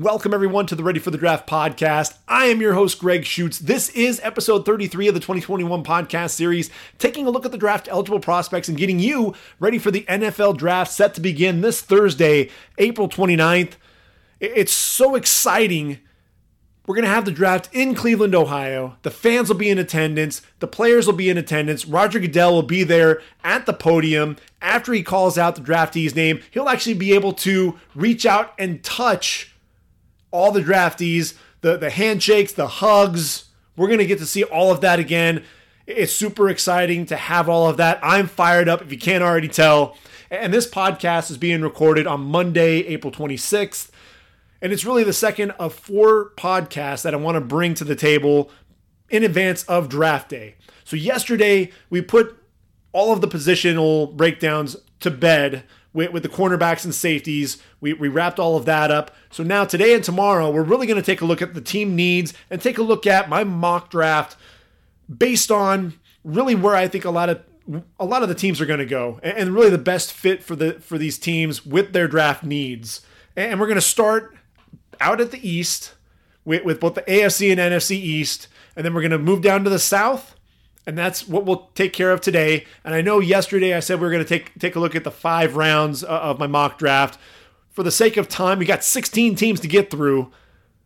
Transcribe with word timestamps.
Welcome, 0.00 0.32
everyone, 0.32 0.66
to 0.66 0.76
the 0.76 0.84
Ready 0.84 1.00
for 1.00 1.10
the 1.10 1.18
Draft 1.18 1.48
podcast. 1.48 2.18
I 2.28 2.44
am 2.44 2.60
your 2.60 2.74
host, 2.74 3.00
Greg 3.00 3.24
Schutz. 3.24 3.58
This 3.58 3.88
is 3.88 4.20
episode 4.22 4.64
33 4.64 5.08
of 5.08 5.14
the 5.14 5.18
2021 5.18 5.82
podcast 5.82 6.30
series, 6.30 6.70
taking 6.98 7.26
a 7.26 7.30
look 7.30 7.44
at 7.44 7.50
the 7.50 7.58
draft 7.58 7.88
eligible 7.90 8.20
prospects 8.20 8.68
and 8.68 8.78
getting 8.78 9.00
you 9.00 9.34
ready 9.58 9.76
for 9.76 9.90
the 9.90 10.04
NFL 10.08 10.56
draft 10.56 10.92
set 10.92 11.14
to 11.14 11.20
begin 11.20 11.62
this 11.62 11.80
Thursday, 11.80 12.48
April 12.78 13.08
29th. 13.08 13.72
It's 14.38 14.70
so 14.70 15.16
exciting. 15.16 15.98
We're 16.86 16.94
going 16.94 17.04
to 17.04 17.10
have 17.10 17.24
the 17.24 17.32
draft 17.32 17.68
in 17.72 17.96
Cleveland, 17.96 18.36
Ohio. 18.36 18.98
The 19.02 19.10
fans 19.10 19.48
will 19.48 19.56
be 19.56 19.68
in 19.68 19.78
attendance. 19.78 20.42
The 20.60 20.68
players 20.68 21.06
will 21.06 21.14
be 21.14 21.28
in 21.28 21.38
attendance. 21.38 21.86
Roger 21.86 22.20
Goodell 22.20 22.54
will 22.54 22.62
be 22.62 22.84
there 22.84 23.20
at 23.42 23.66
the 23.66 23.72
podium. 23.72 24.36
After 24.62 24.92
he 24.92 25.02
calls 25.02 25.36
out 25.36 25.56
the 25.56 25.60
draftee's 25.60 26.14
name, 26.14 26.40
he'll 26.52 26.68
actually 26.68 26.94
be 26.94 27.14
able 27.14 27.32
to 27.32 27.76
reach 27.96 28.24
out 28.24 28.54
and 28.60 28.80
touch 28.84 29.47
all 30.30 30.52
the 30.52 30.60
draftees, 30.60 31.34
the, 31.60 31.76
the 31.76 31.90
handshakes, 31.90 32.52
the 32.52 32.66
hugs. 32.66 33.46
We're 33.76 33.86
going 33.86 33.98
to 33.98 34.06
get 34.06 34.18
to 34.18 34.26
see 34.26 34.44
all 34.44 34.70
of 34.70 34.80
that 34.80 34.98
again. 34.98 35.44
It's 35.86 36.12
super 36.12 36.48
exciting 36.48 37.06
to 37.06 37.16
have 37.16 37.48
all 37.48 37.68
of 37.68 37.78
that. 37.78 37.98
I'm 38.02 38.26
fired 38.26 38.68
up 38.68 38.82
if 38.82 38.92
you 38.92 38.98
can't 38.98 39.24
already 39.24 39.48
tell. 39.48 39.96
And 40.30 40.52
this 40.52 40.68
podcast 40.68 41.30
is 41.30 41.38
being 41.38 41.62
recorded 41.62 42.06
on 42.06 42.20
Monday, 42.20 42.80
April 42.86 43.10
26th. 43.10 43.90
And 44.60 44.72
it's 44.72 44.84
really 44.84 45.04
the 45.04 45.12
second 45.12 45.52
of 45.52 45.72
four 45.72 46.30
podcasts 46.36 47.02
that 47.02 47.14
I 47.14 47.16
want 47.16 47.36
to 47.36 47.40
bring 47.40 47.74
to 47.74 47.84
the 47.84 47.96
table 47.96 48.50
in 49.08 49.22
advance 49.22 49.62
of 49.64 49.88
draft 49.88 50.28
day. 50.28 50.56
So, 50.84 50.96
yesterday, 50.96 51.70
we 51.90 52.02
put 52.02 52.36
all 52.92 53.12
of 53.12 53.20
the 53.20 53.28
positional 53.28 54.14
breakdowns 54.14 54.76
to 55.00 55.10
bed 55.10 55.64
with, 55.92 56.12
with 56.12 56.22
the 56.22 56.28
cornerbacks 56.28 56.84
and 56.84 56.94
safeties. 56.94 57.58
We, 57.80 57.92
we 57.92 58.08
wrapped 58.08 58.38
all 58.38 58.56
of 58.56 58.64
that 58.66 58.90
up. 58.90 59.14
So 59.30 59.42
now 59.42 59.64
today 59.64 59.94
and 59.94 60.04
tomorrow, 60.04 60.50
we're 60.50 60.62
really 60.62 60.86
going 60.86 61.00
to 61.00 61.06
take 61.06 61.20
a 61.20 61.24
look 61.24 61.42
at 61.42 61.54
the 61.54 61.60
team 61.60 61.96
needs 61.96 62.34
and 62.50 62.60
take 62.60 62.78
a 62.78 62.82
look 62.82 63.06
at 63.06 63.28
my 63.28 63.44
mock 63.44 63.90
draft 63.90 64.36
based 65.14 65.50
on 65.50 65.94
really 66.24 66.54
where 66.54 66.74
I 66.74 66.88
think 66.88 67.04
a 67.04 67.10
lot 67.10 67.28
of 67.28 67.42
a 68.00 68.04
lot 68.04 68.22
of 68.22 68.30
the 68.30 68.34
teams 68.34 68.62
are 68.62 68.66
going 68.66 68.78
to 68.78 68.86
go 68.86 69.20
and 69.22 69.50
really 69.50 69.68
the 69.68 69.76
best 69.76 70.10
fit 70.10 70.42
for 70.42 70.56
the 70.56 70.80
for 70.80 70.96
these 70.96 71.18
teams 71.18 71.66
with 71.66 71.92
their 71.92 72.08
draft 72.08 72.42
needs. 72.42 73.02
And 73.36 73.60
we're 73.60 73.66
going 73.66 73.76
to 73.76 73.82
start 73.82 74.34
out 75.00 75.20
at 75.20 75.30
the 75.30 75.48
East 75.48 75.94
with, 76.44 76.64
with 76.64 76.80
both 76.80 76.94
the 76.94 77.02
AFC 77.02 77.52
and 77.52 77.60
NFC 77.60 77.92
East, 77.92 78.48
and 78.74 78.84
then 78.84 78.94
we're 78.94 79.02
going 79.02 79.10
to 79.10 79.18
move 79.18 79.42
down 79.42 79.64
to 79.64 79.70
the 79.70 79.78
South 79.78 80.34
and 80.88 80.96
that's 80.96 81.28
what 81.28 81.44
we'll 81.44 81.68
take 81.74 81.92
care 81.92 82.12
of 82.12 82.22
today. 82.22 82.64
And 82.82 82.94
I 82.94 83.02
know 83.02 83.20
yesterday 83.20 83.74
I 83.74 83.80
said 83.80 84.00
we 84.00 84.06
are 84.06 84.10
going 84.10 84.24
to 84.24 84.28
take 84.28 84.58
take 84.58 84.74
a 84.74 84.80
look 84.80 84.96
at 84.96 85.04
the 85.04 85.10
five 85.10 85.54
rounds 85.54 86.02
uh, 86.02 86.06
of 86.06 86.38
my 86.38 86.46
mock 86.46 86.78
draft. 86.78 87.18
For 87.68 87.82
the 87.82 87.90
sake 87.90 88.16
of 88.16 88.26
time, 88.26 88.58
we 88.58 88.64
got 88.64 88.82
16 88.82 89.36
teams 89.36 89.60
to 89.60 89.68
get 89.68 89.90
through, 89.90 90.32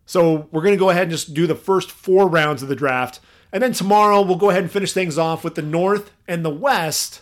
so 0.05 0.49
we're 0.51 0.61
going 0.61 0.75
to 0.75 0.79
go 0.79 0.89
ahead 0.89 1.03
and 1.03 1.11
just 1.11 1.33
do 1.33 1.47
the 1.47 1.55
first 1.55 1.89
four 1.89 2.27
rounds 2.27 2.61
of 2.61 2.67
the 2.67 2.75
draft. 2.75 3.21
And 3.53 3.63
then 3.63 3.71
tomorrow 3.71 4.21
we'll 4.21 4.35
go 4.35 4.49
ahead 4.49 4.63
and 4.63 4.71
finish 4.71 4.91
things 4.91 5.17
off 5.17 5.41
with 5.41 5.55
the 5.55 5.61
North 5.61 6.11
and 6.27 6.43
the 6.43 6.49
West. 6.49 7.21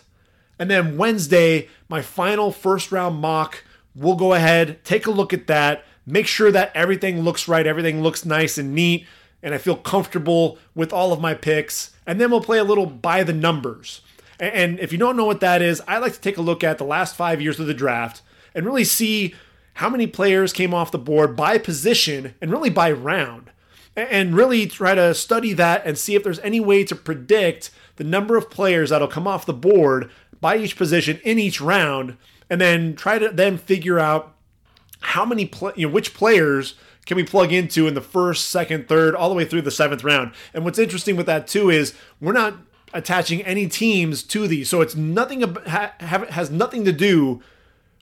And 0.58 0.68
then 0.68 0.96
Wednesday, 0.96 1.68
my 1.88 2.02
final 2.02 2.50
first 2.50 2.90
round 2.90 3.20
mock. 3.20 3.62
We'll 3.94 4.16
go 4.16 4.32
ahead, 4.32 4.84
take 4.84 5.06
a 5.06 5.12
look 5.12 5.32
at 5.32 5.46
that, 5.46 5.84
make 6.04 6.26
sure 6.26 6.50
that 6.50 6.72
everything 6.74 7.20
looks 7.20 7.46
right, 7.46 7.66
everything 7.66 8.02
looks 8.02 8.24
nice 8.24 8.58
and 8.58 8.74
neat 8.74 9.06
and 9.42 9.54
I 9.54 9.58
feel 9.58 9.76
comfortable 9.76 10.58
with 10.74 10.92
all 10.92 11.12
of 11.12 11.20
my 11.20 11.34
picks. 11.34 11.92
And 12.06 12.20
then 12.20 12.30
we'll 12.30 12.40
play 12.40 12.58
a 12.58 12.64
little 12.64 12.86
by 12.86 13.22
the 13.24 13.32
numbers. 13.32 14.02
And 14.38 14.80
if 14.80 14.92
you 14.92 14.98
don't 14.98 15.16
know 15.16 15.24
what 15.24 15.40
that 15.40 15.62
is, 15.62 15.82
I 15.86 15.98
like 15.98 16.14
to 16.14 16.20
take 16.20 16.36
a 16.36 16.42
look 16.42 16.64
at 16.64 16.78
the 16.78 16.84
last 16.84 17.14
five 17.14 17.40
years 17.40 17.60
of 17.60 17.66
the 17.66 17.74
draft 17.74 18.22
and 18.54 18.66
really 18.66 18.84
see 18.84 19.34
how 19.74 19.88
many 19.88 20.06
players 20.06 20.52
came 20.52 20.74
off 20.74 20.90
the 20.90 20.98
board 20.98 21.36
by 21.36 21.58
position 21.58 22.34
and 22.40 22.50
really 22.50 22.70
by 22.70 22.90
round. 22.90 23.50
And 23.94 24.34
really 24.34 24.66
try 24.66 24.94
to 24.94 25.14
study 25.14 25.52
that 25.52 25.82
and 25.84 25.98
see 25.98 26.14
if 26.14 26.24
there's 26.24 26.38
any 26.38 26.60
way 26.60 26.82
to 26.82 26.94
predict 26.94 27.70
the 27.96 28.04
number 28.04 28.38
of 28.38 28.50
players 28.50 28.88
that'll 28.88 29.06
come 29.06 29.28
off 29.28 29.44
the 29.44 29.52
board 29.52 30.10
by 30.40 30.56
each 30.56 30.76
position 30.76 31.20
in 31.24 31.38
each 31.38 31.60
round. 31.60 32.16
And 32.48 32.58
then 32.58 32.96
try 32.96 33.18
to 33.18 33.28
then 33.28 33.58
figure 33.58 33.98
out 33.98 34.34
how 35.00 35.24
many, 35.26 35.44
play, 35.44 35.72
you 35.76 35.86
know, 35.86 35.92
which 35.92 36.14
players 36.14 36.74
can 37.06 37.16
we 37.16 37.24
plug 37.24 37.52
into 37.52 37.86
in 37.86 37.94
the 37.94 38.00
first, 38.00 38.50
second, 38.50 38.88
third, 38.88 39.14
all 39.14 39.28
the 39.28 39.34
way 39.34 39.44
through 39.44 39.62
the 39.62 39.70
seventh 39.70 40.04
round. 40.04 40.32
And 40.54 40.64
what's 40.64 40.78
interesting 40.78 41.16
with 41.16 41.26
that 41.26 41.46
too 41.46 41.70
is 41.70 41.94
we're 42.20 42.32
not 42.32 42.54
attaching 42.94 43.42
any 43.42 43.66
teams 43.66 44.22
to 44.22 44.46
these, 44.46 44.68
so 44.68 44.80
it's 44.80 44.94
nothing 44.94 45.42
it 45.42 45.66
has 45.66 46.50
nothing 46.50 46.84
to 46.84 46.92
do 46.92 47.42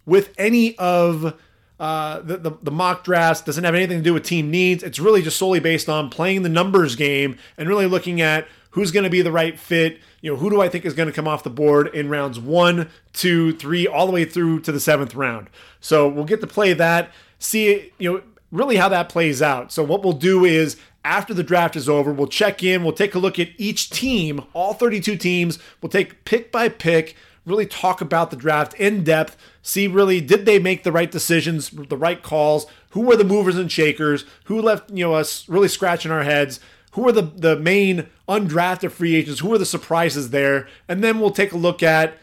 with 0.05 0.31
any 0.37 0.77
of 0.79 1.39
uh, 1.79 2.21
the, 2.21 2.37
the, 2.37 2.51
the 2.63 2.71
mock 2.71 3.05
drafts. 3.05 3.41
Doesn't 3.43 3.65
have 3.65 3.75
anything 3.75 3.99
to 3.99 4.05
do 4.05 4.13
with 4.13 4.25
team 4.25 4.51
needs. 4.51 4.83
It's 4.83 4.99
really 4.99 5.23
just 5.23 5.39
solely 5.39 5.61
based 5.61 5.89
on 5.89 6.11
playing 6.11 6.43
the 6.43 6.49
numbers 6.49 6.95
game 6.95 7.39
and 7.57 7.69
really 7.69 7.87
looking 7.87 8.21
at 8.21 8.47
who's 8.73 8.91
going 8.91 9.05
to 9.05 9.11
be 9.11 9.23
the 9.23 9.33
right 9.33 9.59
fit. 9.59 9.99
You 10.21 10.33
know, 10.33 10.37
who 10.37 10.51
do 10.51 10.61
I 10.61 10.69
think 10.69 10.85
is 10.85 10.95
going 10.95 11.09
to 11.09 11.15
come 11.15 11.27
off 11.27 11.43
the 11.43 11.51
board 11.51 11.89
in 11.89 12.11
rounds 12.11 12.39
one, 12.39 12.91
two, 13.13 13.55
three, 13.55 13.87
all 13.87 14.07
the 14.07 14.13
way 14.13 14.27
through 14.27 14.61
to 14.61 14.73
the 14.73 14.81
seventh 14.81 15.15
round. 15.15 15.49
So 15.81 16.07
we'll 16.09 16.27
get 16.27 16.43
to 16.43 16.47
play 16.47 16.75
that. 16.75 17.11
See, 17.39 17.93
you 17.99 18.13
know, 18.13 18.23
really 18.51 18.77
how 18.77 18.89
that 18.89 19.09
plays 19.09 19.41
out. 19.43 19.73
So, 19.73 19.83
what 19.83 20.03
we'll 20.03 20.13
do 20.13 20.45
is 20.45 20.77
after 21.05 21.33
the 21.33 21.43
draft 21.43 21.77
is 21.77 21.89
over, 21.89 22.13
we'll 22.13 22.27
check 22.27 22.63
in, 22.63 22.85
we'll 22.85 22.93
take 22.93 23.15
a 23.15 23.19
look 23.19 23.39
at 23.39 23.49
each 23.57 23.91
team, 23.91 24.43
all 24.53 24.75
32 24.75 25.17
teams, 25.17 25.59
we'll 25.81 25.91
take 25.91 26.25
pick 26.25 26.53
by 26.53 26.69
pick, 26.69 27.17
really 27.47 27.67
talk 27.67 28.01
about 28.01 28.31
the 28.31 28.37
draft 28.37 28.75
in 28.75 29.03
depth, 29.03 29.37
see 29.63 29.87
really 29.87 30.21
did 30.21 30.45
they 30.45 30.59
make 30.59 30.83
the 30.83 30.93
right 30.93 31.11
decisions, 31.11 31.71
the 31.71 31.97
right 31.97 32.23
calls, 32.23 32.67
who 32.91 33.01
were 33.01 33.17
the 33.17 33.25
movers 33.25 33.57
and 33.57 33.73
shakers, 33.73 34.25
who 34.45 34.61
left, 34.61 34.91
you 34.91 35.05
know, 35.05 35.15
us 35.15 35.49
really 35.49 35.69
scratching 35.69 36.11
our 36.11 36.25
heads. 36.25 36.61
Who 36.95 37.07
are 37.07 37.13
the, 37.13 37.23
the 37.23 37.57
main 37.57 38.09
undrafted 38.29 38.91
free 38.91 39.15
agents? 39.15 39.41
Who 39.41 39.55
are 39.55 39.59
the 39.59 39.65
surprises 39.65 40.31
there? 40.31 40.69
And 40.89 41.05
then 41.05 41.21
we'll 41.21 41.31
take 41.31 41.53
a 41.53 41.57
look 41.57 41.85
at 41.85 42.19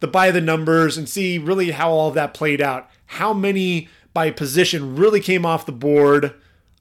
the 0.00 0.06
by 0.06 0.30
the 0.30 0.40
numbers 0.40 0.96
and 0.96 1.06
see 1.06 1.36
really 1.38 1.72
how 1.72 1.90
all 1.90 2.08
of 2.08 2.14
that 2.14 2.32
played 2.32 2.62
out. 2.62 2.88
How 3.06 3.34
many 3.34 3.88
by 4.16 4.30
position 4.30 4.96
really 4.96 5.20
came 5.20 5.44
off 5.44 5.66
the 5.66 5.72
board. 5.72 6.32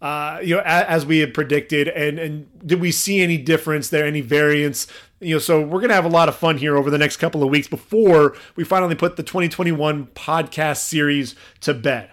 Uh, 0.02 0.40
you 0.42 0.56
know, 0.56 0.62
as, 0.62 0.86
as, 0.86 1.06
we 1.06 1.20
had 1.20 1.34
predicted, 1.34 1.90
and 1.90 2.18
and 2.18 2.48
did 2.66 2.80
we 2.80 2.94
see 2.94 3.22
any 3.22 3.38
difference 3.38 3.90
there, 3.90 4.06
any 4.06 4.22
variance? 4.22 4.88
You 5.20 5.36
know, 5.36 5.40
so 5.40 5.62
we're 5.62 5.82
gonna 5.82 5.96
have 5.96 6.06
a 6.06 6.10
lot 6.10 6.30
of 6.30 6.36
fun 6.38 6.58
here 6.58 6.78
over 6.78 6.90
the 6.90 6.98
next 6.98 7.18
couple 7.18 7.44
of 7.44 7.50
weeks 7.50 7.68
before 7.68 8.38
we 8.56 8.64
finally 8.64 8.96
put 8.96 9.18
the 9.18 9.24
2021 9.24 10.08
podcast 10.16 10.78
series 10.78 11.36
to 11.60 11.74
bed. 11.74 12.10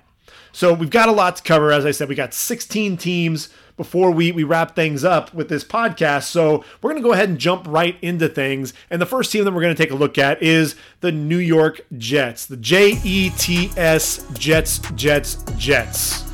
So 0.50 0.74
we've 0.74 0.90
got 0.90 1.08
a 1.08 1.12
lot 1.12 1.36
to 1.36 1.42
cover. 1.44 1.70
As 1.70 1.86
I 1.86 1.92
said, 1.92 2.08
we 2.08 2.16
got 2.16 2.34
16 2.34 2.96
teams 2.96 3.48
before 3.76 4.10
we, 4.10 4.32
we 4.32 4.44
wrap 4.44 4.74
things 4.74 5.04
up 5.04 5.32
with 5.34 5.48
this 5.48 5.64
podcast. 5.64 6.24
So 6.24 6.64
we're 6.80 6.90
going 6.90 7.02
to 7.02 7.08
go 7.08 7.12
ahead 7.12 7.28
and 7.28 7.38
jump 7.38 7.66
right 7.68 7.96
into 8.02 8.28
things. 8.28 8.72
And 8.90 9.00
the 9.00 9.06
first 9.06 9.32
team 9.32 9.44
that 9.44 9.52
we're 9.52 9.62
going 9.62 9.74
to 9.74 9.82
take 9.82 9.92
a 9.92 9.96
look 9.96 10.18
at 10.18 10.42
is 10.42 10.76
the 11.00 11.12
New 11.12 11.38
York 11.38 11.80
Jets, 11.98 12.46
the 12.46 12.56
J 12.56 12.98
E 13.04 13.30
T 13.36 13.70
S 13.76 14.26
Jets, 14.34 14.78
Jets, 14.94 15.42
Jets. 15.56 16.30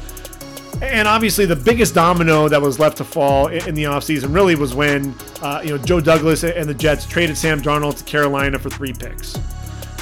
And 0.81 1.09
obviously, 1.09 1.45
the 1.45 1.57
biggest 1.57 1.95
domino 1.95 2.49
that 2.49 2.63
was 2.63 2.79
left 2.79 2.99
to 2.99 3.05
fall 3.05 3.49
in 3.49 3.75
the 3.75 3.85
offseason 3.85 4.33
really 4.33 4.55
was 4.55 4.75
when 4.75 5.13
uh, 5.43 5.61
you 5.65 5.71
know 5.71 5.79
Joe 5.79 6.01
Douglas 6.01 6.45
and 6.45 6.69
the 6.69 6.75
Jets 6.75 7.05
traded 7.05 7.37
Sam 7.37 7.61
Darnold 7.61 7.99
to 7.99 8.05
Carolina 8.05 8.59
for 8.61 8.71
three 8.71 8.93
picks. 8.93 9.37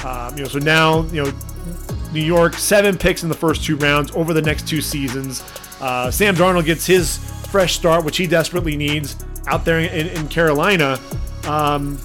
Um, 0.05 0.37
you 0.37 0.43
know, 0.43 0.49
so 0.49 0.59
now 0.59 1.01
you 1.05 1.23
know 1.23 1.33
New 2.13 2.21
York 2.21 2.53
seven 2.53 2.95
picks 2.95 3.23
in 3.23 3.29
the 3.29 3.35
first 3.35 3.63
two 3.63 3.75
rounds 3.77 4.11
over 4.11 4.33
the 4.33 4.41
next 4.41 4.67
two 4.67 4.81
seasons. 4.81 5.43
Uh, 5.79 6.11
Sam 6.11 6.35
Darnold 6.35 6.65
gets 6.65 6.85
his 6.85 7.17
fresh 7.49 7.75
start, 7.75 8.03
which 8.03 8.17
he 8.17 8.27
desperately 8.27 8.75
needs 8.75 9.15
out 9.47 9.65
there 9.65 9.79
in, 9.79 10.07
in 10.07 10.27
Carolina. 10.27 10.99
Um, 11.45 11.97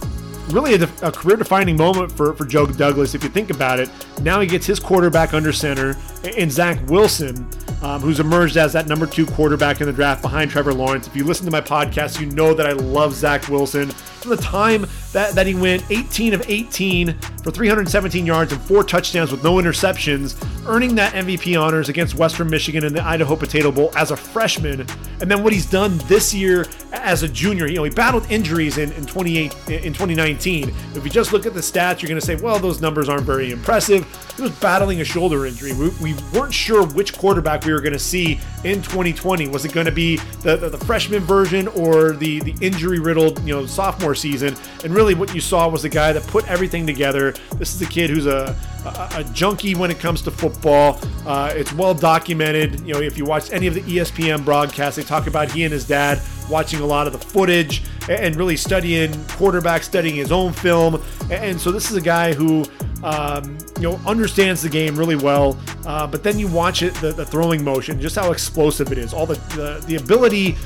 really 0.48 0.74
a, 0.74 0.88
a 1.02 1.12
career 1.12 1.36
defining 1.36 1.76
moment 1.76 2.12
for, 2.12 2.34
for 2.34 2.44
Joe 2.44 2.66
Douglas, 2.66 3.14
if 3.14 3.22
you 3.22 3.28
think 3.28 3.50
about 3.50 3.78
it. 3.78 3.88
Now 4.22 4.40
he 4.40 4.46
gets 4.46 4.66
his 4.66 4.80
quarterback 4.80 5.34
under 5.34 5.52
center 5.52 5.96
in 6.36 6.50
Zach 6.50 6.78
Wilson, 6.88 7.48
um, 7.82 8.00
who's 8.00 8.20
emerged 8.20 8.56
as 8.56 8.72
that 8.72 8.86
number 8.86 9.06
two 9.06 9.26
quarterback 9.26 9.80
in 9.80 9.86
the 9.86 9.92
draft 9.92 10.22
behind 10.22 10.50
Trevor 10.50 10.74
Lawrence. 10.74 11.06
If 11.06 11.16
you 11.16 11.24
listen 11.24 11.44
to 11.46 11.52
my 11.52 11.60
podcast, 11.60 12.20
you 12.20 12.26
know 12.26 12.54
that 12.54 12.66
I 12.66 12.72
love 12.72 13.14
Zach 13.14 13.48
Wilson. 13.48 13.90
From 13.90 14.30
the 14.30 14.36
time 14.36 14.86
that, 15.12 15.34
that 15.34 15.48
he 15.48 15.54
went 15.56 15.82
18 15.90 16.32
of 16.32 16.48
18 16.48 17.12
for 17.42 17.50
317 17.50 18.24
yards 18.24 18.52
and 18.52 18.62
four 18.62 18.84
touchdowns 18.84 19.32
with 19.32 19.42
no 19.42 19.54
interceptions, 19.54 20.36
earning 20.68 20.94
that 20.94 21.12
MVP 21.14 21.60
honors 21.60 21.88
against 21.88 22.14
Western 22.14 22.48
Michigan 22.48 22.84
in 22.84 22.92
the 22.92 23.04
Idaho 23.04 23.34
Potato 23.34 23.72
Bowl 23.72 23.90
as 23.96 24.12
a 24.12 24.16
freshman. 24.16 24.86
And 25.20 25.28
then 25.28 25.42
what 25.42 25.52
he's 25.52 25.66
done 25.68 25.98
this 26.06 26.32
year 26.32 26.66
as 26.92 27.24
a 27.24 27.28
junior, 27.28 27.66
you 27.66 27.74
know, 27.74 27.84
he 27.84 27.90
battled 27.90 28.30
injuries 28.30 28.78
in, 28.78 28.92
in 28.92 29.06
28 29.06 29.52
in 29.68 29.92
2019. 29.92 30.31
If 30.36 31.04
you 31.04 31.10
just 31.10 31.32
look 31.32 31.46
at 31.46 31.54
the 31.54 31.60
stats, 31.60 32.02
you're 32.02 32.08
going 32.08 32.20
to 32.20 32.26
say, 32.26 32.36
well, 32.36 32.58
those 32.58 32.80
numbers 32.80 33.08
aren't 33.08 33.24
very 33.24 33.50
impressive. 33.50 34.06
He 34.36 34.42
was 34.42 34.52
battling 34.52 35.00
a 35.00 35.04
shoulder 35.04 35.46
injury. 35.46 35.72
We, 35.72 35.90
we 36.00 36.14
weren't 36.32 36.54
sure 36.54 36.86
which 36.86 37.16
quarterback 37.16 37.64
we 37.64 37.72
were 37.72 37.80
going 37.80 37.92
to 37.92 37.98
see 37.98 38.40
in 38.64 38.82
2020. 38.82 39.48
Was 39.48 39.64
it 39.64 39.72
going 39.72 39.86
to 39.86 39.92
be 39.92 40.16
the, 40.42 40.56
the, 40.56 40.70
the 40.70 40.78
freshman 40.78 41.20
version 41.20 41.68
or 41.68 42.12
the 42.12 42.40
the 42.40 42.54
injury 42.60 42.98
riddled, 42.98 43.42
you 43.46 43.54
know, 43.54 43.66
sophomore 43.66 44.14
season. 44.14 44.56
And 44.84 44.94
really, 44.94 45.14
what 45.14 45.34
you 45.34 45.40
saw 45.40 45.68
was 45.68 45.84
a 45.84 45.88
guy 45.88 46.12
that 46.12 46.26
put 46.26 46.48
everything 46.48 46.86
together. 46.86 47.32
This 47.56 47.74
is 47.74 47.82
a 47.82 47.86
kid 47.86 48.10
who's 48.10 48.26
a, 48.26 48.56
a, 48.84 49.20
a 49.20 49.24
junkie 49.32 49.74
when 49.74 49.90
it 49.90 49.98
comes 49.98 50.22
to 50.22 50.30
football. 50.30 50.98
Uh, 51.26 51.52
it's 51.54 51.72
well 51.72 51.94
documented. 51.94 52.80
You 52.80 52.94
know, 52.94 53.00
if 53.00 53.16
you 53.16 53.24
watch 53.24 53.50
any 53.52 53.66
of 53.66 53.74
the 53.74 53.82
ESPN 53.82 54.44
broadcasts, 54.44 54.96
they 54.96 55.02
talk 55.02 55.26
about 55.26 55.50
he 55.50 55.64
and 55.64 55.72
his 55.72 55.86
dad 55.86 56.20
watching 56.50 56.80
a 56.80 56.86
lot 56.86 57.06
of 57.06 57.12
the 57.12 57.18
footage 57.18 57.82
and 58.08 58.36
really 58.36 58.56
studying 58.56 59.12
quarterback, 59.28 59.82
studying 59.82 60.16
his 60.16 60.32
own 60.32 60.52
film. 60.52 61.02
And 61.30 61.60
so 61.60 61.70
this 61.70 61.90
is 61.90 61.96
a 61.96 62.00
guy 62.00 62.32
who 62.32 62.64
um, 63.02 63.58
you 63.76 63.82
know 63.82 64.00
understands 64.06 64.62
the 64.62 64.68
game 64.68 64.96
really 64.96 65.16
well. 65.16 65.58
Uh, 65.86 66.06
but 66.06 66.22
then 66.22 66.38
you 66.38 66.48
watch 66.48 66.82
it, 66.82 66.94
the, 66.96 67.12
the, 67.12 67.24
throwing 67.24 67.64
motion, 67.64 68.00
just 68.00 68.16
how 68.16 68.30
explosive 68.30 68.92
it 68.92 68.98
is, 68.98 69.12
all 69.12 69.26
the, 69.26 69.34
the 69.56 69.84
the 69.86 69.96
ability. 69.96 70.56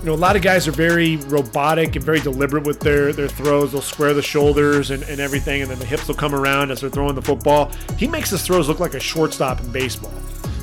You 0.00 0.12
know, 0.12 0.14
a 0.14 0.14
lot 0.14 0.36
of 0.36 0.42
guys 0.42 0.68
are 0.68 0.72
very 0.72 1.16
robotic 1.16 1.96
and 1.96 2.04
very 2.04 2.20
deliberate 2.20 2.64
with 2.64 2.80
their 2.80 3.12
their 3.12 3.28
throws. 3.28 3.72
They'll 3.72 3.80
square 3.80 4.14
the 4.14 4.22
shoulders 4.22 4.90
and, 4.90 5.02
and 5.04 5.20
everything, 5.20 5.62
and 5.62 5.70
then 5.70 5.78
the 5.78 5.86
hips 5.86 6.06
will 6.08 6.14
come 6.14 6.34
around 6.34 6.70
as 6.70 6.80
they're 6.80 6.90
throwing 6.90 7.14
the 7.14 7.22
football. 7.22 7.72
He 7.96 8.06
makes 8.06 8.30
his 8.30 8.42
throws 8.42 8.68
look 8.68 8.78
like 8.78 8.94
a 8.94 9.00
shortstop 9.00 9.60
in 9.60 9.72
baseball. 9.72 10.12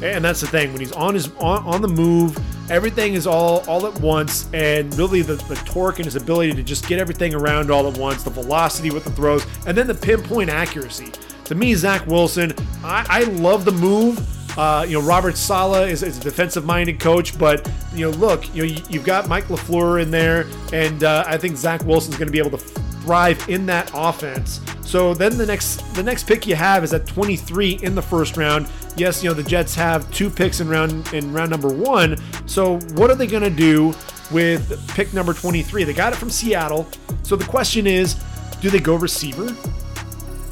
And 0.01 0.23
that's 0.23 0.41
the 0.41 0.47
thing 0.47 0.71
when 0.71 0.79
he's 0.79 0.91
on 0.91 1.13
his 1.13 1.31
on, 1.35 1.63
on 1.65 1.81
the 1.81 1.87
move, 1.87 2.37
everything 2.69 3.13
is 3.13 3.27
all 3.27 3.63
all 3.67 3.85
at 3.85 3.99
once, 4.01 4.49
and 4.53 4.93
really 4.97 5.21
the, 5.21 5.35
the 5.35 5.55
torque 5.65 5.99
and 5.99 6.05
his 6.05 6.15
ability 6.15 6.53
to 6.53 6.63
just 6.63 6.87
get 6.87 6.99
everything 6.99 7.33
around 7.33 7.71
all 7.71 7.87
at 7.87 7.97
once, 7.97 8.23
the 8.23 8.29
velocity 8.29 8.91
with 8.91 9.03
the 9.03 9.11
throws, 9.11 9.45
and 9.65 9.77
then 9.77 9.87
the 9.87 9.95
pinpoint 9.95 10.49
accuracy. 10.49 11.11
To 11.45 11.55
me, 11.55 11.75
Zach 11.75 12.07
Wilson, 12.07 12.53
I, 12.83 13.05
I 13.09 13.23
love 13.23 13.65
the 13.65 13.71
move. 13.71 14.19
Uh, 14.57 14.85
you 14.87 14.99
know, 14.99 15.05
Robert 15.05 15.35
Saleh 15.35 15.89
is, 15.89 16.03
is, 16.03 16.19
a 16.19 16.21
defensive-minded 16.21 16.99
coach, 16.99 17.37
but 17.39 17.69
you 17.93 18.09
know, 18.09 18.15
look, 18.17 18.53
you 18.55 18.65
know, 18.65 18.81
you, 18.89 18.99
have 18.99 19.03
got 19.03 19.27
Mike 19.27 19.45
LaFleur 19.45 20.01
in 20.01 20.11
there, 20.11 20.45
and 20.71 21.03
uh, 21.03 21.23
I 21.25 21.37
think 21.37 21.57
Zach 21.57 21.83
Wilson's 21.85 22.17
going 22.17 22.27
to 22.27 22.31
be 22.31 22.37
able 22.37 22.55
to 22.57 22.81
thrive 23.03 23.49
in 23.49 23.65
that 23.65 23.91
offense. 23.93 24.61
So 24.81 25.13
then 25.13 25.37
the 25.37 25.45
next 25.45 25.77
the 25.95 26.03
next 26.03 26.25
pick 26.25 26.47
you 26.47 26.55
have 26.55 26.83
is 26.83 26.93
at 26.93 27.05
23 27.05 27.79
in 27.83 27.95
the 27.95 28.01
first 28.01 28.37
round. 28.37 28.67
Yes, 28.95 29.23
you 29.23 29.29
know 29.29 29.33
the 29.33 29.43
Jets 29.43 29.75
have 29.75 30.09
two 30.11 30.29
picks 30.29 30.59
in 30.59 30.69
round 30.69 31.11
in 31.13 31.33
round 31.33 31.51
number 31.51 31.69
one. 31.69 32.17
So 32.47 32.79
what 32.93 33.09
are 33.09 33.15
they 33.15 33.27
going 33.27 33.43
to 33.43 33.49
do 33.49 33.93
with 34.31 34.87
pick 34.89 35.13
number 35.13 35.33
23? 35.33 35.83
They 35.83 35.93
got 35.93 36.13
it 36.13 36.15
from 36.15 36.29
Seattle. 36.29 36.87
So 37.23 37.35
the 37.35 37.45
question 37.45 37.87
is, 37.87 38.15
do 38.61 38.69
they 38.69 38.79
go 38.79 38.95
receiver? 38.95 39.45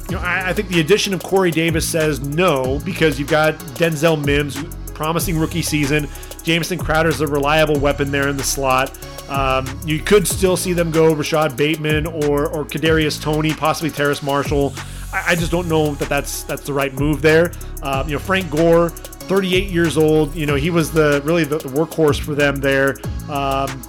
You 0.08 0.18
know, 0.18 0.18
I, 0.18 0.50
I 0.50 0.52
think 0.52 0.68
the 0.68 0.80
addition 0.80 1.14
of 1.14 1.22
Corey 1.22 1.50
Davis 1.50 1.88
says 1.88 2.20
no 2.20 2.80
because 2.84 3.18
you've 3.18 3.30
got 3.30 3.54
Denzel 3.78 4.22
Mims, 4.22 4.62
promising 4.92 5.38
rookie 5.38 5.62
season. 5.62 6.08
Jamison 6.42 6.78
Crowder 6.78 7.08
is 7.08 7.20
a 7.20 7.26
reliable 7.26 7.78
weapon 7.78 8.10
there 8.10 8.28
in 8.28 8.36
the 8.36 8.42
slot. 8.42 8.90
Um, 9.28 9.66
you 9.86 10.00
could 10.00 10.26
still 10.26 10.56
see 10.56 10.72
them 10.72 10.90
go 10.90 11.14
Rashod 11.14 11.56
Bateman 11.56 12.06
or 12.06 12.48
or 12.48 12.64
Kadarius 12.64 13.20
Toney, 13.20 13.52
possibly 13.52 13.90
Terrace 13.90 14.22
Marshall. 14.22 14.74
I, 15.12 15.24
I, 15.28 15.34
just 15.34 15.50
don't 15.50 15.68
know 15.68 15.94
that 15.94 16.08
that's 16.08 16.42
that's 16.42 16.62
the 16.62 16.72
right 16.72 16.92
move 16.92 17.22
there. 17.22 17.52
Uh, 17.82 18.04
you 18.06 18.14
know, 18.14 18.18
Frank 18.18 18.50
Gore, 18.50 18.90
38 18.90 19.70
years 19.70 19.96
old. 19.96 20.34
You 20.34 20.46
know, 20.46 20.54
he 20.54 20.70
was 20.70 20.92
the 20.92 21.22
really 21.24 21.44
the, 21.44 21.58
the 21.58 21.68
workhorse 21.68 22.20
for 22.20 22.34
them 22.34 22.56
there. 22.56 22.96
Um, 23.30 23.82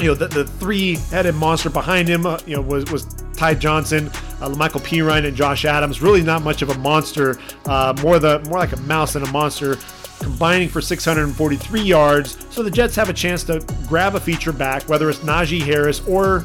you 0.00 0.06
know, 0.06 0.14
the, 0.14 0.28
the 0.28 0.44
three-headed 0.44 1.34
monster 1.34 1.70
behind 1.70 2.06
him, 2.06 2.24
uh, 2.24 2.38
you 2.46 2.54
know, 2.54 2.62
was 2.62 2.90
was 2.90 3.04
Ty 3.34 3.54
Johnson, 3.54 4.10
uh, 4.40 4.48
Michael 4.50 4.80
Perine, 4.80 5.26
and 5.26 5.36
Josh 5.36 5.64
Adams. 5.64 6.02
Really 6.02 6.22
not 6.22 6.42
much 6.42 6.62
of 6.62 6.70
a 6.70 6.78
monster, 6.78 7.38
uh, 7.66 7.94
more 8.02 8.18
the 8.18 8.40
more 8.48 8.58
like 8.58 8.72
a 8.72 8.80
mouse 8.80 9.14
than 9.14 9.22
a 9.22 9.32
monster 9.32 9.76
combining 10.18 10.68
for 10.68 10.80
643 10.80 11.80
yards. 11.80 12.36
So 12.50 12.62
the 12.62 12.70
Jets 12.70 12.94
have 12.96 13.08
a 13.08 13.12
chance 13.12 13.44
to 13.44 13.64
grab 13.86 14.14
a 14.14 14.20
feature 14.20 14.52
back, 14.52 14.88
whether 14.88 15.08
it's 15.08 15.20
Najee 15.20 15.62
Harris 15.62 16.06
or 16.06 16.44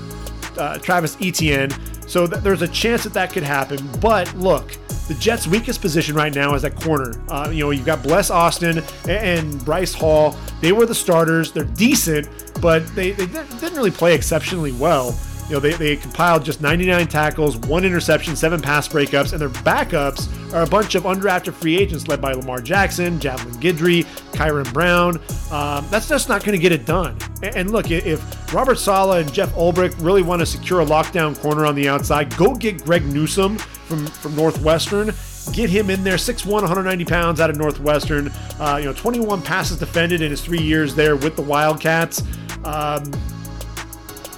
uh, 0.58 0.78
Travis 0.80 1.18
Etienne. 1.22 1.72
So 2.08 2.28
th- 2.28 2.44
there's 2.44 2.62
a 2.62 2.68
chance 2.68 3.04
that 3.04 3.14
that 3.14 3.32
could 3.32 3.44
happen. 3.44 3.80
But 4.00 4.34
look, 4.36 4.78
the 5.08 5.16
Jets' 5.16 5.48
weakest 5.48 5.82
position 5.82 6.16
right 6.16 6.34
now 6.34 6.54
is 6.54 6.64
at 6.64 6.80
corner. 6.80 7.14
Uh, 7.30 7.50
you 7.52 7.64
know, 7.64 7.72
you've 7.72 7.86
got 7.86 8.04
Bless 8.04 8.30
Austin 8.30 8.78
and, 8.78 9.10
and, 9.10 9.66
Bryce 9.66 9.94
Hall. 9.94 10.38
They 10.62 10.72
were 10.72 10.86
the 10.86 10.96
starters. 10.96 11.52
They're 11.52 11.64
decent, 11.64 12.30
but 12.62 12.86
they, 12.96 13.12
they 13.12 13.26
didn't 13.26 13.76
really 13.76 13.92
play 13.92 14.16
exceptionally 14.16 14.72
well. 14.72 15.18
You 15.48 15.56
know, 15.56 15.60
they, 15.60 15.74
they 15.74 15.96
compiled 15.98 16.46
just 16.46 16.62
99 16.62 17.08
tackles, 17.08 17.58
one 17.58 17.84
interception, 17.84 18.36
seven 18.36 18.62
pass 18.62 18.88
breakups, 18.88 19.34
and 19.34 19.42
their 19.42 19.50
backups 19.50 20.30
are 20.54 20.64
a 20.64 20.68
bunch 20.68 20.96
of 20.96 21.04
undrafted 21.04 21.54
free 21.54 21.78
agents 21.78 22.08
led 22.08 22.22
by 22.22 22.32
Lamar 22.34 22.62
Jackson, 22.62 23.20
Javelin 23.20 23.56
Guidry, 23.56 24.06
Kyron 24.32 24.72
Brown. 24.74 25.18
Um, 25.52 25.86
that's 25.90 26.08
just 26.08 26.30
not 26.30 26.44
going 26.44 26.58
to 26.58 26.62
get 26.62 26.72
it 26.72 26.86
done. 26.86 27.18
And, 27.42 27.56
and, 27.56 27.72
look, 27.72 27.92
if 27.92 28.54
Robert 28.54 28.80
Saleh 28.80 29.26
and 29.26 29.34
Jeff 29.34 29.54
Ulbrich 29.56 29.94
really 30.00 30.22
want 30.22 30.40
to 30.40 30.46
secure 30.46 30.80
a 30.80 30.86
lockdown 30.86 31.38
corner 31.40 31.66
on 31.66 31.76
the 31.76 31.90
outside, 31.90 32.36
go 32.38 32.56
get 32.56 32.84
Greg 32.86 33.06
Newsome 33.06 33.58
from, 33.58 34.08
from 34.08 34.36
Northwestern 34.36 35.14
get 35.52 35.70
him 35.70 35.90
in 35.90 36.06
there 36.06 36.16
6'1 36.16 36.46
190 36.46 37.04
pounds 37.04 37.42
out 37.42 37.50
of 37.50 37.58
northwestern 37.58 38.30
uh, 38.62 38.78
you 38.80 38.86
know 38.86 38.94
21 38.94 39.42
passes 39.42 39.78
defended 39.78 40.22
in 40.22 40.32
his 40.32 40.42
three 40.42 40.62
years 40.62 40.96
there 40.96 41.18
with 41.18 41.36
the 41.36 41.42
wildcats 41.42 42.24
um, 42.64 43.04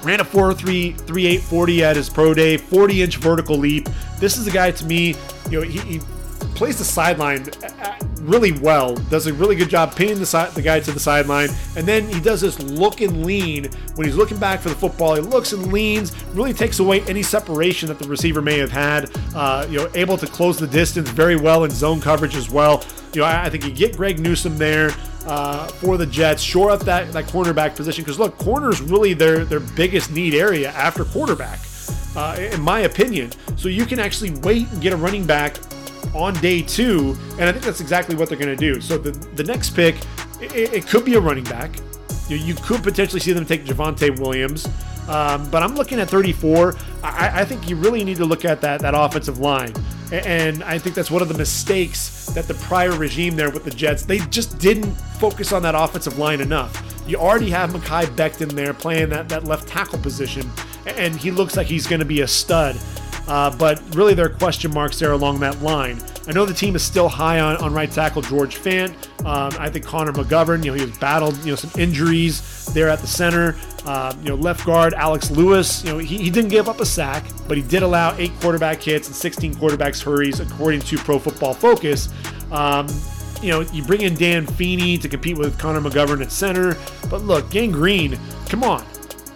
ran 0.06 0.20
a 0.20 0.24
4.3 0.24 0.96
3.840 1.02 1.80
at 1.82 1.96
his 1.96 2.10
pro 2.10 2.34
day, 2.34 2.58
40 2.58 3.02
inch 3.02 3.18
vertical 3.18 3.58
leap. 3.58 3.90
This 4.20 4.38
is 4.38 4.48
a 4.48 4.52
guy 4.52 4.72
to 4.72 4.86
me, 4.86 5.16
you 5.50 5.60
know, 5.60 5.62
he, 5.62 5.80
he 5.80 6.00
plays 6.54 6.78
the 6.78 6.84
sideline 6.84 7.50
uh, 7.64 7.68
uh, 7.82 7.98
really 8.22 8.52
well, 8.54 8.96
does 9.10 9.28
a 9.28 9.34
really 9.34 9.56
good 9.56 9.70
job 9.70 9.96
pinning 9.96 10.20
the, 10.20 10.52
the 10.56 10.62
guy 10.62 10.80
to 10.80 10.92
the 10.92 11.00
sideline, 11.00 11.50
and 11.76 11.88
then 11.88 12.08
he 12.08 12.20
does 12.20 12.42
this 12.42 12.60
look 12.60 13.02
and 13.02 13.26
lean 13.26 13.70
when 13.96 14.08
he's 14.08 14.16
looking 14.16 14.38
back 14.38 14.60
for 14.60 14.70
the 14.70 14.76
football. 14.76 15.16
He 15.16 15.22
looks 15.22 15.54
and 15.54 15.72
leans, 15.74 16.14
really 16.34 16.54
takes 16.54 16.80
away 16.80 17.02
any 17.02 17.24
separation 17.24 17.88
that 17.90 18.00
the 18.00 18.08
receiver 18.08 18.42
may 18.42 18.58
have 18.58 18.72
had. 18.72 19.10
Uh, 19.36 19.66
you 19.70 19.80
know, 19.80 19.90
able 19.96 20.18
to 20.18 20.28
close 20.28 20.58
the 20.58 20.68
distance 20.68 21.10
very 21.10 21.36
well 21.36 21.64
in 21.64 21.72
zone 21.72 22.00
coverage 22.00 22.36
as 22.36 22.50
well. 22.50 22.84
You 23.14 23.22
know, 23.22 23.28
I, 23.28 23.46
I 23.46 23.50
think 23.50 23.66
you 23.66 23.72
get 23.72 23.98
Greg 23.98 24.20
Newsome 24.20 24.58
there 24.58 24.92
uh, 25.26 25.68
for 25.68 25.98
the 25.98 26.06
Jets. 26.06 26.42
Shore 26.42 26.72
up 26.72 26.82
that, 26.82 27.12
that 27.14 27.26
cornerback 27.26 27.76
position 27.76 28.04
because 28.04 28.20
look, 28.20 28.38
corner 28.38 28.70
is 28.70 28.82
really 28.82 29.14
their 29.14 29.46
their 29.46 29.60
biggest 29.60 30.12
need 30.12 30.34
area 30.34 30.70
after 30.72 31.06
quarterback, 31.06 31.60
uh, 32.16 32.38
in 32.40 32.62
my 32.62 32.82
opinion. 32.82 33.32
So 33.56 33.68
you 33.70 33.86
can 33.86 34.00
actually 34.00 34.32
wait 34.42 34.70
and 34.72 34.82
get 34.82 34.94
a 34.94 34.98
running 34.98 35.26
back 35.26 35.58
on 36.14 36.34
day 36.36 36.62
two, 36.62 37.18
and 37.34 37.44
I 37.44 37.52
think 37.52 37.66
that's 37.66 37.82
exactly 37.82 38.16
what 38.16 38.30
they're 38.30 38.38
going 38.38 38.56
to 38.56 38.74
do. 38.74 38.80
So 38.82 38.98
the 38.98 39.12
the 39.36 39.44
next 39.44 39.72
pick, 39.72 39.96
it, 40.40 40.74
it 40.74 40.88
could 40.88 41.06
be 41.06 41.16
a 41.16 41.20
running 41.20 41.46
back. 41.46 41.72
You, 42.30 42.38
you 42.38 42.56
could 42.56 42.82
potentially 42.84 43.20
see 43.20 43.34
them 43.34 43.46
take 43.46 43.66
Javonte 43.66 44.20
Williams. 44.20 44.68
Um, 45.08 45.50
but 45.52 45.62
I'm 45.62 45.76
looking 45.76 46.00
at 46.00 46.10
34. 46.10 46.76
I, 47.04 47.42
I, 47.42 47.46
think 47.46 47.70
you 47.70 47.76
really 47.76 48.04
need 48.04 48.18
to 48.18 48.26
look 48.26 48.44
at 48.44 48.60
that 48.62 48.82
that 48.82 48.96
offensive 48.96 49.38
line, 49.38 49.72
and 50.12 50.64
I 50.64 50.78
think 50.78 50.96
that's 50.96 51.12
one 51.12 51.22
of 51.22 51.28
the 51.28 51.38
mistakes 51.38 52.28
that 52.28 52.48
the 52.48 52.54
prior 52.56 52.92
regime 52.92 53.36
there 53.36 53.50
with 53.50 53.64
the 53.64 53.72
Jets 53.72 54.04
they 54.04 54.20
just 54.20 54.58
didn't 54.60 54.94
focus 55.20 55.52
on 55.52 55.62
that 55.64 55.76
offensive 55.76 56.18
line 56.18 56.42
enough. 56.42 56.82
You 57.08 57.18
already 57.18 57.50
have 57.52 57.72
Mekhi 57.72 58.06
Becton 58.16 58.52
there 58.52 58.74
playing 58.74 59.10
that 59.10 59.30
that 59.30 59.46
left 59.46 59.68
tackle 59.68 60.00
position, 60.00 60.50
and 60.86 61.16
he 61.16 61.32
looks 61.32 61.56
like 61.56 61.68
he's 61.68 61.88
going 61.88 62.00
to 62.00 62.06
be 62.06 62.22
a 62.22 62.28
stud. 62.28 62.78
Uh, 63.28 63.56
but 63.56 63.82
really, 63.96 64.14
there 64.14 64.26
are 64.26 64.30
question 64.30 64.74
marks 64.74 65.00
there 65.00 65.12
along 65.12 65.40
that 65.40 65.62
line. 65.62 66.00
I 66.28 66.32
know 66.32 66.46
the 66.46 66.54
team 66.54 66.76
is 66.76 66.84
still 66.84 67.08
high 67.08 67.40
on, 67.40 67.58
on 67.58 67.74
right 67.74 67.90
tackle 67.90 68.22
George 68.22 68.58
Fant. 68.58 68.90
Um, 69.26 69.54
I 69.60 69.70
think 69.70 69.86
Connor 69.86 70.12
McGovern, 70.12 70.64
you 70.64 70.72
know, 70.72 70.78
he 70.78 70.86
was 70.86 70.98
battled, 70.98 71.38
you 71.46 71.52
know, 71.52 71.56
some 71.56 71.80
injuries 71.80 72.66
there 72.74 72.90
at 72.90 73.00
the 73.00 73.08
center. 73.08 73.56
Uh, 73.86 74.16
you 74.22 74.30
know, 74.30 74.36
left 74.36 74.66
guard 74.66 74.94
Alex 74.96 75.30
Lewis, 75.30 75.84
you 75.84 75.92
know, 75.92 76.00
he, 76.00 76.18
he 76.18 76.30
didn't 76.32 76.50
give 76.50 76.68
up 76.68 76.80
a 76.80 76.86
sack, 76.86 77.24
but 77.48 77.56
he 77.56 77.62
did 77.62 77.84
allow 77.84 78.16
eight 78.18 78.32
quarterback 78.40 78.82
hits 78.82 79.08
and 79.08 79.16
16 79.16 79.54
quarterbacks 79.56 80.02
hurries, 80.02 80.40
according 80.40 80.82
to 80.82 80.98
Pro 80.98 81.20
Football 81.20 81.54
Focus. 81.54 82.10
Um, 82.52 82.88
you 83.42 83.52
know, 83.52 83.62
you 83.62 83.84
bring 83.84 84.02
in 84.02 84.16
Dan 84.16 84.48
Feeney 84.48 84.98
to 84.98 85.08
compete 85.08 85.38
with 85.38 85.60
Connor 85.60 85.82
McGovern 85.82 86.22
at 86.24 86.32
center, 86.32 86.76
but 87.10 87.22
look, 87.22 87.50
Gang 87.52 87.72
Green, 87.72 88.18
come 88.50 88.64
on, 88.64 88.84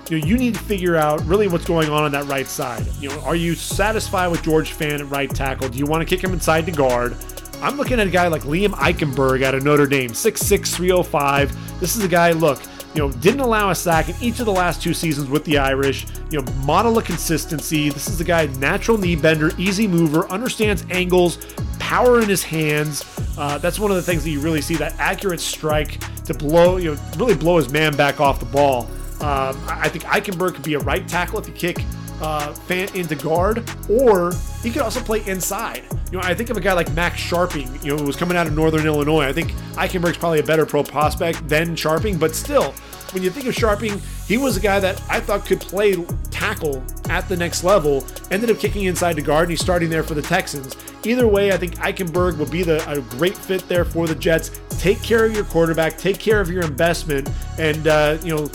you 0.10 0.20
know, 0.20 0.26
you 0.26 0.38
need 0.38 0.56
to 0.56 0.60
figure 0.62 0.96
out 0.96 1.24
really 1.26 1.48
what's 1.48 1.66
going 1.66 1.90
on 1.90 2.04
on 2.04 2.12
that 2.12 2.26
right 2.26 2.48
side. 2.48 2.86
You 3.00 3.10
know, 3.10 3.20
are 3.22 3.36
you 3.36 3.56
satisfied 3.56 4.28
with 4.28 4.42
George 4.44 4.76
Fant 4.76 5.00
at 5.00 5.10
right 5.10 5.30
tackle? 5.30 5.70
Do 5.70 5.78
you 5.78 5.86
want 5.86 6.02
to 6.02 6.06
kick 6.06 6.24
him 6.24 6.34
inside 6.34 6.66
to 6.66 6.72
guard? 6.72 7.16
I'm 7.62 7.78
looking 7.78 8.00
at 8.00 8.08
a 8.08 8.10
guy 8.10 8.28
like 8.28 8.44
Liam 8.44 8.70
Eichenberg 8.70 9.44
out 9.44 9.54
of 9.54 9.64
Notre 9.64 9.86
Dame, 9.86 10.12
6'6, 10.12 10.74
305. 10.74 11.80
This 11.80 11.96
is 11.96 12.04
a 12.04 12.08
guy, 12.08 12.32
look, 12.32 12.62
you 12.96 13.02
know, 13.02 13.12
didn't 13.12 13.42
allow 13.42 13.70
a 13.70 13.76
sack 13.76 14.10
in 14.10 14.16
each 14.22 14.40
of 14.40 14.46
the 14.46 14.52
last 14.52 14.82
two 14.82 14.94
seasons 14.94 15.30
with 15.30 15.44
the 15.46 15.58
Irish. 15.58 16.08
You 16.32 16.42
know, 16.42 16.52
model 16.64 16.98
of 16.98 17.06
consistency. 17.06 17.90
This 17.90 18.08
is 18.08 18.20
a 18.20 18.24
guy, 18.24 18.48
natural 18.58 18.98
knee 18.98 19.16
bender, 19.16 19.52
easy 19.58 19.88
mover, 19.88 20.28
understands 20.30 20.86
angles, 20.90 21.38
power 21.78 22.20
in 22.22 22.30
his 22.30 22.44
hands. 22.44 23.04
Uh, 23.38 23.58
that's 23.58 23.78
one 23.78 23.92
of 23.92 23.98
the 23.98 24.04
things 24.04 24.24
that 24.24 24.32
you 24.32 24.40
really 24.40 24.62
see 24.62 24.76
that 24.78 24.96
accurate 24.98 25.40
strike 25.40 26.00
to 26.24 26.34
blow, 26.34 26.78
you 26.78 26.96
know, 26.96 27.02
really 27.18 27.36
blow 27.36 27.58
his 27.58 27.70
man 27.72 27.96
back 27.96 28.20
off 28.20 28.40
the 28.40 28.46
ball. 28.46 28.90
Um, 29.22 29.58
I 29.68 29.90
think 29.90 30.06
Eichenberg 30.06 30.56
could 30.56 30.64
be 30.64 30.76
a 30.76 30.80
right 30.80 31.08
tackle 31.08 31.40
if 31.40 31.48
you 31.48 31.54
kick 31.54 31.84
uh, 32.22 32.54
Fant 32.54 32.96
into 32.96 33.16
guard, 33.16 33.70
or 33.90 34.34
he 34.62 34.72
could 34.72 34.82
also 34.82 35.00
play 35.00 35.26
inside. 35.26 35.84
You 36.12 36.18
know, 36.18 36.24
I 36.24 36.34
think 36.34 36.50
of 36.50 36.58
a 36.58 36.62
guy 36.62 36.74
like 36.74 36.92
Max 36.94 37.22
Scharping, 37.22 37.84
you 37.84 37.92
know, 37.92 37.98
who 37.98 38.06
was 38.06 38.16
coming 38.16 38.38
out 38.38 38.48
of 38.48 38.54
Northern 38.54 38.86
Illinois. 38.86 39.26
I 39.26 39.34
think 39.34 39.52
Eichenberg's 39.74 40.18
probably 40.18 40.40
a 40.40 40.44
better 40.44 40.66
pro 40.66 40.84
prospect 40.84 41.48
than 41.48 41.76
Scharping, 41.76 42.20
but 42.20 42.36
still, 42.36 42.74
when 43.12 43.24
you 43.24 43.30
think 43.30 43.48
of 43.48 43.56
Scharping, 43.56 44.02
he 44.28 44.38
was 44.38 44.58
a 44.58 44.60
guy 44.60 44.80
that 44.80 45.02
I 45.10 45.20
thought 45.20 45.46
could 45.46 45.62
play 45.62 45.96
tackle 46.30 46.84
at 47.10 47.28
the 47.28 47.36
next 47.36 47.64
level. 47.64 48.06
Ended 48.32 48.52
up 48.52 48.60
kicking 48.60 48.86
inside 48.86 49.16
to 49.16 49.22
guard, 49.22 49.44
and 49.44 49.52
he's 49.52 49.62
starting 49.62 49.90
there 49.90 50.04
for 50.04 50.14
the 50.14 50.22
Texans. 50.22 50.76
Either 51.06 51.28
way, 51.28 51.52
I 51.52 51.58
think 51.58 51.76
Eichenberg 51.76 52.38
will 52.38 52.46
be 52.46 52.64
the, 52.64 52.88
a 52.90 53.02
great 53.18 53.38
fit 53.38 53.68
there 53.68 53.86
for 53.86 54.08
the 54.08 54.16
Jets. 54.16 54.60
Take 54.80 55.02
care 55.02 55.26
of 55.26 55.34
your 55.34 55.46
quarterback, 55.46 55.98
take 55.98 56.20
care 56.20 56.40
of 56.40 56.50
your 56.50 56.64
investment, 56.64 57.30
and 57.58 57.88
uh, 57.88 58.18
you 58.24 58.36
know 58.36 58.50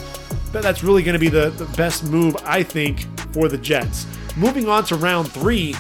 that's 0.63 0.85
really 0.85 1.03
going 1.03 1.15
to 1.15 1.19
be 1.19 1.29
the, 1.29 1.51
the 1.51 1.67
best 1.77 2.05
move 2.05 2.37
I 2.45 2.63
think 2.63 3.07
for 3.33 3.49
the 3.49 3.59
Jets. 3.59 4.07
Moving 4.37 4.69
on 4.69 4.85
to 4.85 4.97
round 4.97 5.31
three, 5.31 5.75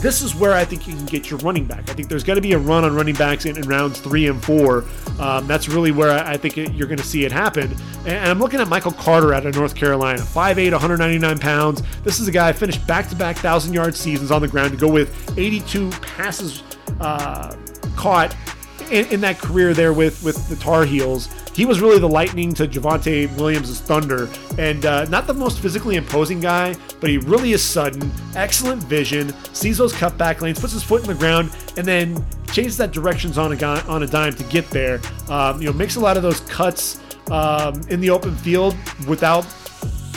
this 0.00 0.22
is 0.22 0.34
where 0.34 0.52
I 0.52 0.64
think 0.64 0.86
you 0.86 0.94
can 0.94 1.06
get 1.06 1.30
your 1.30 1.38
running 1.40 1.64
back. 1.64 1.88
I 1.88 1.94
think 1.94 2.08
there's 2.08 2.24
going 2.24 2.36
to 2.36 2.42
be 2.42 2.52
a 2.52 2.58
run 2.58 2.84
on 2.84 2.94
running 2.94 3.14
backs 3.14 3.46
in, 3.46 3.56
in 3.56 3.62
rounds 3.66 3.98
three 3.98 4.28
and 4.28 4.42
four. 4.42 4.84
Um, 5.18 5.46
that's 5.46 5.68
really 5.68 5.90
where 5.90 6.10
I 6.10 6.36
think 6.36 6.58
it, 6.58 6.72
you're 6.72 6.86
going 6.86 6.98
to 6.98 7.04
see 7.04 7.24
it 7.24 7.32
happen. 7.32 7.72
And, 8.00 8.08
and, 8.08 8.30
I'm 8.30 8.38
looking 8.38 8.60
at 8.60 8.68
Michael 8.68 8.92
Carter 8.92 9.32
out 9.32 9.46
of 9.46 9.54
North 9.54 9.74
Carolina, 9.74 10.20
5'8, 10.20 10.72
199 10.72 11.38
pounds. 11.38 11.82
This 12.02 12.20
is 12.20 12.28
a 12.28 12.32
guy 12.32 12.52
finished 12.52 12.86
back 12.86 13.08
to 13.08 13.16
back 13.16 13.36
1,000 13.36 13.72
yard 13.72 13.94
seasons 13.94 14.30
on 14.30 14.42
the 14.42 14.48
ground 14.48 14.72
to 14.72 14.76
go 14.76 14.88
with 14.88 15.38
82 15.38 15.90
passes 15.90 16.62
uh, 17.00 17.56
caught 17.96 18.36
in, 18.90 19.06
in, 19.06 19.20
that 19.22 19.38
career 19.38 19.74
there 19.74 19.92
with, 19.92 20.22
with 20.22 20.48
the 20.48 20.56
Tar 20.56 20.84
Heels 20.84 21.28
he 21.56 21.64
was 21.64 21.80
really 21.80 21.98
the 21.98 22.08
lightning 22.08 22.52
to 22.52 22.68
Javonte 22.68 23.34
Williams' 23.38 23.80
thunder, 23.80 24.28
and 24.58 24.84
uh, 24.84 25.06
not 25.06 25.26
the 25.26 25.32
most 25.32 25.60
physically 25.60 25.96
imposing 25.96 26.38
guy, 26.38 26.76
but 27.00 27.08
he 27.08 27.16
really 27.16 27.52
is 27.52 27.62
sudden, 27.62 28.12
excellent 28.34 28.82
vision, 28.84 29.32
sees 29.54 29.78
those 29.78 29.94
cutback 29.94 30.42
lanes, 30.42 30.60
puts 30.60 30.74
his 30.74 30.82
foot 30.82 31.00
in 31.00 31.06
the 31.06 31.14
ground, 31.14 31.56
and 31.78 31.86
then 31.86 32.22
changes 32.52 32.76
that 32.76 32.92
directions 32.92 33.38
on 33.38 33.52
a 33.52 33.56
guy, 33.56 33.80
on 33.86 34.02
a 34.02 34.06
dime 34.06 34.34
to 34.34 34.44
get 34.44 34.68
there. 34.68 35.00
Um, 35.30 35.58
you 35.62 35.68
know, 35.68 35.72
makes 35.72 35.96
a 35.96 36.00
lot 36.00 36.18
of 36.18 36.22
those 36.22 36.40
cuts 36.40 37.00
um, 37.30 37.80
in 37.88 38.00
the 38.00 38.10
open 38.10 38.36
field 38.36 38.76
without 39.08 39.46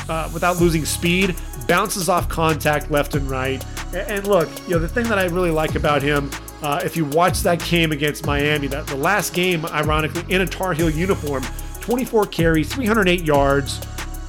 uh, 0.10 0.30
without 0.34 0.58
losing 0.58 0.84
speed, 0.84 1.36
bounces 1.68 2.10
off 2.10 2.28
contact 2.28 2.92
left 2.92 3.16
and 3.16 3.30
right. 3.30 3.64
And 3.94 4.28
look, 4.28 4.50
you 4.68 4.72
know, 4.72 4.80
the 4.80 4.90
thing 4.90 5.08
that 5.08 5.18
I 5.18 5.26
really 5.26 5.52
like 5.52 5.76
about 5.76 6.02
him 6.02 6.30
uh, 6.62 6.82
if 6.84 6.98
you 6.98 7.06
watch 7.06 7.42
that 7.42 7.64
game 7.66 7.92
against 7.92 8.26
Miami, 8.26 8.68
that 8.68 8.88
the 8.88 8.96
last 8.96 9.34
game, 9.34 9.66
ironically, 9.66 10.24
in 10.34 10.42
a 10.42 10.46
Tar 10.46 10.74
Heel 10.74 10.90
uniform, 10.90 11.44
24 11.80 12.26
carries, 12.26 12.74
308 12.74 13.24
yards, 13.24 13.80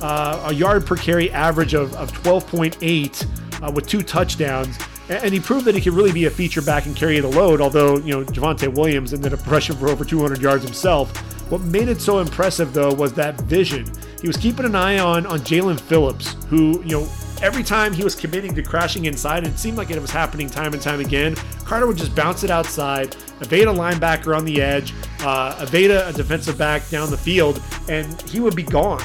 uh, 0.01 0.47
a 0.49 0.55
yard 0.55 0.87
per 0.87 0.97
carry 0.97 1.31
average 1.31 1.75
of, 1.75 1.95
of 1.95 2.13
12.8 2.13 3.63
uh, 3.63 3.73
with 3.73 3.87
two 3.87 4.03
touchdowns. 4.03 4.79
And 5.09 5.35
he 5.35 5.41
proved 5.41 5.65
that 5.65 5.75
he 5.75 5.81
could 5.81 5.95
really 5.95 6.13
be 6.13 6.27
a 6.27 6.31
feature 6.31 6.63
back 6.63 6.87
and 6.87 6.95
carry 6.95 7.19
the 7.19 7.29
load, 7.29 7.61
although, 7.61 7.99
you 7.99 8.13
know, 8.13 8.25
Javonte 8.25 8.73
Williams 8.73 9.13
ended 9.13 9.35
up 9.35 9.45
rushing 9.51 9.77
for 9.77 9.89
over 9.89 10.05
200 10.05 10.41
yards 10.41 10.63
himself. 10.63 11.17
What 11.51 11.63
made 11.63 11.89
it 11.89 12.01
so 12.01 12.21
impressive, 12.21 12.73
though, 12.73 12.95
was 12.95 13.13
that 13.15 13.41
vision. 13.41 13.91
He 14.21 14.29
was 14.29 14.37
keeping 14.37 14.65
an 14.65 14.77
eye 14.77 15.01
on, 15.01 15.27
on 15.27 15.41
Jaelan 15.41 15.81
Phillips, 15.81 16.37
who, 16.49 16.81
you 16.85 17.01
know, 17.01 17.09
every 17.43 17.63
time 17.63 17.93
he 17.93 18.05
was 18.05 18.15
committing 18.15 18.55
to 18.55 18.63
crashing 18.63 19.07
inside, 19.07 19.47
it 19.47 19.59
seemed 19.59 19.77
like 19.77 19.91
it 19.91 20.01
was 20.01 20.11
happening 20.11 20.49
time 20.49 20.73
and 20.73 20.83
time 20.83 21.01
again. 21.01 21.35
Carter 21.65 21.87
would 21.87 21.97
just 21.97 22.15
bounce 22.15 22.45
it 22.45 22.51
outside, 22.51 23.17
evade 23.41 23.69
a 23.69 23.73
linebacker 23.73 24.37
on 24.37 24.45
the 24.45 24.61
edge, 24.61 24.95
uh, 25.21 25.57
evade 25.61 25.91
a 25.91 26.13
defensive 26.13 26.59
back 26.59 26.89
down 26.89 27.11
the 27.11 27.17
field, 27.17 27.63
and 27.89 28.21
he 28.23 28.41
would 28.41 28.57
be 28.57 28.63
gone. 28.63 29.03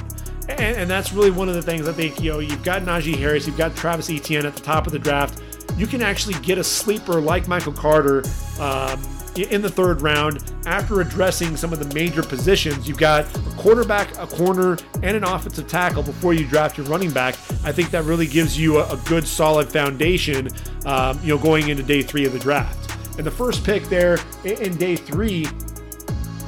And, 0.48 0.77
and, 0.77 0.89
that's 0.89 1.12
really 1.12 1.32
one 1.32 1.50
of 1.50 1.56
the 1.56 1.62
things 1.62 1.88
I 1.88 1.92
think, 1.92 2.22
you 2.22 2.34
know, 2.34 2.39
you've 2.39 2.63
got 2.63 2.84
Najee 2.84 3.15
Harris, 3.15 3.48
you've 3.48 3.58
got 3.58 3.75
Travis 3.75 4.12
Etienne 4.12 4.46
at 4.46 4.56
the 4.56 4.62
top 4.62 4.86
of 4.86 4.94
the 4.94 5.00
draft. 5.00 5.42
You 5.75 5.88
can 5.88 6.04
actually 6.04 6.36
get 6.36 6.60
a 6.60 6.63
sleeper 6.63 7.20
like 7.20 7.48
Michael 7.48 7.74
Carter 7.74 8.20
um, 8.60 9.01
in 9.38 9.62
the 9.62 9.70
third 9.70 10.01
round 10.01 10.44
after 10.65 11.01
addressing 11.01 11.58
some 11.58 11.74
of 11.74 11.80
the 11.80 11.94
major 11.94 12.24
positions. 12.24 12.88
You've 12.88 12.98
got 12.98 13.25
a 13.36 13.39
quarterback, 13.58 14.18
a 14.18 14.27
corner, 14.27 14.77
and 15.04 15.18
an 15.18 15.24
offensive 15.24 15.68
tackle 15.68 16.04
before 16.04 16.34
you 16.34 16.46
draft 16.46 16.77
your 16.77 16.86
running 16.88 17.12
back. 17.12 17.36
I 17.63 17.72
think 17.72 17.92
that 17.92 18.04
really 18.04 18.27
gives 18.27 18.58
you 18.58 18.80
a, 18.80 18.94
a 18.94 18.98
good, 19.06 19.27
solid 19.27 19.70
foundation, 19.70 20.50
um, 20.86 21.20
you 21.22 21.30
know, 21.30 21.38
going 21.38 21.70
into 21.70 21.84
day 21.84 22.01
three 22.01 22.25
of 22.25 22.34
the 22.34 22.39
draft. 22.39 22.92
And 23.18 23.25
the 23.25 23.32
first 23.32 23.63
pick 23.63 23.84
there 23.84 24.18
in, 24.44 24.62
in 24.62 24.77
day 24.77 24.96
three, 24.96 25.46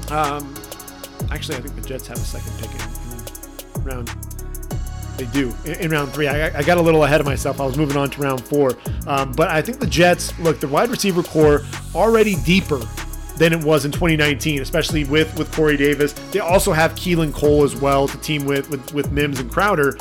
um, 0.10 0.54
actually, 1.32 1.58
I 1.58 1.62
think 1.62 1.76
the 1.76 1.88
Jets 1.88 2.08
have 2.08 2.18
a 2.18 2.22
second 2.22 2.54
pick 2.60 2.72
in, 2.74 3.82
in 3.82 3.84
round 3.84 4.27
they 5.18 5.26
do 5.26 5.54
in, 5.66 5.74
in 5.76 5.92
round 5.92 6.14
three. 6.14 6.28
I, 6.28 6.58
I, 6.58 6.64
got 6.64 6.78
a 6.78 6.82
little 6.82 7.04
ahead 7.04 7.20
of 7.20 7.26
myself. 7.26 7.60
I 7.60 7.66
was 7.66 7.78
moving 7.78 7.98
on 7.98 8.10
to 8.12 8.22
round 8.22 8.46
four. 8.46 8.78
Um, 9.06 9.32
but 9.32 9.50
I 9.50 9.62
think 9.62 9.80
the 9.80 9.88
Jets, 9.88 10.38
look, 10.40 10.60
the 10.60 10.68
wide 10.68 10.90
receiver 10.90 11.24
core 11.24 11.64
already 11.96 12.36
deeper 12.44 12.80
than 13.38 13.54
it 13.54 13.64
was 13.64 13.86
in 13.86 13.92
2019, 13.92 14.62
especially 14.62 15.04
with 15.04 15.38
with 15.38 15.52
Corey 15.52 15.78
Davis. 15.78 16.14
They 16.32 16.40
also 16.40 16.72
have 16.72 16.94
Keelan 16.96 17.34
Cole 17.34 17.64
as 17.64 17.76
well 17.76 18.08
to 18.08 18.18
team 18.20 18.46
with 18.46 18.70
with, 18.70 18.94
with 18.94 19.12
Mims 19.12 19.40
and 19.40 19.52
Crowder. 19.52 19.98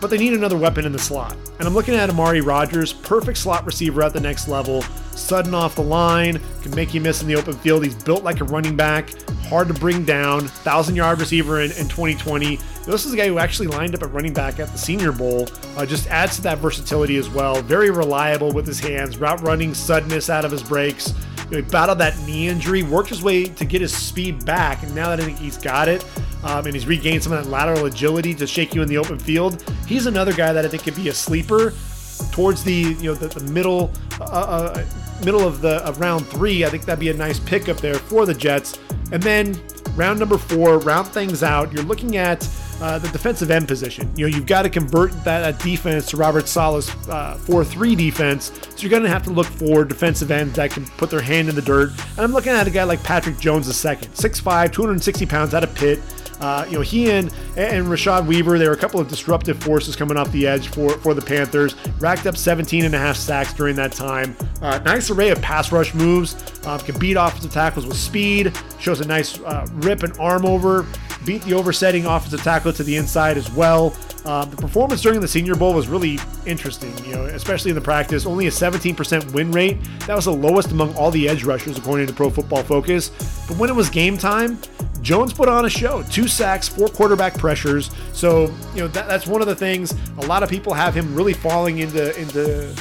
But 0.00 0.10
they 0.10 0.18
need 0.18 0.34
another 0.34 0.58
weapon 0.58 0.84
in 0.84 0.92
the 0.92 0.98
slot. 0.98 1.34
And 1.58 1.66
I'm 1.66 1.72
looking 1.72 1.94
at 1.94 2.10
Amari 2.10 2.42
Rogers, 2.42 2.92
perfect 2.92 3.38
slot 3.38 3.64
receiver 3.64 4.02
at 4.02 4.12
the 4.12 4.20
next 4.20 4.48
level. 4.48 4.82
Sudden 5.12 5.54
off 5.54 5.76
the 5.76 5.82
line, 5.82 6.40
can 6.62 6.74
make 6.74 6.92
you 6.92 7.00
miss 7.00 7.22
in 7.22 7.28
the 7.28 7.36
open 7.36 7.54
field. 7.54 7.84
He's 7.84 7.94
built 7.94 8.22
like 8.24 8.40
a 8.40 8.44
running 8.44 8.76
back, 8.76 9.10
hard 9.44 9.68
to 9.68 9.74
bring 9.74 10.04
down, 10.04 10.40
1,000 10.40 10.96
yard 10.96 11.20
receiver 11.20 11.60
in, 11.60 11.70
in 11.72 11.88
2020. 11.88 12.58
This 12.86 13.06
is 13.06 13.14
a 13.14 13.16
guy 13.16 13.28
who 13.28 13.38
actually 13.38 13.68
lined 13.68 13.94
up 13.94 14.02
at 14.02 14.12
running 14.12 14.34
back 14.34 14.60
at 14.60 14.68
the 14.68 14.78
Senior 14.78 15.10
Bowl. 15.10 15.48
Uh, 15.76 15.86
just 15.86 16.06
adds 16.08 16.36
to 16.36 16.42
that 16.42 16.58
versatility 16.58 17.16
as 17.16 17.30
well. 17.30 17.62
Very 17.62 17.90
reliable 17.90 18.52
with 18.52 18.66
his 18.66 18.78
hands, 18.78 19.16
route 19.18 19.40
running, 19.40 19.72
suddenness 19.72 20.28
out 20.28 20.44
of 20.44 20.50
his 20.50 20.62
breaks. 20.62 21.14
You 21.44 21.50
know, 21.50 21.56
he 21.58 21.62
battled 21.62 21.98
that 21.98 22.18
knee 22.26 22.48
injury, 22.48 22.82
worked 22.82 23.08
his 23.08 23.22
way 23.22 23.44
to 23.44 23.64
get 23.64 23.80
his 23.80 23.94
speed 23.94 24.44
back, 24.44 24.82
and 24.82 24.94
now 24.94 25.08
that 25.08 25.20
I 25.20 25.24
think 25.24 25.38
he's 25.38 25.56
got 25.56 25.88
it, 25.88 26.04
um, 26.42 26.66
and 26.66 26.74
he's 26.74 26.86
regained 26.86 27.22
some 27.22 27.32
of 27.32 27.42
that 27.42 27.50
lateral 27.50 27.86
agility 27.86 28.34
to 28.34 28.46
shake 28.46 28.74
you 28.74 28.82
in 28.82 28.88
the 28.88 28.98
open 28.98 29.18
field, 29.18 29.62
he's 29.86 30.06
another 30.06 30.32
guy 30.32 30.52
that 30.52 30.64
I 30.64 30.68
think 30.68 30.84
could 30.84 30.96
be 30.96 31.08
a 31.08 31.14
sleeper 31.14 31.72
towards 32.30 32.62
the 32.64 32.72
you 32.72 33.04
know 33.04 33.14
the, 33.14 33.28
the 33.28 33.52
middle 33.52 33.90
uh, 34.20 34.24
uh, 34.24 34.84
middle 35.24 35.46
of 35.46 35.60
the 35.60 35.76
of 35.84 36.00
round 36.00 36.26
three. 36.26 36.64
I 36.64 36.68
think 36.68 36.84
that'd 36.84 37.00
be 37.00 37.10
a 37.10 37.14
nice 37.14 37.38
pickup 37.38 37.78
there 37.78 37.94
for 37.94 38.26
the 38.26 38.34
Jets. 38.34 38.78
And 39.12 39.22
then 39.22 39.60
round 39.96 40.18
number 40.18 40.38
four, 40.38 40.78
round 40.78 41.08
things 41.08 41.42
out. 41.42 41.72
You're 41.72 41.84
looking 41.84 42.16
at 42.16 42.48
uh, 42.80 42.98
the 42.98 43.08
defensive 43.08 43.50
end 43.50 43.68
position. 43.68 44.10
You 44.16 44.28
know, 44.28 44.36
you've 44.36 44.46
got 44.46 44.62
to 44.62 44.70
convert 44.70 45.12
that, 45.24 45.58
defense 45.60 46.06
to 46.06 46.16
Robert 46.16 46.48
Saleh's 46.48 46.90
uh, 47.08 47.38
4-3 47.42 47.96
defense. 47.96 48.52
So 48.70 48.76
you're 48.78 48.90
going 48.90 49.02
to 49.02 49.08
have 49.08 49.22
to 49.24 49.30
look 49.30 49.46
for 49.46 49.84
defensive 49.84 50.30
ends 50.30 50.56
that 50.56 50.70
can 50.70 50.86
put 50.86 51.10
their 51.10 51.20
hand 51.20 51.48
in 51.48 51.54
the 51.54 51.62
dirt. 51.62 51.90
And 52.16 52.20
I'm 52.20 52.32
looking 52.32 52.52
at 52.52 52.66
a 52.66 52.70
guy 52.70 52.84
like 52.84 53.02
Patrick 53.02 53.38
Jones 53.38 53.66
II, 53.68 53.96
6'5", 53.96 54.72
260 54.72 55.26
pounds 55.26 55.54
out 55.54 55.64
of 55.64 55.74
Pitt. 55.74 56.00
Uh, 56.40 56.64
you 56.68 56.76
know, 56.76 56.80
he 56.80 57.10
and, 57.10 57.32
and 57.56 57.86
Rashad 57.86 58.26
Weaver, 58.26 58.58
they 58.58 58.66
were 58.66 58.74
a 58.74 58.78
couple 58.78 59.00
of 59.00 59.08
disruptive 59.08 59.62
forces 59.62 59.96
coming 59.96 60.16
off 60.16 60.30
the 60.32 60.46
edge 60.46 60.68
for, 60.68 60.90
for 60.98 61.14
the 61.14 61.22
Panthers. 61.22 61.74
Racked 62.00 62.26
up 62.26 62.36
17 62.36 62.84
and 62.84 62.94
a 62.94 62.98
half 62.98 63.16
sacks 63.16 63.52
during 63.54 63.76
that 63.76 63.92
time. 63.92 64.36
Uh, 64.60 64.78
nice 64.78 65.10
array 65.10 65.30
of 65.30 65.40
pass 65.40 65.72
rush 65.72 65.94
moves. 65.94 66.36
Uh, 66.66 66.78
can 66.78 66.98
beat 66.98 67.16
offensive 67.16 67.52
tackles 67.52 67.86
with 67.86 67.96
speed. 67.96 68.52
Shows 68.78 69.00
a 69.00 69.06
nice 69.06 69.40
uh, 69.40 69.66
rip 69.74 70.02
and 70.02 70.16
arm 70.18 70.44
over. 70.44 70.86
Beat 71.24 71.42
the 71.42 71.54
oversetting 71.54 72.04
offensive 72.04 72.42
tackle 72.42 72.72
to 72.72 72.82
the 72.82 72.96
inside 72.96 73.36
as 73.38 73.50
well. 73.52 73.96
Um, 74.24 74.48
the 74.48 74.56
performance 74.56 75.02
during 75.02 75.20
the 75.20 75.28
Senior 75.28 75.54
Bowl 75.54 75.74
was 75.74 75.86
really 75.86 76.18
interesting, 76.46 76.96
you 77.04 77.12
know, 77.12 77.24
especially 77.26 77.70
in 77.70 77.74
the 77.74 77.80
practice. 77.80 78.24
Only 78.24 78.46
a 78.46 78.50
17% 78.50 79.32
win 79.32 79.52
rate. 79.52 79.78
That 80.06 80.16
was 80.16 80.24
the 80.24 80.32
lowest 80.32 80.70
among 80.72 80.94
all 80.94 81.10
the 81.10 81.28
edge 81.28 81.44
rushers, 81.44 81.76
according 81.76 82.06
to 82.06 82.12
Pro 82.14 82.30
Football 82.30 82.62
Focus. 82.62 83.10
But 83.46 83.58
when 83.58 83.68
it 83.68 83.74
was 83.76 83.90
game 83.90 84.16
time, 84.16 84.58
Jones 85.04 85.34
put 85.34 85.48
on 85.48 85.66
a 85.66 85.70
show. 85.70 86.02
Two 86.04 86.26
sacks, 86.26 86.66
four 86.66 86.88
quarterback 86.88 87.36
pressures. 87.36 87.90
So, 88.12 88.52
you 88.74 88.80
know, 88.80 88.88
that, 88.88 89.06
that's 89.06 89.26
one 89.26 89.42
of 89.42 89.46
the 89.46 89.54
things. 89.54 89.94
A 90.18 90.26
lot 90.26 90.42
of 90.42 90.48
people 90.48 90.72
have 90.72 90.94
him 90.94 91.14
really 91.14 91.34
falling 91.34 91.78
into 91.78 92.18
into 92.18 92.74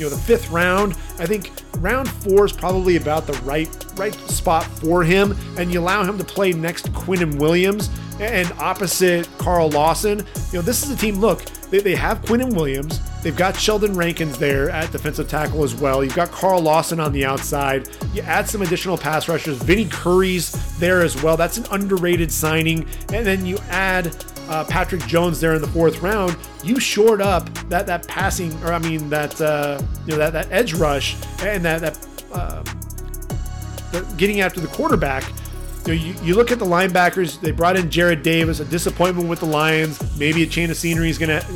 you 0.00 0.06
know 0.06 0.10
the 0.10 0.20
fifth 0.22 0.50
round. 0.50 0.94
I 1.18 1.26
think 1.26 1.52
round 1.78 2.08
four 2.08 2.46
is 2.46 2.52
probably 2.52 2.96
about 2.96 3.26
the 3.26 3.34
right 3.42 3.68
right 3.96 4.14
spot 4.14 4.64
for 4.64 5.04
him, 5.04 5.36
and 5.58 5.72
you 5.72 5.80
allow 5.80 6.02
him 6.02 6.16
to 6.18 6.24
play 6.24 6.52
next 6.52 6.82
to 6.86 6.90
Quinnen 6.90 7.38
Williams 7.38 7.90
and 8.18 8.50
opposite 8.58 9.28
Carl 9.38 9.70
Lawson. 9.70 10.18
You 10.52 10.58
know, 10.58 10.62
this 10.62 10.82
is 10.82 10.90
a 10.90 10.96
team. 10.96 11.20
Look, 11.20 11.44
they, 11.70 11.80
they 11.80 11.94
have 11.94 12.22
Quinnen 12.22 12.54
Williams. 12.54 13.00
They've 13.22 13.36
got 13.36 13.56
Sheldon 13.56 13.94
Rankins 13.94 14.38
there 14.38 14.70
at 14.70 14.90
defensive 14.92 15.28
tackle 15.28 15.62
as 15.62 15.74
well. 15.74 16.02
You've 16.02 16.16
got 16.16 16.30
Carl 16.30 16.60
Lawson 16.60 17.00
on 17.00 17.12
the 17.12 17.24
outside. 17.24 17.88
You 18.14 18.22
add 18.22 18.48
some 18.48 18.62
additional 18.62 18.96
pass 18.96 19.28
rushers. 19.28 19.58
Vinny 19.58 19.86
Curry's 19.86 20.52
there 20.78 21.02
as 21.02 21.22
well. 21.22 21.36
That's 21.36 21.58
an 21.58 21.66
underrated 21.70 22.32
signing. 22.32 22.86
And 23.12 23.26
then 23.26 23.44
you 23.44 23.58
add 23.68 24.14
uh, 24.50 24.64
Patrick 24.64 25.06
Jones 25.06 25.40
there 25.40 25.54
in 25.54 25.62
the 25.62 25.68
fourth 25.68 26.02
round. 26.02 26.36
You 26.62 26.78
shored 26.80 27.22
up 27.22 27.48
that 27.68 27.86
that 27.86 28.06
passing, 28.06 28.52
or 28.64 28.72
I 28.72 28.78
mean 28.78 29.08
that 29.08 29.40
uh, 29.40 29.80
you 30.06 30.12
know 30.12 30.18
that 30.18 30.32
that 30.32 30.50
edge 30.50 30.74
rush 30.74 31.16
and 31.42 31.64
that 31.64 31.80
that 31.80 32.06
uh, 32.32 32.62
getting 34.16 34.40
after 34.40 34.60
the 34.60 34.68
quarterback. 34.68 35.24
You, 35.86 35.94
know, 35.94 36.02
you, 36.04 36.14
you, 36.22 36.34
look 36.34 36.50
at 36.50 36.58
the 36.58 36.66
linebackers. 36.66 37.40
They 37.40 37.52
brought 37.52 37.76
in 37.76 37.88
Jarrad 37.88 38.22
Davis, 38.22 38.60
a 38.60 38.66
disappointment 38.66 39.30
with 39.30 39.40
the 39.40 39.46
Lions. 39.46 39.98
Maybe 40.18 40.42
a 40.42 40.46
change 40.46 40.70
of 40.70 40.76
scenery 40.76 41.08
is 41.08 41.16
going 41.16 41.40
to 41.40 41.46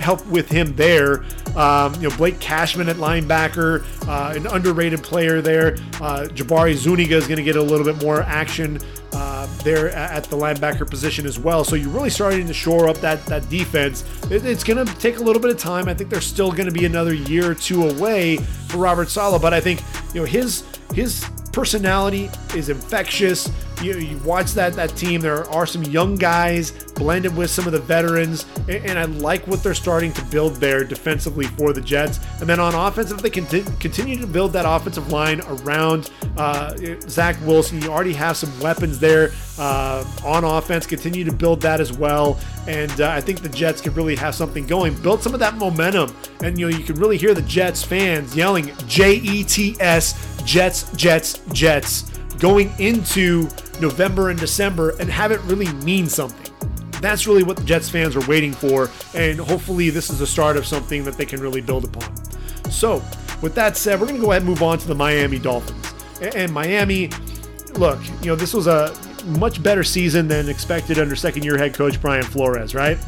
help 0.00 0.26
with 0.26 0.48
him 0.48 0.74
there. 0.74 1.24
Um, 1.56 1.94
you 1.94 2.08
know, 2.08 2.16
Blake 2.16 2.40
Cashman 2.40 2.88
at 2.88 2.96
linebacker, 2.96 3.84
uh, 4.08 4.34
an 4.34 4.46
underrated 4.48 5.02
player 5.02 5.40
there. 5.40 5.74
Uh, 6.00 6.26
Jabari 6.32 6.74
Zuniga 6.74 7.16
is 7.16 7.28
going 7.28 7.38
to 7.38 7.44
get 7.44 7.56
a 7.56 7.62
little 7.62 7.84
bit 7.84 8.02
more 8.02 8.22
action. 8.22 8.80
Uh, 9.18 9.48
there 9.64 9.88
at 9.96 10.22
the 10.24 10.36
linebacker 10.36 10.88
position 10.88 11.26
as 11.26 11.40
well. 11.40 11.64
So 11.64 11.74
you're 11.74 11.90
really 11.90 12.08
starting 12.08 12.46
to 12.46 12.54
shore 12.54 12.88
up 12.88 12.98
that 12.98 13.26
that 13.26 13.48
defense. 13.50 14.04
It, 14.30 14.46
it's 14.46 14.62
going 14.62 14.86
to 14.86 14.94
take 15.00 15.18
a 15.18 15.22
little 15.24 15.42
bit 15.42 15.50
of 15.50 15.58
time. 15.58 15.88
I 15.88 15.94
think 15.94 16.08
they're 16.08 16.20
still 16.20 16.52
going 16.52 16.66
to 16.66 16.72
be 16.72 16.84
another 16.84 17.12
year 17.12 17.50
or 17.50 17.54
two 17.56 17.88
away 17.88 18.36
for 18.68 18.76
Robert 18.76 19.10
Saleh, 19.10 19.42
but 19.42 19.52
I 19.52 19.60
think 19.60 19.82
you 20.14 20.20
know 20.20 20.24
his 20.24 20.62
his 20.94 21.26
personality 21.52 22.30
is 22.54 22.68
infectious. 22.68 23.50
You, 23.82 23.98
you 23.98 24.18
watch 24.18 24.52
that 24.54 24.74
that 24.74 24.96
team. 24.96 25.20
There 25.20 25.48
are 25.50 25.66
some 25.66 25.84
young 25.84 26.16
guys 26.16 26.72
blended 26.94 27.36
with 27.36 27.50
some 27.50 27.66
of 27.66 27.72
the 27.72 27.78
veterans, 27.78 28.44
and, 28.68 28.84
and 28.84 28.98
I 28.98 29.04
like 29.04 29.46
what 29.46 29.62
they're 29.62 29.74
starting 29.74 30.12
to 30.14 30.24
build 30.26 30.56
there 30.56 30.82
defensively 30.82 31.46
for 31.46 31.72
the 31.72 31.80
Jets. 31.80 32.18
And 32.40 32.48
then 32.48 32.58
on 32.58 32.74
offense, 32.74 33.12
if 33.12 33.22
they 33.22 33.30
continue, 33.30 33.70
continue 33.78 34.18
to 34.18 34.26
build 34.26 34.52
that 34.54 34.64
offensive 34.66 35.12
line 35.12 35.40
around 35.42 36.10
uh, 36.36 36.76
Zach 37.02 37.36
Wilson, 37.46 37.80
you 37.80 37.88
already 37.88 38.14
have 38.14 38.36
some 38.36 38.58
weapons 38.60 38.98
there 38.98 39.30
uh, 39.58 40.04
on 40.24 40.44
offense. 40.44 40.86
Continue 40.86 41.24
to 41.24 41.32
build 41.32 41.60
that 41.60 41.80
as 41.80 41.92
well, 41.92 42.38
and 42.66 43.00
uh, 43.00 43.10
I 43.10 43.20
think 43.20 43.42
the 43.42 43.48
Jets 43.48 43.80
could 43.80 43.96
really 43.96 44.16
have 44.16 44.34
something 44.34 44.66
going. 44.66 44.94
Build 45.02 45.22
some 45.22 45.34
of 45.34 45.40
that 45.40 45.54
momentum, 45.54 46.14
and 46.42 46.58
you 46.58 46.68
know 46.68 46.76
you 46.76 46.84
can 46.84 46.96
really 46.96 47.16
hear 47.16 47.32
the 47.32 47.42
Jets 47.42 47.82
fans 47.84 48.34
yelling 48.34 48.72
J 48.88 49.14
E 49.16 49.44
T 49.44 49.76
S 49.78 50.42
Jets 50.44 50.90
Jets 50.96 51.40
Jets 51.52 52.17
going 52.38 52.72
into 52.78 53.48
November 53.80 54.30
and 54.30 54.38
December 54.38 54.90
and 55.00 55.10
have 55.10 55.32
it 55.32 55.40
really 55.42 55.72
mean 55.84 56.06
something. 56.06 56.52
That's 57.00 57.26
really 57.26 57.44
what 57.44 57.56
the 57.56 57.64
Jets 57.64 57.88
fans 57.88 58.16
are 58.16 58.26
waiting 58.26 58.52
for, 58.52 58.90
and 59.14 59.38
hopefully, 59.38 59.90
this 59.90 60.10
is 60.10 60.18
the 60.18 60.26
start 60.26 60.56
of 60.56 60.66
something 60.66 61.04
that 61.04 61.14
they 61.14 61.24
can 61.24 61.40
really 61.40 61.60
build 61.60 61.84
upon. 61.84 62.14
So, 62.70 63.02
with 63.40 63.54
that 63.54 63.76
said, 63.76 64.00
we're 64.00 64.06
going 64.06 64.18
to 64.18 64.24
go 64.24 64.32
ahead 64.32 64.42
and 64.42 64.50
move 64.50 64.62
on 64.62 64.78
to 64.78 64.88
the 64.88 64.96
Miami 64.96 65.38
Dolphins. 65.38 65.94
And 66.34 66.52
Miami, 66.52 67.10
look, 67.74 68.00
you 68.20 68.26
know, 68.26 68.34
this 68.34 68.52
was 68.52 68.66
a 68.66 68.96
much 69.38 69.62
better 69.62 69.84
season 69.84 70.26
than 70.26 70.48
expected 70.48 70.98
under 70.98 71.14
second 71.14 71.44
year 71.44 71.56
head 71.56 71.74
coach 71.74 72.00
Brian 72.00 72.24
Flores, 72.24 72.74
right? 72.74 72.98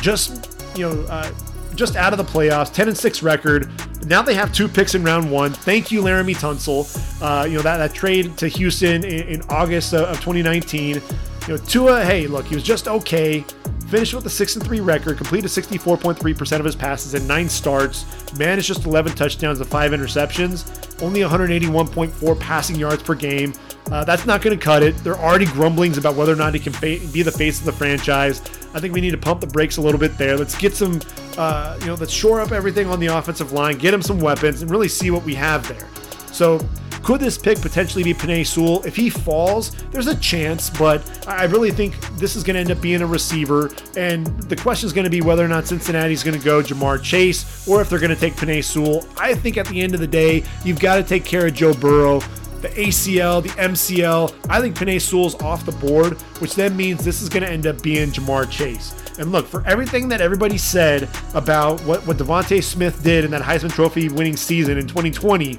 Just, 0.00 0.56
you 0.76 0.88
know, 0.88 1.02
uh, 1.02 1.30
just 1.74 1.96
out 1.96 2.12
of 2.12 2.18
the 2.18 2.24
playoffs, 2.24 2.72
10 2.72 2.88
and 2.88 2.96
6 2.96 3.22
record. 3.22 3.70
Now 4.06 4.22
they 4.22 4.34
have 4.34 4.52
two 4.52 4.68
picks 4.68 4.94
in 4.94 5.02
round 5.02 5.30
one. 5.30 5.52
Thank 5.52 5.90
you, 5.90 6.02
Laremy 6.02 6.34
Tunsil. 6.34 6.84
Uh, 7.22 7.44
you 7.44 7.56
know, 7.56 7.62
that, 7.62 7.78
that 7.78 7.94
trade 7.94 8.36
to 8.38 8.48
Houston 8.48 9.04
in, 9.04 9.28
in 9.28 9.42
August 9.48 9.94
of 9.94 10.16
2019. 10.16 10.96
You 10.96 11.02
know, 11.48 11.56
Tua, 11.58 12.04
hey, 12.04 12.26
look, 12.26 12.46
he 12.46 12.54
was 12.54 12.64
just 12.64 12.88
okay. 12.88 13.44
Finished 13.88 14.14
with 14.14 14.24
a 14.26 14.30
6 14.30 14.56
and 14.56 14.64
3 14.64 14.80
record, 14.80 15.18
completed 15.18 15.48
64.3% 15.48 16.58
of 16.58 16.64
his 16.64 16.74
passes 16.74 17.14
in 17.14 17.26
nine 17.26 17.48
starts, 17.48 18.06
managed 18.38 18.66
just 18.66 18.86
11 18.86 19.14
touchdowns 19.14 19.60
and 19.60 19.68
5 19.68 19.92
interceptions, 19.92 21.02
only 21.02 21.20
181.4 21.20 22.40
passing 22.40 22.76
yards 22.76 23.02
per 23.02 23.14
game. 23.14 23.52
Uh, 23.90 24.02
that's 24.02 24.24
not 24.24 24.40
going 24.40 24.58
to 24.58 24.64
cut 24.64 24.82
it. 24.82 24.96
There 24.98 25.14
are 25.14 25.28
already 25.28 25.44
grumblings 25.44 25.98
about 25.98 26.16
whether 26.16 26.32
or 26.32 26.36
not 26.36 26.54
he 26.54 26.60
can 26.60 26.72
fa- 26.72 26.98
be 27.12 27.22
the 27.22 27.30
face 27.30 27.58
of 27.58 27.66
the 27.66 27.72
franchise. 27.72 28.40
I 28.72 28.80
think 28.80 28.94
we 28.94 29.00
need 29.02 29.10
to 29.10 29.18
pump 29.18 29.42
the 29.42 29.46
brakes 29.46 29.76
a 29.76 29.82
little 29.82 30.00
bit 30.00 30.16
there. 30.16 30.36
Let's 30.36 30.56
get 30.56 30.74
some, 30.74 31.00
uh, 31.38 31.76
you 31.80 31.86
know, 31.86 31.94
let's 31.94 32.12
shore 32.12 32.40
up 32.40 32.52
everything 32.52 32.86
on 32.88 33.00
the 33.00 33.06
offensive 33.06 33.52
line, 33.52 33.78
get 33.78 33.94
him 33.94 34.02
some 34.02 34.18
weapons, 34.18 34.62
and 34.62 34.70
really 34.70 34.88
see 34.88 35.10
what 35.10 35.24
we 35.24 35.34
have 35.34 35.66
there. 35.68 35.88
So, 36.32 36.60
could 37.02 37.20
this 37.20 37.36
pick 37.36 37.60
potentially 37.60 38.02
be 38.02 38.14
Penei 38.14 38.46
Sewell? 38.46 38.82
If 38.84 38.96
he 38.96 39.10
falls, 39.10 39.72
there's 39.90 40.06
a 40.06 40.16
chance, 40.16 40.70
but 40.70 41.28
I 41.28 41.44
really 41.44 41.70
think 41.70 42.00
this 42.16 42.34
is 42.34 42.42
going 42.42 42.54
to 42.54 42.60
end 42.60 42.70
up 42.70 42.80
being 42.80 43.02
a 43.02 43.06
receiver. 43.06 43.70
And 43.94 44.26
the 44.44 44.56
question 44.56 44.86
is 44.86 44.94
going 44.94 45.04
to 45.04 45.10
be 45.10 45.20
whether 45.20 45.44
or 45.44 45.48
not 45.48 45.66
Cincinnati's 45.66 46.24
going 46.24 46.38
to 46.38 46.42
go 46.42 46.62
Ja'Marr 46.62 47.02
Chase 47.02 47.68
or 47.68 47.82
if 47.82 47.90
they're 47.90 47.98
going 47.98 48.14
to 48.14 48.18
take 48.18 48.36
Penei 48.36 48.64
Sewell. 48.64 49.06
I 49.18 49.34
think 49.34 49.58
at 49.58 49.66
the 49.66 49.82
end 49.82 49.92
of 49.92 50.00
the 50.00 50.06
day, 50.06 50.44
you've 50.64 50.80
got 50.80 50.96
to 50.96 51.02
take 51.02 51.26
care 51.26 51.46
of 51.46 51.52
Joe 51.52 51.74
Burrow 51.74 52.20
the 52.62 52.70
ACL, 52.70 53.42
the 53.42 53.50
MCL. 53.50 54.34
I 54.48 54.58
think 54.62 54.74
Penei 54.74 54.98
Sewell's 54.98 55.34
off 55.42 55.66
the 55.66 55.72
board, 55.72 56.14
which 56.40 56.54
then 56.54 56.74
means 56.74 57.04
this 57.04 57.20
is 57.20 57.28
going 57.28 57.42
to 57.42 57.50
end 57.50 57.66
up 57.66 57.82
being 57.82 58.08
Ja'Marr 58.10 58.50
Chase. 58.50 58.94
And 59.18 59.30
look, 59.30 59.46
for 59.46 59.64
everything 59.66 60.08
that 60.08 60.20
everybody 60.20 60.58
said 60.58 61.08
about 61.34 61.80
what, 61.82 62.04
what 62.06 62.16
DeVonta 62.16 62.62
Smith 62.62 63.02
did 63.04 63.24
in 63.24 63.30
that 63.30 63.42
Heisman 63.42 63.72
Trophy 63.72 64.08
winning 64.08 64.36
season 64.36 64.76
in 64.76 64.86
2020, 64.86 65.58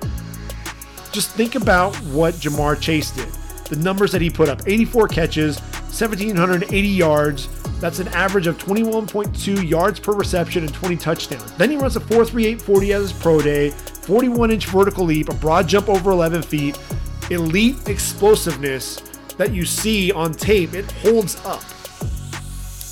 just 1.12 1.32
think 1.32 1.56
about 1.56 1.96
what 1.98 2.34
Ja'Marr 2.36 2.80
Chase 2.80 3.12
did. 3.12 3.30
The 3.70 3.78
numbers 3.78 4.12
that 4.12 4.22
he 4.22 4.30
put 4.30 4.50
up 4.50 4.62
84 4.68 5.08
catches, 5.08 5.60
1,780 5.60 6.88
yards. 6.88 7.48
That's 7.80 8.00
an 8.00 8.10
average 8.10 8.48
of 8.48 8.58
21.2 8.58 9.68
yards 9.68 10.00
per 10.00 10.12
reception 10.12 10.66
and 10.66 10.74
20 10.74 10.98
touchdowns. 10.98 11.52
Then 11.54 11.72
he 11.72 11.78
runs 11.78 11.96
a 11.96 12.02
4.3840 12.02 12.96
as 12.96 13.02
his 13.10 13.14
pro 13.14 13.42
day, 13.42 13.70
41 13.70 14.52
inch 14.52 14.66
vertical 14.66 15.06
leap, 15.06 15.30
a 15.30 15.34
broad 15.36 15.68
jump 15.68 15.88
over 15.88 16.12
11 16.12 16.42
feet, 16.42 16.78
elite 17.32 17.88
explosiveness 17.88 18.98
that 19.38 19.54
you 19.54 19.66
see 19.66 20.12
on 20.12 20.34
tape. 20.34 20.74
It 20.74 20.92
holds 20.92 21.38
up. 21.46 21.64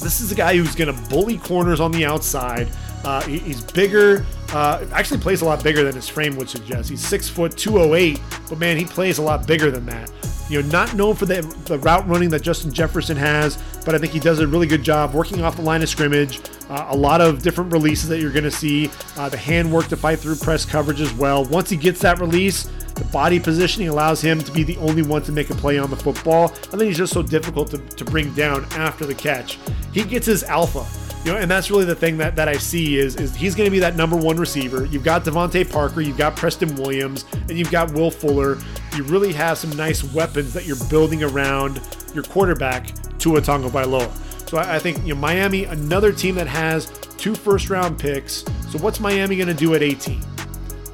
This 0.04 0.20
is 0.20 0.32
a 0.34 0.36
guy 0.36 0.58
who's 0.58 0.76
going 0.76 0.94
to 0.94 1.10
bully 1.10 1.38
corners 1.38 1.80
on 1.80 1.92
the 1.92 2.06
outside. 2.06 2.68
Uh, 3.06 3.22
he's 3.22 3.62
bigger, 3.62 4.26
uh, 4.50 4.86
actually 4.92 5.20
plays 5.20 5.42
a 5.42 5.46
lot 5.46 5.64
bigger 5.64 5.84
than 5.84 5.96
his 5.96 6.10
frame 6.10 6.36
would 6.36 6.50
suggest. 6.50 6.90
He's 6.90 7.06
six 7.06 7.30
foot 7.30 7.56
208, 7.58 8.22
but 8.50 8.60
man, 8.60 8.78
he 8.78 8.86
plays 8.86 9.18
a 9.18 9.22
lot 9.22 9.48
bigger 9.48 9.72
than 9.72 9.86
that. 9.86 10.12
You 10.50 10.62
know, 10.62 10.70
not 10.70 10.94
known 10.94 11.16
for 11.16 11.26
the, 11.26 11.42
the 11.66 11.80
route 11.80 12.08
running 12.08 12.30
that 12.30 12.42
Justin 12.42 12.72
Jefferson 12.72 13.16
has, 13.16 13.58
but 13.84 13.96
I 13.96 13.98
think 13.98 14.14
he 14.14 14.20
does 14.20 14.40
a 14.40 14.48
really 14.48 14.68
good 14.68 14.84
job 14.84 15.14
working 15.14 15.44
off 15.44 15.56
the 15.56 15.62
line 15.62 15.82
of 15.82 15.90
scrimmage. 15.90 16.40
Uh, 16.70 16.88
a 16.90 16.96
lot 16.96 17.22
of 17.22 17.42
different 17.42 17.72
releases 17.72 18.10
that 18.10 18.20
you're 18.20 18.32
going 18.32 18.44
to 18.44 18.52
see. 18.52 18.90
Uh, 19.18 19.30
the 19.30 19.38
handwork 19.38 19.88
to 19.88 19.98
fight 19.98 20.20
through 20.20 20.36
press 20.36 20.66
coverage 20.66 21.02
as 21.02 21.14
well. 21.14 21.46
Once 21.46 21.70
he 21.70 21.78
gets 21.78 22.00
that 22.02 22.20
release, 22.20 22.64
the 22.96 23.06
body 23.06 23.40
positioning 23.40 23.90
allows 23.90 24.22
him 24.22 24.40
to 24.40 24.52
be 24.52 24.64
the 24.64 24.78
only 24.78 25.02
one 25.02 25.24
to 25.24 25.32
make 25.32 25.50
a 25.50 25.56
play 25.56 25.78
on 25.78 25.90
the 25.90 25.98
football. 25.98 26.46
I 26.46 26.78
think 26.78 26.84
he's 26.84 26.98
just 26.98 27.14
so 27.14 27.24
difficult 27.24 27.72
to, 27.72 27.78
to 27.78 28.06
bring 28.06 28.34
down 28.34 28.66
after 28.72 29.06
the 29.06 29.16
catch. 29.16 29.60
He 29.92 30.04
gets 30.04 30.26
his 30.28 30.44
alpha. 30.44 30.86
You 31.24 31.32
know, 31.32 31.38
and 31.38 31.50
that's 31.50 31.72
really 31.72 31.86
the 31.86 31.96
thing 31.96 32.18
that, 32.18 32.36
that 32.36 32.50
I 32.50 32.58
see 32.58 32.98
is, 32.98 33.16
is 33.16 33.34
he's 33.34 33.56
going 33.56 33.66
to 33.66 33.72
be 33.72 33.80
that 33.80 33.96
number 33.96 34.18
one 34.18 34.36
receiver. 34.36 34.86
You've 34.86 35.06
got 35.06 35.24
DeVante 35.24 35.72
Parker, 35.72 36.02
you've 36.02 36.18
got 36.18 36.36
Preston 36.36 36.76
Williams, 36.76 37.24
and 37.48 37.52
you've 37.52 37.72
got 37.72 37.94
Will 37.94 38.12
Fuller. 38.12 38.58
You 38.98 39.04
really 39.04 39.32
have 39.32 39.58
some 39.58 39.70
nice 39.72 40.04
weapons 40.04 40.52
that 40.54 40.66
you're 40.66 40.84
building 40.90 41.24
around 41.24 41.80
your 42.14 42.24
quarterback, 42.24 42.88
Tua 43.20 43.40
Tagovailoa. 43.40 44.12
So 44.50 44.58
I, 44.58 44.76
I 44.76 44.80
think 44.80 45.02
you 45.06 45.14
know 45.14 45.20
Miami, 45.20 45.64
another 45.64 46.12
team 46.12 46.36
that 46.36 46.48
has 46.48 46.88
two 47.18 47.36
first 47.36 47.70
round 47.70 47.98
picks. 47.98 48.44
So 48.70 48.78
what's 48.80 49.00
Miami 49.00 49.38
going 49.38 49.48
to 49.48 49.54
do 49.54 49.76
at 49.76 49.82
18? 49.82 50.22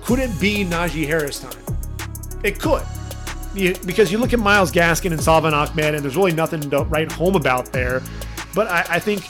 Could 0.04 0.20
it 0.20 0.39
be 0.39 0.63
Najee 0.63 1.08
Harris 1.08 1.39
time? 1.39 1.78
It 2.44 2.60
could. 2.60 2.84
You, 3.56 3.74
because 3.84 4.12
you 4.12 4.20
look 4.20 4.32
at 4.32 4.39
Myles 4.39 4.72
Gaskin 4.72 5.12
and 5.12 5.20
Salvon 5.20 5.56
Ahmed, 5.56 5.96
and 5.96 6.04
there's 6.04 6.15
really 6.15 6.34
nothing 6.34 6.62
to 6.62 6.84
write 6.84 7.12
home 7.12 7.36
about 7.36 7.74
there. 7.74 8.04
But 8.54 8.68
I, 8.68 8.86
I 8.89 9.00
think 9.00 9.28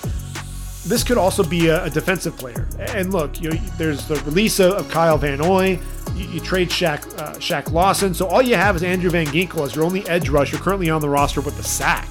this 0.85 1.03
could 1.03 1.17
also 1.17 1.43
be 1.43 1.67
a, 1.67 1.83
a 1.85 1.89
defensive 1.89 2.37
player. 2.37 2.67
And 2.79 3.13
look, 3.13 3.41
you 3.41 3.51
know, 3.51 3.57
there's 3.77 4.07
the 4.07 4.15
release 4.21 4.59
of, 4.59 4.73
of 4.73 4.89
Kyle 4.89 5.17
Van 5.17 5.39
Noy. 5.39 5.79
You, 6.15 6.25
you 6.27 6.39
trade 6.39 6.69
Shaq, 6.69 7.17
uh, 7.19 7.33
Shaq 7.35 7.71
Lawson. 7.71 8.13
So 8.13 8.27
all 8.27 8.41
you 8.41 8.55
have 8.55 8.75
is 8.75 8.83
Andrew 8.83 9.09
Van 9.09 9.27
Ginkel 9.27 9.65
as 9.65 9.75
your 9.75 9.85
only 9.85 10.07
edge 10.07 10.29
rusher 10.29 10.57
currently 10.57 10.89
on 10.89 11.01
the 11.01 11.09
roster 11.09 11.41
with 11.41 11.57
the 11.57 11.63
sack. 11.63 12.07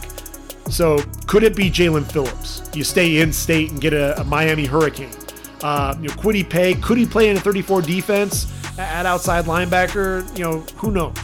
So 0.71 0.99
could 1.27 1.43
it 1.43 1.57
be 1.57 1.71
Jaelan 1.71 2.11
Phillips? 2.11 2.69
You 2.75 2.85
stay 2.85 3.21
in 3.21 3.33
state 3.33 3.71
and 3.71 3.81
get 3.81 3.95
a, 3.95 4.21
a 4.21 4.25
Miami 4.25 4.67
Hurricane. 4.67 5.11
Uh, 5.63 5.97
you 6.01 6.09
know, 6.09 6.15
could 6.15 6.35
he 6.35 6.45
pay? 6.45 6.75
Could 6.75 6.99
he 6.99 7.07
play 7.07 7.31
in 7.31 7.37
a 7.37 7.41
34 7.41 7.83
defense 7.83 8.47
at 8.79 9.07
outside 9.07 9.47
linebacker? 9.47 10.37
You 10.37 10.45
know, 10.45 10.61
who 10.77 10.91
knows? 10.91 11.17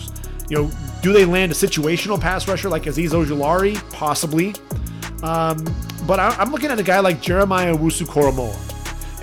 You 0.48 0.57
know, 0.62 0.70
do 1.02 1.12
they 1.12 1.24
land 1.24 1.52
a 1.52 1.54
situational 1.54 2.20
pass 2.20 2.48
rusher 2.48 2.68
like 2.68 2.85
Azeez 2.85 3.11
Ojulari? 3.11 3.76
Possibly. 3.92 4.54
Um, 5.22 5.64
but 6.07 6.21
I, 6.21 6.40
am 6.40 6.51
looking 6.51 6.71
at 6.71 6.79
a 6.79 6.83
guy 6.83 7.01
like 7.01 7.21
Jeremiah 7.21 7.77
Owusu-Koramoah 7.77 8.73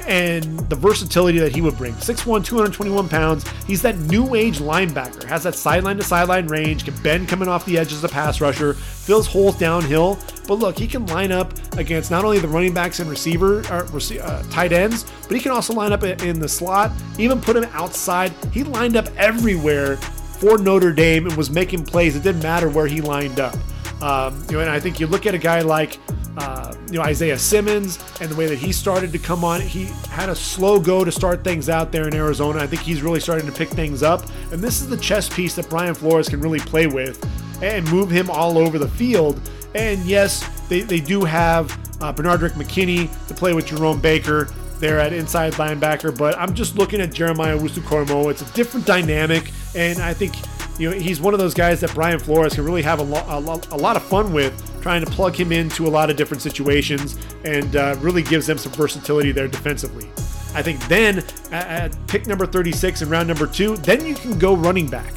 and 0.08 0.60
the 0.70 0.76
versatility 0.76 1.40
that 1.40 1.54
he 1.54 1.62
would 1.62 1.78
bring. 1.78 1.94
6'1, 1.94 2.44
221 2.44 3.08
pounds. 3.08 3.48
He's 3.68 3.82
that 3.84 3.98
new 4.00 4.36
age 4.36 4.60
linebacker, 4.60 5.24
has 5.26 5.44
that 5.44 5.56
sideline 5.56 5.98
to 5.98 6.04
sideline 6.04 6.48
range, 6.48 6.86
can 6.86 6.96
bend 7.02 7.28
coming 7.28 7.48
off 7.48 7.66
the 7.66 7.78
edge 7.78 7.94
as 7.94 8.04
a 8.04 8.10
pass 8.10 8.42
rusher, 8.42 8.74
fills 8.74 9.28
holes 9.28 9.58
downhill. 9.58 10.20
But 10.48 10.56
look, 10.56 10.78
he 10.78 10.88
can 10.88 11.06
line 11.08 11.32
up 11.32 11.54
against 11.78 12.12
not 12.12 12.26
only 12.26 12.40
the 12.40 12.48
running 12.48 12.74
backs 12.74 13.00
and 13.00 13.10
receiver, 13.10 13.60
or, 13.72 13.88
uh, 14.22 14.44
tight 14.50 14.72
ends, 14.72 15.06
but 15.28 15.32
he 15.32 15.40
can 15.40 15.52
also 15.52 15.74
line 15.74 15.94
up 15.94 16.04
in 16.04 16.40
the 16.40 16.50
slot, 16.50 16.92
even 17.18 17.40
put 17.40 17.56
him 17.56 17.66
outside. 17.72 18.32
He 18.52 18.64
lined 18.64 18.96
up 18.96 19.08
everywhere 19.18 19.98
for 19.98 20.58
Notre 20.58 20.92
Dame 20.92 21.28
and 21.28 21.38
was 21.38 21.52
making 21.52 21.86
plays. 21.86 22.16
It 22.16 22.24
didn't 22.24 22.42
matter 22.42 22.68
where 22.68 22.88
he 22.88 23.00
lined 23.00 23.40
up. 23.40 23.56
Um, 24.02 24.44
you 24.50 24.54
know, 24.54 24.62
and 24.62 24.70
I 24.70 24.80
think 24.80 25.00
you 25.00 25.08
look 25.08 25.26
at 25.26 25.36
a 25.36 25.38
guy 25.38 25.62
like 25.62 26.00
uh, 26.38 26.74
you 26.88 26.94
know 26.94 27.02
Isaiah 27.02 27.38
Simmons 27.38 28.00
and 28.20 28.30
the 28.30 28.36
way 28.36 28.48
that 28.48 28.58
he 28.58 28.72
started 28.72 29.12
to 29.12 29.20
come 29.20 29.44
on. 29.44 29.62
He 29.62 29.86
had 30.10 30.30
a 30.30 30.36
slow 30.36 30.80
go 30.80 31.04
to 31.04 31.12
start 31.12 31.44
things 31.44 31.70
out 31.70 31.92
there 31.92 32.08
in 32.08 32.16
Arizona. 32.16 32.60
I 32.60 32.68
think 32.68 32.82
he's 32.82 33.02
really 33.02 33.20
starting 33.20 33.46
to 33.46 33.52
pick 33.52 33.70
things 33.70 34.04
up, 34.04 34.26
and 34.52 34.62
this 34.62 34.82
is 34.82 34.90
the 34.90 34.98
chess 34.98 35.30
piece 35.30 35.56
that 35.56 35.70
Brian 35.70 35.94
Flores 35.94 36.30
can 36.30 36.40
really 36.42 36.60
play 36.60 36.88
with 36.88 37.24
and 37.62 37.90
move 37.92 38.10
him 38.10 38.30
all 38.30 38.58
over 38.58 38.80
the 38.80 38.88
field. 38.88 39.40
And 39.76 40.04
yes, 40.04 40.48
they, 40.68 40.82
they 40.82 41.00
do 41.00 41.24
have 41.24 41.72
uh, 42.02 42.12
Benardrick 42.12 42.52
McKinney 42.54 43.10
to 43.28 43.34
play 43.34 43.54
with 43.54 43.68
Jerome 43.68 44.02
Baker 44.02 44.50
there 44.80 45.00
at 45.00 45.14
inside 45.14 45.54
linebacker, 45.54 46.18
but 46.18 46.38
I'm 46.38 46.56
just 46.56 46.76
looking 46.76 47.00
at 47.02 47.14
Jeremiah 47.14 47.58
Owusu-Koramoah. 47.58 48.32
It's 48.32 48.42
a 48.42 48.54
different 48.54 48.86
dynamic, 48.86 49.52
and 49.76 50.00
I 50.00 50.14
think 50.14 50.34
you 50.78 50.90
know, 50.90 50.96
he's 50.98 51.20
one 51.22 51.34
of 51.34 51.40
those 51.40 51.54
guys 51.54 51.80
that 51.82 51.94
Brian 51.94 52.20
Flores 52.20 52.56
can 52.56 52.64
really 52.66 52.82
have 52.82 53.00
a, 53.00 53.04
lo- 53.04 53.24
a, 53.28 53.40
lo- 53.40 53.62
a 53.72 53.78
lot 53.78 53.96
of 53.96 54.04
fun 54.04 54.34
with, 54.34 54.82
trying 54.82 55.04
to 55.06 55.12
plug 55.12 55.36
him 55.36 55.52
into 55.52 55.86
a 55.88 55.90
lot 55.90 56.10
of 56.10 56.18
different 56.18 56.42
situations 56.42 57.18
and 57.46 57.76
uh, 57.76 57.96
really 58.00 58.24
gives 58.24 58.48
them 58.48 58.58
some 58.58 58.72
versatility 58.72 59.32
there 59.32 59.48
defensively. 59.48 60.06
I 60.54 60.62
think 60.62 60.86
then 60.88 61.24
at, 61.52 61.96
pick 62.08 62.28
number 62.28 62.46
36 62.46 63.02
in 63.04 63.10
round 63.10 63.28
number 63.28 63.48
two, 63.48 63.78
then 63.78 64.06
you 64.06 64.16
can 64.16 64.38
go 64.40 64.56
running 64.56 64.88
back. 64.90 65.14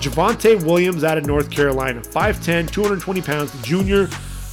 Javonte 0.00 0.62
Williams 0.64 1.02
out 1.02 1.18
of 1.18 1.26
North 1.26 1.50
Carolina, 1.50 2.00
5'10, 2.00 2.70
220 2.70 3.20
pounds, 3.20 3.62
junior. 3.62 4.08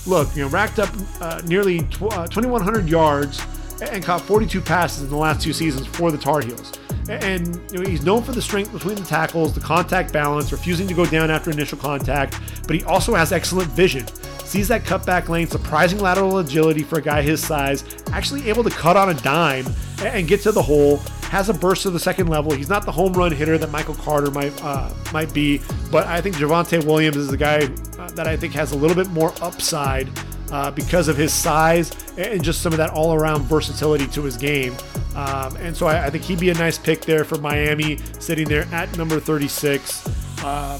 Look, 0.07 0.35
you 0.35 0.43
know, 0.43 0.49
racked 0.49 0.79
up 0.79 0.89
uh, 1.21 1.41
nearly 1.45 1.79
tw- 1.83 2.11
uh, 2.11 2.27
2,100 2.27 2.89
yards 2.89 3.41
and 3.81 4.03
caught 4.03 4.21
42 4.21 4.61
passes 4.61 5.03
in 5.03 5.09
the 5.09 5.15
last 5.15 5.41
two 5.41 5.53
seasons 5.53 5.85
for 5.87 6.11
the 6.11 6.17
Tar 6.17 6.41
Heels. 6.41 6.73
And 7.09 7.59
you 7.71 7.79
know, 7.79 7.89
he's 7.89 8.03
known 8.03 8.23
for 8.23 8.31
the 8.31 8.41
strength 8.41 8.71
between 8.71 8.95
the 8.95 9.03
tackles, 9.03 9.53
the 9.53 9.59
contact 9.59 10.11
balance, 10.11 10.51
refusing 10.51 10.87
to 10.87 10.93
go 10.93 11.05
down 11.05 11.29
after 11.29 11.51
initial 11.51 11.77
contact, 11.77 12.39
but 12.65 12.75
he 12.75 12.83
also 12.83 13.13
has 13.13 13.31
excellent 13.31 13.69
vision. 13.71 14.07
Sees 14.39 14.67
that 14.69 14.83
cutback 14.83 15.27
lane, 15.27 15.47
surprising 15.47 15.99
lateral 15.99 16.39
agility 16.39 16.83
for 16.83 16.99
a 16.99 17.01
guy 17.01 17.21
his 17.21 17.45
size, 17.45 17.83
actually 18.11 18.47
able 18.49 18.63
to 18.63 18.69
cut 18.69 18.95
on 18.95 19.09
a 19.09 19.13
dime 19.15 19.65
and 19.99 20.27
get 20.27 20.41
to 20.41 20.51
the 20.51 20.61
hole. 20.61 20.97
Has 21.29 21.49
a 21.49 21.53
burst 21.53 21.83
to 21.83 21.89
the 21.89 21.99
second 21.99 22.27
level. 22.27 22.53
He's 22.53 22.69
not 22.69 22.85
the 22.85 22.91
home 22.91 23.13
run 23.13 23.31
hitter 23.31 23.57
that 23.57 23.71
Michael 23.71 23.95
Carter 23.95 24.31
might 24.31 24.53
uh, 24.63 24.93
might 25.11 25.33
be, 25.33 25.59
but 25.91 26.07
I 26.07 26.21
think 26.21 26.35
Javonte 26.35 26.85
Williams 26.85 27.17
is 27.17 27.33
a 27.33 27.37
guy 27.37 27.67
uh, 27.99 28.09
that 28.11 28.27
I 28.27 28.37
think 28.37 28.53
has 28.53 28.71
a 28.71 28.77
little 28.77 28.95
bit 28.95 29.09
more 29.09 29.33
upside 29.41 30.07
uh, 30.51 30.71
because 30.71 31.07
of 31.07 31.17
his 31.17 31.33
size 31.33 31.91
and 32.17 32.43
just 32.43 32.61
some 32.61 32.73
of 32.73 32.77
that 32.77 32.91
all 32.91 33.13
around 33.13 33.43
versatility 33.43 34.07
to 34.07 34.21
his 34.23 34.37
game. 34.37 34.75
Um, 35.15 35.55
and 35.57 35.75
so 35.75 35.87
I, 35.87 36.05
I, 36.05 36.09
think 36.09 36.23
he'd 36.25 36.39
be 36.39 36.49
a 36.49 36.53
nice 36.55 36.77
pick 36.77 37.01
there 37.01 37.23
for 37.23 37.37
Miami, 37.37 37.99
sitting 38.19 38.47
there 38.47 38.65
at 38.73 38.95
number 38.97 39.19
36 39.19 40.43
um, 40.43 40.79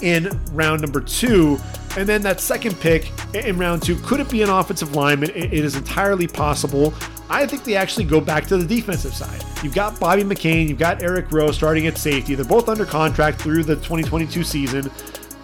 in 0.00 0.40
round 0.52 0.80
number 0.80 1.00
two. 1.00 1.58
And 1.96 2.08
then 2.08 2.22
that 2.22 2.40
second 2.40 2.78
pick 2.80 3.12
in 3.34 3.58
round 3.58 3.82
two, 3.82 3.96
could 3.96 4.20
it 4.20 4.30
be 4.30 4.42
an 4.42 4.50
offensive 4.50 4.94
lineman? 4.94 5.30
it 5.30 5.52
is 5.52 5.76
entirely 5.76 6.26
possible. 6.26 6.94
I 7.30 7.46
think 7.46 7.64
they 7.64 7.76
actually 7.76 8.04
go 8.04 8.20
back 8.20 8.46
to 8.46 8.56
the 8.56 8.66
defensive 8.66 9.14
side. 9.14 9.44
You've 9.62 9.74
got 9.74 10.00
Bobby 10.00 10.22
McCain, 10.22 10.68
you've 10.68 10.78
got 10.78 11.02
Eric 11.02 11.30
Rowe 11.30 11.50
starting 11.50 11.86
at 11.86 11.98
safety. 11.98 12.34
They're 12.34 12.44
both 12.44 12.68
under 12.68 12.86
contract 12.86 13.40
through 13.40 13.64
the 13.64 13.74
2022 13.76 14.44
season. 14.44 14.90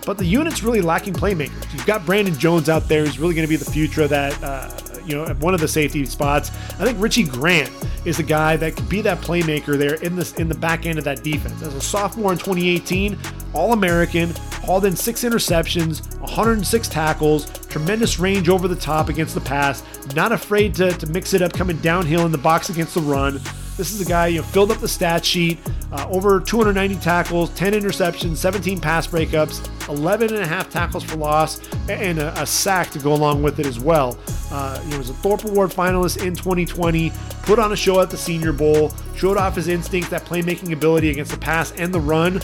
But 0.04 0.18
the 0.18 0.24
unit's 0.24 0.62
really 0.62 0.80
lacking 0.80 1.14
playmakers. 1.14 1.72
You've 1.72 1.86
got 1.86 2.04
Brandon 2.04 2.36
Jones 2.38 2.68
out 2.68 2.88
there 2.88 3.04
who's 3.04 3.18
really 3.18 3.34
going 3.34 3.46
to 3.46 3.50
be 3.50 3.56
the 3.56 3.70
future 3.70 4.02
of 4.02 4.10
that, 4.10 4.42
uh, 4.42 4.70
you 5.04 5.14
know, 5.14 5.26
one 5.40 5.54
of 5.54 5.60
the 5.60 5.68
safety 5.68 6.04
spots. 6.04 6.50
I 6.78 6.84
think 6.84 7.00
Richie 7.00 7.24
Grant 7.24 7.70
is 8.04 8.18
the 8.18 8.22
guy 8.22 8.56
that 8.56 8.76
could 8.76 8.88
be 8.88 9.00
that 9.02 9.18
playmaker 9.18 9.78
there 9.78 9.94
in 9.94 10.14
this 10.16 10.32
in 10.34 10.48
the 10.48 10.54
back 10.54 10.86
end 10.86 10.98
of 10.98 11.04
that 11.04 11.22
defense. 11.22 11.62
As 11.62 11.74
a 11.74 11.80
sophomore 11.80 12.32
in 12.32 12.38
2018, 12.38 13.18
All-American, 13.54 14.30
hauled 14.64 14.84
in 14.84 14.96
six 14.96 15.24
interceptions, 15.24 16.18
106 16.20 16.88
tackles, 16.88 17.50
tremendous 17.68 18.18
range 18.18 18.48
over 18.48 18.68
the 18.68 18.76
top 18.76 19.08
against 19.08 19.34
the 19.34 19.40
pass, 19.40 19.82
not 20.14 20.32
afraid 20.32 20.74
to, 20.74 20.92
to 20.92 21.06
mix 21.06 21.34
it 21.34 21.42
up 21.42 21.52
coming 21.52 21.76
downhill 21.78 22.26
in 22.26 22.32
the 22.32 22.38
box 22.38 22.70
against 22.70 22.94
the 22.94 23.00
run. 23.00 23.40
This 23.76 23.92
is 23.92 24.00
a 24.00 24.04
guy 24.04 24.28
you 24.28 24.40
know 24.40 24.46
filled 24.46 24.70
up 24.70 24.78
the 24.78 24.88
stat 24.88 25.24
sheet, 25.24 25.58
uh, 25.90 26.06
over 26.08 26.38
290 26.38 26.96
tackles, 27.02 27.50
10 27.50 27.72
interceptions, 27.72 28.36
17 28.36 28.80
pass 28.80 29.06
breakups, 29.06 29.68
11 29.88 30.32
and 30.32 30.42
a 30.42 30.46
half 30.46 30.70
tackles 30.70 31.02
for 31.02 31.16
loss, 31.16 31.60
and 31.88 32.18
a, 32.18 32.40
a 32.40 32.46
sack 32.46 32.90
to 32.90 33.00
go 33.00 33.12
along 33.12 33.42
with 33.42 33.58
it 33.58 33.66
as 33.66 33.80
well. 33.80 34.16
Uh, 34.52 34.80
he 34.82 34.96
was 34.96 35.10
a 35.10 35.14
Thorpe 35.14 35.44
Award 35.44 35.70
finalist 35.70 36.24
in 36.24 36.36
2020, 36.36 37.12
put 37.42 37.58
on 37.58 37.72
a 37.72 37.76
show 37.76 38.00
at 38.00 38.10
the 38.10 38.16
Senior 38.16 38.52
Bowl, 38.52 38.92
showed 39.16 39.36
off 39.36 39.56
his 39.56 39.66
instincts, 39.66 40.08
that 40.10 40.24
playmaking 40.24 40.72
ability 40.72 41.10
against 41.10 41.32
the 41.32 41.38
pass 41.38 41.72
and 41.72 41.92
the 41.92 42.00
run. 42.00 42.40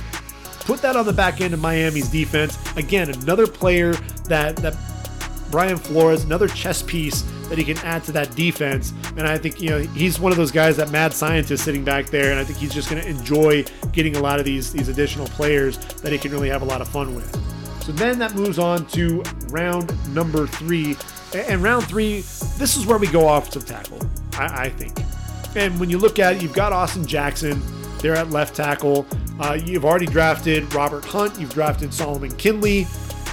Put 0.61 0.83
that 0.83 0.97
on 0.97 1.07
the 1.07 1.13
back 1.13 1.41
end 1.41 1.55
of 1.55 1.61
Miami's 1.61 2.09
defense. 2.09 2.59
Again, 2.77 3.09
another 3.11 3.47
player 3.47 3.95
that 4.27 4.57
that 4.57 4.77
Brian 5.51 5.77
Flores, 5.77 6.25
another 6.25 6.49
chess 6.49 6.83
piece 6.83 7.25
that 7.51 7.59
he 7.59 7.65
can 7.65 7.77
add 7.79 8.05
to 8.05 8.13
that 8.13 8.35
defense. 8.37 8.95
And 9.17 9.27
I 9.27 9.37
think, 9.37 9.61
you 9.61 9.71
know, 9.71 9.79
he's 9.81 10.21
one 10.21 10.31
of 10.31 10.39
those 10.39 10.53
guys 10.53 10.77
that 10.77 10.91
mad 10.91 11.13
scientist 11.13 11.65
sitting 11.65 11.85
back 11.85 12.07
there. 12.07 12.31
And 12.31 12.39
I 12.39 12.45
think 12.45 12.59
he's 12.59 12.73
just 12.73 12.89
going 12.89 13.03
to 13.03 13.09
enjoy 13.09 13.65
getting 13.93 14.17
a 14.17 14.21
lot 14.21 14.39
of 14.39 14.45
these, 14.45 14.73
these 14.73 14.89
additional 14.89 15.27
players 15.27 15.77
that 15.97 16.13
he 16.13 16.19
can 16.19 16.31
really 16.31 16.49
have 16.49 16.63
a 16.63 16.65
lot 16.65 16.81
of 16.81 16.89
fun 16.89 17.15
with. 17.15 17.31
So 17.83 17.93
then 17.93 18.21
that 18.21 18.35
moves 18.35 18.61
on 18.61 18.87
to 18.89 19.23
round 19.49 19.93
number 20.15 20.47
three. 20.47 20.97
And 21.35 21.61
round 21.61 21.87
three, 21.87 22.21
this 22.57 22.77
is 22.77 22.87
where 22.87 22.99
we 22.99 23.09
go 23.09 23.29
offensive 23.29 23.67
tackle, 23.67 23.99
I, 24.35 24.67
I 24.67 24.69
think. 24.69 24.97
And 25.57 25.79
when 25.81 25.91
you 25.91 25.99
look 25.99 26.21
at 26.21 26.37
it, 26.37 26.43
you've 26.43 26.55
got 26.55 26.73
Austin 26.73 27.05
Jackson 27.05 27.61
there 27.99 28.15
at 28.15 28.31
left 28.31 28.55
tackle. 28.55 29.07
Uh, 29.41 29.59
you've 29.65 29.85
already 29.85 30.07
drafted 30.07 30.73
Robert 30.73 31.05
Hunt. 31.05 31.39
You've 31.41 31.53
drafted 31.53 31.93
Solomon 31.93 32.31
Kindley. 32.37 32.87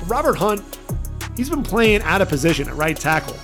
Robert 0.08 0.38
Hunt, 0.38 0.80
he's 1.36 1.52
been 1.52 1.62
playing 1.62 2.02
out 2.02 2.24
of 2.24 2.30
position 2.30 2.68
at 2.68 2.74
right 2.74 2.98
tackle 2.98 3.36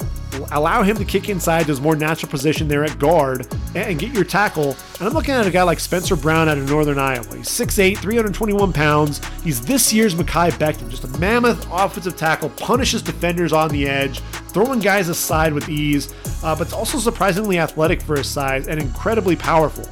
allow 0.51 0.83
him 0.83 0.97
to 0.97 1.05
kick 1.05 1.29
inside 1.29 1.61
to 1.61 1.67
his 1.67 1.81
more 1.81 1.95
natural 1.95 2.29
position 2.29 2.67
there 2.67 2.83
at 2.83 2.97
guard 2.99 3.47
and 3.75 3.99
get 3.99 4.13
your 4.13 4.23
tackle. 4.23 4.75
And 4.99 5.07
I'm 5.07 5.13
looking 5.13 5.33
at 5.33 5.45
a 5.45 5.51
guy 5.51 5.63
like 5.63 5.79
Spencer 5.79 6.15
Brown 6.15 6.49
out 6.49 6.57
of 6.57 6.69
Northern 6.69 6.99
Iowa. 6.99 7.35
He's 7.35 7.47
6'8, 7.47 7.97
321 7.97 8.73
pounds. 8.73 9.21
He's 9.43 9.61
this 9.61 9.91
year's 9.93 10.15
Mekhi 10.15 10.51
Becton, 10.51 10.89
just 10.89 11.03
a 11.03 11.19
mammoth 11.19 11.67
offensive 11.71 12.15
tackle, 12.15 12.49
punishes 12.51 13.01
defenders 13.01 13.53
on 13.53 13.69
the 13.69 13.87
edge, 13.87 14.19
throwing 14.49 14.79
guys 14.79 15.09
aside 15.09 15.53
with 15.53 15.69
ease, 15.69 16.13
uh, 16.43 16.55
but 16.55 16.71
also 16.73 16.97
surprisingly 16.97 17.59
athletic 17.59 18.01
for 18.01 18.17
his 18.17 18.27
size 18.27 18.67
and 18.67 18.81
incredibly 18.81 19.35
powerful. 19.35 19.85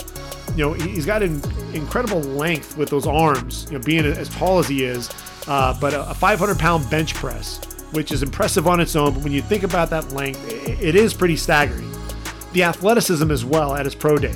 You 0.55 0.65
know, 0.65 0.73
he's 0.73 1.05
got 1.05 1.23
an 1.23 1.41
incredible 1.73 2.19
length 2.19 2.77
with 2.77 2.89
those 2.89 3.07
arms, 3.07 3.67
you 3.71 3.77
know, 3.77 3.83
being 3.83 4.05
as 4.05 4.27
tall 4.29 4.59
as 4.59 4.67
he 4.67 4.83
is, 4.83 5.09
uh, 5.47 5.77
but 5.79 5.93
a 5.93 6.13
500 6.13 6.59
pound 6.59 6.89
bench 6.89 7.13
press 7.13 7.59
which 7.91 8.11
is 8.11 8.23
impressive 8.23 8.67
on 8.67 8.79
its 8.79 8.95
own, 8.95 9.13
but 9.13 9.23
when 9.23 9.31
you 9.31 9.41
think 9.41 9.63
about 9.63 9.89
that 9.89 10.11
length, 10.13 10.45
it 10.49 10.95
is 10.95 11.13
pretty 11.13 11.35
staggering. 11.35 11.89
The 12.53 12.63
athleticism 12.63 13.31
as 13.31 13.45
well 13.45 13.75
at 13.75 13.85
his 13.85 13.95
pro 13.95 14.17
day. 14.17 14.35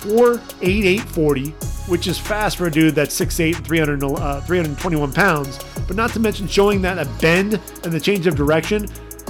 4'8'8'40, 0.00 1.88
which 1.88 2.06
is 2.06 2.18
fast 2.18 2.56
for 2.56 2.66
a 2.66 2.70
dude 2.70 2.94
that's 2.94 3.18
6'8 3.18 3.56
and 3.56 3.66
300, 3.66 4.04
uh, 4.04 4.40
321 4.40 5.12
pounds, 5.12 5.58
but 5.86 5.96
not 5.96 6.10
to 6.12 6.20
mention 6.20 6.46
showing 6.46 6.80
that 6.82 6.98
a 6.98 7.04
bend 7.20 7.60
and 7.84 7.92
the 7.92 8.00
change 8.00 8.26
of 8.26 8.34
direction. 8.34 8.86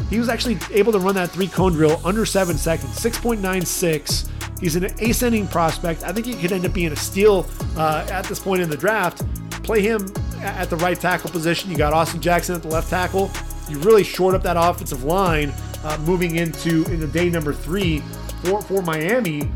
He 0.09 0.19
was 0.19 0.29
actually 0.29 0.59
able 0.73 0.93
to 0.93 0.99
run 0.99 1.15
that 1.17 1.31
three 1.31 1.49
cone 1.49 1.73
drill 1.73 2.01
under 2.05 2.25
seven 2.25 2.57
seconds, 2.57 2.99
6.96. 2.99 4.29
He's 4.61 4.77
an 4.77 4.85
ascending 5.01 5.49
prospect. 5.49 6.05
I 6.05 6.13
think 6.13 6.27
he 6.27 6.35
could 6.35 6.53
end 6.53 6.67
up 6.67 6.73
being 6.73 6.93
a 6.93 6.97
steal 6.97 7.47
uh, 7.77 8.07
at 8.11 8.25
this 8.27 8.39
point 8.39 8.63
in 8.63 8.71
the 8.71 8.77
draft. 8.77 9.23
Play 9.63 9.83
him 9.83 10.07
at 10.41 10.71
the 10.71 10.77
right 10.77 10.99
tackle 10.99 11.31
position. 11.31 11.71
You 11.71 11.77
got 11.77 11.93
Austin 11.93 12.21
Jackson 12.21 12.55
at 12.55 12.63
the 12.63 12.69
left 12.69 12.91
tackle. 12.91 13.31
You 13.69 13.79
really 13.81 14.05
short 14.05 14.35
up 14.35 14.43
that 14.43 14.57
offensive 14.59 15.05
line 15.05 15.53
uh, 15.85 15.99
moving 16.05 16.37
into 16.37 16.85
into 16.91 17.07
day 17.07 17.31
number 17.31 17.53
three 17.53 18.01
for, 18.45 18.61
for 18.63 18.83
Miami. 18.83 19.51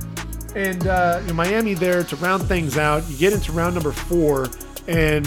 And 0.54 0.86
uh, 0.86 1.18
you 1.22 1.28
know, 1.28 1.34
Miami 1.34 1.74
there 1.74 2.04
to 2.04 2.16
round 2.16 2.44
things 2.44 2.78
out. 2.78 3.08
You 3.08 3.16
get 3.16 3.32
into 3.32 3.52
round 3.52 3.74
number 3.74 3.92
four, 3.92 4.48
and 4.86 5.26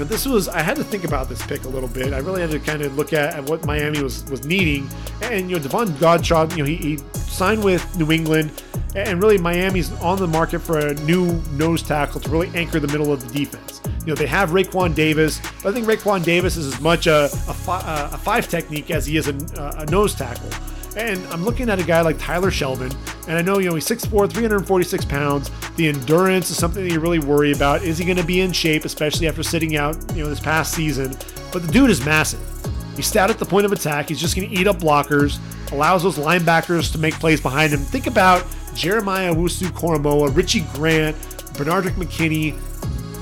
know, 0.00 0.04
this 0.04 0.26
was 0.26 0.48
I 0.48 0.60
had 0.60 0.76
to 0.76 0.84
think 0.84 1.04
about 1.04 1.28
this 1.28 1.44
pick 1.46 1.64
a 1.64 1.68
little 1.68 1.88
bit. 1.88 2.12
I 2.12 2.18
really 2.18 2.40
had 2.40 2.50
to 2.50 2.58
kind 2.58 2.82
of 2.82 2.96
look 2.96 3.12
at, 3.12 3.34
at 3.34 3.44
what 3.44 3.64
Miami 3.64 4.02
was 4.02 4.24
was 4.30 4.44
needing. 4.44 4.88
And 5.22 5.50
you 5.50 5.56
know, 5.56 5.62
Davon 5.62 5.88
Godchaux, 5.94 6.50
you 6.56 6.58
know, 6.58 6.64
he, 6.64 6.76
he 6.76 6.98
signed 7.14 7.62
with 7.62 7.96
New 7.98 8.12
England 8.12 8.50
and 8.94 9.20
really 9.20 9.38
Miami's 9.38 9.92
on 10.00 10.18
the 10.18 10.26
market 10.26 10.60
for 10.60 10.78
a 10.78 10.94
new 11.00 11.42
nose 11.52 11.82
tackle 11.82 12.20
to 12.20 12.30
really 12.30 12.50
anchor 12.54 12.78
the 12.78 12.86
middle 12.88 13.12
of 13.12 13.26
the 13.26 13.38
defense. 13.38 13.80
You 14.00 14.08
know, 14.08 14.14
they 14.14 14.26
have 14.26 14.50
Raekwon 14.50 14.94
Davis, 14.94 15.40
but 15.62 15.70
I 15.70 15.72
think 15.72 15.86
Raekwon 15.86 16.22
Davis 16.24 16.56
is 16.56 16.74
as 16.74 16.80
much 16.80 17.06
a, 17.06 17.24
a, 17.24 17.28
fi- 17.28 18.08
a 18.12 18.18
five 18.18 18.48
technique 18.48 18.90
as 18.90 19.06
he 19.06 19.16
is 19.16 19.28
a, 19.28 19.34
a, 19.78 19.86
nose 19.86 20.14
tackle. 20.14 20.50
And 20.96 21.24
I'm 21.28 21.44
looking 21.44 21.68
at 21.68 21.78
a 21.78 21.84
guy 21.84 22.02
like 22.02 22.18
Tyler 22.18 22.50
Shelvin, 22.50 22.94
and 23.26 23.36
I 23.36 23.42
know, 23.42 23.58
you 23.58 23.68
know, 23.68 23.74
he's 23.74 23.86
6'4, 23.88 24.30
346 24.30 25.04
pounds. 25.06 25.50
The 25.76 25.88
endurance 25.88 26.50
is 26.50 26.56
something 26.56 26.84
that 26.84 26.92
you 26.92 27.00
really 27.00 27.18
worry 27.18 27.52
about. 27.52 27.82
Is 27.82 27.98
he 27.98 28.04
going 28.04 28.16
to 28.16 28.24
be 28.24 28.40
in 28.40 28.52
shape, 28.52 28.84
especially 28.84 29.26
after 29.26 29.42
sitting 29.42 29.76
out, 29.76 29.96
you 30.14 30.22
know, 30.22 30.28
this 30.28 30.38
past 30.38 30.72
season? 30.72 31.16
But 31.52 31.62
the 31.62 31.72
dude 31.72 31.90
is 31.90 32.04
massive. 32.04 32.40
He's 32.94 33.06
stout 33.06 33.28
at 33.28 33.38
the 33.38 33.44
point 33.44 33.66
of 33.66 33.72
attack. 33.72 34.08
He's 34.08 34.20
just 34.20 34.36
going 34.36 34.48
to 34.48 34.54
eat 34.54 34.68
up 34.68 34.78
blockers, 34.78 35.38
allows 35.72 36.04
those 36.04 36.16
linebackers 36.16 36.92
to 36.92 36.98
make 36.98 37.14
plays 37.14 37.40
behind 37.40 37.72
him. 37.72 37.80
Think 37.80 38.06
about 38.06 38.46
Jeremiah 38.74 39.34
Owusu-Koramoah, 39.34 40.36
Richie 40.36 40.64
Grant, 40.74 41.16
Benardrick 41.56 41.94
McKinney, 41.94 42.56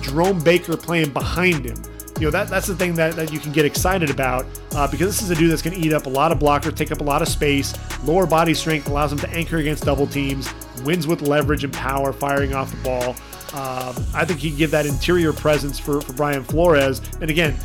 Jerome 0.03 0.41
Baker 0.41 0.77
playing 0.77 1.11
behind 1.11 1.65
him. 1.65 1.83
You 2.19 2.27
know, 2.27 2.31
that, 2.31 2.49
that's 2.49 2.67
the 2.67 2.77
thing 2.77 2.95
that, 2.95 3.17
that 3.17 3.33
you 3.33 3.41
can 3.41 3.53
get 3.53 3.65
excited 3.65 4.11
about 4.11 4.47
uh, 4.73 4.89
because 4.89 5.07
this 5.07 5.23
is 5.23 5.31
a 5.31 5.35
dude 5.35 5.51
that's 5.51 5.63
going 5.63 5.81
to 5.81 5.87
eat 5.87 5.93
up 5.93 6.07
a 6.07 6.11
lot 6.11 6.31
of 6.31 6.39
blockers, 6.39 6.77
take 6.77 6.93
up 6.93 7.01
a 7.01 7.05
lot 7.05 7.23
of 7.23 7.29
space. 7.29 7.75
Lower 8.05 8.27
body 8.27 8.55
strength 8.55 8.89
allows 8.89 9.13
him 9.13 9.19
to 9.21 9.31
anchor 9.31 9.57
against 9.57 9.85
double 9.85 10.07
teams, 10.07 10.49
wins 10.85 11.07
with 11.07 11.23
leverage 11.23 11.65
and 11.65 11.73
power, 11.73 12.13
firing 12.13 12.55
off 12.55 12.71
the 12.71 12.77
ball. 12.83 13.11
Um, 13.55 13.95
I 14.15 14.25
think 14.25 14.41
he 14.41 14.51
can 14.51 14.59
give 14.59 14.71
that 14.71 14.87
interior 14.87 15.33
presence 15.33 15.79
for, 15.79 16.01
for 16.01 16.13
Brian 16.13 16.45
Flores. 16.45 17.03
And 17.21 17.29
again, 17.29 17.57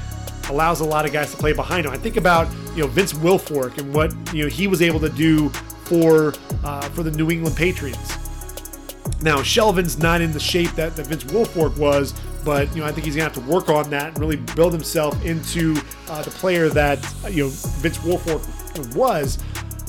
allows 0.50 0.80
a 0.80 0.86
lot 0.86 1.06
of 1.06 1.14
guys 1.14 1.32
to 1.32 1.38
play 1.38 1.54
behind 1.54 1.86
him. 1.86 1.92
I 1.92 1.98
think 1.98 2.18
about 2.18 2.48
you 2.76 2.84
know 2.84 2.88
Vince 2.88 3.14
Wilfork 3.14 3.78
and 3.78 3.94
what 3.94 4.14
you 4.34 4.44
know 4.44 4.50
he 4.50 4.68
was 4.68 4.82
able 4.82 5.00
to 5.02 5.10
do 5.10 5.50
for 5.86 6.34
uh, 6.64 6.82
for 6.90 7.04
the 7.04 7.12
New 7.12 7.32
England 7.32 7.56
Patriots. 7.56 8.18
Now, 9.22 9.38
Shelvin's 9.38 9.98
not 9.98 10.22
in 10.22 10.32
the 10.32 10.40
shape 10.40 10.72
that, 10.72 10.96
that 10.96 11.08
Vince 11.08 11.24
Wilfork 11.24 11.78
was, 11.78 12.14
but 12.44 12.74
you 12.76 12.82
know 12.82 12.88
I 12.88 12.92
think 12.92 13.06
he's 13.06 13.16
gonna 13.16 13.30
have 13.30 13.44
to 13.44 13.52
work 13.52 13.70
on 13.70 13.90
that 13.90 14.10
and 14.10 14.20
really 14.20 14.38
build 14.38 14.74
himself 14.74 15.24
into 15.26 15.76
uh, 16.10 16.22
the 16.22 16.32
player 16.32 16.70
that 16.70 17.00
you 17.30 17.44
know 17.44 17.50
Vince 17.50 17.98
Wilfork 18.00 18.96
was. 18.96 19.38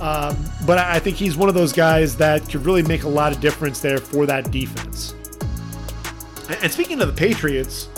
Um, 0.00 0.36
but 0.64 0.78
I 0.78 1.00
think 1.00 1.16
he's 1.16 1.36
one 1.36 1.48
of 1.48 1.56
those 1.56 1.72
guys 1.72 2.16
that 2.18 2.48
could 2.48 2.64
really 2.64 2.82
make 2.82 3.02
a 3.02 3.08
lot 3.08 3.32
of 3.32 3.40
difference 3.40 3.80
there 3.80 3.98
for 3.98 4.26
that 4.26 4.50
defense. 4.52 5.14
And 6.62 6.70
speaking 6.70 7.00
of 7.00 7.08
the 7.08 7.14
Patriots, 7.14 7.88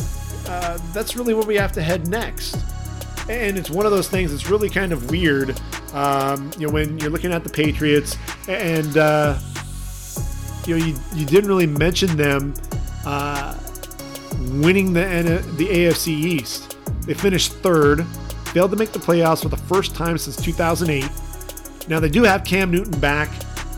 uh, 0.48 0.78
that's 0.92 1.14
really 1.14 1.34
where 1.34 1.46
we 1.46 1.56
have 1.56 1.72
to 1.72 1.82
head 1.82 2.08
next. 2.08 2.56
And 3.28 3.56
it's 3.56 3.70
one 3.70 3.86
of 3.86 3.92
those 3.92 4.08
things 4.08 4.32
that's 4.32 4.48
really 4.48 4.68
kind 4.68 4.92
of 4.92 5.10
weird, 5.10 5.60
um, 5.92 6.50
you 6.58 6.66
know, 6.66 6.72
when 6.72 6.98
you're 6.98 7.10
looking 7.10 7.32
at 7.32 7.44
the 7.44 7.50
Patriots 7.50 8.16
and, 8.48 8.96
uh, 8.96 9.38
you 10.66 10.78
know, 10.78 10.84
you, 10.84 10.96
you 11.14 11.26
didn't 11.26 11.48
really 11.48 11.66
mention 11.66 12.16
them 12.16 12.54
uh, 13.06 13.56
winning 14.40 14.92
the, 14.92 15.44
the 15.56 15.66
AFC 15.66 16.08
East. 16.08 16.76
They 17.02 17.14
finished 17.14 17.52
third, 17.54 18.06
failed 18.52 18.70
to 18.70 18.76
make 18.76 18.92
the 18.92 18.98
playoffs 18.98 19.42
for 19.42 19.48
the 19.48 19.56
first 19.56 19.94
time 19.94 20.18
since 20.18 20.36
2008. 20.36 21.08
Now, 21.88 22.00
they 22.00 22.08
do 22.08 22.22
have 22.22 22.44
Cam 22.44 22.70
Newton 22.70 22.98
back 23.00 23.30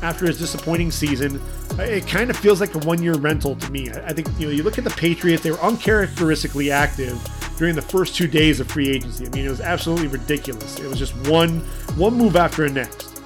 after 0.02 0.26
his 0.26 0.38
disappointing 0.38 0.90
season. 0.90 1.40
It 1.78 2.06
kind 2.06 2.28
of 2.28 2.36
feels 2.36 2.60
like 2.60 2.74
a 2.74 2.78
one-year 2.80 3.14
rental 3.14 3.56
to 3.56 3.70
me. 3.70 3.90
I 3.90 4.12
think 4.12 4.28
you 4.38 4.46
know 4.46 4.52
you 4.52 4.62
look 4.62 4.76
at 4.76 4.84
the 4.84 4.90
Patriots; 4.90 5.42
they 5.42 5.50
were 5.50 5.60
uncharacteristically 5.60 6.70
active 6.70 7.18
during 7.56 7.74
the 7.74 7.82
first 7.82 8.14
two 8.14 8.26
days 8.26 8.60
of 8.60 8.70
free 8.70 8.90
agency. 8.90 9.26
I 9.26 9.30
mean, 9.30 9.46
it 9.46 9.48
was 9.48 9.60
absolutely 9.60 10.08
ridiculous. 10.08 10.78
It 10.78 10.86
was 10.86 10.98
just 10.98 11.14
one 11.28 11.60
one 11.96 12.14
move 12.14 12.36
after 12.36 12.68
the 12.68 12.74
next. 12.74 13.22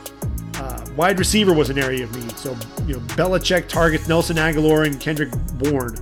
Uh, 0.55 0.85
wide 0.96 1.18
receiver 1.18 1.53
was 1.53 1.70
an 1.70 1.79
area 1.79 2.05
of 2.05 2.14
need. 2.14 2.31
So 2.38 2.57
you 2.87 2.94
know, 2.94 3.01
Belichick 3.16 3.68
targets 3.68 4.07
Nelson 4.07 4.37
Agholor 4.37 4.87
and 4.87 5.01
Kendrick 5.01 5.33
Bourne. 5.55 5.96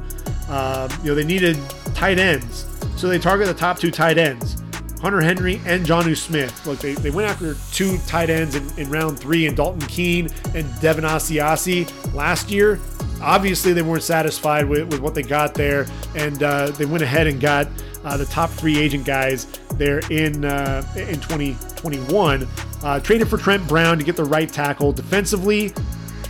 Uh, 0.49 0.89
you 1.03 1.11
know, 1.11 1.15
they 1.15 1.25
needed 1.25 1.59
tight 1.95 2.19
ends, 2.19 2.67
so 2.97 3.09
they 3.09 3.19
target 3.19 3.47
the 3.47 3.55
top 3.55 3.79
two 3.79 3.91
tight 3.91 4.19
ends. 4.19 4.61
Hunter 5.01 5.21
Henry 5.21 5.61
and 5.67 5.85
Jonnu 5.85 6.17
Smith. 6.17 6.67
Look, 6.67 6.79
they, 6.79 6.95
they 6.95 7.11
went 7.11 7.29
after 7.29 7.57
two 7.73 7.99
tight 8.07 8.31
ends 8.31 8.55
in, 8.55 8.79
in 8.79 8.91
round 8.91 9.19
three 9.19 9.47
and 9.47 9.55
Dalton 9.55 9.87
Keene 9.87 10.31
and 10.55 10.81
Devin 10.81 11.05
Asiasi 11.05 12.15
last 12.15 12.51
year. 12.51 12.81
Obviously, 13.21 13.75
they 13.75 13.83
weren't 13.83 14.03
satisfied 14.03 14.67
with, 14.67 14.91
with 14.91 15.01
what 15.01 15.15
they 15.15 15.23
got 15.23 15.53
there, 15.53 15.87
and 16.15 16.43
uh, 16.43 16.71
they 16.71 16.87
went 16.87 17.03
ahead 17.03 17.27
and 17.27 17.39
got 17.39 17.69
uh, 18.05 18.17
the 18.17 18.25
top 18.27 18.49
free 18.49 18.79
agent 18.79 19.05
guys 19.05 19.45
there 19.75 20.01
in 20.11 20.45
uh, 20.45 20.83
in 20.97 21.21
2021. 21.21 22.49
Uh, 22.83 23.01
traded 23.01 23.29
for 23.29 23.37
Trent 23.37 23.67
Brown 23.69 23.99
to 23.99 24.05
get 24.05 24.17
the 24.17 24.25
right 24.25 24.51
tackle 24.51 24.93
defensively, 24.93 25.73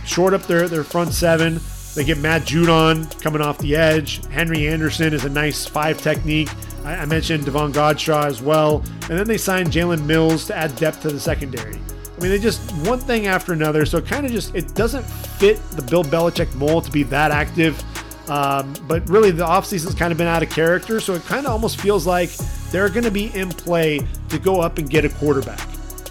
short 0.05 0.33
up 0.33 0.43
their, 0.43 0.67
their 0.67 0.83
front 0.83 1.13
seven. 1.13 1.59
They 1.95 2.03
get 2.03 2.17
Matt 2.17 2.41
Judon 2.41 3.09
coming 3.21 3.41
off 3.41 3.57
the 3.57 3.75
edge. 3.75 4.25
Henry 4.27 4.67
Anderson 4.67 5.13
is 5.13 5.23
a 5.23 5.29
nice 5.29 5.65
five 5.65 6.01
technique. 6.01 6.49
I, 6.83 6.97
I 6.97 7.05
mentioned 7.05 7.45
Davon 7.45 7.71
Godchaux 7.71 8.25
as 8.25 8.41
well. 8.41 8.83
And 9.09 9.17
then 9.17 9.27
they 9.27 9.37
signed 9.37 9.69
Jalen 9.69 10.05
Mills 10.05 10.45
to 10.47 10.55
add 10.55 10.75
depth 10.75 11.01
to 11.03 11.09
the 11.09 11.19
secondary. 11.19 11.75
I 11.75 12.21
mean, 12.21 12.31
they 12.31 12.39
just 12.39 12.71
one 12.87 12.99
thing 12.99 13.27
after 13.27 13.53
another. 13.53 13.85
So 13.85 13.97
it 13.99 14.05
kind 14.05 14.25
of 14.25 14.31
just 14.31 14.53
it 14.53 14.75
doesn't 14.75 15.03
fit 15.03 15.57
the 15.71 15.81
Bill 15.81 16.03
Belichick 16.03 16.53
mold 16.55 16.83
to 16.83 16.91
be 16.91 17.03
that 17.03 17.31
active. 17.31 17.81
Um, 18.29 18.73
but 18.87 19.07
really, 19.09 19.31
the 19.31 19.45
offseason's 19.45 19.95
kind 19.95 20.11
of 20.11 20.17
been 20.17 20.27
out 20.27 20.43
of 20.43 20.49
character. 20.49 20.99
So 20.99 21.13
it 21.13 21.23
kind 21.23 21.45
of 21.45 21.51
almost 21.53 21.79
feels 21.79 22.05
like 22.05 22.29
they're 22.71 22.89
going 22.89 23.03
to 23.03 23.11
be 23.11 23.33
in 23.35 23.49
play 23.49 24.05
to 24.29 24.37
go 24.37 24.59
up 24.59 24.79
and 24.79 24.89
get 24.89 25.05
a 25.05 25.09
quarterback. 25.09 25.65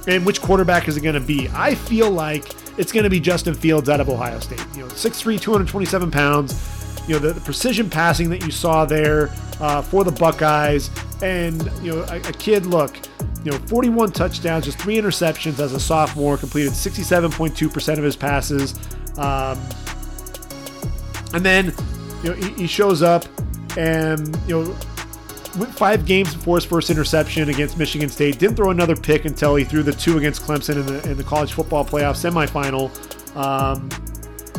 And 0.06 0.24
which 0.24 0.40
quarterback 0.40 0.88
is 0.88 0.96
it 0.96 1.02
going 1.02 1.14
to 1.14 1.20
be? 1.20 1.48
I 1.52 1.74
feel 1.74 2.10
like 2.10 2.54
it's 2.76 2.92
going 2.92 3.04
to 3.04 3.10
be 3.10 3.20
Justin 3.20 3.54
Fields 3.54 3.88
out 3.88 4.00
of 4.00 4.08
Ohio 4.08 4.38
State. 4.40 4.64
You 4.74 4.80
know, 4.80 4.86
6'3, 4.86 5.40
227 5.40 6.10
pounds. 6.10 7.04
You 7.06 7.14
know, 7.14 7.18
the, 7.20 7.32
the 7.34 7.40
precision 7.40 7.90
passing 7.90 8.30
that 8.30 8.44
you 8.44 8.50
saw 8.50 8.84
there 8.84 9.30
uh, 9.60 9.82
for 9.82 10.04
the 10.04 10.12
Buckeyes. 10.12 10.90
And, 11.22 11.70
you 11.82 11.92
know, 11.92 12.02
a, 12.10 12.16
a 12.16 12.32
kid, 12.32 12.66
look, 12.66 12.96
you 13.44 13.52
know, 13.52 13.58
41 13.58 14.12
touchdowns, 14.12 14.64
just 14.64 14.78
three 14.78 14.96
interceptions 14.96 15.58
as 15.58 15.74
a 15.74 15.80
sophomore, 15.80 16.36
completed 16.36 16.72
67.2% 16.72 17.98
of 17.98 18.04
his 18.04 18.16
passes. 18.16 18.74
Um, 19.18 19.58
and 21.34 21.44
then, 21.44 21.74
you 22.22 22.30
know, 22.30 22.36
he, 22.36 22.62
he 22.62 22.66
shows 22.66 23.02
up 23.02 23.24
and, 23.76 24.36
you 24.46 24.62
know, 24.64 24.76
five 25.54 26.04
games 26.04 26.34
before 26.34 26.56
his 26.56 26.64
first 26.64 26.90
interception 26.90 27.48
against 27.48 27.78
Michigan 27.78 28.08
State. 28.08 28.38
Didn't 28.38 28.56
throw 28.56 28.70
another 28.70 28.96
pick 28.96 29.24
until 29.24 29.54
he 29.54 29.64
threw 29.64 29.82
the 29.82 29.92
two 29.92 30.18
against 30.18 30.42
Clemson 30.42 30.76
in 30.76 30.86
the 30.86 31.10
in 31.10 31.16
the 31.16 31.24
college 31.24 31.52
football 31.52 31.84
playoff 31.84 32.16
semifinal. 32.16 32.90
Um, 33.36 33.88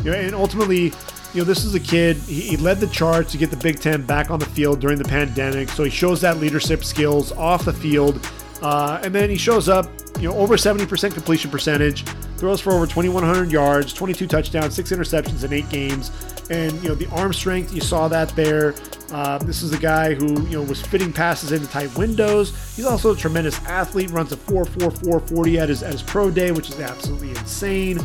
you 0.04 0.10
know, 0.10 0.16
and 0.16 0.34
ultimately, 0.34 0.92
you 1.32 1.40
know, 1.40 1.44
this 1.44 1.64
is 1.64 1.74
a 1.74 1.80
kid. 1.80 2.16
He, 2.16 2.42
he, 2.42 2.56
led 2.56 2.78
the 2.78 2.86
charge 2.88 3.30
to 3.30 3.38
get 3.38 3.50
the 3.50 3.56
Big 3.56 3.80
Ten 3.80 4.02
back 4.04 4.30
on 4.30 4.38
the 4.38 4.46
field 4.46 4.80
during 4.80 4.98
the 4.98 5.04
pandemic. 5.04 5.68
So 5.70 5.84
he 5.84 5.90
shows 5.90 6.20
that 6.20 6.38
leadership 6.38 6.84
skills 6.84 7.32
off 7.32 7.64
the 7.64 7.72
field, 7.72 8.20
uh, 8.62 9.00
and 9.02 9.14
then 9.14 9.30
he 9.30 9.36
shows 9.36 9.68
up. 9.68 9.90
You 10.18 10.30
know, 10.30 10.36
over 10.36 10.56
70% 10.56 11.12
completion 11.12 11.50
percentage, 11.50 12.02
throws 12.38 12.58
for 12.58 12.72
over 12.72 12.86
2,100 12.86 13.52
yards, 13.52 13.92
22 13.92 14.26
touchdowns, 14.26 14.74
six 14.74 14.90
interceptions 14.90 15.44
in 15.44 15.52
eight 15.52 15.68
games, 15.68 16.10
and 16.48 16.72
you 16.82 16.88
know 16.88 16.94
the 16.94 17.06
arm 17.10 17.34
strength. 17.34 17.74
You 17.74 17.82
saw 17.82 18.08
that 18.08 18.30
there. 18.30 18.74
Uh, 19.12 19.38
this 19.38 19.62
is 19.62 19.72
a 19.72 19.78
guy 19.78 20.14
who 20.14 20.42
you 20.46 20.58
know 20.58 20.62
was 20.62 20.80
fitting 20.80 21.12
passes 21.12 21.52
into 21.52 21.66
tight 21.66 21.94
windows. 21.98 22.50
He's 22.74 22.86
also 22.86 23.12
a 23.12 23.16
tremendous 23.16 23.62
athlete. 23.66 24.10
Runs 24.10 24.32
a 24.32 24.36
4.44 24.36 25.28
40 25.28 25.58
at 25.58 25.68
his 25.68 25.82
at 25.82 25.92
his 25.92 26.02
pro 26.02 26.30
day, 26.30 26.50
which 26.50 26.70
is 26.70 26.80
absolutely 26.80 27.30
insane. 27.30 27.98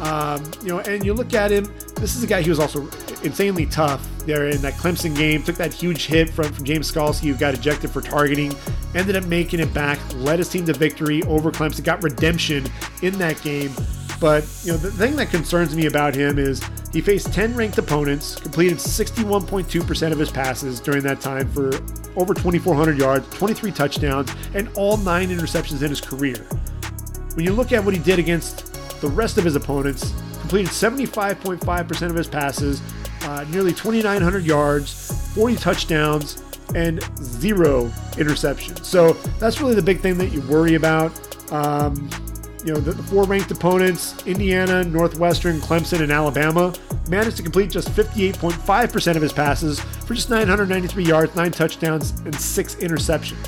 Um, 0.00 0.42
you 0.62 0.68
know, 0.68 0.80
and 0.80 1.04
you 1.04 1.14
look 1.14 1.34
at 1.34 1.50
him. 1.50 1.72
This 1.96 2.14
is 2.14 2.22
a 2.22 2.26
guy 2.26 2.42
who 2.42 2.50
was 2.50 2.60
also 2.60 2.82
insanely 3.22 3.66
tough 3.66 4.06
there 4.26 4.48
in 4.48 4.60
that 4.62 4.74
Clemson 4.74 5.16
game. 5.16 5.42
Took 5.42 5.56
that 5.56 5.72
huge 5.72 6.06
hit 6.06 6.30
from, 6.30 6.52
from 6.52 6.64
James 6.64 6.90
Skalski, 6.90 7.28
who 7.28 7.34
got 7.34 7.54
ejected 7.54 7.90
for 7.90 8.00
targeting. 8.00 8.54
Ended 8.94 9.16
up 9.16 9.24
making 9.26 9.60
it 9.60 9.72
back. 9.74 9.98
Led 10.14 10.38
his 10.38 10.48
team 10.48 10.66
to 10.66 10.72
victory 10.72 11.22
over 11.24 11.50
Clemson. 11.50 11.82
Got 11.84 12.02
redemption 12.02 12.66
in 13.02 13.18
that 13.18 13.40
game. 13.42 13.72
But 14.20 14.44
you 14.64 14.72
know, 14.72 14.78
the 14.78 14.90
thing 14.90 15.16
that 15.16 15.30
concerns 15.30 15.76
me 15.76 15.86
about 15.86 16.14
him 16.14 16.38
is 16.38 16.60
he 16.92 17.00
faced 17.00 17.32
10 17.32 17.54
ranked 17.54 17.78
opponents, 17.78 18.36
completed 18.36 18.78
61.2% 18.78 20.12
of 20.12 20.18
his 20.18 20.30
passes 20.30 20.80
during 20.80 21.02
that 21.04 21.20
time 21.20 21.48
for 21.52 21.68
over 22.16 22.34
2,400 22.34 22.98
yards, 22.98 23.28
23 23.36 23.70
touchdowns, 23.70 24.30
and 24.54 24.68
all 24.74 24.96
nine 24.96 25.28
interceptions 25.28 25.82
in 25.82 25.90
his 25.90 26.00
career. 26.00 26.46
When 27.34 27.44
you 27.44 27.52
look 27.52 27.72
at 27.72 27.84
what 27.84 27.94
he 27.94 28.00
did 28.00 28.18
against 28.18 28.67
the 29.00 29.08
rest 29.08 29.38
of 29.38 29.44
his 29.44 29.56
opponents, 29.56 30.12
completed 30.40 30.70
75.5% 30.70 32.10
of 32.10 32.16
his 32.16 32.26
passes, 32.26 32.80
uh, 33.22 33.44
nearly 33.50 33.72
2,900 33.72 34.44
yards, 34.44 35.32
40 35.34 35.56
touchdowns, 35.56 36.42
and 36.74 37.02
zero 37.22 37.86
interceptions. 38.12 38.84
So 38.84 39.12
that's 39.38 39.60
really 39.60 39.74
the 39.74 39.82
big 39.82 40.00
thing 40.00 40.18
that 40.18 40.28
you 40.28 40.40
worry 40.42 40.74
about. 40.74 41.12
Um, 41.52 42.10
you 42.64 42.74
know, 42.74 42.80
the, 42.80 42.92
the 42.92 43.02
four 43.04 43.24
ranked 43.24 43.50
opponents, 43.50 44.14
Indiana, 44.26 44.84
Northwestern, 44.84 45.60
Clemson, 45.60 46.02
and 46.02 46.12
Alabama, 46.12 46.74
managed 47.08 47.36
to 47.38 47.42
complete 47.42 47.70
just 47.70 47.88
58.5% 47.90 49.16
of 49.16 49.22
his 49.22 49.32
passes 49.32 49.80
for 49.80 50.14
just 50.14 50.28
993 50.28 51.04
yards, 51.04 51.34
nine 51.36 51.52
touchdowns, 51.52 52.18
and 52.20 52.34
six 52.34 52.74
interceptions. 52.76 53.46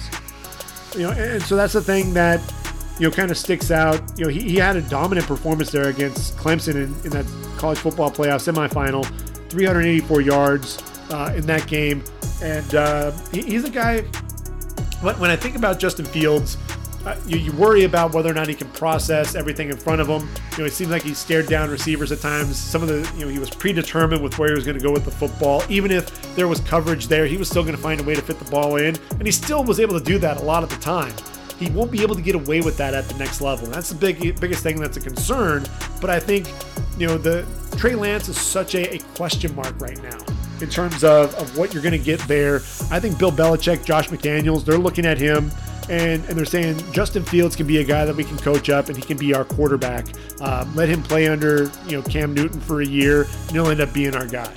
You 0.94 1.02
know, 1.02 1.10
and, 1.10 1.32
and 1.32 1.42
so 1.42 1.56
that's 1.56 1.72
the 1.72 1.82
thing 1.82 2.14
that, 2.14 2.40
you 3.00 3.08
know, 3.08 3.10
kind 3.10 3.30
of 3.30 3.38
sticks 3.38 3.70
out. 3.70 4.00
You 4.18 4.26
know, 4.26 4.30
he, 4.30 4.40
he 4.42 4.56
had 4.56 4.76
a 4.76 4.82
dominant 4.82 5.26
performance 5.26 5.70
there 5.70 5.88
against 5.88 6.36
Clemson 6.36 6.74
in, 6.74 6.94
in 7.04 7.10
that 7.10 7.24
college 7.56 7.78
football 7.78 8.10
playoff 8.10 8.46
semifinal, 8.46 9.06
384 9.48 10.20
yards 10.20 10.82
uh, 11.10 11.32
in 11.34 11.46
that 11.46 11.66
game. 11.66 12.04
And 12.42 12.74
uh, 12.74 13.12
he, 13.32 13.42
he's 13.42 13.64
a 13.64 13.70
guy, 13.70 14.02
when 15.00 15.30
I 15.30 15.36
think 15.36 15.56
about 15.56 15.78
Justin 15.78 16.04
Fields, 16.04 16.58
uh, 17.06 17.16
you, 17.26 17.38
you, 17.38 17.52
worry 17.52 17.84
about 17.84 18.12
whether 18.12 18.30
or 18.30 18.34
not 18.34 18.46
he 18.46 18.54
can 18.54 18.68
process 18.72 19.34
everything 19.34 19.70
in 19.70 19.76
front 19.78 20.02
of 20.02 20.06
him. 20.06 20.28
You 20.52 20.58
know, 20.58 20.64
it 20.66 20.72
seems 20.74 20.90
like 20.90 21.02
he 21.02 21.14
stared 21.14 21.46
down 21.46 21.70
receivers 21.70 22.12
at 22.12 22.20
times. 22.20 22.58
Some 22.58 22.82
of 22.82 22.88
the, 22.88 23.10
you 23.16 23.24
know, 23.24 23.30
he 23.30 23.38
was 23.38 23.48
predetermined 23.48 24.22
with 24.22 24.38
where 24.38 24.50
he 24.50 24.54
was 24.54 24.66
going 24.66 24.78
to 24.78 24.84
go 24.84 24.92
with 24.92 25.06
the 25.06 25.10
football. 25.10 25.62
Even 25.70 25.90
if 25.90 26.34
there 26.36 26.46
was 26.46 26.60
coverage 26.60 27.08
there, 27.08 27.24
he 27.24 27.38
was 27.38 27.48
still 27.48 27.62
going 27.62 27.74
to 27.74 27.80
find 27.80 27.98
a 28.02 28.04
way 28.04 28.14
to 28.14 28.20
fit 28.20 28.38
the 28.38 28.50
ball 28.50 28.76
in, 28.76 28.94
and 29.12 29.22
he 29.22 29.32
still 29.32 29.64
was 29.64 29.80
able 29.80 29.98
to 29.98 30.04
do 30.04 30.18
that 30.18 30.36
a 30.36 30.42
lot 30.42 30.62
of 30.62 30.68
the 30.68 30.76
time. 30.76 31.14
He 31.60 31.70
won't 31.70 31.90
be 31.90 32.00
able 32.02 32.14
to 32.14 32.22
get 32.22 32.34
away 32.34 32.62
with 32.62 32.76
that 32.78 32.94
at 32.94 33.06
the 33.08 33.18
next 33.18 33.40
level. 33.40 33.66
And 33.66 33.74
That's 33.74 33.90
the 33.90 33.94
big, 33.94 34.40
biggest 34.40 34.62
thing 34.62 34.80
that's 34.80 34.96
a 34.96 35.00
concern. 35.00 35.64
But 36.00 36.08
I 36.08 36.18
think, 36.18 36.48
you 36.98 37.06
know, 37.06 37.18
the 37.18 37.46
Trey 37.76 37.94
Lance 37.94 38.28
is 38.28 38.40
such 38.40 38.74
a, 38.74 38.94
a 38.94 38.98
question 39.14 39.54
mark 39.54 39.78
right 39.80 40.02
now 40.02 40.18
in 40.62 40.70
terms 40.70 41.04
of, 41.04 41.34
of 41.34 41.56
what 41.58 41.74
you're 41.74 41.82
going 41.82 41.92
to 41.92 42.04
get 42.04 42.18
there. 42.20 42.56
I 42.90 42.98
think 42.98 43.18
Bill 43.18 43.30
Belichick, 43.30 43.84
Josh 43.84 44.08
McDaniels, 44.08 44.64
they're 44.64 44.78
looking 44.78 45.04
at 45.04 45.18
him 45.18 45.50
and, 45.90 46.24
and 46.26 46.38
they're 46.38 46.44
saying 46.44 46.80
Justin 46.92 47.24
Fields 47.24 47.56
can 47.56 47.66
be 47.66 47.78
a 47.78 47.84
guy 47.84 48.04
that 48.04 48.14
we 48.14 48.24
can 48.24 48.38
coach 48.38 48.70
up 48.70 48.88
and 48.88 48.96
he 48.96 49.02
can 49.02 49.18
be 49.18 49.34
our 49.34 49.44
quarterback. 49.44 50.06
Um, 50.40 50.74
let 50.74 50.88
him 50.88 51.02
play 51.02 51.28
under 51.28 51.70
you 51.86 51.98
know 51.98 52.02
Cam 52.02 52.32
Newton 52.32 52.60
for 52.60 52.80
a 52.80 52.86
year, 52.86 53.22
and 53.22 53.50
he'll 53.50 53.68
end 53.68 53.80
up 53.80 53.92
being 53.92 54.14
our 54.14 54.26
guy. 54.26 54.52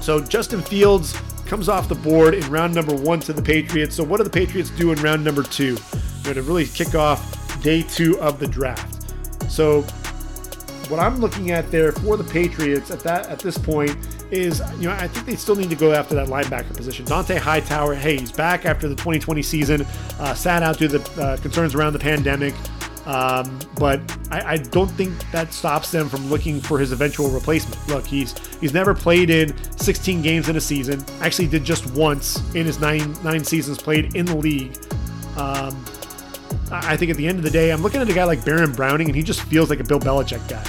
So 0.00 0.20
Justin 0.20 0.62
Fields 0.62 1.18
comes 1.46 1.68
off 1.68 1.88
the 1.88 1.94
board 1.94 2.34
in 2.34 2.48
round 2.50 2.74
number 2.74 2.94
one 2.94 3.20
to 3.20 3.32
the 3.32 3.42
Patriots. 3.42 3.94
So 3.96 4.04
what 4.04 4.18
do 4.18 4.24
the 4.24 4.30
Patriots 4.30 4.70
do 4.70 4.92
in 4.92 5.00
round 5.00 5.24
number 5.24 5.42
two? 5.42 5.76
They're 6.22 6.34
to 6.34 6.42
really 6.42 6.66
kick 6.66 6.94
off 6.94 7.62
day 7.62 7.82
two 7.82 8.18
of 8.20 8.38
the 8.38 8.46
draft. 8.46 9.12
So 9.50 9.82
what 10.88 11.00
I'm 11.00 11.18
looking 11.18 11.50
at 11.50 11.70
there 11.70 11.92
for 11.92 12.16
the 12.16 12.24
Patriots 12.24 12.90
at 12.90 13.00
that 13.00 13.26
at 13.28 13.38
this 13.38 13.58
point 13.58 13.96
is, 14.30 14.60
you 14.78 14.88
know, 14.88 14.92
I 14.92 15.08
think 15.08 15.26
they 15.26 15.36
still 15.36 15.56
need 15.56 15.70
to 15.70 15.76
go 15.76 15.92
after 15.92 16.14
that 16.16 16.28
linebacker 16.28 16.76
position. 16.76 17.04
Dont'a 17.06 17.38
Hightower, 17.38 17.94
hey, 17.94 18.16
he's 18.18 18.32
back 18.32 18.66
after 18.66 18.88
the 18.88 18.94
2020 18.94 19.42
season, 19.42 19.86
uh, 20.18 20.34
sat 20.34 20.62
out 20.62 20.78
due 20.78 20.88
to 20.88 20.98
the 20.98 21.22
uh, 21.22 21.36
concerns 21.38 21.74
around 21.74 21.92
the 21.92 21.98
pandemic. 21.98 22.54
Um, 23.06 23.60
but 23.78 24.00
I, 24.32 24.54
I, 24.54 24.56
don't 24.56 24.90
think 24.90 25.12
that 25.30 25.52
stops 25.52 25.92
them 25.92 26.08
from 26.08 26.28
looking 26.28 26.60
for 26.60 26.76
his 26.76 26.90
eventual 26.90 27.30
replacement. 27.30 27.86
Look, 27.86 28.04
he's 28.04 28.36
he's 28.58 28.74
never 28.74 28.94
played 28.94 29.30
in 29.30 29.56
16 29.78 30.22
games 30.22 30.48
in 30.48 30.56
a 30.56 30.60
season. 30.60 31.04
Actually, 31.20 31.46
did 31.46 31.62
just 31.62 31.86
once 31.92 32.42
in 32.56 32.66
his 32.66 32.80
nine 32.80 33.16
nine 33.22 33.44
seasons 33.44 33.78
played 33.78 34.16
in 34.16 34.26
the 34.26 34.36
league. 34.36 34.76
Um, 35.36 35.84
I 36.72 36.96
think 36.96 37.12
at 37.12 37.16
the 37.16 37.28
end 37.28 37.38
of 37.38 37.44
the 37.44 37.50
day, 37.50 37.70
I'm 37.70 37.80
looking 37.80 38.00
at 38.00 38.08
a 38.08 38.12
guy 38.12 38.24
like 38.24 38.44
Baron 38.44 38.72
Browning, 38.72 39.06
and 39.06 39.14
he 39.14 39.22
just 39.22 39.42
feels 39.42 39.70
like 39.70 39.78
a 39.78 39.84
Bill 39.84 40.00
Belichick 40.00 40.46
guy. 40.48 40.62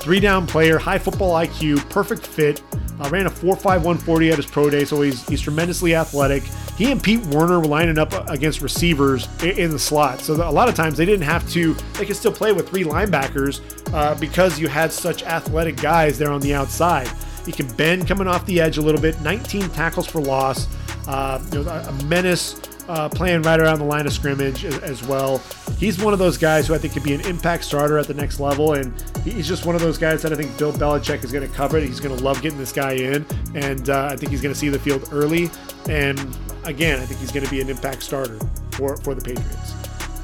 Three 0.00 0.18
down 0.18 0.48
player, 0.48 0.78
high 0.78 0.98
football 0.98 1.34
IQ, 1.34 1.88
perfect 1.90 2.26
fit. 2.26 2.60
Uh, 2.98 3.08
ran 3.08 3.26
a 3.26 3.30
4.5 3.30 3.64
140 3.64 4.30
at 4.32 4.36
his 4.36 4.46
pro 4.46 4.68
day, 4.68 4.84
so 4.84 5.00
he's, 5.00 5.26
he's 5.28 5.40
tremendously 5.40 5.94
athletic. 5.94 6.42
He 6.76 6.90
and 6.90 7.02
Pete 7.02 7.24
Werner 7.26 7.60
were 7.60 7.66
lining 7.66 7.98
up 7.98 8.12
against 8.30 8.62
receivers 8.62 9.28
in, 9.42 9.50
in 9.50 9.70
the 9.70 9.78
slot. 9.78 10.20
So 10.20 10.34
a 10.34 10.50
lot 10.50 10.68
of 10.68 10.74
times 10.74 10.96
they 10.96 11.04
didn't 11.04 11.26
have 11.26 11.48
to, 11.50 11.74
they 11.94 12.06
could 12.06 12.16
still 12.16 12.32
play 12.32 12.52
with 12.52 12.68
three 12.68 12.84
linebackers 12.84 13.60
uh, 13.92 14.14
because 14.18 14.58
you 14.58 14.68
had 14.68 14.90
such 14.92 15.22
athletic 15.22 15.76
guys 15.76 16.18
there 16.18 16.30
on 16.30 16.40
the 16.40 16.54
outside. 16.54 17.10
He 17.44 17.52
can 17.52 17.66
bend 17.74 18.06
coming 18.06 18.26
off 18.26 18.46
the 18.46 18.60
edge 18.60 18.78
a 18.78 18.82
little 18.82 19.00
bit, 19.00 19.20
19 19.20 19.68
tackles 19.70 20.06
for 20.06 20.20
loss, 20.20 20.68
uh, 21.08 21.42
you 21.52 21.64
know, 21.64 21.70
a 21.70 21.92
menace 22.04 22.54
uh, 22.88 23.08
playing 23.08 23.42
right 23.42 23.60
around 23.60 23.78
the 23.78 23.84
line 23.84 24.06
of 24.06 24.12
scrimmage 24.12 24.64
as, 24.64 24.78
as, 24.78 25.02
well. 25.06 25.38
He's 25.78 26.02
one 26.02 26.12
of 26.12 26.18
those 26.18 26.36
guys 26.36 26.66
who 26.66 26.74
I 26.74 26.78
think 26.78 26.94
could 26.94 27.02
be 27.02 27.14
an 27.14 27.20
impact 27.22 27.64
starter 27.64 27.98
at 27.98 28.06
the 28.06 28.14
next 28.14 28.40
level, 28.40 28.74
and 28.74 28.92
he's 29.24 29.46
just 29.46 29.66
one 29.66 29.74
of 29.74 29.80
those 29.80 29.98
guys 29.98 30.22
that 30.22 30.32
I 30.32 30.36
think 30.36 30.56
Bill 30.58 30.72
Belichick 30.72 31.24
is 31.24 31.32
going 31.32 31.48
to 31.48 31.54
cover. 31.54 31.78
it. 31.78 31.84
He's 31.84 32.00
going 32.00 32.16
to 32.16 32.22
love 32.22 32.42
getting 32.42 32.58
this 32.58 32.72
guy 32.72 32.92
in, 32.92 33.24
and 33.54 33.88
uh, 33.88 34.08
I 34.12 34.16
think 34.16 34.30
he's 34.30 34.42
going 34.42 34.54
to 34.54 34.58
see 34.58 34.68
the 34.68 34.78
field 34.78 35.08
early. 35.12 35.50
And 35.88 36.18
again, 36.64 37.00
I 37.00 37.06
think 37.06 37.20
he's 37.20 37.32
going 37.32 37.44
to 37.44 37.50
be 37.50 37.60
an 37.60 37.68
impact 37.68 38.02
starter 38.02 38.38
for, 38.72 38.96
for 38.98 39.14
the 39.14 39.22
Patriots. 39.22 39.74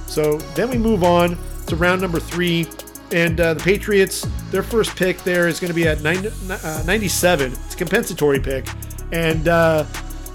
So 0.07 0.39
then 0.55 0.71
we 0.71 0.79
move 0.79 1.05
on 1.05 1.39
to 1.67 1.77
round 1.77 2.01
number 2.01 2.21
three. 2.21 2.67
And 3.11 3.41
uh, 3.41 3.55
the 3.55 3.61
Patriots, 3.63 4.27
their 4.51 4.63
first 4.63 4.95
pick 4.95 5.19
there 5.19 5.49
is 5.49 5.61
going 5.61 5.69
to 5.69 5.75
be 5.75 5.89
at 5.89 6.03
90, 6.03 6.29
uh, 6.51 6.83
97. 6.87 7.53
It's 7.53 7.75
a 7.75 7.77
compensatory 7.77 8.41
pick. 8.41 8.69
And 9.13 9.49
uh, 9.49 9.85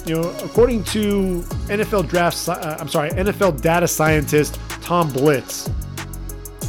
you 0.05 0.15
know, 0.15 0.29
according 0.43 0.83
to 0.85 1.41
NFL 1.67 2.09
draft, 2.09 2.49
uh, 2.49 2.77
I'm 2.79 2.89
sorry, 2.89 3.09
NFL 3.11 3.61
data 3.61 3.87
scientist 3.87 4.59
Tom 4.81 5.11
Blitz, 5.11 5.69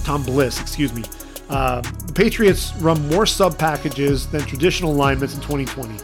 Tom 0.04 0.22
Bliss, 0.22 0.60
excuse 0.60 0.92
me, 0.92 1.04
uh, 1.48 1.80
the 1.80 2.12
Patriots 2.12 2.74
run 2.76 3.08
more 3.08 3.26
sub 3.26 3.58
packages 3.58 4.26
than 4.28 4.42
traditional 4.42 4.92
alignments 4.92 5.34
in 5.34 5.40
2020. 5.40 5.98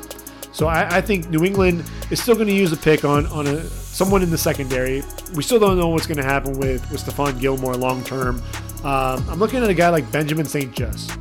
So 0.53 0.67
I, 0.67 0.97
I 0.97 1.01
think 1.01 1.31
New 1.31 1.45
England 1.45 1.85
is 2.11 2.21
still 2.21 2.35
going 2.35 2.49
to 2.49 2.53
use 2.53 2.73
a 2.73 2.77
pick 2.77 3.05
on 3.05 3.27
on 3.27 3.47
a, 3.47 3.63
someone 3.65 4.23
in 4.23 4.31
the 4.31 4.39
secondary. 4.39 5.03
We 5.35 5.43
still 5.43 5.61
don't 5.61 5.79
know 5.79 5.89
what's 5.89 6.07
going 6.07 6.19
to 6.19 6.25
happen 6.25 6.59
with 6.59 6.91
with 6.91 7.05
Stephon 7.05 7.41
Gilmore 7.41 7.77
long 7.77 8.03
term. 8.05 8.43
Um, 8.85 9.25
I'm 9.29 9.39
looking 9.39 9.63
at 9.63 9.71
a 9.71 9.75
guy 9.75 9.91
like 9.91 10.11
Benjamin 10.11 10.47
St-Juste 10.47 11.13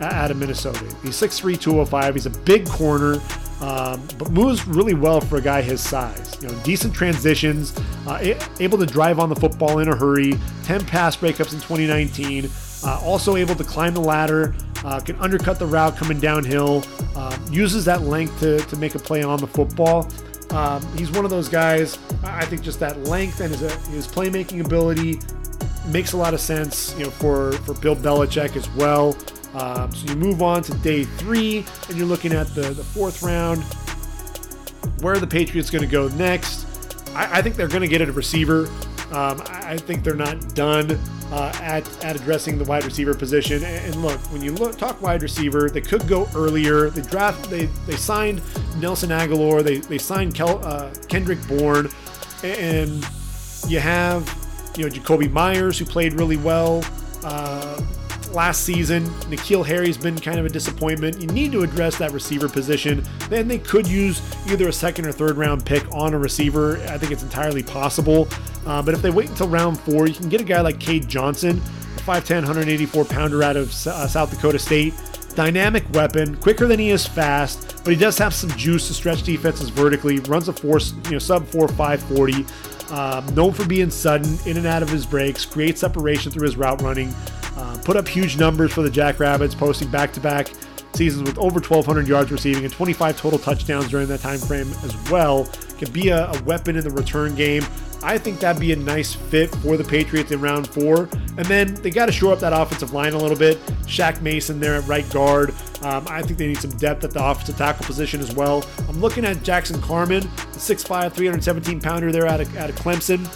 out 0.00 0.30
of 0.30 0.36
Minnesota. 0.36 0.84
He's 1.02 1.16
6'3", 1.20 1.60
205. 1.60 2.14
He's 2.14 2.26
a 2.26 2.30
big 2.30 2.66
corner 2.68 3.20
um, 3.60 4.06
but 4.18 4.30
moves 4.30 4.66
really 4.66 4.94
well 4.94 5.20
for 5.20 5.36
a 5.36 5.40
guy 5.40 5.62
his 5.62 5.80
size. 5.80 6.36
You 6.40 6.48
know, 6.48 6.54
decent 6.62 6.94
transitions, 6.94 7.76
uh, 8.06 8.34
able 8.60 8.78
to 8.78 8.86
drive 8.86 9.18
on 9.18 9.28
the 9.28 9.36
football 9.36 9.80
in 9.80 9.88
a 9.88 9.96
hurry. 9.96 10.34
10 10.64 10.84
pass 10.84 11.16
breakups 11.16 11.52
in 11.52 11.60
2019. 11.60 12.48
Uh, 12.84 13.00
also 13.02 13.34
able 13.34 13.56
to 13.56 13.64
climb 13.64 13.92
the 13.92 14.00
ladder, 14.00 14.54
uh, 14.84 15.00
can 15.00 15.16
undercut 15.16 15.58
the 15.58 15.66
route 15.66 15.96
coming 15.96 16.20
downhill. 16.20 16.84
Um, 17.16 17.34
uses 17.50 17.84
that 17.86 18.02
length 18.02 18.38
to, 18.40 18.58
to 18.58 18.76
make 18.76 18.94
a 18.94 18.98
play 19.00 19.22
on 19.24 19.40
the 19.40 19.48
football. 19.48 20.08
Um, 20.50 20.80
he's 20.96 21.10
one 21.10 21.24
of 21.24 21.30
those 21.30 21.48
guys. 21.48 21.98
I 22.22 22.44
think 22.44 22.62
just 22.62 22.78
that 22.80 22.96
length 23.04 23.40
and 23.40 23.54
his, 23.54 23.60
his 23.88 24.06
playmaking 24.06 24.64
ability 24.64 25.20
makes 25.88 26.12
a 26.12 26.16
lot 26.16 26.32
of 26.32 26.40
sense. 26.40 26.94
You 26.96 27.04
know, 27.04 27.10
for 27.10 27.52
for 27.52 27.74
Bill 27.74 27.96
Belichick 27.96 28.56
as 28.56 28.68
well. 28.70 29.16
Um, 29.54 29.92
so 29.92 30.10
you 30.10 30.16
move 30.16 30.42
on 30.42 30.62
to 30.62 30.74
day 30.78 31.04
three, 31.04 31.64
and 31.88 31.96
you're 31.96 32.06
looking 32.06 32.32
at 32.32 32.48
the, 32.54 32.62
the 32.62 32.84
fourth 32.84 33.22
round. 33.22 33.62
Where 35.00 35.14
are 35.14 35.18
the 35.18 35.26
Patriots 35.26 35.70
going 35.70 35.84
to 35.84 35.90
go 35.90 36.08
next? 36.08 36.66
I, 37.14 37.38
I, 37.38 37.42
think 37.42 37.56
they're 37.56 37.68
going 37.68 37.82
to 37.82 37.88
get 37.88 38.00
a 38.00 38.12
receiver. 38.12 38.66
Um, 39.10 39.42
I, 39.46 39.78
think 39.78 40.04
they're 40.04 40.14
not 40.14 40.54
done 40.54 40.92
uh, 41.32 41.52
at, 41.62 42.04
at 42.04 42.16
addressing 42.16 42.58
the 42.58 42.64
wide 42.64 42.84
receiver 42.84 43.14
position. 43.14 43.64
And, 43.64 43.96
look, 44.02 44.20
when 44.32 44.42
you 44.42 44.52
look 44.52 44.76
talk 44.76 45.00
wide 45.00 45.22
receiver, 45.22 45.70
they 45.70 45.80
could 45.80 46.06
go 46.06 46.28
earlier. 46.34 46.90
They 46.90 47.02
draft 47.02 47.48
they 47.48 47.66
they 47.86 47.96
signed 47.96 48.42
Nelson 48.76 49.08
Agholor, 49.08 49.62
They 49.62 49.78
they 49.78 49.98
signed 49.98 50.34
Kel, 50.34 50.64
uh, 50.64 50.92
Kendrick 51.08 51.38
Bourne, 51.48 51.88
and 52.44 53.02
you 53.66 53.80
have 53.80 54.26
you 54.76 54.84
know 54.84 54.90
Jakobi 54.90 55.30
Meyers 55.30 55.78
who 55.78 55.86
played 55.86 56.12
really 56.12 56.36
well. 56.36 56.84
Uh, 57.24 57.80
last 58.32 58.64
season. 58.64 59.04
N'Keal 59.30 59.64
Harry's 59.66 59.96
been 59.96 60.18
kind 60.18 60.38
of 60.38 60.46
a 60.46 60.48
disappointment. 60.48 61.20
You 61.20 61.28
need 61.28 61.52
to 61.52 61.62
address 61.62 61.98
that 61.98 62.12
receiver 62.12 62.48
position. 62.48 63.04
Then 63.28 63.48
they 63.48 63.58
could 63.58 63.86
use 63.86 64.20
either 64.50 64.68
a 64.68 64.72
second 64.72 65.06
or 65.06 65.12
third 65.12 65.36
round 65.36 65.64
pick 65.64 65.84
on 65.92 66.14
a 66.14 66.18
receiver. 66.18 66.78
I 66.88 66.98
think 66.98 67.12
it's 67.12 67.22
entirely 67.22 67.62
possible. 67.62 68.28
Uh, 68.66 68.82
but 68.82 68.94
if 68.94 69.02
they 69.02 69.10
wait 69.10 69.30
until 69.30 69.48
round 69.48 69.78
four, 69.80 70.06
you 70.06 70.14
can 70.14 70.28
get 70.28 70.40
a 70.40 70.44
guy 70.44 70.60
like 70.60 70.78
Cade 70.78 71.08
Johnson, 71.08 71.58
a 71.58 72.00
5'10, 72.00 72.36
184 72.36 73.04
pounder 73.04 73.42
out 73.42 73.56
of 73.56 73.68
uh, 73.86 74.06
South 74.06 74.30
Dakota 74.30 74.58
State. 74.58 74.94
Dynamic 75.34 75.84
weapon, 75.92 76.36
quicker 76.36 76.66
than 76.66 76.80
he 76.80 76.90
is 76.90 77.06
fast, 77.06 77.84
but 77.84 77.92
he 77.92 77.96
does 77.96 78.18
have 78.18 78.34
some 78.34 78.50
juice 78.50 78.88
to 78.88 78.94
stretch 78.94 79.22
defenses 79.22 79.68
vertically. 79.68 80.18
Runs 80.20 80.48
a 80.48 80.52
force, 80.52 80.92
you 81.04 81.12
know, 81.12 81.18
sub 81.18 81.46
4 81.46 81.68
540. 81.68 82.44
Um, 82.90 83.34
known 83.34 83.52
for 83.52 83.66
being 83.66 83.90
sudden, 83.90 84.38
in 84.46 84.56
and 84.56 84.66
out 84.66 84.82
of 84.82 84.88
his 84.88 85.04
breaks, 85.04 85.44
creates 85.44 85.80
separation 85.80 86.32
through 86.32 86.46
his 86.46 86.56
route 86.56 86.80
running. 86.82 87.14
Put 87.88 87.96
up 87.96 88.06
huge 88.06 88.36
numbers 88.36 88.70
for 88.70 88.82
the 88.82 88.90
Jackrabbits, 88.90 89.54
posting 89.54 89.88
back-to-back 89.88 90.50
seasons 90.92 91.26
with 91.26 91.38
over 91.38 91.54
1,200 91.58 92.06
yards 92.06 92.30
receiving 92.30 92.64
and 92.64 92.70
25 92.70 93.16
total 93.18 93.38
touchdowns 93.38 93.88
during 93.88 94.06
that 94.08 94.20
time 94.20 94.38
frame 94.38 94.70
as 94.84 94.94
well. 95.10 95.46
Can 95.78 95.90
be 95.90 96.10
a, 96.10 96.30
a 96.30 96.42
weapon 96.42 96.76
in 96.76 96.84
the 96.84 96.90
return 96.90 97.34
game. 97.34 97.64
I 98.02 98.18
think 98.18 98.40
that'd 98.40 98.60
be 98.60 98.74
a 98.74 98.76
nice 98.76 99.14
fit 99.14 99.48
for 99.48 99.78
the 99.78 99.84
Patriots 99.84 100.32
in 100.32 100.40
round 100.42 100.68
four. 100.68 101.08
And 101.38 101.46
then 101.46 101.76
they 101.76 101.88
got 101.88 102.04
to 102.04 102.12
shore 102.12 102.34
up 102.34 102.40
that 102.40 102.52
offensive 102.52 102.92
line 102.92 103.14
a 103.14 103.18
little 103.18 103.38
bit. 103.38 103.58
Shaq 103.86 104.20
Mason 104.20 104.60
there 104.60 104.74
at 104.74 104.86
right 104.86 105.08
guard. 105.08 105.54
Um, 105.80 106.06
I 106.10 106.20
think 106.20 106.38
they 106.38 106.48
need 106.48 106.58
some 106.58 106.72
depth 106.72 107.04
at 107.04 107.12
the 107.12 107.24
offensive 107.24 107.56
tackle 107.56 107.86
position 107.86 108.20
as 108.20 108.34
well. 108.34 108.66
I'm 108.86 109.00
looking 109.00 109.24
at 109.24 109.42
Jackson 109.42 109.80
Carman, 109.80 110.24
the 110.24 110.58
6'5, 110.58 111.10
317 111.14 111.80
pounder 111.80 112.12
there 112.12 112.26
out 112.26 112.42
of, 112.42 112.54
out 112.58 112.68
of 112.68 112.76
Clemson 112.76 113.26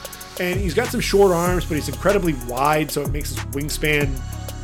and 0.41 0.59
he's 0.59 0.75
got 0.75 0.89
some 0.89 1.01
short 1.01 1.33
arms, 1.33 1.65
but 1.65 1.75
he's 1.75 1.89
incredibly 1.89 2.35
wide, 2.49 2.91
so 2.91 3.03
it 3.03 3.11
makes 3.11 3.31
his 3.31 3.39
wingspan, 3.47 4.19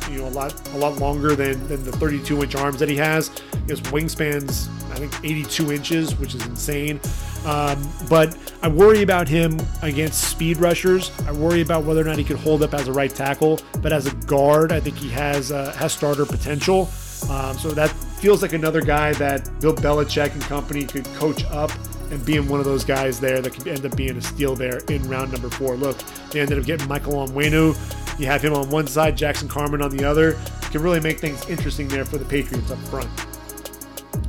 you 0.09 0.19
know, 0.19 0.27
a 0.27 0.29
lot 0.29 0.69
a 0.69 0.77
lot 0.77 0.97
longer 0.97 1.35
than, 1.35 1.67
than 1.67 1.83
the 1.83 1.91
32 1.93 2.43
inch 2.43 2.55
arms 2.55 2.79
that 2.79 2.89
he 2.89 2.95
has. 2.97 3.29
His 3.67 3.81
wingspan's 3.81 4.69
I 4.91 4.95
think 4.95 5.13
82 5.23 5.71
inches, 5.71 6.15
which 6.17 6.35
is 6.35 6.45
insane. 6.45 6.99
Um, 7.45 7.87
but 8.09 8.37
I 8.61 8.67
worry 8.67 9.01
about 9.01 9.27
him 9.27 9.59
against 9.81 10.29
speed 10.29 10.57
rushers. 10.57 11.11
I 11.25 11.31
worry 11.31 11.61
about 11.61 11.85
whether 11.85 12.01
or 12.01 12.05
not 12.05 12.17
he 12.17 12.23
could 12.23 12.37
hold 12.37 12.63
up 12.63 12.73
as 12.73 12.87
a 12.87 12.93
right 12.93 13.13
tackle, 13.13 13.59
but 13.81 13.93
as 13.93 14.07
a 14.07 14.15
guard, 14.25 14.71
I 14.71 14.79
think 14.79 14.97
he 14.97 15.09
has 15.09 15.51
uh, 15.51 15.71
has 15.73 15.93
starter 15.93 16.25
potential. 16.25 16.89
Um, 17.29 17.57
so 17.57 17.71
that 17.71 17.89
feels 18.19 18.41
like 18.41 18.53
another 18.53 18.81
guy 18.81 19.13
that 19.13 19.49
Bill 19.59 19.73
Belichick 19.73 20.33
and 20.33 20.41
company 20.43 20.85
could 20.85 21.05
coach 21.15 21.45
up 21.45 21.71
and 22.11 22.25
being 22.25 22.47
one 22.47 22.59
of 22.59 22.65
those 22.65 22.83
guys 22.83 23.19
there 23.19 23.41
that 23.41 23.53
could 23.53 23.67
end 23.67 23.85
up 23.85 23.95
being 23.95 24.17
a 24.17 24.21
steal 24.21 24.55
there 24.55 24.79
in 24.89 25.07
round 25.09 25.31
number 25.31 25.49
four. 25.49 25.75
Look, 25.75 25.97
they 26.31 26.39
ended 26.39 26.59
up 26.59 26.65
getting 26.65 26.87
Michael 26.87 27.13
Onwenu. 27.13 27.77
You 28.19 28.25
have 28.25 28.41
him 28.41 28.53
on 28.53 28.69
one 28.69 28.87
side, 28.87 29.15
Jackson 29.15 29.47
Carman 29.47 29.81
on 29.81 29.95
the 29.95 30.03
other. 30.03 30.37
Can 30.71 30.81
really 30.81 30.99
make 30.99 31.19
things 31.19 31.47
interesting 31.49 31.87
there 31.87 32.05
for 32.05 32.17
the 32.17 32.25
Patriots 32.25 32.71
up 32.71 32.79
front. 32.89 33.09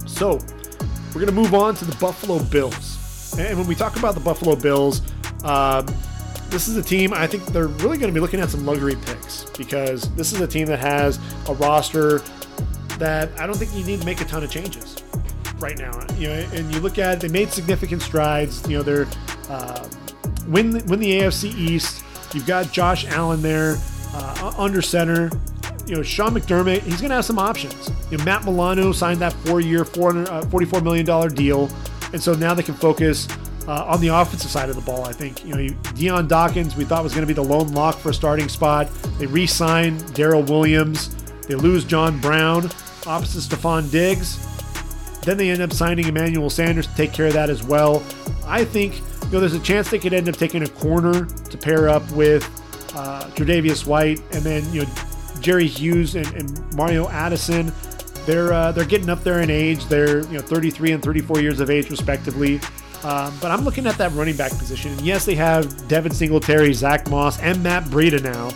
So, 0.06 0.38
we're 1.08 1.20
going 1.20 1.26
to 1.26 1.32
move 1.32 1.54
on 1.54 1.74
to 1.76 1.84
the 1.84 1.96
Buffalo 1.96 2.38
Bills. 2.44 3.34
And 3.38 3.58
when 3.58 3.66
we 3.66 3.74
talk 3.74 3.96
about 3.96 4.14
the 4.14 4.20
Buffalo 4.20 4.56
Bills, 4.56 5.02
um, 5.44 5.86
this 6.50 6.68
is 6.68 6.76
a 6.76 6.82
team 6.82 7.12
I 7.12 7.26
think 7.26 7.46
they're 7.46 7.68
really 7.68 7.96
going 7.96 8.12
to 8.12 8.12
be 8.12 8.20
looking 8.20 8.40
at 8.40 8.50
some 8.50 8.66
luxury 8.66 8.96
picks 9.06 9.44
because 9.56 10.12
this 10.14 10.32
is 10.32 10.40
a 10.40 10.46
team 10.46 10.66
that 10.66 10.80
has 10.80 11.18
a 11.48 11.54
roster 11.54 12.18
that 12.98 13.30
I 13.38 13.46
don't 13.46 13.56
think 13.56 13.74
you 13.74 13.84
need 13.84 14.00
to 14.00 14.06
make 14.06 14.20
a 14.20 14.24
ton 14.24 14.42
of 14.42 14.50
changes 14.50 15.02
right 15.60 15.78
now. 15.78 15.92
You 16.16 16.28
know, 16.28 16.34
and 16.52 16.72
you 16.74 16.80
look 16.80 16.98
at 16.98 17.14
it, 17.14 17.20
they 17.20 17.28
made 17.28 17.50
significant 17.50 18.02
strides. 18.02 18.66
You 18.68 18.78
know, 18.78 18.82
they're 18.82 19.06
uh, 19.48 19.88
win 20.48 20.84
win 20.86 21.00
the 21.00 21.20
AFC 21.20 21.54
East. 21.56 22.04
You've 22.34 22.46
got 22.46 22.72
Josh 22.72 23.06
Allen 23.06 23.42
there 23.42 23.76
uh, 24.14 24.54
under 24.56 24.82
center. 24.82 25.30
You 25.86 25.96
know, 25.96 26.02
Sean 26.02 26.34
McDermott, 26.34 26.82
he's 26.82 27.00
going 27.00 27.08
to 27.08 27.16
have 27.16 27.24
some 27.24 27.38
options. 27.38 27.90
You 28.10 28.18
know, 28.18 28.24
Matt 28.24 28.44
Milano 28.44 28.92
signed 28.92 29.18
that 29.20 29.32
four-year, 29.32 29.80
uh, 29.80 29.84
$44 29.84 30.84
million 30.84 31.34
deal. 31.34 31.68
And 32.12 32.22
so 32.22 32.32
now 32.34 32.54
they 32.54 32.62
can 32.62 32.74
focus 32.74 33.26
uh, 33.66 33.86
on 33.86 34.00
the 34.00 34.08
offensive 34.08 34.50
side 34.50 34.68
of 34.68 34.76
the 34.76 34.82
ball, 34.82 35.04
I 35.04 35.12
think. 35.12 35.44
You 35.44 35.56
know, 35.56 35.74
Dion 35.94 36.28
Dawkins, 36.28 36.76
we 36.76 36.84
thought 36.84 37.02
was 37.02 37.12
going 37.12 37.26
to 37.26 37.26
be 37.26 37.34
the 37.34 37.42
lone 37.42 37.72
lock 37.72 37.96
for 37.96 38.10
a 38.10 38.14
starting 38.14 38.48
spot. 38.48 38.88
They 39.18 39.26
re 39.26 39.48
signed 39.48 40.00
Daryl 40.14 40.48
Williams. 40.48 41.16
They 41.48 41.56
lose 41.56 41.84
John 41.84 42.20
Brown 42.20 42.70
opposite 43.06 43.42
Stefon 43.42 43.90
Diggs. 43.90 44.46
Then 45.22 45.36
they 45.36 45.50
end 45.50 45.60
up 45.60 45.72
signing 45.72 46.06
Emmanuel 46.06 46.50
Sanders 46.50 46.86
to 46.86 46.94
take 46.94 47.12
care 47.12 47.26
of 47.26 47.34
that 47.34 47.50
as 47.50 47.62
well. 47.62 48.02
I 48.46 48.64
think 48.64 48.98
you 49.24 49.30
know 49.32 49.40
there's 49.40 49.54
a 49.54 49.60
chance 49.60 49.90
they 49.90 49.98
could 49.98 50.14
end 50.14 50.28
up 50.28 50.36
taking 50.36 50.62
a 50.62 50.68
corner 50.68 51.26
to 51.26 51.58
pair 51.58 51.88
up 51.88 52.10
with 52.12 52.44
uh, 52.96 53.24
Tre'Davious 53.34 53.86
White, 53.86 54.20
and 54.32 54.42
then 54.42 54.70
you 54.72 54.82
know 54.82 54.90
Jerry 55.40 55.66
Hughes 55.66 56.16
and, 56.16 56.26
and 56.34 56.74
Mario 56.74 57.08
Addison. 57.08 57.72
They're 58.26 58.52
uh, 58.52 58.72
they're 58.72 58.84
getting 58.84 59.10
up 59.10 59.22
there 59.22 59.40
in 59.40 59.50
age. 59.50 59.86
They're 59.86 60.20
you 60.26 60.34
know 60.34 60.40
33 60.40 60.92
and 60.92 61.02
34 61.02 61.40
years 61.40 61.60
of 61.60 61.70
age 61.70 61.90
respectively. 61.90 62.60
Um, 63.02 63.34
but 63.40 63.50
I'm 63.50 63.62
looking 63.64 63.86
at 63.86 63.96
that 63.96 64.12
running 64.12 64.36
back 64.36 64.50
position. 64.50 64.92
And 64.92 65.00
yes, 65.00 65.24
they 65.24 65.34
have 65.34 65.88
Devin 65.88 66.12
Singletary, 66.12 66.74
Zach 66.74 67.08
Moss, 67.08 67.40
and 67.40 67.62
Matt 67.62 67.84
Breida 67.84 68.22
now. 68.22 68.50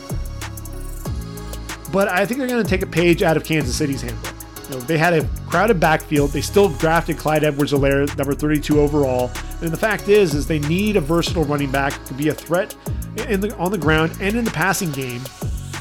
But 1.90 2.08
I 2.08 2.26
think 2.26 2.38
they're 2.38 2.48
going 2.48 2.62
to 2.62 2.68
take 2.68 2.82
a 2.82 2.86
page 2.86 3.22
out 3.22 3.36
of 3.36 3.44
Kansas 3.44 3.74
City's 3.74 4.02
handbook. 4.02 4.34
You 4.64 4.76
know, 4.76 4.80
they 4.80 4.96
had 4.96 5.12
a 5.12 5.26
crowded 5.48 5.78
backfield. 5.78 6.30
They 6.30 6.40
still 6.40 6.70
drafted 6.70 7.18
Clyde 7.18 7.44
Edwards-Helaire, 7.44 8.16
number 8.16 8.34
32 8.34 8.80
overall. 8.80 9.30
And 9.60 9.70
the 9.70 9.76
fact 9.76 10.08
is, 10.08 10.34
is 10.34 10.46
they 10.46 10.58
need 10.60 10.96
a 10.96 11.00
versatile 11.00 11.44
running 11.44 11.70
back 11.70 12.02
to 12.06 12.14
be 12.14 12.28
a 12.28 12.34
threat 12.34 12.74
the, 13.16 13.54
on 13.58 13.70
the 13.70 13.78
ground 13.78 14.16
and 14.20 14.36
in 14.36 14.44
the 14.44 14.50
passing 14.50 14.90
game. 14.92 15.22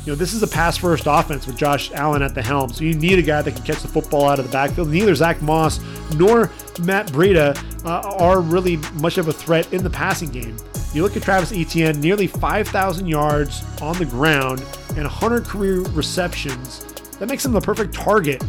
You 0.06 0.12
know, 0.12 0.16
this 0.16 0.34
is 0.34 0.44
a 0.44 0.48
pass 0.48 0.76
first 0.76 1.06
offense 1.08 1.48
with 1.48 1.56
Josh 1.56 1.94
Allen 1.94 2.22
at 2.22 2.36
the 2.36 2.42
helm. 2.42 2.74
So 2.74 2.84
you 2.84 2.94
need 2.94 3.20
a 3.20 3.22
guy 3.22 3.42
that 3.42 3.56
can 3.56 3.64
catch 3.64 3.82
the 3.82 3.88
football 3.88 4.28
out 4.28 4.38
of 4.38 4.46
the 4.46 4.52
backfield. 4.52 4.90
Neither 4.90 5.16
Zach 5.16 5.42
Moss 5.42 5.80
nor 6.16 6.52
Matt 6.82 7.08
Breida 7.08 7.58
uh, 7.86 8.16
are 8.18 8.42
really 8.42 8.78
much 8.96 9.18
of 9.18 9.30
a 9.30 9.34
threat 9.34 9.72
in 9.72 9.82
the 9.82 9.90
passing 9.90 10.30
game. 10.30 10.58
You 10.94 11.04
look 11.04 11.16
at 11.16 11.24
Travis 11.24 11.54
Etienne, 11.54 12.02
nearly 12.02 12.28
5,000 12.28 13.08
yards 13.08 13.64
on 13.82 13.98
the 13.98 14.06
ground 14.06 14.60
and 14.90 15.04
100 15.04 15.46
career 15.46 15.80
receptions. 15.80 16.84
That 17.20 17.30
makes 17.30 17.46
him 17.46 17.54
the 17.54 17.62
perfect 17.62 17.94
target 17.94 18.44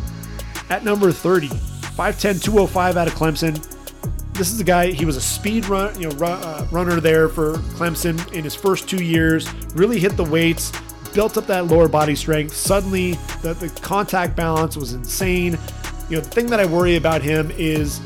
at 0.70 0.84
number 0.84 1.12
30. 1.12 1.48
5'10, 1.48 2.42
205 2.42 2.96
out 2.96 3.06
of 3.06 3.14
Clemson. 3.14 3.54
This 4.32 4.50
is 4.50 4.58
a 4.58 4.64
guy, 4.64 4.90
he 4.90 5.04
was 5.04 5.16
a 5.16 5.20
speed 5.20 5.66
run, 5.66 5.98
you 6.00 6.08
know, 6.08 6.16
run, 6.16 6.42
uh, 6.42 6.66
runner 6.72 6.98
there 6.98 7.28
for 7.28 7.54
Clemson 7.76 8.32
in 8.32 8.42
his 8.42 8.54
first 8.54 8.88
two 8.88 9.02
years, 9.04 9.52
really 9.74 10.00
hit 10.00 10.16
the 10.16 10.24
weights, 10.24 10.72
built 11.14 11.38
up 11.38 11.46
that 11.46 11.66
lower 11.66 11.86
body 11.88 12.16
strength. 12.16 12.52
Suddenly, 12.52 13.12
the, 13.42 13.54
the 13.54 13.68
contact 13.80 14.34
balance 14.34 14.76
was 14.76 14.92
insane. 14.92 15.56
You 16.10 16.16
know, 16.16 16.22
the 16.22 16.30
thing 16.30 16.46
that 16.46 16.58
I 16.58 16.66
worry 16.66 16.96
about 16.96 17.22
him 17.22 17.52
is, 17.52 18.00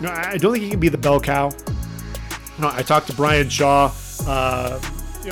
you 0.00 0.06
know, 0.06 0.12
I 0.12 0.36
don't 0.36 0.52
think 0.52 0.64
he 0.64 0.70
can 0.70 0.80
be 0.80 0.88
the 0.88 0.98
bell 0.98 1.20
cow. 1.20 1.50
You 1.50 2.62
know, 2.62 2.70
I 2.72 2.82
talked 2.82 3.06
to 3.06 3.14
Brian 3.14 3.48
Shaw 3.48 3.92
uh, 4.26 4.80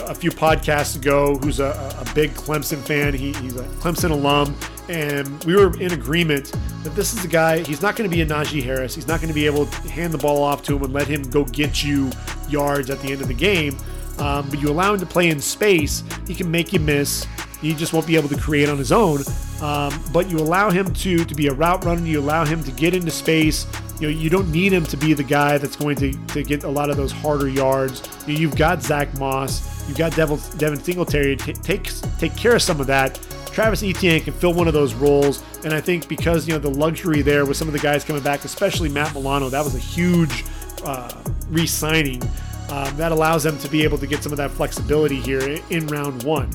a 0.07 0.15
few 0.15 0.31
podcasts 0.31 0.97
ago, 0.97 1.37
who's 1.39 1.59
a, 1.59 1.97
a 2.01 2.15
big 2.15 2.31
Clemson 2.35 2.79
fan. 2.79 3.13
He, 3.13 3.33
he's 3.35 3.57
a 3.57 3.65
Clemson 3.81 4.11
alum, 4.11 4.57
and 4.89 5.45
we 5.45 5.55
were 5.55 5.79
in 5.81 5.93
agreement 5.93 6.53
that 6.83 6.95
this 6.95 7.13
is 7.13 7.25
a 7.25 7.29
guy. 7.29 7.61
He's 7.61 7.83
not 7.83 7.97
going 7.97 8.09
to 8.09 8.15
be 8.15 8.23
a 8.23 8.27
Najee 8.27 8.63
Harris. 8.63 8.95
He's 8.95 9.07
not 9.07 9.21
going 9.21 9.29
to 9.29 9.35
be 9.35 9.47
able 9.47 9.67
to 9.67 9.91
hand 9.91 10.13
the 10.13 10.19
ball 10.19 10.43
off 10.43 10.63
to 10.65 10.77
him 10.77 10.85
and 10.85 10.93
let 10.93 11.07
him 11.07 11.23
go 11.25 11.45
get 11.45 11.85
you 11.85 12.11
yards 12.49 12.91
at 12.91 13.01
the 13.01 13.13
end 13.13 13.21
of 13.21 13.29
the 13.29 13.35
game. 13.35 13.77
Um, 14.19 14.49
but 14.51 14.61
you 14.61 14.71
allow 14.71 14.95
him 14.95 15.01
to 15.01 15.07
play 15.07 15.29
in 15.29 15.41
space, 15.41 16.03
he 16.27 16.35
can 16.35 16.51
make 16.51 16.73
you 16.73 16.81
miss. 16.81 17.27
He 17.61 17.75
just 17.75 17.93
won't 17.93 18.07
be 18.07 18.17
able 18.17 18.29
to 18.29 18.37
create 18.37 18.69
on 18.69 18.79
his 18.79 18.93
own. 18.93 19.21
Um, 19.61 19.93
but 20.13 20.31
you 20.31 20.39
allow 20.39 20.71
him 20.71 20.93
to 20.93 21.25
to 21.25 21.35
be 21.35 21.49
a 21.49 21.53
route 21.53 21.85
runner. 21.85 22.05
You 22.05 22.21
allow 22.21 22.45
him 22.45 22.63
to 22.65 22.71
get 22.71 22.95
into 22.95 23.11
space. 23.11 23.67
You 24.01 24.09
know, 24.09 24.17
you 24.17 24.31
don't 24.31 24.51
need 24.53 24.73
him 24.73 24.85
to 24.87 24.97
be 24.97 25.13
the 25.13 25.25
guy 25.25 25.59
that's 25.59 25.75
going 25.75 25.97
to, 25.97 26.13
to 26.13 26.45
get 26.45 26.63
a 26.63 26.69
lot 26.69 26.89
of 26.89 26.97
those 26.97 27.11
harder 27.11 27.49
yards. 27.49 28.09
You 28.29 28.49
have 28.49 28.57
got 28.57 28.83
Zach 28.83 29.13
Moss. 29.19 29.89
You've 29.89 29.99
got 29.99 30.15
Devin, 30.15 30.39
Devin 30.57 30.79
Singletary 30.79 31.35
to 31.35 31.53
take 31.53 31.91
take 32.19 32.37
care 32.37 32.55
of 32.55 32.63
some 32.63 32.81
of 32.81 32.87
that. 32.87 33.19
Travis 33.59 33.83
Etienne 33.83 34.21
can 34.21 34.35
fill 34.35 34.55
one 34.55 34.69
of 34.69 34.73
those 34.73 34.95
roles, 34.95 35.43
and 35.65 35.75
I 35.75 35.81
think 35.81 36.07
because 36.07 36.47
you 36.47 36.53
know 36.53 36.61
the 36.61 36.71
luxury 36.71 37.23
there 37.23 37.45
with 37.45 37.57
some 37.57 37.67
of 37.67 37.73
the 37.73 37.81
guys 37.81 38.05
coming 38.05 38.23
back, 38.23 38.45
especially 38.45 38.89
Matt 38.89 39.13
Milano, 39.15 39.49
that 39.49 39.65
was 39.65 39.75
a 39.75 39.81
huge 39.81 40.45
uh, 40.85 41.13
re-signing. 41.49 42.23
Um, 42.71 42.97
that 42.97 43.11
allows 43.11 43.43
them 43.43 43.59
to 43.59 43.69
be 43.69 43.83
able 43.83 43.99
to 43.99 44.07
get 44.07 44.23
some 44.23 44.31
of 44.31 44.39
that 44.39 44.53
flexibility 44.53 45.17
here 45.17 45.59
in 45.71 45.89
round 45.89 46.23
one. 46.23 46.49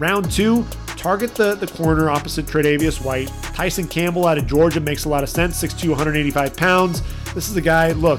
Round 0.00 0.28
two, 0.28 0.66
target 0.96 1.36
the, 1.36 1.54
the 1.54 1.68
corner 1.68 2.10
opposite 2.10 2.46
Tre'Davious 2.46 3.00
White. 3.00 3.28
Tyson 3.54 3.86
Campbell 3.86 4.26
out 4.26 4.36
of 4.36 4.48
Georgia 4.48 4.80
makes 4.80 5.04
a 5.04 5.08
lot 5.08 5.22
of 5.22 5.28
sense, 5.28 5.62
6'2", 5.62 5.90
185 5.90 6.56
pounds. 6.56 7.00
This 7.32 7.48
is 7.48 7.54
a 7.54 7.60
guy, 7.60 7.92
look, 7.92 8.18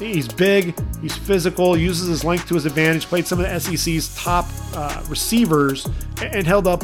he's 0.00 0.26
big, 0.26 0.76
he's 1.00 1.16
physical, 1.16 1.76
uses 1.76 2.08
his 2.08 2.24
length 2.24 2.48
to 2.48 2.54
his 2.54 2.66
advantage, 2.66 3.06
played 3.06 3.24
some 3.24 3.38
of 3.38 3.48
the 3.48 3.60
SEC's 3.60 4.12
top 4.16 4.46
uh, 4.74 5.00
receivers, 5.08 5.86
and 6.20 6.44
held 6.44 6.66
up 6.66 6.82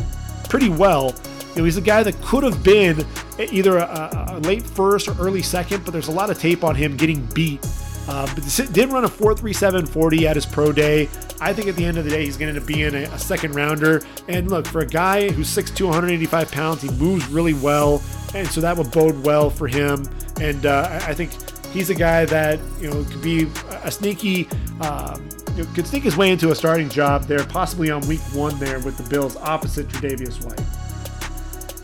pretty 0.49 0.69
well. 0.69 1.15
You 1.51 1.61
know, 1.61 1.65
he's 1.65 1.77
a 1.77 1.83
guy 1.83 2.03
that 2.03 2.21
could 2.23 2.43
have 2.43 2.63
been 2.63 3.07
either 3.39 3.79
a, 3.79 4.29
a 4.31 4.41
late 4.41 4.65
first 4.65 5.09
or 5.09 5.17
early 5.19 5.43
second, 5.43 5.85
but 5.85 5.93
there's 5.93 6.09
a 6.09 6.13
lot 6.13 6.31
of 6.31 6.39
tape 6.39 6.65
on 6.65 6.75
him 6.75 6.97
getting 6.97 7.25
beat 7.27 7.65
uh, 8.07 8.27
but 8.35 8.45
did 8.73 8.91
run 8.91 9.05
a 9.05 9.09
4.3740 9.09 10.23
at 10.25 10.37
his 10.37 10.45
pro 10.45 10.73
day. 10.73 11.09
I 11.41 11.53
think 11.53 11.69
at 11.69 11.77
the 11.77 11.85
end 11.85 11.97
of 11.97 12.05
the 12.05 12.11
day, 12.11 12.25
he's 12.25 12.37
going 12.37 12.55
to 12.55 12.61
be 12.61 12.83
in 12.83 12.95
a, 12.95 13.03
a, 13.05 13.19
second 13.19 13.55
rounder. 13.55 14.03
And 14.29 14.51
look, 14.51 14.67
for 14.67 14.81
a 14.81 14.87
guy 14.87 15.31
who's 15.31 15.49
6'2, 15.49 15.87
185 15.87 16.53
pounds, 16.53 16.83
he 16.83 16.91
moves 16.91 17.27
really 17.29 17.55
well. 17.55 18.03
And 18.35 18.47
so 18.49 18.61
that 18.61 18.77
would 18.77 18.91
bode 18.91 19.25
well 19.25 19.49
for 19.49 19.67
him. 19.67 20.07
And 20.41 20.67
uh, 20.67 21.01
I 21.03 21.15
think 21.15 21.31
he's 21.71 21.91
a 21.91 21.95
guy 21.95 22.27
that, 22.27 22.61
you 22.79 22.91
know, 22.91 23.05
could 23.05 23.23
be 23.23 23.49
a 23.83 23.91
sneaky, 23.91 24.49
um, 24.81 25.27
you 25.57 25.65
know, 25.65 25.71
could 25.75 25.87
sneak 25.87 26.03
his 26.03 26.17
way 26.17 26.31
into 26.31 26.51
a 26.51 26.55
starting 26.55 26.89
job 26.89 27.25
there, 27.25 27.45
possibly 27.45 27.91
on 27.91 28.07
week 28.07 28.21
one 28.33 28.59
there 28.59 28.81
with 28.81 28.97
the 28.97 29.09
Bills 29.09 29.37
opposite 29.37 29.89
Tre'Davious 29.89 30.45
White. 30.45 30.61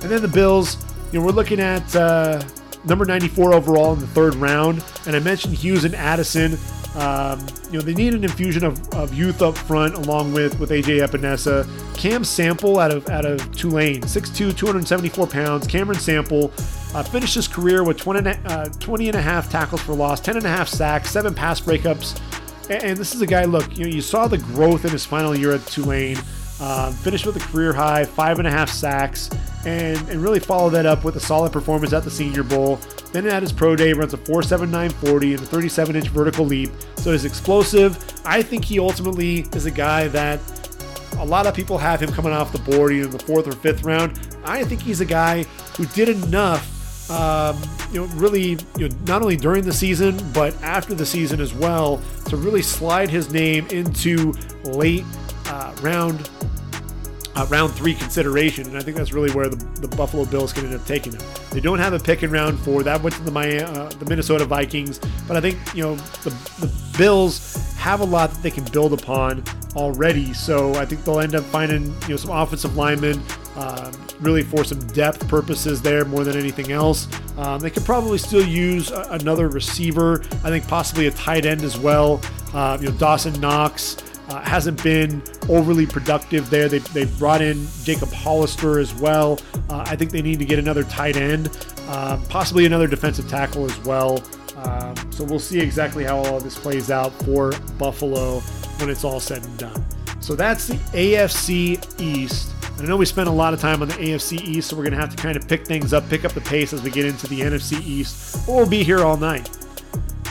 And 0.02 0.10
then 0.10 0.22
the 0.22 0.28
Bills, 0.28 0.76
you 1.12 1.18
know, 1.18 1.26
we're 1.26 1.32
looking 1.32 1.60
at. 1.60 1.94
Uh, 1.94 2.42
number 2.84 3.04
94 3.04 3.54
overall 3.54 3.92
in 3.92 4.00
the 4.00 4.06
third 4.08 4.34
round. 4.36 4.84
And 5.06 5.14
I 5.14 5.18
mentioned 5.18 5.54
Hughes 5.54 5.84
and 5.84 5.94
Addison. 5.94 6.58
Um, 6.96 7.46
you 7.70 7.78
know, 7.78 7.80
they 7.80 7.94
need 7.94 8.14
an 8.14 8.24
infusion 8.24 8.64
of, 8.64 8.88
of 8.94 9.14
youth 9.14 9.42
up 9.42 9.56
front 9.56 9.94
along 9.94 10.32
with, 10.32 10.58
with 10.58 10.70
AJ 10.70 11.06
Epenesa. 11.06 11.68
Cam 11.96 12.24
Sample 12.24 12.80
out 12.80 12.90
of 12.90 13.08
out 13.08 13.24
of 13.24 13.52
Tulane, 13.52 14.00
6'2, 14.00 14.56
274 14.56 15.26
pounds. 15.28 15.66
Cameron 15.66 15.98
Sample 15.98 16.52
uh, 16.94 17.02
finished 17.02 17.36
his 17.36 17.46
career 17.46 17.84
with 17.84 17.96
20, 17.96 18.28
uh, 18.28 18.64
20 18.64 19.08
and 19.08 19.16
a 19.16 19.22
half 19.22 19.50
tackles 19.50 19.80
for 19.82 19.94
loss, 19.94 20.18
10 20.20 20.38
and 20.38 20.46
a 20.46 20.48
half 20.48 20.68
sacks, 20.68 21.10
seven 21.10 21.32
pass 21.32 21.60
breakups. 21.60 22.20
And, 22.70 22.82
and 22.84 22.96
this 22.96 23.14
is 23.14 23.20
a 23.20 23.26
guy, 23.26 23.44
look, 23.44 23.76
you 23.76 23.84
know, 23.84 23.90
you 23.90 24.00
saw 24.00 24.26
the 24.28 24.38
growth 24.38 24.84
in 24.84 24.92
his 24.92 25.04
final 25.04 25.36
year 25.36 25.52
at 25.52 25.66
Tulane. 25.66 26.16
Um, 26.60 26.92
finished 26.92 27.24
with 27.24 27.36
a 27.36 27.40
career 27.40 27.72
high, 27.72 28.04
five 28.04 28.38
and 28.38 28.46
a 28.46 28.50
half 28.50 28.68
sacks, 28.68 29.30
and, 29.64 29.96
and 30.10 30.22
really 30.22 30.40
followed 30.40 30.70
that 30.70 30.84
up 30.84 31.04
with 31.04 31.16
a 31.16 31.20
solid 31.20 31.52
performance 31.52 31.94
at 31.94 32.04
the 32.04 32.10
Senior 32.10 32.42
Bowl. 32.42 32.76
Then 33.12 33.26
at 33.26 33.40
his 33.42 33.50
pro 33.50 33.74
day, 33.74 33.94
runs 33.94 34.12
a 34.12 34.18
4.7940 34.18 35.34
and 35.36 35.42
a 35.42 35.46
37 35.46 35.96
inch 35.96 36.08
vertical 36.08 36.44
leap. 36.44 36.70
So 36.96 37.12
he's 37.12 37.24
explosive. 37.24 37.96
I 38.26 38.42
think 38.42 38.66
he 38.66 38.78
ultimately 38.78 39.46
is 39.54 39.64
a 39.64 39.70
guy 39.70 40.08
that 40.08 40.38
a 41.18 41.24
lot 41.24 41.46
of 41.46 41.54
people 41.54 41.78
have 41.78 42.00
him 42.00 42.12
coming 42.12 42.32
off 42.32 42.52
the 42.52 42.58
board 42.58 42.92
either 42.92 43.06
in 43.06 43.10
the 43.10 43.18
fourth 43.18 43.46
or 43.46 43.52
fifth 43.52 43.82
round. 43.82 44.20
I 44.44 44.62
think 44.64 44.82
he's 44.82 45.00
a 45.00 45.06
guy 45.06 45.44
who 45.78 45.86
did 45.86 46.10
enough. 46.10 46.79
Um, 47.10 47.60
you 47.92 48.00
know, 48.00 48.06
really, 48.14 48.56
you 48.76 48.88
know, 48.88 48.96
not 49.06 49.20
only 49.22 49.36
during 49.36 49.64
the 49.64 49.72
season 49.72 50.16
but 50.32 50.54
after 50.62 50.94
the 50.94 51.06
season 51.06 51.40
as 51.40 51.52
well, 51.52 52.00
to 52.26 52.36
really 52.36 52.62
slide 52.62 53.10
his 53.10 53.32
name 53.32 53.66
into 53.68 54.32
late 54.64 55.04
uh, 55.46 55.74
round 55.82 56.30
uh, 57.36 57.46
round 57.46 57.72
three 57.72 57.94
consideration, 57.94 58.66
and 58.66 58.76
I 58.76 58.80
think 58.80 58.96
that's 58.96 59.12
really 59.12 59.30
where 59.32 59.48
the, 59.48 59.56
the 59.80 59.96
Buffalo 59.96 60.24
Bills 60.24 60.52
can 60.52 60.66
end 60.66 60.74
up 60.74 60.84
taking 60.84 61.12
him. 61.12 61.22
They 61.50 61.60
don't 61.60 61.78
have 61.78 61.92
a 61.92 61.98
pick 61.98 62.22
in 62.22 62.30
round 62.30 62.58
four. 62.60 62.82
That 62.82 63.02
went 63.02 63.14
to 63.16 63.22
the 63.22 63.30
Miami, 63.30 63.62
uh, 63.62 63.88
the 63.88 64.04
Minnesota 64.04 64.44
Vikings, 64.44 64.98
but 65.26 65.36
I 65.36 65.40
think 65.40 65.58
you 65.74 65.82
know 65.82 65.96
the, 65.96 66.30
the 66.60 66.98
Bills 66.98 67.74
have 67.76 68.00
a 68.00 68.04
lot 68.04 68.30
that 68.32 68.42
they 68.42 68.50
can 68.50 68.64
build 68.64 68.92
upon 68.92 69.44
already. 69.76 70.32
So 70.34 70.74
I 70.74 70.84
think 70.84 71.04
they'll 71.04 71.20
end 71.20 71.34
up 71.34 71.44
finding 71.44 71.86
you 72.02 72.08
know 72.10 72.16
some 72.16 72.30
offensive 72.30 72.76
linemen, 72.76 73.22
um, 73.56 73.92
really 74.20 74.42
for 74.42 74.64
some 74.64 74.78
depth 74.88 75.26
purposes 75.28 75.80
there 75.82 76.04
more 76.04 76.24
than 76.24 76.36
anything 76.36 76.72
else. 76.72 77.08
Um, 77.38 77.60
they 77.60 77.70
could 77.70 77.84
probably 77.84 78.18
still 78.18 78.44
use 78.44 78.90
a, 78.90 79.06
another 79.10 79.48
receiver. 79.48 80.22
I 80.44 80.50
think 80.50 80.66
possibly 80.68 81.06
a 81.06 81.10
tight 81.10 81.46
end 81.46 81.62
as 81.62 81.78
well. 81.78 82.20
Uh, 82.52 82.78
you 82.80 82.88
know 82.88 82.96
Dawson 82.96 83.38
Knox 83.40 83.96
uh, 84.28 84.40
hasn't 84.42 84.82
been 84.82 85.22
overly 85.48 85.86
productive 85.86 86.50
there. 86.50 86.68
They, 86.68 86.78
they've 86.78 87.18
brought 87.18 87.42
in 87.42 87.66
Jacob 87.82 88.12
Hollister 88.12 88.78
as 88.78 88.94
well. 88.94 89.40
Uh, 89.68 89.84
I 89.86 89.96
think 89.96 90.10
they 90.10 90.22
need 90.22 90.38
to 90.38 90.44
get 90.44 90.58
another 90.58 90.84
tight 90.84 91.16
end, 91.16 91.48
um, 91.88 92.22
possibly 92.26 92.66
another 92.66 92.86
defensive 92.86 93.28
tackle 93.28 93.64
as 93.64 93.78
well. 93.80 94.22
Um, 94.56 94.94
so 95.10 95.24
we'll 95.24 95.38
see 95.38 95.58
exactly 95.58 96.04
how 96.04 96.18
all 96.18 96.36
of 96.36 96.44
this 96.44 96.58
plays 96.58 96.90
out 96.90 97.12
for 97.24 97.52
Buffalo 97.78 98.40
when 98.78 98.90
it's 98.90 99.04
all 99.04 99.20
said 99.20 99.44
and 99.44 99.58
done. 99.58 99.84
So 100.20 100.34
that's 100.34 100.66
the 100.68 100.74
AFC 100.74 102.00
East. 102.00 102.52
I 102.80 102.86
know 102.86 102.96
we 102.96 103.04
spent 103.04 103.28
a 103.28 103.32
lot 103.32 103.52
of 103.52 103.60
time 103.60 103.82
on 103.82 103.88
the 103.88 103.94
AFC 103.94 104.40
East, 104.40 104.70
so 104.70 104.76
we're 104.76 104.84
going 104.84 104.94
to 104.94 105.00
have 105.00 105.14
to 105.14 105.22
kind 105.22 105.36
of 105.36 105.46
pick 105.46 105.66
things 105.66 105.92
up, 105.92 106.08
pick 106.08 106.24
up 106.24 106.32
the 106.32 106.40
pace 106.40 106.72
as 106.72 106.82
we 106.82 106.90
get 106.90 107.04
into 107.04 107.26
the 107.26 107.40
NFC 107.40 107.78
East. 107.82 108.48
We'll 108.48 108.66
be 108.66 108.82
here 108.82 109.00
all 109.00 109.18
night. 109.18 109.50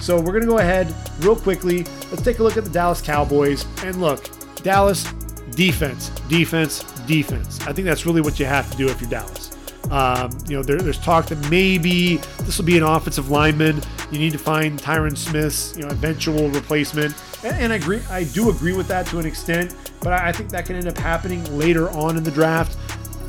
So 0.01 0.19
we're 0.19 0.31
going 0.31 0.41
to 0.41 0.47
go 0.47 0.57
ahead 0.57 0.93
real 1.19 1.35
quickly. 1.35 1.83
Let's 2.09 2.23
take 2.23 2.39
a 2.39 2.43
look 2.43 2.57
at 2.57 2.63
the 2.63 2.69
Dallas 2.71 3.01
Cowboys. 3.01 3.65
And 3.83 4.01
look, 4.01 4.29
Dallas, 4.63 5.03
defense, 5.51 6.09
defense, 6.27 6.83
defense. 7.05 7.61
I 7.67 7.73
think 7.73 7.85
that's 7.85 8.07
really 8.07 8.21
what 8.21 8.39
you 8.39 8.47
have 8.47 8.71
to 8.71 8.77
do 8.77 8.87
if 8.87 8.99
you're 8.99 9.09
Dallas. 9.11 9.51
Um, 9.91 10.31
you 10.47 10.57
know, 10.57 10.63
there, 10.63 10.77
there's 10.77 10.99
talk 10.99 11.27
that 11.27 11.49
maybe 11.51 12.17
this 12.41 12.57
will 12.57 12.65
be 12.65 12.77
an 12.77 12.83
offensive 12.83 13.29
lineman. 13.29 13.81
You 14.11 14.17
need 14.17 14.31
to 14.31 14.39
find 14.39 14.79
Tyron 14.79 15.15
Smith's 15.15 15.75
you 15.77 15.83
know 15.83 15.89
eventual 15.89 16.49
replacement, 16.49 17.13
and, 17.43 17.71
I 17.73 17.77
agree. 17.77 18.01
I 18.09 18.25
do 18.25 18.49
agree 18.49 18.73
with 18.73 18.87
that 18.87 19.05
to 19.07 19.19
an 19.19 19.25
extent, 19.25 19.75
but 20.01 20.13
I, 20.13 20.31
think 20.31 20.49
that 20.49 20.65
can 20.65 20.75
end 20.75 20.87
up 20.87 20.97
happening 20.97 21.43
later 21.57 21.89
on 21.91 22.17
in 22.17 22.23
the 22.23 22.31
draft. 22.31 22.77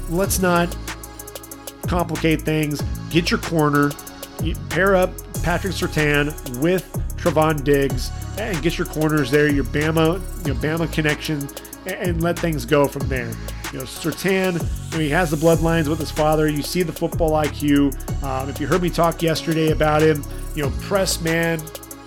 Let's 0.09 0.41
not 0.41 0.77
complicate 1.87 2.43
things. 2.43 2.83
Get 3.11 3.31
your 3.31 3.41
corner. 3.41 3.91
Pair 4.71 4.97
up 4.97 5.11
Patrick 5.43 5.75
Surtain 5.75 6.59
with 6.61 6.91
Trevon 7.17 7.63
Diggs 7.63 8.11
and 8.39 8.61
get 8.63 8.79
your 8.79 8.87
corners 8.87 9.31
there, 9.31 9.49
your 9.49 9.65
Bama, 9.65 10.21
your 10.47 10.55
Bama 10.57 10.91
connection, 10.93 11.49
and, 11.87 12.23
let 12.23 12.39
things 12.39 12.65
go 12.65 12.87
from 12.87 13.09
there. 13.09 13.31
You 13.73 13.79
know, 13.79 13.85
Surtain, 13.85 14.55
you 14.55 14.99
know, 14.99 14.99
he 14.99 15.11
has 15.11 15.31
the 15.31 15.37
bloodlines 15.37 15.89
with 15.89 15.99
his 15.99 16.11
father. 16.11 16.49
You 16.49 16.63
see 16.63 16.83
the 16.83 16.93
football 16.93 17.33
IQ. 17.33 18.23
Um, 18.23 18.49
if 18.49 18.61
you 18.61 18.67
heard 18.67 18.83
me 18.83 18.91
talk 18.91 19.23
yesterday 19.23 19.71
about 19.71 20.03
him, 20.03 20.25
you 20.55 20.63
know, 20.63 20.71
press 20.81 21.21
man 21.21 21.61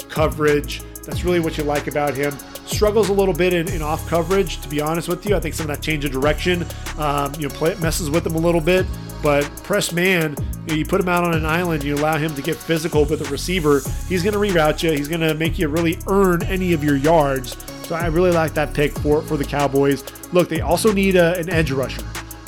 coverage. 0.10 0.82
That's 1.04 1.24
really 1.24 1.40
what 1.40 1.58
you 1.58 1.64
like 1.64 1.88
about 1.88 2.16
him. 2.16 2.32
Struggles 2.66 3.10
a 3.10 3.14
little 3.14 3.34
bit 3.34 3.54
in, 3.54 3.68
in 3.70 3.82
off 3.82 4.08
coverage, 4.08 4.62
to 4.62 4.70
be 4.70 4.82
honest 4.82 5.08
with 5.08 5.26
you. 5.26 5.36
I 5.36 5.40
think 5.40 5.54
some 5.54 5.70
of 5.70 5.76
that 5.76 5.84
change 5.84 6.06
of 6.06 6.12
direction, 6.12 6.66
um, 6.98 7.34
you 7.36 7.48
know, 7.48 7.54
play, 7.54 7.76
messes 7.76 8.10
with 8.10 8.26
him 8.26 8.36
a 8.36 8.40
little 8.40 8.62
bit. 8.62 8.86
But 9.22 9.44
press 9.64 9.94
man, 9.94 10.36
you, 10.66 10.68
know, 10.68 10.74
you 10.74 10.86
put 10.86 11.00
him 11.00 11.08
out 11.08 11.24
on 11.24 11.34
an 11.34 11.46
island, 11.46 11.84
you 11.84 11.96
allow 11.96 12.18
him 12.18 12.36
to 12.36 12.42
get 12.42 12.58
physical 12.58 13.06
with 13.06 13.20
the 13.20 13.30
receiver. 13.30 13.82
He's 14.10 14.24
going 14.24 14.34
to 14.34 14.40
reroute 14.40 14.84
you. 14.84 14.92
He's 14.92 15.08
going 15.08 15.22
to 15.22 15.34
make 15.34 15.58
you 15.58 15.70
really 15.70 15.98
earn 16.08 16.44
any 16.44 16.74
of 16.74 16.84
your 16.84 16.98
yards. 16.98 17.56
So 17.88 17.96
I 17.96 18.08
really 18.08 18.32
like 18.32 18.54
that 18.54 18.74
pick 18.74 18.98
for, 19.00 19.22
for 19.22 19.38
the 19.38 19.46
Cowboys. 19.46 20.04
Look, 20.34 20.50
they 20.50 20.62
also 20.62 20.92
need 20.92 21.16
a, 21.16 21.38
an 21.38 21.50
edge 21.50 21.72
rusher. 21.72 22.04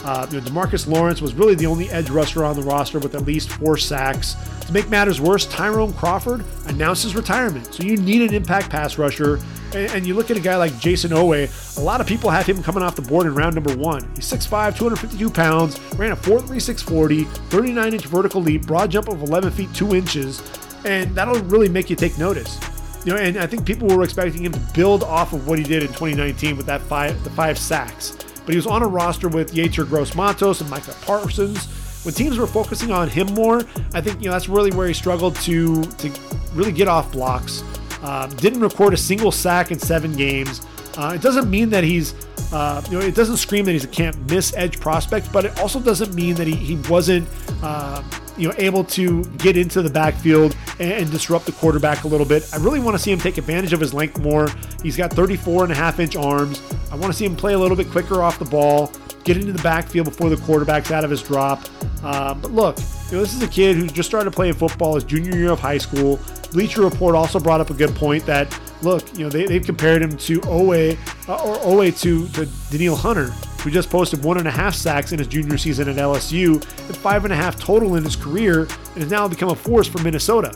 Uh, 0.06 0.28
you 0.30 0.40
know, 0.40 0.46
Demarcus 0.46 0.88
Lawrence 0.88 1.20
was 1.20 1.34
really 1.34 1.56
the 1.56 1.66
only 1.66 1.90
edge 1.90 2.12
rusher 2.12 2.46
on 2.46 2.56
the 2.56 2.62
roster 2.62 3.00
with 3.00 3.16
at 3.16 3.26
least 3.26 3.50
four 3.50 3.76
sacks. 3.76 4.36
To 4.68 4.72
make 4.72 4.88
matters 4.88 5.20
worse, 5.20 5.48
Tyrone 5.48 5.94
Crawford 5.94 6.46
announced 6.68 7.02
his 7.02 7.16
retirement. 7.16 7.74
So 7.74 7.82
you 7.82 7.98
need 7.98 8.22
an 8.22 8.32
impact 8.32 8.70
pass 8.70 9.00
rusher. 9.00 9.40
And, 9.74 9.92
and, 9.92 10.06
you 10.06 10.14
look 10.14 10.30
at 10.30 10.38
a 10.38 10.40
guy 10.40 10.58
like 10.58 10.74
Jayson 10.74 11.10
Oweh, 11.10 11.78
a 11.78 11.82
lot 11.82 12.02
of 12.02 12.08
people 12.08 12.30
have 12.30 12.46
him 12.46 12.62
coming 12.62 12.84
off 12.84 12.96
the 12.96 13.02
board 13.02 13.26
in 13.26 13.34
round 13.34 13.56
number 13.56 13.76
one. 13.76 14.04
He's 14.14 14.32
6'5, 14.32 14.78
252 14.78 15.30
pounds, 15.32 15.80
ran 15.96 16.12
a 16.12 16.16
4.3640, 16.16 17.26
39 17.50 17.94
inch 17.94 18.06
vertical 18.06 18.42
leap, 18.42 18.68
broad 18.68 18.92
jump 18.92 19.08
of 19.08 19.24
11 19.24 19.52
feet 19.52 19.74
2 19.74 19.96
inches, 19.96 20.42
and 20.86 21.16
that'll 21.16 21.42
really 21.46 21.68
make 21.68 21.90
you 21.90 21.96
take 21.96 22.18
notice. 22.20 22.60
You 23.06 23.14
know, 23.14 23.20
and 23.20 23.38
I 23.38 23.48
think 23.48 23.66
people 23.66 23.88
were 23.88 24.04
expecting 24.04 24.46
him 24.46 24.52
to 24.52 24.60
build 24.74 25.04
off 25.04 25.34
of 25.34 25.48
what 25.48 25.58
he 25.58 25.66
did 25.66 25.82
in 25.82 25.90
2019 25.90 26.58
with 26.58 26.68
that 26.68 26.82
five, 26.82 27.22
the 27.24 27.32
five 27.32 27.58
sacks. 27.58 28.16
But 28.46 28.54
he 28.54 28.56
was 28.56 28.68
on 28.68 28.84
a 28.84 28.88
roster 28.88 29.28
with 29.28 29.54
Yetur 29.54 29.88
Gross-Matos 29.88 30.62
and 30.62 30.70
Micah 30.70 30.96
Parsons. 31.02 31.66
When 32.06 32.14
teams 32.14 32.38
were 32.38 32.46
focusing 32.46 32.92
on 32.92 33.10
him 33.10 33.28
more, 33.34 33.64
I 33.94 34.02
think 34.02 34.20
you 34.20 34.26
know 34.26 34.32
that's 34.32 34.48
really 34.48 34.72
where 34.72 34.88
he 34.88 34.94
struggled 34.94 35.36
to 35.38 35.84
to 35.84 36.12
really 36.54 36.72
get 36.72 36.88
off 36.88 37.12
blocks. 37.12 37.64
Um, 38.04 38.30
didn't 38.36 38.62
record 38.62 38.94
a 38.94 38.98
single 38.98 39.32
sack 39.32 39.72
in 39.72 39.80
seven 39.80 40.14
games. 40.14 40.62
Uh, 40.98 41.14
it 41.16 41.22
doesn't 41.22 41.50
mean 41.50 41.70
that 41.72 41.84
he's, 41.84 42.14
uh, 42.54 42.82
you 42.90 43.00
know, 43.00 43.06
it 43.06 43.16
doesn't 43.16 43.38
scream 43.38 43.66
that 43.66 43.72
he's 43.72 43.84
a 43.84 43.88
can't 43.88 44.18
miss 44.30 44.54
edge 44.56 44.80
prospect, 44.80 45.32
but 45.34 45.44
it 45.44 45.60
also 45.60 45.80
doesn't 45.80 46.14
mean 46.14 46.36
that 46.36 46.48
he, 46.48 46.56
he 46.56 46.76
wasn't, 46.90 47.28
uh, 47.64 48.02
you 48.38 48.48
know, 48.48 48.56
able 48.58 48.84
to 48.84 49.24
get 49.38 49.58
into 49.58 49.82
the 49.82 49.90
backfield 49.90 50.56
and, 50.80 51.10
disrupt 51.12 51.46
the 51.46 51.52
quarterback 51.54 52.04
a 52.04 52.08
little 52.08 52.26
bit. 52.26 52.44
I 52.54 52.58
really 52.58 52.80
want 52.80 52.98
to 52.98 53.02
see 53.02 53.12
him 53.12 53.20
take 53.20 53.38
advantage 53.38 53.74
of 53.74 53.80
his 53.80 53.94
length 53.94 54.20
more. 54.20 54.50
He's 54.84 54.98
got 54.98 55.14
34 55.14 55.64
and 55.64 55.72
a 55.72 55.76
half 55.76 56.00
inch 56.00 56.16
arms. 56.16 56.62
I 56.92 56.96
want 56.96 57.14
to 57.14 57.14
see 57.14 57.26
him 57.26 57.36
play 57.36 57.54
a 57.54 57.60
little 57.60 57.78
bit 57.78 57.90
quicker 57.90 58.22
off 58.22 58.40
the 58.40 58.46
ball, 58.46 58.92
get 59.24 59.38
into 59.38 59.54
the 59.54 59.62
backfield 59.62 60.06
before 60.06 60.30
the 60.30 60.38
quarterback's 60.38 60.92
out 60.92 61.04
of 61.04 61.10
his 61.10 61.22
drop. 61.22 61.64
Uh, 62.04 62.34
but 62.34 62.52
look, 62.52 62.78
you 63.08 63.14
know, 63.14 63.22
this 63.22 63.34
is 63.34 63.42
a 63.42 63.48
kid 63.48 63.76
who 63.76 63.88
just 63.88 64.10
started 64.10 64.32
playing 64.32 64.54
football 64.54 64.96
his 64.96 65.04
junior 65.04 65.36
year 65.38 65.52
of 65.52 65.60
high 65.60 65.78
school. 65.78 66.20
Bleacher 66.52 66.82
Report 66.82 67.16
also 67.16 67.40
brought 67.40 67.62
up 67.62 67.70
a 67.70 67.74
good 67.74 67.94
point 67.96 68.26
that 68.26 68.60
look, 68.82 69.12
you 69.18 69.24
know, 69.24 69.30
they, 69.30 69.46
they've 69.46 69.66
compared 69.66 70.02
him 70.02 70.16
to 70.18 70.40
Oweh 70.42 70.98
uh, 71.28 71.44
or 71.44 71.56
Oweh 71.58 72.00
to, 72.02 72.28
to 72.30 72.46
Danielle 72.72 72.96
Hunter, 72.96 73.34
who 73.66 73.72
just 73.72 73.90
posted 73.90 74.24
one 74.24 74.38
and 74.38 74.48
a 74.48 74.52
half 74.52 74.76
sacks 74.76 75.12
in 75.12 75.18
his 75.18 75.28
junior 75.28 75.58
season 75.58 75.90
at 75.90 75.96
LSU 75.96 76.54
and 76.54 76.98
five 76.98 77.26
and 77.26 77.34
a 77.34 77.36
half 77.36 77.60
total 77.60 77.96
in 77.96 78.04
his 78.04 78.16
career, 78.16 78.62
and 78.62 78.98
has 78.98 79.10
now 79.10 79.28
become 79.28 79.50
a 79.50 79.56
force 79.56 79.88
for 79.88 80.02
Minnesota. 80.04 80.56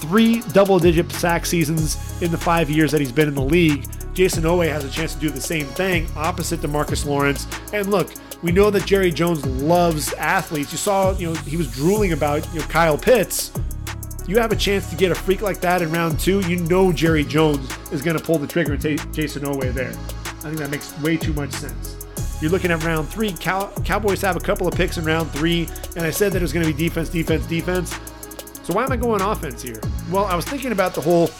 Three 0.00 0.40
double 0.52 0.80
digit 0.80 1.10
sack 1.12 1.46
seasons 1.46 2.20
in 2.20 2.32
the 2.32 2.36
five 2.36 2.68
years 2.68 2.90
that 2.90 3.00
he's 3.00 3.12
been 3.12 3.28
in 3.28 3.34
the 3.34 3.40
league. 3.40 3.84
Jayson 4.12 4.42
Oweh 4.42 4.68
has 4.68 4.84
a 4.84 4.90
chance 4.90 5.14
to 5.14 5.20
do 5.20 5.30
the 5.30 5.40
same 5.40 5.66
thing, 5.66 6.08
opposite 6.16 6.60
Demarcus 6.60 7.06
Lawrence. 7.06 7.46
And 7.72 7.88
look, 7.90 8.12
we 8.42 8.50
know 8.50 8.70
that 8.70 8.84
Jerry 8.86 9.12
Jones 9.12 9.46
loves 9.46 10.12
athletes. 10.14 10.72
You 10.72 10.78
saw, 10.78 11.12
you 11.12 11.28
know, 11.28 11.34
he 11.42 11.56
was 11.56 11.70
drooling 11.70 12.12
about 12.12 12.46
you 12.52 12.58
know, 12.58 12.66
Kyle 12.66 12.98
Pitts 12.98 13.52
you 14.26 14.38
have 14.38 14.50
a 14.50 14.56
chance 14.56 14.90
to 14.90 14.96
get 14.96 15.12
a 15.12 15.14
freak 15.14 15.40
like 15.40 15.60
that 15.60 15.82
in 15.82 15.92
round 15.92 16.18
two, 16.18 16.40
you 16.48 16.56
know 16.56 16.92
Jerry 16.92 17.24
Jones 17.24 17.70
is 17.92 18.02
going 18.02 18.18
to 18.18 18.22
pull 18.22 18.38
the 18.38 18.46
trigger 18.46 18.72
and 18.72 18.82
take 18.82 18.98
Jayson 19.12 19.44
Oweh 19.44 19.72
there. 19.72 19.90
I 19.90 20.50
think 20.50 20.58
that 20.58 20.70
makes 20.70 20.98
way 21.00 21.16
too 21.16 21.32
much 21.32 21.52
sense. 21.52 21.95
You're 22.40 22.50
looking 22.50 22.70
at 22.70 22.82
round 22.84 23.08
three. 23.08 23.32
Cow- 23.32 23.72
Cowboys 23.84 24.20
have 24.20 24.36
a 24.36 24.40
couple 24.40 24.68
of 24.68 24.74
picks 24.74 24.98
in 24.98 25.04
round 25.04 25.30
three, 25.30 25.68
and 25.96 26.04
I 26.04 26.10
said 26.10 26.32
that 26.32 26.38
it 26.38 26.42
was 26.42 26.52
going 26.52 26.66
to 26.66 26.72
be 26.72 26.78
defense, 26.88 27.08
defense, 27.08 27.46
defense. 27.46 27.90
So 28.62 28.74
why 28.74 28.84
am 28.84 28.92
I 28.92 28.96
going 28.96 29.20
offense 29.22 29.62
here? 29.62 29.80
Well, 30.10 30.24
I 30.24 30.34
was 30.34 30.44
thinking 30.44 30.72
about 30.72 30.94
the 30.94 31.00
whole 31.00 31.30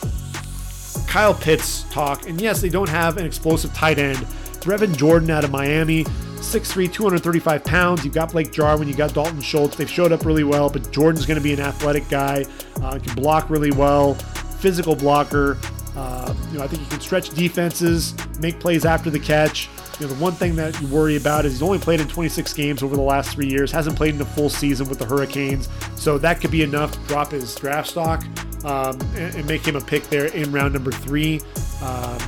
Kyle 1.06 1.34
Pitts 1.34 1.82
talk, 1.90 2.28
and 2.28 2.40
yes, 2.40 2.60
they 2.60 2.68
don't 2.68 2.88
have 2.88 3.16
an 3.18 3.26
explosive 3.26 3.74
tight 3.74 3.98
end. 3.98 4.18
Brevin 4.60 4.96
Jordan 4.96 5.30
out 5.30 5.44
of 5.44 5.50
Miami 5.50 6.04
6'3, 6.04 6.92
235 6.92 7.64
pounds. 7.64 8.04
You've 8.04 8.14
got 8.14 8.32
Blake 8.32 8.52
Jarwin, 8.52 8.88
you 8.88 8.94
got 8.94 9.12
Dalton 9.14 9.40
Schultz. 9.40 9.76
They've 9.76 9.90
showed 9.90 10.12
up 10.12 10.24
really 10.24 10.44
well, 10.44 10.70
but 10.70 10.90
Jordan's 10.92 11.26
going 11.26 11.38
to 11.38 11.42
be 11.42 11.52
an 11.52 11.60
athletic 11.60 12.08
guy. 12.08 12.44
Uh, 12.82 12.98
can 12.98 13.14
block 13.14 13.50
really 13.50 13.70
well, 13.70 14.14
physical 14.14 14.94
blocker. 14.94 15.58
Uh, 15.96 16.34
you 16.52 16.58
know, 16.58 16.64
I 16.64 16.68
think 16.68 16.82
he 16.82 16.88
can 16.88 17.00
stretch 17.00 17.30
defenses, 17.30 18.14
make 18.40 18.60
plays 18.60 18.84
after 18.84 19.10
the 19.10 19.18
catch. 19.20 19.68
You 19.98 20.06
know, 20.06 20.12
the 20.12 20.22
one 20.22 20.32
thing 20.32 20.56
that 20.56 20.78
you 20.80 20.88
worry 20.88 21.16
about 21.16 21.46
is 21.46 21.52
he's 21.52 21.62
only 21.62 21.78
played 21.78 22.00
in 22.00 22.08
26 22.08 22.52
games 22.52 22.82
over 22.82 22.96
the 22.96 23.02
last 23.02 23.30
three 23.30 23.48
years, 23.48 23.72
hasn't 23.72 23.96
played 23.96 24.14
in 24.14 24.20
a 24.20 24.26
full 24.26 24.50
season 24.50 24.88
with 24.88 24.98
the 24.98 25.06
Hurricanes. 25.06 25.68
So 25.96 26.18
that 26.18 26.40
could 26.40 26.50
be 26.50 26.62
enough 26.62 26.92
to 26.92 26.98
drop 27.08 27.30
his 27.30 27.54
draft 27.54 27.88
stock 27.88 28.22
um, 28.64 29.00
and, 29.14 29.34
and, 29.34 29.46
make 29.46 29.66
him 29.66 29.76
a 29.76 29.80
pick 29.80 30.02
there 30.04 30.26
in 30.26 30.52
round 30.52 30.74
number 30.74 30.92
three. 30.92 31.40
Um, 31.82 32.18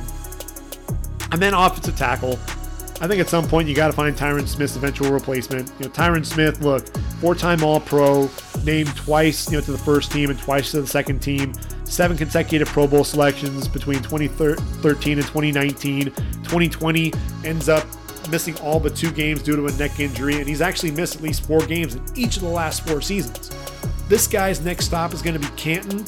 and 1.31 1.41
then 1.41 1.53
offensive 1.53 1.95
tackle. 1.95 2.39
I 3.01 3.07
think 3.07 3.21
at 3.21 3.29
some 3.29 3.47
point 3.47 3.69
you 3.69 3.75
got 3.75 3.87
to 3.87 3.93
find 3.93 4.15
Tyron 4.15 4.47
Smith's 4.47 4.75
eventual 4.75 5.11
replacement. 5.11 5.71
You 5.79 5.85
know, 5.85 5.91
Tyron 5.91 6.25
Smith, 6.25 6.61
look, 6.61 6.85
four-time 7.21 7.63
All-Pro, 7.63 8.29
named 8.63 8.93
twice, 8.95 9.49
you 9.49 9.57
know, 9.57 9.63
to 9.63 9.71
the 9.71 9.77
first 9.77 10.11
team 10.11 10.29
and 10.29 10.37
twice 10.37 10.71
to 10.71 10.81
the 10.81 10.87
second 10.87 11.19
team. 11.19 11.53
Seven 11.85 12.17
consecutive 12.17 12.67
Pro 12.67 12.87
Bowl 12.87 13.05
selections 13.05 13.67
between 13.67 14.01
2013 14.03 15.17
and 15.17 15.27
2019. 15.27 16.05
2020 16.05 17.13
ends 17.45 17.69
up 17.69 17.85
missing 18.29 18.57
all 18.57 18.79
but 18.79 18.95
two 18.95 19.11
games 19.11 19.41
due 19.41 19.55
to 19.55 19.65
a 19.67 19.71
neck 19.73 19.99
injury, 19.99 20.35
and 20.35 20.47
he's 20.47 20.61
actually 20.61 20.91
missed 20.91 21.15
at 21.15 21.21
least 21.21 21.45
four 21.47 21.65
games 21.65 21.95
in 21.95 22.03
each 22.15 22.35
of 22.35 22.43
the 22.43 22.49
last 22.49 22.85
four 22.85 23.01
seasons. 23.01 23.49
This 24.07 24.27
guy's 24.27 24.61
next 24.61 24.85
stop 24.85 25.13
is 25.13 25.21
going 25.21 25.39
to 25.39 25.39
be 25.39 25.55
Canton. 25.55 26.05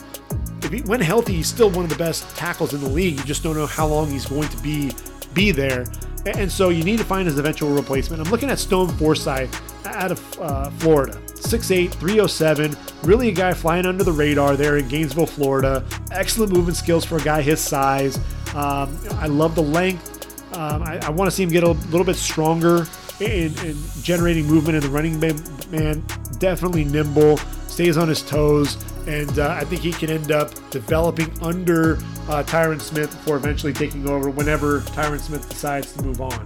If 0.62 0.72
he, 0.72 0.82
when 0.82 1.00
healthy, 1.00 1.36
he's 1.36 1.48
still 1.48 1.70
one 1.70 1.84
of 1.84 1.90
the 1.90 1.98
best 1.98 2.28
tackles 2.36 2.74
in 2.74 2.82
the 2.82 2.90
league. 2.90 3.18
You 3.18 3.24
just 3.24 3.44
don't 3.44 3.56
know 3.56 3.66
how 3.66 3.88
long 3.88 4.10
he's 4.10 4.26
going 4.26 4.50
to 4.50 4.58
be 4.58 4.92
be 5.34 5.52
there. 5.52 5.86
And 6.26 6.52
so 6.52 6.70
you 6.70 6.84
need 6.84 7.00
to 7.00 7.04
find 7.04 7.28
his 7.28 7.40
eventual 7.40 7.70
replacement. 7.72 8.22
I'm 8.22 8.30
looking 8.30 8.50
at 8.50 8.60
Stone 8.60 8.90
Forsythe 8.90 9.54
out 9.86 10.12
of 10.12 10.42
uh, 10.42 10.70
Florida. 10.72 11.14
6'8, 11.14 11.92
307, 11.92 12.76
really 13.04 13.30
a 13.30 13.32
guy 13.32 13.54
flying 13.54 13.86
under 13.86 14.04
the 14.04 14.12
radar 14.12 14.56
there 14.56 14.78
in 14.78 14.88
Gainesville, 14.88 15.26
Florida. 15.26 15.84
Excellent 16.12 16.54
movement 16.54 16.78
skills 16.78 17.04
for 17.04 17.18
a 17.18 17.22
guy 17.22 17.42
his 17.42 17.60
size. 17.60 18.18
Um, 18.54 18.98
I 19.14 19.28
love 19.28 19.56
the 19.56 19.64
length. 19.64 20.10
Um, 20.56 20.84
I, 20.84 21.00
I 21.04 21.10
want 21.10 21.30
to 21.30 21.36
see 21.36 21.44
him 21.44 21.50
get 21.50 21.64
a 21.64 21.72
little 21.72 22.04
bit 22.04 22.16
stronger 22.16 22.86
in, 23.20 23.58
in 23.66 23.78
generating 24.02 24.46
movement 24.46 24.76
in 24.76 24.84
the 24.84 24.90
running 24.90 25.20
man. 25.20 26.04
Definitely 26.38 26.86
nimble, 26.86 27.38
stays 27.68 27.98
on 27.98 28.08
his 28.08 28.22
toes 28.22 28.78
and 29.08 29.40
uh, 29.40 29.50
I 29.60 29.64
think 29.66 29.82
he 29.82 29.92
can 29.92 30.10
end 30.10 30.32
up 30.32 30.52
developing 30.70 31.32
under 31.42 31.96
uh, 32.30 32.44
Tyron 32.44 32.80
Smith 32.80 33.12
before 33.12 33.38
eventually 33.38 33.74
taking 33.74 34.08
over 34.08 34.30
whenever 34.30 34.82
Tyron 34.82 35.20
Smith 35.20 35.48
decides 35.50 35.94
to 35.94 36.04
move 36.04 36.22
on. 36.22 36.46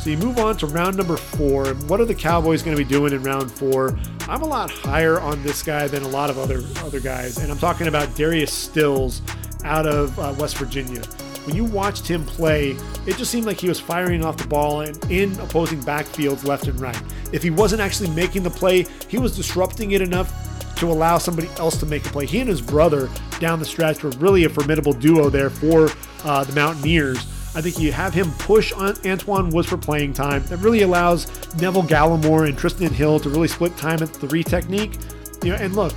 So 0.00 0.08
you 0.08 0.16
move 0.16 0.38
on 0.38 0.56
to 0.58 0.66
round 0.66 0.96
number 0.96 1.18
four. 1.18 1.74
What 1.74 2.00
are 2.00 2.06
the 2.06 2.14
Cowboys 2.14 2.62
going 2.62 2.74
to 2.74 2.82
be 2.82 2.88
doing 2.88 3.12
in 3.12 3.22
round 3.22 3.50
four? 3.50 3.98
I'm 4.28 4.40
a 4.40 4.46
lot 4.46 4.70
higher 4.70 5.20
on 5.20 5.42
this 5.42 5.62
guy 5.62 5.88
than 5.88 6.02
a 6.02 6.08
lot 6.08 6.30
of 6.30 6.38
other 6.38 6.62
other 6.84 7.00
guys, 7.00 7.38
and 7.38 7.52
I'm 7.52 7.58
talking 7.58 7.86
about 7.86 8.14
Darius 8.14 8.52
Stills 8.52 9.20
out 9.64 9.86
of 9.86 10.18
uh, 10.18 10.34
West 10.38 10.56
Virginia. 10.56 11.02
When 11.44 11.56
you 11.56 11.64
watched 11.64 12.06
him 12.06 12.24
play, 12.24 12.76
it 13.06 13.16
just 13.16 13.30
seemed 13.30 13.46
like 13.46 13.60
he 13.60 13.68
was 13.68 13.80
firing 13.80 14.24
off 14.24 14.36
the 14.36 14.46
ball 14.46 14.82
and 14.82 14.96
in 15.10 15.38
opposing 15.40 15.80
backfields 15.80 16.44
left 16.44 16.66
and 16.66 16.78
right. 16.80 17.00
If 17.32 17.42
he 17.42 17.50
wasn't 17.50 17.80
actually 17.80 18.10
making 18.10 18.42
the 18.42 18.50
play, 18.50 18.86
he 19.08 19.18
was 19.18 19.36
disrupting 19.36 19.92
it 19.92 20.00
enough 20.00 20.49
to 20.80 20.86
allow 20.86 21.18
somebody 21.18 21.48
else 21.58 21.76
to 21.78 21.86
make 21.86 22.04
a 22.06 22.08
play. 22.08 22.26
He 22.26 22.40
and 22.40 22.48
his 22.48 22.60
brother 22.60 23.08
down 23.38 23.58
the 23.58 23.64
stretch 23.64 24.02
were 24.02 24.10
really 24.10 24.44
a 24.44 24.48
formidable 24.48 24.92
duo 24.92 25.30
there 25.30 25.50
for 25.50 25.90
uh, 26.24 26.44
the 26.44 26.52
Mountaineers. 26.54 27.18
I 27.54 27.60
think 27.60 27.78
you 27.78 27.90
have 27.92 28.14
him 28.14 28.30
push 28.38 28.72
on 28.72 28.94
Antwaun 28.94 29.52
Woods 29.52 29.68
for 29.68 29.76
playing 29.76 30.12
time. 30.12 30.44
That 30.46 30.58
really 30.58 30.82
allows 30.82 31.26
Neville 31.60 31.82
Gallimore 31.82 32.48
and 32.48 32.56
Trysten 32.56 32.90
Hill 32.90 33.18
to 33.20 33.28
really 33.28 33.48
split 33.48 33.76
time 33.76 34.02
at 34.02 34.08
three 34.08 34.44
technique. 34.44 34.98
You 35.42 35.50
know, 35.50 35.56
and 35.56 35.74
look, 35.74 35.92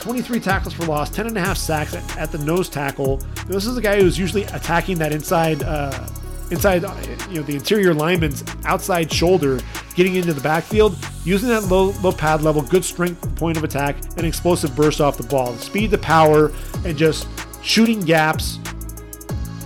23 0.00 0.40
tackles 0.40 0.74
for 0.74 0.86
loss, 0.86 1.10
10 1.10 1.26
and 1.26 1.36
a 1.36 1.40
half 1.40 1.56
sacks 1.56 1.94
at, 1.94 2.16
at 2.16 2.32
the 2.32 2.38
nose 2.38 2.68
tackle. 2.68 3.18
This 3.46 3.66
is 3.66 3.76
a 3.76 3.80
guy 3.80 4.00
who's 4.00 4.18
usually 4.18 4.44
attacking 4.44 4.98
that 4.98 5.12
inside, 5.12 5.62
uh, 5.62 5.90
inside, 6.50 6.84
uh, 6.84 6.94
you 7.28 7.36
know, 7.36 7.42
the 7.42 7.54
interior 7.54 7.94
lineman's 7.94 8.44
outside 8.64 9.12
shoulder, 9.12 9.60
getting 9.94 10.16
into 10.16 10.32
the 10.32 10.40
backfield, 10.40 10.96
using 11.24 11.48
that 11.48 11.64
low, 11.64 11.90
low 12.02 12.12
pad 12.12 12.42
level, 12.42 12.62
good 12.62 12.84
strength 12.84 13.34
point 13.36 13.56
of 13.56 13.64
attack, 13.64 13.96
and 14.16 14.26
explosive 14.26 14.74
burst 14.74 15.00
off 15.00 15.16
the 15.16 15.26
ball. 15.26 15.52
The 15.52 15.62
speed, 15.62 15.90
the 15.90 15.98
power, 15.98 16.52
and 16.84 16.96
just 16.96 17.26
shooting 17.62 18.00
gaps. 18.00 18.58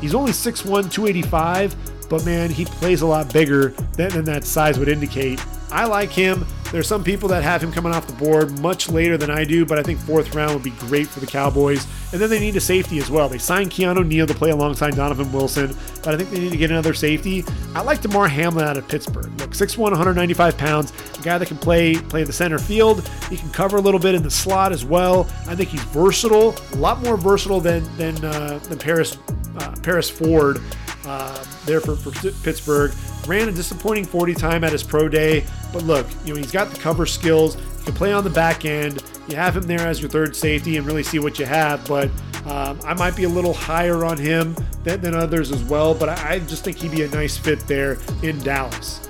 He's 0.00 0.14
only 0.14 0.32
6'1, 0.32 0.90
285, 0.90 1.76
but 2.08 2.24
man, 2.24 2.50
he 2.50 2.64
plays 2.64 3.02
a 3.02 3.06
lot 3.06 3.32
bigger 3.32 3.68
than, 3.94 4.10
than 4.10 4.24
that 4.24 4.44
size 4.44 4.78
would 4.78 4.88
indicate. 4.88 5.44
I 5.70 5.86
like 5.86 6.10
him. 6.10 6.44
There's 6.72 6.88
some 6.88 7.04
people 7.04 7.28
that 7.28 7.42
have 7.42 7.62
him 7.62 7.70
coming 7.70 7.92
off 7.92 8.06
the 8.06 8.14
board 8.14 8.58
much 8.60 8.88
later 8.88 9.18
than 9.18 9.30
I 9.30 9.44
do, 9.44 9.66
but 9.66 9.78
I 9.78 9.82
think 9.82 9.98
fourth 9.98 10.34
round 10.34 10.54
would 10.54 10.62
be 10.62 10.70
great 10.70 11.06
for 11.06 11.20
the 11.20 11.26
Cowboys. 11.26 11.86
And 12.12 12.20
then 12.20 12.30
they 12.30 12.40
need 12.40 12.56
a 12.56 12.60
safety 12.60 12.98
as 12.98 13.10
well. 13.10 13.28
They 13.28 13.36
signed 13.36 13.70
Keanu 13.70 14.06
Neal 14.06 14.26
to 14.26 14.32
play 14.32 14.50
alongside 14.50 14.96
Donovan 14.96 15.30
Wilson, 15.32 15.76
but 16.02 16.14
I 16.14 16.16
think 16.16 16.30
they 16.30 16.40
need 16.40 16.50
to 16.50 16.56
get 16.56 16.70
another 16.70 16.94
safety. 16.94 17.44
I 17.74 17.82
like 17.82 18.00
Damar 18.00 18.26
Hamlin 18.26 18.64
out 18.64 18.78
of 18.78 18.88
Pittsburgh. 18.88 19.26
Look, 19.38 19.50
6'1, 19.50 19.78
195 19.78 20.56
pounds, 20.56 20.94
a 21.18 21.22
guy 21.22 21.36
that 21.36 21.46
can 21.46 21.58
play 21.58 21.94
play 21.94 22.24
the 22.24 22.32
center 22.32 22.58
field. 22.58 23.06
He 23.28 23.36
can 23.36 23.50
cover 23.50 23.76
a 23.76 23.80
little 23.82 24.00
bit 24.00 24.14
in 24.14 24.22
the 24.22 24.30
slot 24.30 24.72
as 24.72 24.82
well. 24.82 25.28
I 25.46 25.54
think 25.54 25.68
he's 25.68 25.82
versatile, 25.84 26.54
a 26.72 26.76
lot 26.76 27.02
more 27.02 27.18
versatile 27.18 27.60
than 27.60 27.84
than 27.98 28.24
uh, 28.24 28.58
than 28.60 28.78
Paris 28.78 29.18
uh, 29.58 29.74
Paris 29.82 30.08
Ford 30.08 30.58
uh, 31.04 31.44
there 31.66 31.80
for, 31.80 31.96
for 31.96 32.10
Pittsburgh. 32.42 32.92
Ran 33.26 33.48
a 33.48 33.52
disappointing 33.52 34.04
40 34.04 34.34
time 34.34 34.64
at 34.64 34.72
his 34.72 34.82
pro 34.82 35.08
day, 35.08 35.44
but 35.72 35.82
look, 35.84 36.06
you 36.24 36.34
know 36.34 36.40
he's 36.40 36.52
got 36.52 36.70
the 36.70 36.78
cover 36.78 37.06
skills. 37.06 37.54
He 37.54 37.84
can 37.86 37.94
play 37.94 38.12
on 38.12 38.24
the 38.24 38.30
back 38.30 38.64
end. 38.64 39.02
You 39.28 39.36
have 39.36 39.56
him 39.56 39.64
there 39.64 39.80
as 39.80 40.00
your 40.00 40.10
third 40.10 40.34
safety 40.34 40.76
and 40.76 40.86
really 40.86 41.02
see 41.02 41.18
what 41.18 41.38
you 41.38 41.46
have. 41.46 41.86
But 41.86 42.10
um, 42.46 42.80
I 42.84 42.94
might 42.94 43.16
be 43.16 43.24
a 43.24 43.28
little 43.28 43.54
higher 43.54 44.04
on 44.04 44.18
him 44.18 44.56
than, 44.84 45.00
than 45.00 45.14
others 45.14 45.52
as 45.52 45.62
well. 45.64 45.94
But 45.94 46.08
I, 46.08 46.34
I 46.34 46.38
just 46.40 46.64
think 46.64 46.76
he'd 46.78 46.90
be 46.90 47.02
a 47.02 47.08
nice 47.08 47.36
fit 47.36 47.60
there 47.60 47.98
in 48.22 48.38
Dallas. 48.40 49.00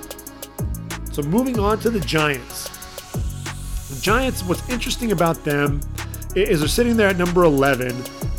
So 1.11 1.21
moving 1.21 1.59
on 1.59 1.79
to 1.79 1.89
the 1.89 1.99
Giants. 1.99 2.69
The 3.89 3.99
Giants, 4.01 4.43
what's 4.43 4.67
interesting 4.69 5.11
about 5.11 5.43
them 5.43 5.79
is 6.35 6.59
they're 6.59 6.67
sitting 6.67 6.97
there 6.97 7.09
at 7.09 7.17
number 7.17 7.43
11 7.43 7.95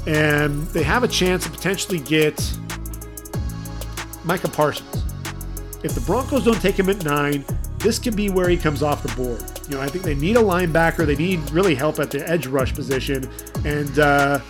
and 0.06 0.66
they 0.68 0.82
have 0.82 1.04
a 1.04 1.08
chance 1.08 1.44
to 1.44 1.50
potentially 1.50 2.00
get 2.00 2.36
Micah 4.24 4.48
Parsons. 4.48 5.04
If 5.82 5.94
the 5.94 6.00
Broncos 6.00 6.44
don't 6.44 6.60
take 6.60 6.78
him 6.78 6.88
at 6.88 7.04
nine, 7.04 7.44
this 7.78 7.98
could 7.98 8.16
be 8.16 8.30
where 8.30 8.48
he 8.48 8.56
comes 8.56 8.82
off 8.82 9.02
the 9.02 9.14
board. 9.14 9.44
You 9.68 9.76
know, 9.76 9.82
I 9.82 9.88
think 9.88 10.04
they 10.04 10.14
need 10.14 10.36
a 10.36 10.42
linebacker. 10.42 11.04
They 11.06 11.16
need 11.16 11.50
really 11.50 11.74
help 11.74 11.98
at 11.98 12.10
the 12.10 12.26
edge 12.26 12.46
rush 12.46 12.74
position. 12.74 13.28
And, 13.66 13.98
uh, 13.98 14.40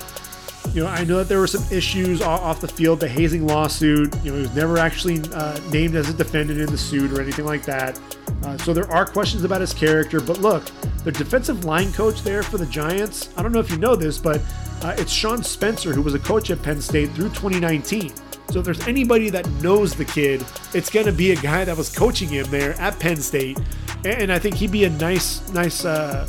you 0.73 0.83
know, 0.83 0.87
I 0.87 1.03
know 1.03 1.19
that 1.19 1.29
there 1.29 1.41
were 1.41 1.49
some 1.49 1.65
issues 1.73 2.23
off 2.23 2.61
the 2.61 2.69
field, 2.69 3.01
the 3.01 3.09
hazing 3.09 3.47
lawsuit. 3.47 4.15
You 4.23 4.31
know, 4.31 4.37
he 4.37 4.43
was 4.43 4.55
never 4.55 4.79
actually 4.79 5.21
uh, 5.33 5.59
named 5.71 5.97
as 5.97 6.09
a 6.09 6.13
defendant 6.13 6.61
in 6.61 6.67
the 6.67 6.79
suit 6.79 7.13
or 7.13 7.21
anything 7.21 7.45
like 7.45 7.65
that. 7.65 8.01
Uh, 8.45 8.57
so 8.59 8.73
there 8.73 8.91
are 8.91 9.05
questions 9.05 9.43
about 9.43 9.61
his 9.61 9.75
character. 9.75 10.21
But 10.21 10.39
look, 10.39 10.65
the 11.03 11.11
defensive 11.11 11.65
line 11.65 11.93
coach 11.93 12.23
there 12.23 12.45
for 12.45 12.59
the 12.59 12.67
Giants, 12.67 13.31
I 13.37 13.43
don't 13.43 13.51
know 13.51 13.61
if 13.61 13.71
you 13.71 13.79
know 13.79 13.97
this, 13.97 14.19
but 14.19 14.41
uh, 14.83 14.95
it's 14.97 15.13
Sean 15.13 15.43
Spencer, 15.43 15.93
who 15.93 16.03
was 16.03 16.15
a 16.15 16.19
coach 16.21 16.51
at 16.51 16.63
Penn 16.63 16.81
State 16.81 17.11
through 17.13 17.31
2019. 17.31 18.13
So 18.51 18.61
if 18.61 18.65
there's 18.65 18.87
anybody 18.87 19.31
that 19.31 19.49
knows 19.63 19.95
the 19.95 20.05
kid, 20.05 20.45
it's 20.75 20.91
going 20.91 21.07
to 21.07 21.13
be 21.13 21.33
a 21.33 21.37
guy 21.37 21.65
that 21.65 21.77
was 21.77 21.95
coaching 21.95 22.29
him 22.29 22.47
there 22.51 22.75
at 22.81 22.99
Penn 23.01 23.17
State, 23.17 23.59
and 24.05 24.33
I 24.33 24.39
think 24.39 24.55
he'd 24.57 24.73
be 24.73 24.85
a 24.85 24.91
nice, 24.91 25.49
nice 25.51 25.85
uh, 25.85 26.29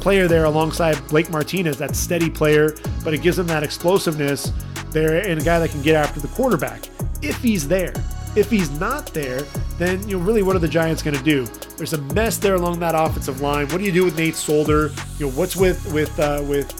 player 0.00 0.28
there 0.28 0.44
alongside 0.44 0.96
Blake 1.08 1.30
Martinez, 1.30 1.78
that 1.78 1.96
steady 1.96 2.30
player, 2.30 2.76
but 3.04 3.12
it 3.12 3.22
gives 3.22 3.38
him 3.38 3.46
that 3.48 3.62
explosiveness 3.62 4.52
there 4.90 5.16
and 5.28 5.40
a 5.40 5.44
guy 5.44 5.58
that 5.58 5.70
can 5.70 5.82
get 5.82 5.96
after 5.96 6.20
the 6.20 6.28
quarterback 6.28 6.88
if 7.22 7.42
he's 7.42 7.66
there. 7.66 7.92
If 8.36 8.50
he's 8.50 8.70
not 8.78 9.06
there, 9.14 9.40
then 9.78 10.06
you 10.08 10.18
know 10.18 10.24
really 10.24 10.42
what 10.42 10.54
are 10.56 10.60
the 10.60 10.68
Giants 10.68 11.02
going 11.02 11.16
to 11.16 11.24
do? 11.24 11.46
There's 11.76 11.94
a 11.94 12.00
mess 12.12 12.36
there 12.36 12.54
along 12.54 12.80
that 12.80 12.94
offensive 12.94 13.40
line. 13.40 13.66
What 13.68 13.78
do 13.78 13.84
you 13.84 13.92
do 13.92 14.04
with 14.04 14.16
Nate 14.16 14.36
Solder? 14.36 14.92
You 15.18 15.26
know 15.26 15.32
what's 15.32 15.56
with 15.56 15.92
with 15.92 16.18
uh, 16.20 16.42
with 16.46 16.70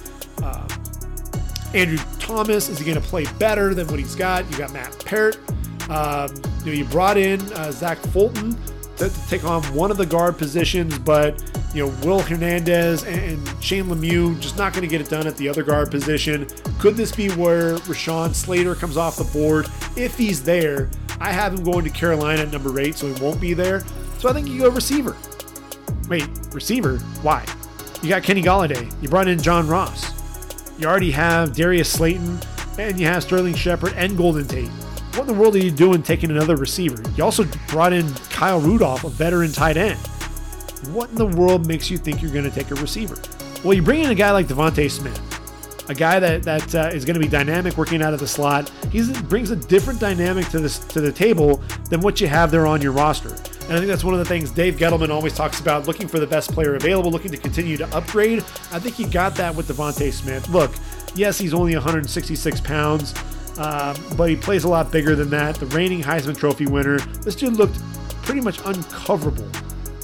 uh, 0.43 0.69
Andrew 1.75 1.99
Thomas, 2.19 2.69
is 2.69 2.79
he 2.79 2.85
going 2.85 3.01
to 3.01 3.07
play 3.07 3.27
better 3.39 3.75
than 3.75 3.87
what 3.89 3.99
he's 3.99 4.15
got? 4.15 4.51
You 4.51 4.59
got 4.59 4.73
Matt 4.73 5.05
Peart. 5.05 5.39
Um, 5.91 6.35
you, 6.65 6.67
know, 6.67 6.73
you 6.73 6.85
brought 6.85 7.17
in 7.17 7.41
uh, 7.53 7.71
Zach 7.71 7.99
Fulton 7.99 8.57
to, 8.97 9.09
to, 9.09 9.29
take 9.29 9.45
on 9.45 9.63
one 9.75 9.91
of 9.91 9.97
the 9.97 10.07
guard 10.07 10.37
positions, 10.37 10.99
but 10.99 11.41
you 11.75 11.87
know 11.87 11.95
Will 12.05 12.21
Hernandez 12.21 13.05
and, 13.05 13.21
and 13.21 13.63
Shane 13.63 13.85
Lemieux 13.85 14.41
just 14.41 14.57
not 14.57 14.73
going 14.73 14.83
to 14.83 14.89
get 14.89 15.01
it 15.01 15.09
done 15.09 15.27
at 15.27 15.37
the 15.37 15.49
other 15.49 15.63
guard 15.63 15.91
position. 15.91 16.49
Could 16.81 16.97
this 16.97 17.15
be 17.15 17.31
where 17.31 17.77
Rashawn 17.77 18.35
Slater 18.35 18.75
comes 18.75 18.97
off 18.97 19.17
the 19.17 19.25
board? 19.25 19.69
If 19.97 20.17
he's 20.17 20.43
there, 20.43 20.91
I 21.21 21.33
have 21.33 21.53
him 21.55 21.63
going 21.63 21.85
to 21.85 21.91
Carolina 21.91 22.43
at 22.43 22.51
number 22.51 22.81
eight, 22.81 22.97
so 22.97 23.13
he 23.13 23.23
won't 23.23 23.41
be 23.41 23.55
there. 23.55 23.85
So 24.19 24.29
I 24.29 24.33
think 24.33 24.49
you 24.49 24.63
go 24.63 24.71
receiver. 24.71 25.17
Wait, 26.09 26.29
receiver? 26.53 26.99
Why? 27.23 27.45
You 28.03 28.09
got 28.09 28.23
Kenny 28.23 28.43
Golladay. 28.43 28.91
You 29.03 29.09
brought 29.09 29.29
in 29.29 29.41
John 29.41 29.69
Ross. 29.69 30.16
You 30.79 30.87
already 30.87 31.11
have 31.13 31.55
Darius 31.55 31.91
Slayton, 31.91 32.39
and 32.79 33.01
you 33.01 33.07
have 33.07 33.23
Sterling 33.23 33.55
Shepard 33.55 33.95
and 33.95 34.17
Golden 34.17 34.47
Tate. 34.47 34.69
What 35.15 35.23
in 35.23 35.27
the 35.29 35.35
world 35.35 35.57
are 35.57 35.59
you 35.59 35.71
doing 35.71 36.03
taking 36.03 36.31
another 36.31 36.57
receiver? 36.57 37.03
You 37.17 37.25
also 37.25 37.45
brought 37.69 37.95
in 37.95 38.13
Kyle 38.29 38.61
Rudolph, 38.61 39.05
a 39.05 39.09
veteran 39.09 39.53
tight 39.53 39.79
end. 39.79 39.99
What 40.93 41.09
in 41.09 41.15
the 41.15 41.27
world 41.27 41.67
makes 41.67 41.91
you 41.91 41.97
think 41.97 42.21
you're 42.21 42.31
going 42.33 42.45
to 42.45 42.51
take 42.51 42.71
a 42.71 42.75
receiver? 42.75 43.17
Well, 43.65 43.73
you 43.73 43.81
bring 43.81 44.05
in 44.05 44.11
a 44.11 44.15
guy 44.15 44.31
like 44.33 44.49
DeVonta 44.49 44.91
Smith, 44.91 45.19
a 45.89 45.95
guy 45.95 46.21
that 46.21 46.43
that 46.43 46.75
uh, 46.75 46.91
is 46.93 47.07
going 47.07 47.15
to 47.15 47.21
be 47.21 47.29
dynamic 47.29 47.79
working 47.79 48.03
out 48.03 48.13
of 48.13 48.21
the 48.21 48.27
slot. 48.27 48.71
He 48.93 49.11
brings 49.23 49.51
a 49.51 49.57
different 49.57 49.99
dynamic 49.99 50.49
to 50.51 50.61
this 50.61 50.79
to 50.79 51.01
the 51.01 51.11
table 51.11 51.63
than 51.89 52.03
what 52.03 52.21
you 52.21 52.29
have 52.29 52.51
there 52.51 52.67
on 52.67 52.83
your 52.83 52.93
roster. 52.93 53.35
And 53.67 53.75
I 53.75 53.79
think 53.79 53.89
that's 53.89 54.05
one 54.05 54.15
of 54.15 54.19
the 54.21 54.25
things 54.25 54.51
Dave 54.53 54.77
Gettleman 54.77 55.11
always 55.11 55.35
talks 55.35 55.59
about 55.59 55.89
looking 55.89 56.07
for 56.07 56.21
the 56.21 56.27
best 56.27 56.53
player 56.53 56.77
available, 56.77 57.11
looking 57.11 57.33
to 57.33 57.37
continue 57.37 57.77
to 57.77 57.97
upgrade. 57.97 58.39
I 58.71 58.79
think 58.79 58.95
he 58.95 59.05
got 59.05 59.35
that 59.37 59.55
with 59.55 59.67
DeVonta 59.67 60.13
Smith. 60.13 60.49
Look, 60.49 60.71
yes, 61.17 61.37
he's 61.37 61.53
only 61.53 61.75
166 61.75 62.61
pounds, 62.61 63.13
um, 63.59 63.97
but 64.17 64.31
he 64.31 64.37
plays 64.37 64.63
a 64.65 64.69
lot 64.69 64.93
bigger 64.93 65.17
than 65.17 65.31
that. 65.31 65.57
The 65.57 65.67
reigning 65.67 66.01
Heisman 66.01 66.37
Trophy 66.37 66.67
winner. 66.67 66.99
This 66.99 67.35
dude 67.35 67.55
looked 67.55 67.81
pretty 68.23 68.41
much 68.41 68.59
uncoverable 68.59 69.51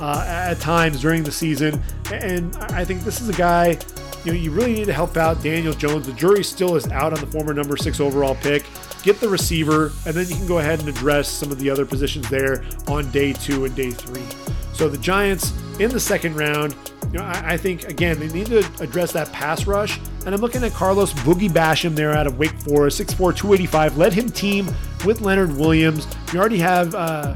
uh, 0.00 0.24
at 0.26 0.58
times 0.58 1.00
during 1.00 1.22
the 1.22 1.32
season. 1.32 1.80
And 2.10 2.56
I 2.56 2.84
think 2.84 3.02
this 3.02 3.20
is 3.20 3.28
a 3.28 3.32
guy 3.32 3.78
you 4.24 4.32
know, 4.32 4.38
you 4.38 4.50
really 4.50 4.74
need 4.74 4.86
to 4.86 4.92
help 4.92 5.16
out 5.16 5.42
Daniel 5.42 5.72
Jones. 5.72 6.06
The 6.06 6.12
jury 6.12 6.44
still 6.44 6.76
is 6.76 6.88
out 6.88 7.12
on 7.12 7.20
the 7.20 7.26
former 7.26 7.52
number 7.52 7.76
six 7.76 8.00
overall 8.00 8.36
pick. 8.36 8.64
Get 9.02 9.18
the 9.18 9.28
receiver, 9.28 9.92
and 10.06 10.14
then 10.14 10.28
you 10.28 10.36
can 10.36 10.46
go 10.46 10.58
ahead 10.58 10.78
and 10.78 10.88
address 10.88 11.28
some 11.28 11.50
of 11.50 11.58
the 11.58 11.68
other 11.68 11.84
positions 11.84 12.28
there 12.28 12.64
on 12.86 13.10
day 13.10 13.32
two 13.32 13.64
and 13.64 13.74
day 13.74 13.90
three. 13.90 14.24
So 14.72 14.88
the 14.88 14.98
Giants 14.98 15.52
in 15.80 15.90
the 15.90 15.98
second 15.98 16.36
round, 16.36 16.76
you 17.12 17.18
know, 17.18 17.24
I, 17.24 17.54
I 17.54 17.56
think 17.56 17.84
again 17.84 18.18
they 18.18 18.28
need 18.28 18.46
to 18.46 18.58
address 18.80 19.12
that 19.12 19.32
pass 19.32 19.66
rush. 19.66 19.98
And 20.24 20.34
I'm 20.34 20.40
looking 20.40 20.62
at 20.62 20.72
Carlos 20.72 21.12
Boogie 21.12 21.50
Basham 21.50 21.96
there 21.96 22.12
out 22.12 22.28
of 22.28 22.38
Wake 22.38 22.56
Forest, 22.60 23.00
6'4", 23.00 23.36
285. 23.36 23.96
Let 23.96 24.12
him 24.12 24.28
team 24.30 24.66
with 25.04 25.20
Leonard 25.20 25.56
Williams. 25.56 26.06
You 26.32 26.38
already 26.38 26.58
have 26.58 26.94
uh, 26.94 27.34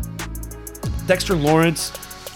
Dexter 1.09 1.35
Lawrence 1.35 1.91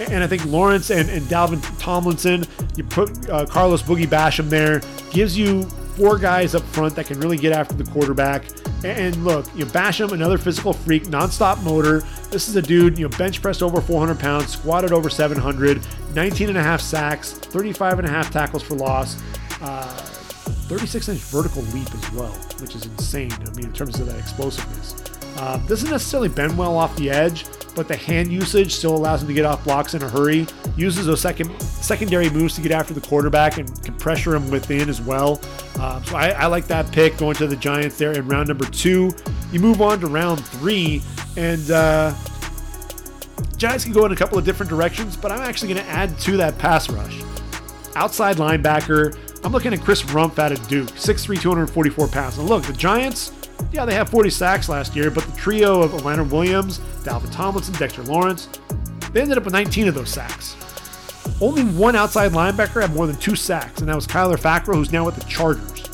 and 0.09 0.25
I 0.25 0.27
think 0.27 0.45
Lawrence 0.47 0.91
and, 0.91 1.09
and 1.11 1.23
Dalvin 1.27 1.63
Tomlinson, 1.79 2.45
you 2.77 2.85
put 2.85 3.29
uh, 3.29 3.47
Carlos 3.47 3.83
Boogie 3.83 4.07
Basham 4.07 4.49
there, 4.49 4.81
gives 5.11 5.37
you 5.37 5.65
four 5.97 6.19
guys 6.19 6.55
up 6.55 6.63
front 6.63 6.97
that 6.97 7.07
can 7.07 7.21
really 7.21 7.37
get 7.37 7.53
after 7.53 7.75
the 7.75 7.85
quarterback. 7.91 8.45
And, 8.85 9.23
look, 9.25 9.47
you 9.55 9.65
know, 9.65 9.71
Basham, 9.71 10.13
another 10.13 10.39
physical 10.39 10.73
freak, 10.73 11.05
nonstop 11.05 11.63
motor. 11.63 12.01
This 12.31 12.49
is 12.49 12.57
a 12.57 12.63
dude, 12.63 12.99
you 12.99 13.07
know, 13.07 13.17
bench 13.19 13.43
pressed 13.43 13.63
over 13.63 13.81
400 13.81 14.19
pounds, 14.19 14.49
squatted 14.53 14.93
over 14.93 15.11
700, 15.11 15.87
19 16.15 16.49
and 16.49 16.57
a 16.57 16.63
half 16.63 16.81
sacks, 16.81 17.33
35 17.33 17.99
and 17.99 18.09
a 18.09 18.11
half 18.11 18.31
tackles 18.31 18.63
for 18.63 18.77
loss. 18.77 19.21
Uh, 19.61 20.07
36 20.71 21.09
inch 21.09 21.19
vertical 21.19 21.63
leap 21.63 21.93
as 21.93 22.13
well, 22.13 22.33
which 22.61 22.77
is 22.77 22.87
insane. 22.87 23.33
I 23.33 23.51
mean, 23.57 23.67
in 23.67 23.73
terms 23.73 23.99
of 23.99 24.07
that 24.07 24.19
explosiveness. 24.19 24.95
Uh, 25.37 25.59
doesn't 25.67 25.91
necessarily 25.91 26.29
bend 26.29 26.57
well 26.57 26.77
off 26.77 26.95
the 26.97 27.11
edge, 27.11 27.45
but 27.75 27.89
the 27.89 27.97
hand 27.97 28.31
usage 28.31 28.75
still 28.75 28.95
allows 28.95 29.23
him 29.23 29.29
to 29.29 29.35
get 29.35 29.45
off 29.45 29.65
blocks 29.65 29.95
in 29.95 30.03
a 30.03 30.09
hurry. 30.09 30.47
Uses 30.77 31.07
those 31.07 31.21
second 31.21 31.59
secondary 31.63 32.31
moves 32.31 32.55
to 32.57 32.61
get 32.61 32.73
after 32.73 32.95
the 32.95 33.01
quarterback 33.01 33.59
and 33.59 33.83
can 33.83 33.95
pressure 33.95 34.35
him 34.35 34.51
within 34.51 34.89
as 34.89 35.01
well. 35.01 35.41
Uh, 35.79 36.03
so 36.03 36.17
I, 36.17 36.31
I, 36.31 36.47
like 36.47 36.67
that 36.67 36.91
pick 36.93 37.17
going 37.17 37.37
to 37.37 37.47
the 37.47 37.57
Giants 37.57 37.97
there 37.99 38.13
in 38.13 38.29
round 38.29 38.49
number 38.49 38.67
two. 38.67 39.11
You 39.53 39.61
move 39.61 39.81
on 39.81 40.01
to 40.01 40.07
round 40.07 40.45
three, 40.45 41.03
and 41.37 41.71
uh, 41.71 42.15
Giants 43.57 43.85
can 43.85 43.93
go 43.93 44.05
in 44.07 44.13
a 44.13 44.17
couple 44.17 44.39
of 44.39 44.45
different 44.45 44.71
directions, 44.71 45.17
but 45.17 45.33
I'm 45.33 45.41
actually 45.41 45.75
going 45.75 45.85
to 45.85 45.91
add 45.91 46.19
to 46.21 46.37
that 46.39 46.59
pass 46.59 46.89
rush. 46.91 47.23
Outside 47.95 48.37
linebacker, 48.37 49.17
I'm 49.45 49.53
looking 49.53 49.73
at 49.73 49.81
Chris 49.81 50.03
Rumph 50.03 50.39
out 50.39 50.53
of 50.53 50.67
Duke, 50.69 50.89
6'3, 50.91 51.41
244 51.41 52.09
pounds. 52.09 52.39
And 52.39 52.49
look, 52.49 52.63
the 52.65 52.73
Giants 52.73 53.33
Yeah, 53.73 53.85
they 53.85 53.95
had 53.95 54.09
40 54.09 54.31
sacks 54.31 54.69
last 54.69 54.97
year, 54.97 55.11
but 55.11 55.25
the 55.25 55.37
trio 55.37 55.83
of 55.83 56.05
Leonard 56.05 56.31
Williams, 56.31 56.79
Dalvin 57.05 57.33
Tomlinson, 57.33 57.75
Dexter 57.75 58.03
Lawrence, 58.03 58.49
they 59.13 59.21
ended 59.21 59.39
up 59.39 59.45
with 59.45 59.53
19 59.53 59.89
of 59.89 59.95
those 59.95 60.11
sacks. 60.11 60.57
Only 61.41 61.65
one 61.65 61.97
outside 61.97 62.33
linebacker 62.33 62.83
had 62.83 62.95
more 62.95 63.07
than 63.07 63.17
two 63.17 63.37
sacks, 63.37 63.81
and 63.81 63.89
that 63.89 63.95
was 63.95 64.07
Kyler 64.07 64.39
Fackrell, 64.39 64.75
who's 64.75 64.93
now 64.93 65.05
with 65.05 65.15
the 65.17 65.25
Chargers. 65.25 65.89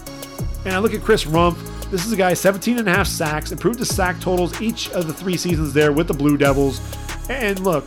And 0.65 0.75
I 0.75 0.79
look 0.79 0.95
at 0.95 1.03
Chris 1.03 1.25
Rumph. 1.25 1.57
This 1.91 2.05
is 2.05 2.13
a 2.13 2.17
guy 2.17 2.35
17 2.35 2.79
and 2.79 2.89
a 2.89 2.91
half 2.91 3.07
sacks, 3.07 3.53
improved 3.53 3.79
his 3.79 3.95
sack 3.95 4.19
totals 4.21 4.61
each 4.61 4.91
of 4.91 5.07
the 5.07 5.13
three 5.13 5.37
seasons 5.37 5.73
there 5.73 5.93
with 5.93 6.09
the 6.09 6.15
Blue 6.15 6.37
Devils. 6.37 6.81
And 7.29 7.61
look, 7.61 7.85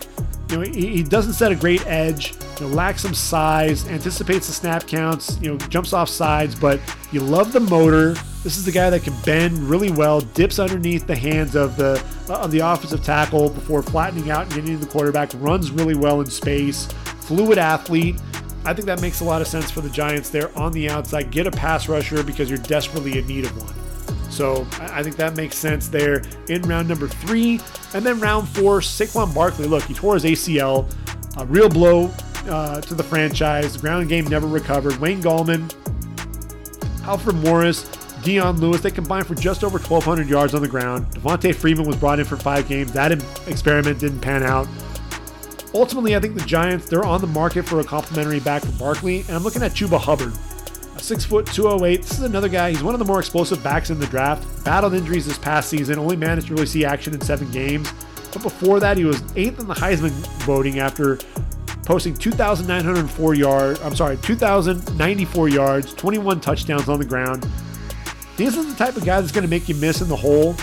you 0.50 0.58
know, 0.58 0.64
he, 0.64 0.88
he 0.88 1.04
doesn't 1.04 1.34
set 1.34 1.52
a 1.52 1.56
great 1.56 1.86
edge, 1.86 2.34
you 2.60 2.68
know, 2.68 2.74
lacks 2.74 3.04
some 3.04 3.14
size, 3.14 3.88
anticipates 3.88 4.48
the 4.48 4.54
snap 4.54 4.88
counts, 4.88 5.40
you 5.42 5.50
know, 5.52 5.58
jumps 5.68 5.94
off 5.94 6.10
sides, 6.10 6.56
but 6.56 6.80
you 7.12 7.20
love 7.20 7.54
the 7.54 7.60
motor. 7.60 8.14
This 8.44 8.58
is 8.58 8.66
the 8.66 8.72
guy 8.72 8.90
that 8.90 9.04
can 9.04 9.14
bend 9.24 9.58
really 9.58 9.92
well, 9.92 10.22
dips 10.22 10.60
underneath 10.60 11.06
the 11.06 11.16
hands 11.16 11.56
of 11.56 11.76
the 11.76 12.04
uh, 12.30 12.40
of 12.40 12.52
the 12.52 12.60
offensive 12.60 13.04
tackle 13.04 13.50
before 13.50 13.84
flattening 13.84 14.32
out 14.32 14.44
and 14.44 14.54
getting 14.54 14.80
to 14.80 14.86
the 14.86 14.92
quarterback, 14.92 15.32
runs 15.36 15.72
really 15.72 15.96
well 15.96 16.22
in 16.22 16.28
space, 16.28 16.86
fluid 17.22 17.58
athlete. 17.58 18.16
I 18.66 18.74
think 18.74 18.88
that 18.88 19.02
makes 19.02 19.22
a 19.22 19.24
lot 19.24 19.42
of 19.42 19.48
sense 19.48 19.72
for 19.72 19.82
the 19.82 19.90
Giants 19.90 20.30
there 20.30 20.56
on 20.58 20.72
the 20.72 20.90
outside. 20.90 21.32
Get 21.32 21.48
a 21.48 21.52
pass 21.52 21.88
rusher 21.88 22.24
because 22.24 22.50
you're 22.50 22.60
desperately 22.60 23.18
in 23.18 23.28
need 23.28 23.46
of 23.46 23.58
one. 23.58 23.89
So 24.30 24.68
I 24.80 25.04
think 25.04 25.16
that 25.18 25.36
makes 25.36 25.58
sense 25.58 25.88
there 25.88 26.22
in 26.48 26.62
round 26.64 26.88
number 26.88 27.08
three. 27.08 27.60
And 27.94 28.06
then 28.06 28.20
round 28.20 28.48
four, 28.48 28.80
Saquon 28.80 29.34
Barkley. 29.34 29.68
Look, 29.68 29.84
he 29.84 29.94
tore 29.94 30.14
his 30.16 30.24
ACL. 30.24 30.92
A 31.38 31.46
real 31.46 31.70
blow 31.70 32.12
uh, 32.48 32.82
to 32.82 32.94
the 32.94 33.04
franchise. 33.04 33.74
The 33.74 33.80
ground 33.80 34.10
game 34.10 34.26
never 34.26 34.48
recovered. 34.48 34.98
Wayne 34.98 35.22
Gallman, 35.22 35.74
Alfred 37.04 37.38
Morris, 37.38 37.84
Dion 38.24 38.60
Lewis, 38.60 38.82
they 38.82 38.92
combined 38.92 39.26
for 39.26 39.36
just 39.36 39.64
over 39.64 39.78
1,200 39.80 40.28
yards 40.28 40.54
on 40.54 40.62
the 40.62 40.68
ground. 40.68 41.08
Devonta 41.08 41.56
Freeman 41.56 41.86
was 41.86 41.96
brought 41.96 42.20
in 42.20 42.26
for 42.26 42.38
five 42.38 42.68
games. 42.68 42.92
That 42.92 43.12
experiment 43.48 44.00
didn't 44.00 44.20
pan 44.20 44.44
out. 44.44 44.68
Ultimately, 45.74 46.16
I 46.16 46.20
think 46.20 46.36
the 46.36 46.42
Giants, 46.42 46.90
they're 46.90 47.06
on 47.06 47.22
the 47.22 47.28
market 47.28 47.64
for 47.64 47.80
a 47.80 47.84
complementary 47.84 48.40
back 48.40 48.64
for 48.64 48.72
Barkley, 48.74 49.22
and 49.22 49.32
I'm 49.32 49.44
looking 49.44 49.62
at 49.62 49.72
Chuba 49.72 50.00
Hubbard. 50.00 50.34
A 51.00 51.18
foot 51.18 51.48
208. 51.48 52.02
This 52.02 52.12
is 52.12 52.24
another 52.24 52.50
guy. 52.50 52.72
He's 52.72 52.84
one 52.84 52.94
of 52.94 53.00
the 53.00 53.06
more 53.06 53.20
explosive 53.20 53.64
backs 53.64 53.90
in 53.90 54.00
the 54.00 54.06
draft. 54.08 54.66
Battled 54.66 54.94
injuries 54.94 55.26
this 55.26 55.40
past 55.40 55.70
season, 55.70 55.98
only 55.98 56.18
managed 56.18 56.48
to 56.48 56.54
really 56.54 56.66
see 56.66 56.84
action 56.84 57.14
in 57.14 57.22
seven 57.22 57.50
games. 57.52 57.92
But 58.34 58.44
before 58.44 58.80
that, 58.82 58.98
he 58.98 59.06
was 59.06 59.24
eighth 59.36 59.60
in 59.60 59.68
the 59.68 59.74
Heisman 59.74 60.12
voting 60.44 60.80
after 60.80 61.18
posting 61.86 62.14
2,904 62.14 63.34
yards. 63.34 63.80
I'm 63.80 63.96
sorry, 63.96 64.18
2,094 64.18 65.50
yards, 65.50 65.94
21 65.96 66.42
touchdowns 66.42 66.90
on 66.90 67.00
the 67.00 67.06
ground. 67.06 67.48
This 68.36 68.56
isn't 68.56 68.70
the 68.70 68.76
type 68.76 68.96
of 68.96 69.06
guy 69.06 69.22
that's 69.22 69.32
going 69.32 69.46
to 69.46 69.50
make 69.50 69.68
you 69.68 69.76
miss 69.76 70.02
in 70.02 70.10
the 70.10 70.18
hole. 70.18 70.56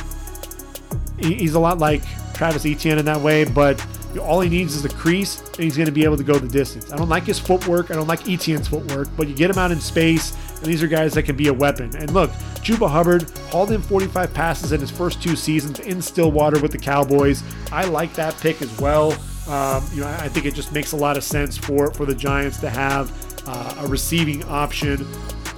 He's 1.18 1.54
a 1.54 1.60
lot 1.60 1.78
like 1.78 2.02
Travis 2.34 2.66
Etienne 2.66 2.98
in 2.98 3.06
that 3.06 3.20
way, 3.20 3.44
but 3.44 3.84
all 4.18 4.40
he 4.40 4.48
needs 4.48 4.74
is 4.74 4.82
the 4.82 4.88
crease, 4.88 5.40
and 5.40 5.56
he's 5.56 5.76
going 5.76 5.86
to 5.86 5.92
be 5.92 6.04
able 6.04 6.16
to 6.16 6.24
go 6.24 6.38
the 6.38 6.48
distance. 6.48 6.92
I 6.92 6.96
don't 6.96 7.08
like 7.08 7.24
his 7.24 7.38
footwork. 7.38 7.90
I 7.90 7.94
don't 7.94 8.06
like 8.06 8.28
Etienne's 8.28 8.68
footwork, 8.68 9.08
but 9.16 9.28
you 9.28 9.34
get 9.34 9.50
him 9.50 9.58
out 9.58 9.70
in 9.70 9.80
space, 9.80 10.36
and 10.56 10.66
these 10.66 10.82
are 10.82 10.88
guys 10.88 11.14
that 11.14 11.24
can 11.24 11.36
be 11.36 11.48
a 11.48 11.54
weapon. 11.54 11.94
And 11.96 12.10
look, 12.12 12.30
Chuba 12.66 12.88
Hubbard 12.88 13.30
hauled 13.50 13.72
in 13.72 13.80
45 13.80 14.34
passes 14.34 14.72
in 14.72 14.80
his 14.80 14.90
first 14.90 15.22
two 15.22 15.36
seasons 15.36 15.80
in 15.80 16.02
Stillwater 16.02 16.60
with 16.60 16.72
the 16.72 16.78
Cowboys. 16.78 17.42
I 17.70 17.84
like 17.84 18.12
that 18.14 18.36
pick 18.38 18.62
as 18.62 18.80
well. 18.80 19.12
Um, 19.48 19.84
you 19.92 20.00
know, 20.00 20.08
I 20.08 20.28
think 20.28 20.46
it 20.46 20.54
just 20.54 20.72
makes 20.72 20.92
a 20.92 20.96
lot 20.96 21.16
of 21.16 21.22
sense 21.22 21.56
for 21.56 21.92
for 21.92 22.04
the 22.04 22.14
Giants 22.14 22.58
to 22.58 22.70
have 22.70 23.12
uh, 23.46 23.84
a 23.84 23.86
receiving 23.86 24.42
option 24.44 25.06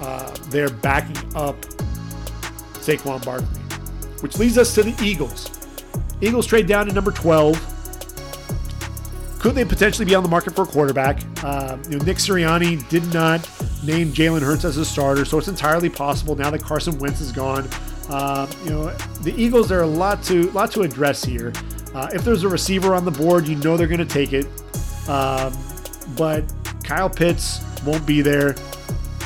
uh, 0.00 0.30
there 0.50 0.68
backing 0.68 1.16
up 1.34 1.58
Saquon 2.74 3.24
Barkley, 3.24 3.46
which 4.20 4.38
leads 4.38 4.58
us 4.58 4.74
to 4.74 4.82
the 4.82 4.94
Eagles. 5.02 5.50
Eagles 6.20 6.46
trade 6.46 6.66
down 6.66 6.86
to 6.86 6.92
number 6.92 7.12
12 7.12 7.77
could 9.38 9.54
they 9.54 9.64
potentially 9.64 10.04
be 10.04 10.14
on 10.14 10.22
the 10.22 10.28
market 10.28 10.54
for 10.54 10.62
a 10.62 10.66
quarterback? 10.66 11.22
Uh, 11.44 11.78
you 11.88 11.98
know, 11.98 12.04
Nick 12.04 12.16
Sirianni 12.16 12.86
did 12.88 13.12
not 13.14 13.48
name 13.84 14.12
Jalen 14.12 14.42
Hurts 14.42 14.64
as 14.64 14.76
a 14.76 14.84
starter, 14.84 15.24
so 15.24 15.38
it's 15.38 15.48
entirely 15.48 15.88
possible 15.88 16.34
now 16.34 16.50
that 16.50 16.62
Carson 16.62 16.98
Wentz 16.98 17.20
is 17.20 17.30
gone. 17.30 17.68
Uh, 18.08 18.50
you 18.64 18.70
know, 18.70 18.90
the 19.22 19.34
Eagles 19.36 19.68
there 19.68 19.78
are 19.78 19.82
a 19.82 19.86
lot 19.86 20.22
to 20.24 20.50
lot 20.50 20.72
to 20.72 20.82
address 20.82 21.24
here. 21.24 21.52
Uh, 21.94 22.08
if 22.12 22.24
there's 22.24 22.44
a 22.44 22.48
receiver 22.48 22.94
on 22.94 23.04
the 23.04 23.10
board, 23.10 23.46
you 23.46 23.56
know 23.56 23.76
they're 23.76 23.86
going 23.86 23.98
to 23.98 24.04
take 24.04 24.32
it. 24.32 24.46
Um, 25.08 25.52
but 26.16 26.44
Kyle 26.82 27.10
Pitts 27.10 27.60
won't 27.84 28.06
be 28.06 28.22
there, 28.22 28.56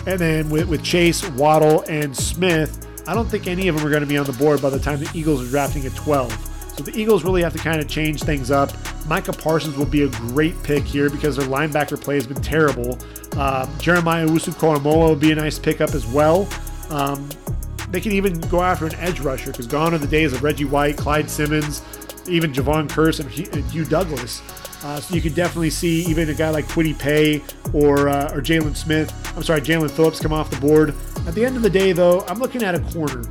and 0.06 0.18
then 0.18 0.50
with, 0.50 0.68
with 0.68 0.82
Chase, 0.82 1.26
Waddle, 1.30 1.84
and 1.88 2.16
Smith, 2.16 2.86
I 3.06 3.14
don't 3.14 3.28
think 3.28 3.46
any 3.46 3.68
of 3.68 3.76
them 3.76 3.86
are 3.86 3.90
going 3.90 4.02
to 4.02 4.06
be 4.06 4.18
on 4.18 4.26
the 4.26 4.32
board 4.32 4.60
by 4.60 4.70
the 4.70 4.78
time 4.78 5.00
the 5.00 5.10
Eagles 5.14 5.42
are 5.42 5.48
drafting 5.48 5.86
at 5.86 5.94
12. 5.94 6.51
So 6.76 6.84
the 6.84 6.98
Eagles 6.98 7.22
really 7.24 7.42
have 7.42 7.52
to 7.52 7.58
kind 7.58 7.80
of 7.80 7.88
change 7.88 8.22
things 8.22 8.50
up. 8.50 8.72
Micah 9.06 9.32
Parsons 9.32 9.76
will 9.76 9.86
be 9.86 10.02
a 10.02 10.08
great 10.08 10.60
pick 10.62 10.84
here 10.84 11.10
because 11.10 11.36
their 11.36 11.46
linebacker 11.46 12.00
play 12.00 12.14
has 12.14 12.26
been 12.26 12.40
terrible. 12.40 12.98
Uh, 13.36 13.66
Jeremiah 13.78 14.26
Owusu-Koramoah 14.26 15.10
would 15.10 15.20
be 15.20 15.32
a 15.32 15.34
nice 15.34 15.58
pickup 15.58 15.90
as 15.90 16.06
well. 16.06 16.48
Um, 16.90 17.28
they 17.90 18.00
can 18.00 18.12
even 18.12 18.40
go 18.42 18.62
after 18.62 18.86
an 18.86 18.94
edge 18.94 19.20
rusher 19.20 19.50
because 19.50 19.66
gone 19.66 19.92
are 19.92 19.98
the 19.98 20.06
days 20.06 20.32
of 20.32 20.42
Reggie 20.42 20.64
White, 20.64 20.96
Clyde 20.96 21.28
Simmons, 21.28 21.82
even 22.26 22.52
Jevon 22.52 22.88
Kearse 22.88 23.20
and 23.20 23.64
Hugh 23.70 23.84
Douglas. 23.84 24.40
Uh, 24.84 25.00
so 25.00 25.14
you 25.14 25.20
could 25.20 25.34
definitely 25.34 25.70
see 25.70 26.04
even 26.06 26.28
a 26.28 26.34
guy 26.34 26.50
like 26.50 26.66
Kwity 26.66 26.98
Paye 26.98 27.42
or 27.72 28.08
uh, 28.08 28.34
or 28.34 28.40
Jaylon 28.40 28.74
Smith. 28.74 29.12
I'm 29.36 29.42
sorry, 29.42 29.60
Jaelan 29.60 29.90
Phillips 29.90 30.20
come 30.20 30.32
off 30.32 30.50
the 30.50 30.56
board. 30.56 30.94
At 31.26 31.34
the 31.34 31.44
end 31.44 31.56
of 31.56 31.62
the 31.62 31.70
day, 31.70 31.92
though, 31.92 32.22
I'm 32.26 32.38
looking 32.40 32.62
at 32.62 32.74
a 32.74 32.80
corner. 32.80 33.22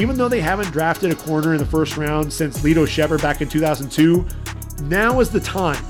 Even 0.00 0.16
though 0.16 0.30
they 0.30 0.40
haven't 0.40 0.70
drafted 0.70 1.12
a 1.12 1.14
corner 1.14 1.52
in 1.52 1.58
the 1.58 1.66
first 1.66 1.98
round 1.98 2.32
since 2.32 2.62
Lito 2.62 2.88
Sheppard 2.88 3.20
back 3.20 3.42
in 3.42 3.48
2002, 3.50 4.26
now 4.84 5.20
is 5.20 5.28
the 5.28 5.40
time. 5.40 5.84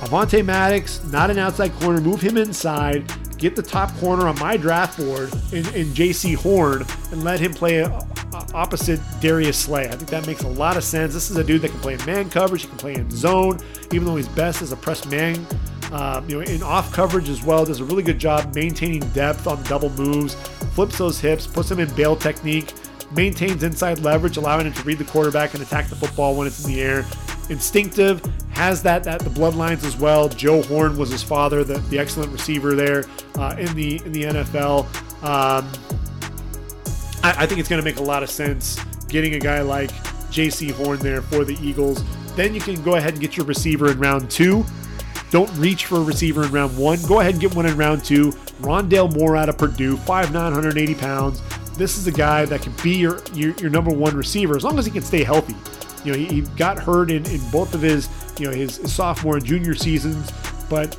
Avonte 0.00 0.42
Maddox, 0.42 1.04
not 1.04 1.30
an 1.30 1.38
outside 1.38 1.70
corner, 1.74 2.00
move 2.00 2.22
him 2.22 2.38
inside, 2.38 3.12
get 3.36 3.54
the 3.54 3.62
top 3.62 3.94
corner 3.98 4.26
on 4.26 4.38
my 4.38 4.56
draft 4.56 4.98
board 4.98 5.30
in, 5.52 5.66
in 5.74 5.88
Jaycee 5.88 6.34
Horn, 6.34 6.86
and 7.10 7.24
let 7.24 7.40
him 7.40 7.52
play 7.52 7.80
a, 7.80 7.88
a, 7.88 8.46
opposite 8.54 9.00
Darius 9.20 9.58
Slay. 9.58 9.84
I 9.84 9.96
think 9.96 10.08
that 10.08 10.26
makes 10.26 10.44
a 10.44 10.48
lot 10.48 10.78
of 10.78 10.82
sense. 10.82 11.12
This 11.12 11.30
is 11.30 11.36
a 11.36 11.44
dude 11.44 11.60
that 11.60 11.72
can 11.72 11.80
play 11.80 11.92
in 11.92 12.04
man 12.06 12.30
coverage, 12.30 12.62
he 12.62 12.68
can 12.68 12.78
play 12.78 12.94
in 12.94 13.10
zone, 13.10 13.58
even 13.92 14.06
though 14.06 14.16
he's 14.16 14.28
best 14.28 14.62
as 14.62 14.72
a 14.72 14.76
press 14.76 15.04
man. 15.04 15.46
Um, 15.92 16.26
you 16.26 16.36
know, 16.36 16.40
in 16.40 16.62
off 16.62 16.90
coverage 16.90 17.28
as 17.28 17.44
well, 17.44 17.66
does 17.66 17.80
a 17.80 17.84
really 17.84 18.02
good 18.02 18.18
job 18.18 18.54
maintaining 18.54 19.06
depth 19.10 19.46
on 19.46 19.62
double 19.64 19.90
moves, 19.90 20.36
flips 20.74 20.96
those 20.96 21.20
hips, 21.20 21.46
puts 21.46 21.70
him 21.70 21.80
in 21.80 21.94
bail 21.94 22.16
technique 22.16 22.72
maintains 23.14 23.62
inside 23.62 24.00
leverage, 24.00 24.36
allowing 24.36 24.66
him 24.66 24.72
to 24.72 24.82
read 24.82 24.98
the 24.98 25.04
quarterback 25.04 25.54
and 25.54 25.62
attack 25.62 25.88
the 25.88 25.96
football 25.96 26.34
when 26.34 26.46
it's 26.46 26.64
in 26.64 26.72
the 26.72 26.80
air. 26.80 27.04
Instinctive, 27.48 28.22
has 28.50 28.82
that 28.82 29.04
that 29.04 29.20
the 29.20 29.30
bloodlines 29.30 29.84
as 29.84 29.96
well. 29.96 30.28
Joe 30.28 30.62
Horn 30.62 30.96
was 30.96 31.10
his 31.10 31.22
father, 31.22 31.64
the, 31.64 31.78
the 31.90 31.98
excellent 31.98 32.30
receiver 32.32 32.74
there 32.74 33.04
uh, 33.36 33.56
in 33.58 33.74
the 33.74 33.96
in 34.04 34.12
the 34.12 34.22
NFL. 34.24 34.84
Um, 35.22 35.70
I, 37.22 37.42
I 37.42 37.46
think 37.46 37.60
it's 37.60 37.68
going 37.68 37.80
to 37.80 37.84
make 37.84 37.98
a 37.98 38.02
lot 38.02 38.22
of 38.22 38.30
sense 38.30 38.78
getting 39.08 39.34
a 39.34 39.38
guy 39.38 39.60
like 39.60 39.90
Jaycee 40.30 40.72
Horn 40.72 40.98
there 41.00 41.22
for 41.22 41.44
the 41.44 41.56
Eagles. 41.60 42.02
Then 42.34 42.54
you 42.54 42.60
can 42.60 42.82
go 42.82 42.96
ahead 42.96 43.12
and 43.12 43.20
get 43.20 43.36
your 43.36 43.44
receiver 43.46 43.90
in 43.90 43.98
round 43.98 44.30
two. 44.30 44.64
Don't 45.30 45.50
reach 45.56 45.86
for 45.86 45.96
a 45.96 46.02
receiver 46.02 46.44
in 46.44 46.52
round 46.52 46.76
one. 46.76 46.98
Go 47.06 47.20
ahead 47.20 47.32
and 47.32 47.40
get 47.40 47.54
one 47.54 47.66
in 47.66 47.76
round 47.76 48.04
two. 48.04 48.32
Rondale 48.60 49.14
Moore 49.14 49.36
out 49.36 49.48
of 49.48 49.58
Purdue, 49.58 49.96
5'9", 49.96 50.32
180 50.32 50.94
pounds 50.94 51.42
this 51.82 51.98
is 51.98 52.06
a 52.06 52.12
guy 52.12 52.44
that 52.44 52.62
can 52.62 52.72
be 52.80 52.94
your, 52.94 53.20
your, 53.34 53.50
your 53.56 53.68
number 53.68 53.90
one 53.90 54.16
receiver 54.16 54.56
as 54.56 54.62
long 54.62 54.78
as 54.78 54.86
he 54.86 54.92
can 54.92 55.02
stay 55.02 55.24
healthy. 55.24 55.56
You 56.04 56.12
know, 56.12 56.18
he, 56.18 56.26
he 56.26 56.40
got 56.56 56.78
hurt 56.78 57.10
in, 57.10 57.26
in 57.26 57.40
both 57.50 57.74
of 57.74 57.82
his 57.82 58.08
you 58.38 58.46
know 58.46 58.52
his, 58.52 58.76
his 58.76 58.94
sophomore 58.94 59.36
and 59.36 59.44
junior 59.44 59.74
seasons, 59.74 60.30
but 60.70 60.96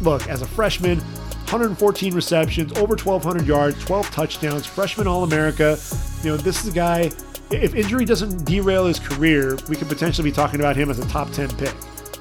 look, 0.00 0.28
as 0.28 0.42
a 0.42 0.46
freshman, 0.46 0.98
114 1.00 2.14
receptions, 2.14 2.70
over 2.78 2.94
1,200 2.94 3.44
yards, 3.44 3.84
12 3.84 4.08
touchdowns, 4.12 4.66
freshman 4.66 5.08
All 5.08 5.24
America. 5.24 5.76
You 6.22 6.30
know, 6.30 6.36
this 6.36 6.64
is 6.64 6.72
a 6.72 6.74
guy. 6.74 7.10
If 7.50 7.74
injury 7.74 8.04
doesn't 8.04 8.44
derail 8.44 8.86
his 8.86 9.00
career, 9.00 9.58
we 9.68 9.74
could 9.74 9.88
potentially 9.88 10.30
be 10.30 10.34
talking 10.34 10.60
about 10.60 10.76
him 10.76 10.90
as 10.90 11.00
a 11.00 11.08
top 11.08 11.32
10 11.32 11.48
pick. 11.56 11.74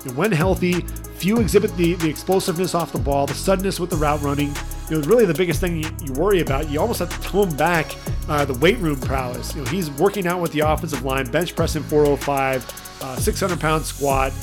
And 0.05 0.17
when 0.17 0.31
healthy, 0.31 0.81
few 1.17 1.39
exhibit 1.39 1.77
the, 1.77 1.93
the 1.93 2.09
explosiveness 2.09 2.73
off 2.73 2.91
the 2.91 2.97
ball, 2.97 3.27
the 3.27 3.35
suddenness 3.35 3.79
with 3.79 3.91
the 3.91 3.97
route 3.97 4.21
running, 4.23 4.51
you 4.89 4.99
know, 4.99 5.07
really 5.07 5.25
the 5.25 5.33
biggest 5.33 5.61
thing 5.61 5.83
you, 5.83 5.89
you 6.03 6.13
worry 6.13 6.41
about. 6.41 6.69
You 6.69 6.79
almost 6.79 6.99
have 6.99 7.09
to 7.09 7.21
tone 7.21 7.55
back 7.55 7.95
uh, 8.27 8.45
the 8.45 8.55
weight 8.55 8.77
room 8.79 8.99
prowess. 8.99 9.55
You 9.55 9.63
know, 9.63 9.69
he's 9.69 9.91
working 9.91 10.27
out 10.27 10.41
with 10.41 10.51
the 10.51 10.61
offensive 10.61 11.03
line, 11.03 11.29
bench 11.29 11.55
pressing 11.55 11.83
405, 11.83 13.01
uh, 13.01 13.15
600 13.15 13.59
pound 13.59 13.85
squat. 13.85 14.33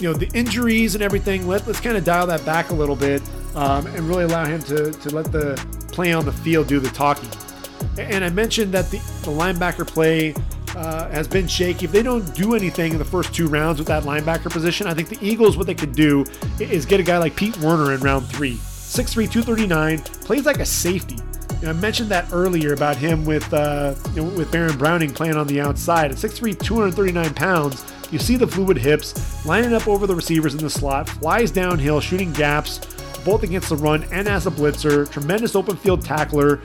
You 0.00 0.12
know, 0.12 0.14
the 0.14 0.28
injuries 0.34 0.94
and 0.94 1.02
everything, 1.02 1.46
let, 1.46 1.66
let's 1.66 1.80
kind 1.80 1.96
of 1.96 2.04
dial 2.04 2.26
that 2.26 2.44
back 2.44 2.70
a 2.70 2.74
little 2.74 2.96
bit 2.96 3.22
um, 3.54 3.86
and 3.88 4.00
really 4.00 4.24
allow 4.24 4.44
him 4.44 4.60
to, 4.62 4.92
to 4.92 5.10
let 5.10 5.30
the 5.30 5.54
play 5.92 6.12
on 6.12 6.24
the 6.24 6.32
field 6.32 6.66
do 6.66 6.80
the 6.80 6.90
talking. 6.90 7.30
And 7.98 8.24
I 8.24 8.30
mentioned 8.30 8.72
that 8.72 8.90
the, 8.90 8.98
the 8.98 9.30
linebacker 9.30 9.86
play 9.86 10.34
uh, 10.76 11.08
has 11.10 11.28
been 11.28 11.46
shaky. 11.46 11.84
If 11.84 11.92
they 11.92 12.02
don't 12.02 12.34
do 12.34 12.54
anything 12.54 12.92
in 12.92 12.98
the 12.98 13.04
first 13.04 13.34
two 13.34 13.46
rounds 13.46 13.78
with 13.78 13.88
that 13.88 14.02
linebacker 14.02 14.50
position, 14.50 14.86
I 14.86 14.94
think 14.94 15.08
the 15.08 15.18
Eagles, 15.24 15.56
what 15.56 15.66
they 15.66 15.74
could 15.74 15.94
do 15.94 16.24
is 16.58 16.86
get 16.86 16.98
a 16.98 17.04
guy 17.04 17.18
like 17.18 17.36
Pete 17.36 17.56
Werner 17.58 17.92
in 17.92 18.00
round 18.00 18.26
three. 18.26 18.58
6'3, 18.94 19.30
239, 19.30 19.98
plays 19.98 20.46
like 20.46 20.60
a 20.60 20.64
safety. 20.64 21.16
Know, 21.62 21.70
I 21.70 21.72
mentioned 21.72 22.10
that 22.10 22.32
earlier 22.32 22.74
about 22.74 22.96
him 22.96 23.24
with 23.24 23.52
uh, 23.52 23.94
you 24.14 24.22
know, 24.22 24.28
with 24.36 24.52
Baron 24.52 24.76
Browning 24.78 25.10
playing 25.12 25.36
on 25.36 25.46
the 25.46 25.60
outside. 25.60 26.12
At 26.12 26.16
6'3", 26.16 26.58
239 26.58 27.34
pounds, 27.34 27.84
you 28.10 28.18
see 28.18 28.36
the 28.36 28.46
fluid 28.46 28.76
hips, 28.76 29.44
lining 29.44 29.72
up 29.72 29.88
over 29.88 30.06
the 30.06 30.14
receivers 30.14 30.54
in 30.54 30.60
the 30.60 30.70
slot, 30.70 31.08
flies 31.08 31.50
downhill, 31.50 32.00
shooting 32.00 32.32
gaps, 32.32 32.78
both 33.24 33.42
against 33.42 33.70
the 33.70 33.76
run 33.76 34.04
and 34.12 34.28
as 34.28 34.46
a 34.46 34.50
blitzer. 34.50 35.10
Tremendous 35.10 35.56
open 35.56 35.76
field 35.76 36.04
tackler. 36.04 36.60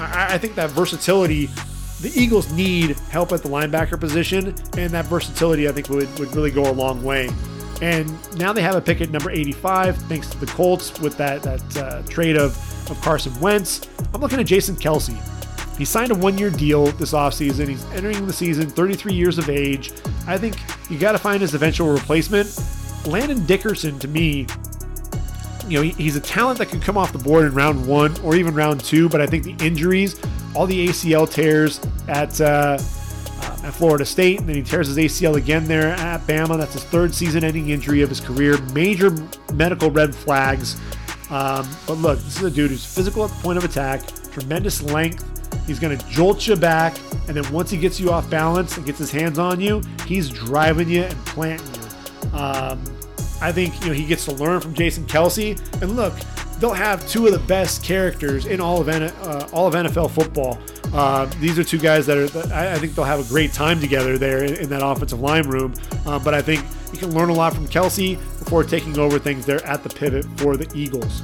I, 0.00 0.34
I 0.34 0.38
think 0.38 0.54
that 0.56 0.70
versatility 0.70 1.48
the 2.00 2.12
Eagles 2.14 2.52
need 2.52 2.90
help 3.10 3.32
at 3.32 3.42
the 3.42 3.48
linebacker 3.48 3.98
position, 3.98 4.54
and 4.76 4.90
that 4.90 5.06
versatility 5.06 5.68
I 5.68 5.72
think 5.72 5.88
would, 5.88 6.08
would 6.18 6.34
really 6.34 6.50
go 6.50 6.70
a 6.70 6.72
long 6.72 7.02
way. 7.02 7.28
And 7.80 8.36
now 8.36 8.52
they 8.52 8.62
have 8.62 8.74
a 8.74 8.80
pick 8.80 9.00
at 9.00 9.10
number 9.10 9.30
85, 9.30 9.96
thanks 9.96 10.28
to 10.30 10.38
the 10.38 10.46
Colts 10.46 10.98
with 11.00 11.16
that 11.16 11.42
that 11.42 11.76
uh, 11.76 12.02
trade 12.02 12.36
of, 12.36 12.56
of 12.90 13.00
Carson 13.00 13.38
Wentz. 13.40 13.88
I'm 14.12 14.20
looking 14.20 14.40
at 14.40 14.46
Jason 14.46 14.74
Kelce. 14.76 15.16
He 15.78 15.84
signed 15.84 16.10
a 16.10 16.14
one-year 16.14 16.50
deal 16.50 16.86
this 16.86 17.12
offseason. 17.12 17.68
He's 17.68 17.84
entering 17.92 18.26
the 18.26 18.32
season 18.32 18.68
33 18.68 19.14
years 19.14 19.38
of 19.38 19.48
age. 19.48 19.92
I 20.26 20.36
think 20.36 20.56
you 20.90 20.98
got 20.98 21.12
to 21.12 21.18
find 21.18 21.40
his 21.40 21.54
eventual 21.54 21.92
replacement. 21.92 22.60
Landon 23.06 23.46
Dickerson, 23.46 23.96
to 24.00 24.08
me, 24.08 24.48
you 25.68 25.78
know, 25.78 25.82
he's 25.82 26.16
a 26.16 26.20
talent 26.20 26.58
that 26.58 26.68
can 26.68 26.80
come 26.80 26.96
off 26.96 27.12
the 27.12 27.18
board 27.18 27.44
in 27.44 27.54
round 27.54 27.86
one 27.86 28.18
or 28.20 28.34
even 28.34 28.54
round 28.54 28.80
two, 28.80 29.08
but 29.08 29.20
I 29.20 29.26
think 29.26 29.44
the 29.44 29.64
injuries, 29.64 30.20
all 30.54 30.66
the 30.66 30.88
ACL 30.88 31.30
tears 31.30 31.80
at 32.08 32.40
uh, 32.40 32.78
at 33.68 33.74
Florida 33.74 34.04
State, 34.04 34.40
and 34.40 34.48
then 34.48 34.56
he 34.56 34.62
tears 34.62 34.88
his 34.88 34.96
ACL 34.96 35.36
again 35.36 35.66
there 35.66 35.88
at 35.88 36.26
Bama. 36.26 36.56
That's 36.56 36.72
his 36.72 36.84
third 36.84 37.14
season-ending 37.14 37.68
injury 37.68 38.00
of 38.00 38.08
his 38.08 38.20
career. 38.20 38.58
Major 38.72 39.10
medical 39.52 39.90
red 39.90 40.14
flags. 40.14 40.76
Um, 41.30 41.68
but 41.86 41.98
look, 41.98 42.18
this 42.20 42.38
is 42.38 42.42
a 42.42 42.50
dude 42.50 42.70
who's 42.70 42.84
physical 42.84 43.24
at 43.24 43.30
the 43.30 43.36
point 43.42 43.58
of 43.58 43.64
attack, 43.64 44.06
tremendous 44.32 44.82
length. 44.82 45.24
He's 45.66 45.78
going 45.78 45.96
to 45.96 46.08
jolt 46.08 46.46
you 46.46 46.56
back, 46.56 46.96
and 47.28 47.36
then 47.36 47.50
once 47.52 47.70
he 47.70 47.76
gets 47.76 48.00
you 48.00 48.10
off 48.10 48.28
balance 48.30 48.78
and 48.78 48.86
gets 48.86 48.98
his 48.98 49.10
hands 49.10 49.38
on 49.38 49.60
you, 49.60 49.82
he's 50.06 50.30
driving 50.30 50.88
you 50.88 51.02
and 51.02 51.26
planting 51.26 51.66
you. 51.74 52.38
Um, 52.38 52.82
I 53.42 53.52
think 53.52 53.78
you 53.82 53.88
know 53.88 53.92
he 53.92 54.06
gets 54.06 54.24
to 54.24 54.32
learn 54.32 54.60
from 54.60 54.72
Jason 54.72 55.04
Kelce. 55.04 55.60
and 55.82 55.94
look, 55.94 56.14
they'll 56.60 56.72
have 56.72 57.08
two 57.08 57.26
of 57.26 57.32
the 57.32 57.38
best 57.40 57.84
characters 57.84 58.46
in 58.46 58.60
all 58.60 58.80
of 58.80 58.88
uh, 58.88 59.48
all 59.52 59.66
of 59.66 59.74
NFL 59.74 60.10
football. 60.10 60.58
Uh, 60.92 61.26
these 61.40 61.58
are 61.58 61.64
two 61.64 61.78
guys 61.78 62.06
that 62.06 62.16
are. 62.16 62.54
I, 62.54 62.74
I, 62.74 62.78
think 62.78 62.94
they'll 62.94 63.04
have 63.04 63.20
a 63.24 63.28
great 63.28 63.52
time 63.52 63.80
together 63.80 64.18
there 64.18 64.44
in, 64.44 64.54
in 64.54 64.68
that 64.70 64.82
offensive 64.84 65.20
line 65.20 65.46
room. 65.48 65.74
Uh, 66.06 66.18
but 66.18 66.34
I 66.34 66.42
think 66.42 66.64
you 66.92 66.98
can 66.98 67.14
learn 67.14 67.28
a 67.28 67.34
lot 67.34 67.54
from 67.54 67.66
Kelce 67.68 68.18
before 68.38 68.64
taking 68.64 68.98
over 68.98 69.18
things 69.18 69.44
there 69.46 69.64
at 69.66 69.82
the 69.82 69.90
pivot 69.90 70.24
for 70.38 70.56
the 70.56 70.68
Eagles. 70.74 71.22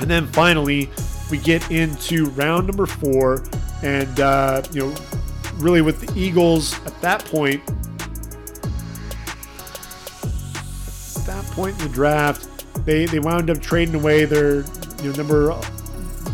And 0.00 0.08
then 0.10 0.26
finally, 0.28 0.90
we 1.30 1.38
get 1.38 1.70
into 1.70 2.26
round 2.30 2.66
number 2.66 2.86
four, 2.86 3.44
and 3.82 4.20
uh, 4.20 4.62
you 4.72 4.86
know, 4.86 4.94
really 5.56 5.82
with 5.82 6.00
the 6.00 6.18
Eagles 6.18 6.74
at 6.86 7.00
that 7.00 7.24
point. 7.24 7.62
At 11.16 11.26
that 11.26 11.44
point 11.52 11.78
in 11.78 11.88
the 11.88 11.92
draft, 11.92 12.57
they 12.84 13.06
they 13.06 13.18
wound 13.18 13.50
up 13.50 13.60
trading 13.60 13.94
away 13.94 14.24
their 14.24 14.64
you 15.02 15.10
know, 15.10 15.12
number 15.12 15.52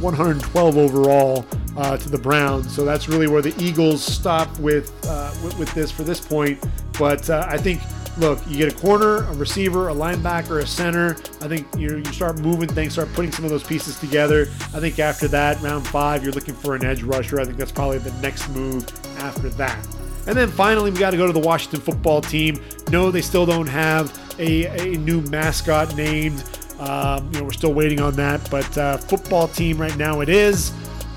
112 0.01 0.77
overall 0.77 1.47
uh, 1.77 1.97
to 1.97 2.09
the 2.09 2.19
Browns. 2.19 2.75
So 2.75 2.85
that's 2.85 3.09
really 3.09 3.27
where 3.27 3.43
the 3.43 3.55
Eagles 3.63 4.03
stop 4.05 4.57
with, 4.59 4.93
uh, 5.07 5.33
with, 5.43 5.59
with 5.59 5.75
this 5.75 5.91
for 5.91 6.03
this 6.03 6.21
point. 6.21 6.63
But 6.99 7.29
uh, 7.31 7.47
I 7.49 7.57
think, 7.57 7.81
look, 8.19 8.39
you 8.47 8.57
get 8.57 8.73
a 8.73 8.77
corner, 8.77 9.25
a 9.25 9.35
receiver, 9.35 9.89
a 9.89 9.95
linebacker, 9.95 10.63
a 10.63 10.67
center. 10.67 11.17
I 11.41 11.49
think 11.49 11.67
you 11.77 11.97
you 11.97 12.05
start 12.13 12.39
moving 12.39 12.69
things, 12.69 12.93
start 12.93 13.13
putting 13.13 13.33
some 13.33 13.45
of 13.45 13.51
those 13.51 13.65
pieces 13.65 13.99
together. 13.99 14.43
I 14.73 14.81
think 14.81 14.99
after 14.99 15.27
that, 15.29 15.61
round 15.61 15.87
five, 15.87 16.23
you're 16.23 16.33
looking 16.33 16.55
for 16.55 16.75
an 16.75 16.85
edge 16.85 17.03
rusher. 17.03 17.41
I 17.41 17.45
think 17.45 17.57
that's 17.57 17.73
probably 17.73 17.99
the 17.99 18.13
next 18.21 18.49
move 18.51 18.85
after 19.19 19.49
that. 19.51 19.85
And 20.27 20.37
then 20.37 20.49
finally, 20.49 20.91
we 20.91 20.99
got 20.99 21.11
to 21.11 21.17
go 21.17 21.27
to 21.27 21.33
the 21.33 21.41
Washington 21.41 21.81
football 21.81 22.23
team. 22.23 22.63
No, 22.91 23.11
they 23.11 23.21
still 23.21 23.45
don't 23.45 23.67
have 23.67 24.19
a, 24.39 24.95
a 24.95 24.99
new 24.99 25.21
mascot 25.23 25.97
named. 25.97 26.45
Um, 26.79 27.33
you 27.33 27.39
know, 27.39 27.45
we're 27.45 27.53
still 27.53 27.73
waiting 27.73 28.01
on 28.01 28.15
that, 28.15 28.49
but 28.51 28.77
uh, 28.77 28.97
football 28.97 29.49
team 29.49 29.81
right 29.81 29.97
now 29.97 30.21
it 30.21 30.29
is. 30.29 30.73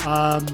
Um, 0.05 0.45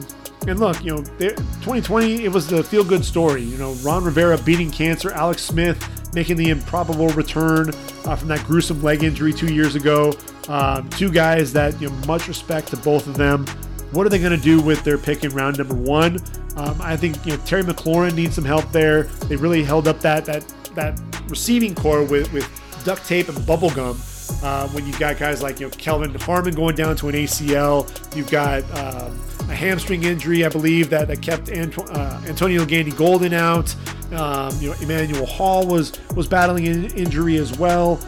and 0.47 0.59
look, 0.59 0.83
you 0.83 0.95
know, 0.95 1.03
2020 1.03 2.25
it 2.25 2.31
was 2.31 2.47
the 2.47 2.63
feel 2.63 2.83
good 2.83 3.03
story. 3.03 3.41
You 3.41 3.57
know, 3.57 3.73
Ron 3.75 4.03
Rivera 4.03 4.37
beating 4.37 4.71
cancer, 4.71 5.11
Alex 5.11 5.41
Smith 5.43 5.89
making 6.13 6.37
the 6.37 6.49
improbable 6.49 7.07
return 7.09 7.69
uh, 8.05 8.15
from 8.15 8.27
that 8.27 8.43
gruesome 8.45 8.81
leg 8.81 9.03
injury 9.03 9.33
two 9.33 9.53
years 9.53 9.75
ago. 9.75 10.13
Um, 10.47 10.89
two 10.89 11.11
guys 11.11 11.53
that 11.53 11.79
you 11.81 11.89
know, 11.89 11.95
much 12.05 12.27
respect 12.27 12.67
to 12.69 12.77
both 12.77 13.07
of 13.07 13.15
them. 13.15 13.45
What 13.91 14.05
are 14.05 14.09
they 14.09 14.19
going 14.19 14.37
to 14.37 14.43
do 14.43 14.61
with 14.61 14.83
their 14.83 14.97
pick 14.97 15.23
in 15.23 15.31
round 15.31 15.57
number 15.57 15.75
one? 15.75 16.19
Um, 16.55 16.79
I 16.81 16.97
think 16.97 17.23
you 17.25 17.35
know 17.35 17.43
Terry 17.45 17.63
McLaurin 17.63 18.15
needs 18.15 18.35
some 18.35 18.45
help 18.45 18.71
there. 18.71 19.03
They 19.03 19.35
really 19.35 19.63
held 19.63 19.87
up 19.87 19.99
that 20.01 20.25
that 20.25 20.43
that 20.75 20.99
receiving 21.27 21.75
corps 21.75 22.03
with 22.03 22.31
with 22.33 22.49
duct 22.83 23.05
tape 23.05 23.29
and 23.29 23.45
bubble 23.45 23.69
gum. 23.71 23.99
Uh, 24.41 24.67
when 24.69 24.85
you've 24.85 24.99
got 24.99 25.17
guys 25.17 25.41
like 25.41 25.59
you 25.59 25.67
know 25.67 25.71
Kelvin 25.71 26.13
Harmon 26.15 26.55
going 26.55 26.75
down 26.75 26.95
to 26.97 27.09
an 27.09 27.15
ACL, 27.15 27.87
you've 28.15 28.31
got 28.31 28.63
um, 28.77 29.19
a 29.49 29.55
hamstring 29.55 30.03
injury, 30.03 30.45
I 30.45 30.49
believe 30.49 30.89
that 30.89 31.07
that 31.07 31.21
kept 31.21 31.49
Anto- 31.49 31.85
uh, 31.85 32.21
Antonio 32.27 32.65
Gandy 32.65 32.91
Golden 32.91 33.33
out. 33.33 33.73
Um, 34.13 34.55
you 34.59 34.69
know 34.69 34.75
Emmanuel 34.81 35.25
Hall 35.25 35.65
was 35.67 35.93
was 36.15 36.27
battling 36.27 36.67
an 36.67 36.85
injury 36.91 37.37
as 37.37 37.57
well. 37.57 37.99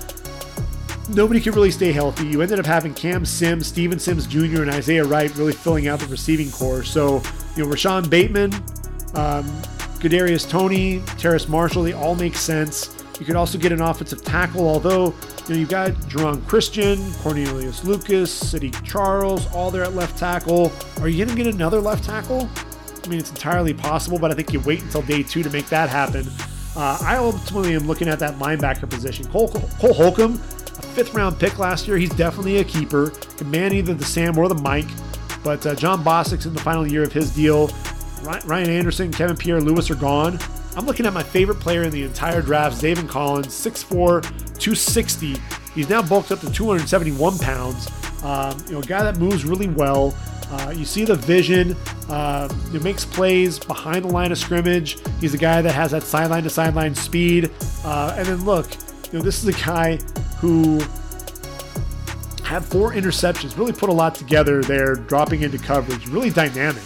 Nobody 1.10 1.40
could 1.40 1.54
really 1.56 1.72
stay 1.72 1.92
healthy. 1.92 2.26
You 2.26 2.42
ended 2.42 2.60
up 2.60 2.66
having 2.66 2.94
Cam 2.94 3.26
Sims, 3.26 3.68
Steven 3.68 4.00
Sims 4.00 4.26
Jr., 4.26 4.64
and 4.64 4.72
Isaiah 4.72 5.04
Wright 5.04 5.34
really 5.36 5.54
filling 5.54 5.88
out 5.88 6.00
the 6.00 6.08
receiving 6.08 6.50
corps. 6.52 6.84
So 6.84 7.22
you 7.56 7.64
know 7.64 7.70
Rashod 7.70 8.10
Bateman, 8.10 8.54
um, 9.14 9.46
Kadarius 10.00 10.50
Toney, 10.50 11.02
Terrace 11.18 11.48
Marshall, 11.48 11.84
they 11.84 11.94
all 11.94 12.16
make 12.16 12.36
sense. 12.36 12.96
You 13.20 13.26
could 13.26 13.36
also 13.36 13.58
get 13.58 13.72
an 13.72 13.82
offensive 13.82 14.24
tackle, 14.24 14.68
although 14.68 15.06
you 15.48 15.50
know 15.50 15.56
you've 15.56 15.70
got 15.70 15.92
Geron 16.10 16.46
Christian, 16.48 17.00
Cornelius 17.22 17.84
Lucas, 17.84 18.32
City 18.32 18.72
Charles, 18.84 19.52
all 19.54 19.72
there 19.72 19.84
at 19.84 19.96
left 19.96 20.18
tackle. 20.18 20.72
Are 21.00 21.08
you 21.08 21.24
going 21.24 21.36
to 21.36 21.44
get 21.44 21.54
another 21.54 21.80
left 21.80 22.04
tackle? 22.04 22.50
I 23.04 23.08
mean, 23.08 23.20
it's 23.20 23.30
entirely 23.30 23.74
possible, 23.74 24.20
but 24.20 24.32
I 24.32 24.36
think 24.36 24.52
you 24.52 24.60
wait 24.62 24.82
until 24.82 25.02
day 25.04 25.24
two 25.24 25.44
to 25.44 25.50
make 25.50 25.68
that 25.68 25.90
happen. 25.90 26.28
Uh, 26.76 26.98
I 27.02 27.16
ultimately 27.18 27.74
am 27.74 27.88
looking 27.88 28.10
at 28.10 28.20
that 28.20 28.36
linebacker 28.36 28.90
position. 28.90 29.26
Cole, 29.28 29.48
Cole 29.80 29.94
Holcomb, 29.94 30.34
a 30.34 30.82
fifth 30.82 31.14
round 31.14 31.40
pick 31.40 31.58
last 31.58 31.88
year, 31.88 31.98
he's 31.98 32.10
definitely 32.10 32.58
a 32.58 32.64
keeper. 32.64 33.12
Can 33.38 33.50
man 33.50 33.72
either 33.72 33.94
the 33.94 34.04
Sam 34.04 34.38
or 34.38 34.50
the 34.50 34.56
Mike. 34.56 34.90
But 35.44 35.66
uh, 35.66 35.76
Jon 35.76 36.04
Bostic's 36.04 36.48
in 36.48 36.54
the 36.54 36.60
final 36.60 36.88
year 36.88 37.04
of 37.04 37.14
his 37.14 37.34
deal. 37.34 37.70
Ryan 38.26 38.70
Anderson, 38.70 39.12
Kevin 39.12 39.38
Pierre-Louis 39.38 39.90
are 39.92 39.96
gone. 39.96 40.40
I'm 40.76 40.86
looking 40.86 41.06
at 41.06 41.14
my 41.14 41.24
favorite 41.24 41.60
player 41.60 41.84
in 41.84 41.92
the 41.92 42.04
entire 42.04 42.42
draft, 42.42 42.82
Zaven 42.82 43.08
Collins, 43.08 43.48
6'4, 43.48 44.22
260. 44.24 45.36
He's 45.74 45.90
now 45.90 46.02
bulked 46.02 46.32
up 46.32 46.40
to 46.40 46.52
271 46.52 47.38
pounds. 47.40 47.90
Um, 48.24 48.58
you 48.66 48.74
know, 48.74 48.80
a 48.80 48.84
guy 48.84 49.04
that 49.04 49.18
moves 49.18 49.46
really 49.46 49.68
well. 49.68 50.16
Uh, 50.50 50.74
you 50.76 50.86
see 50.86 51.06
the 51.06 51.16
vision. 51.16 51.76
Uh, 52.10 52.52
he 52.72 52.80
makes 52.80 53.06
plays 53.06 53.60
behind 53.60 54.06
the 54.06 54.10
line 54.10 54.32
of 54.32 54.38
scrimmage. 54.38 54.98
He's 55.22 55.34
a 55.34 55.38
guy 55.38 55.62
that 55.62 55.74
has 55.74 55.92
that 55.92 56.04
sideline 56.04 56.44
to 56.44 56.50
sideline 56.50 56.96
speed. 56.96 57.52
Uh, 57.84 58.16
and 58.18 58.28
then 58.28 58.44
look, 58.44 58.68
you 59.12 59.20
know, 59.20 59.22
this 59.24 59.44
is 59.44 59.48
a 59.48 59.66
guy 59.66 59.98
who 60.40 60.80
had 62.44 62.64
four 62.64 62.94
interceptions. 62.94 63.58
Really 63.58 63.74
put 63.74 63.90
a 63.90 63.94
lot 63.94 64.16
together 64.16 64.62
there, 64.62 64.96
dropping 64.96 65.42
into 65.44 65.58
coverage. 65.58 66.08
Really 66.08 66.30
dynamic 66.30 66.84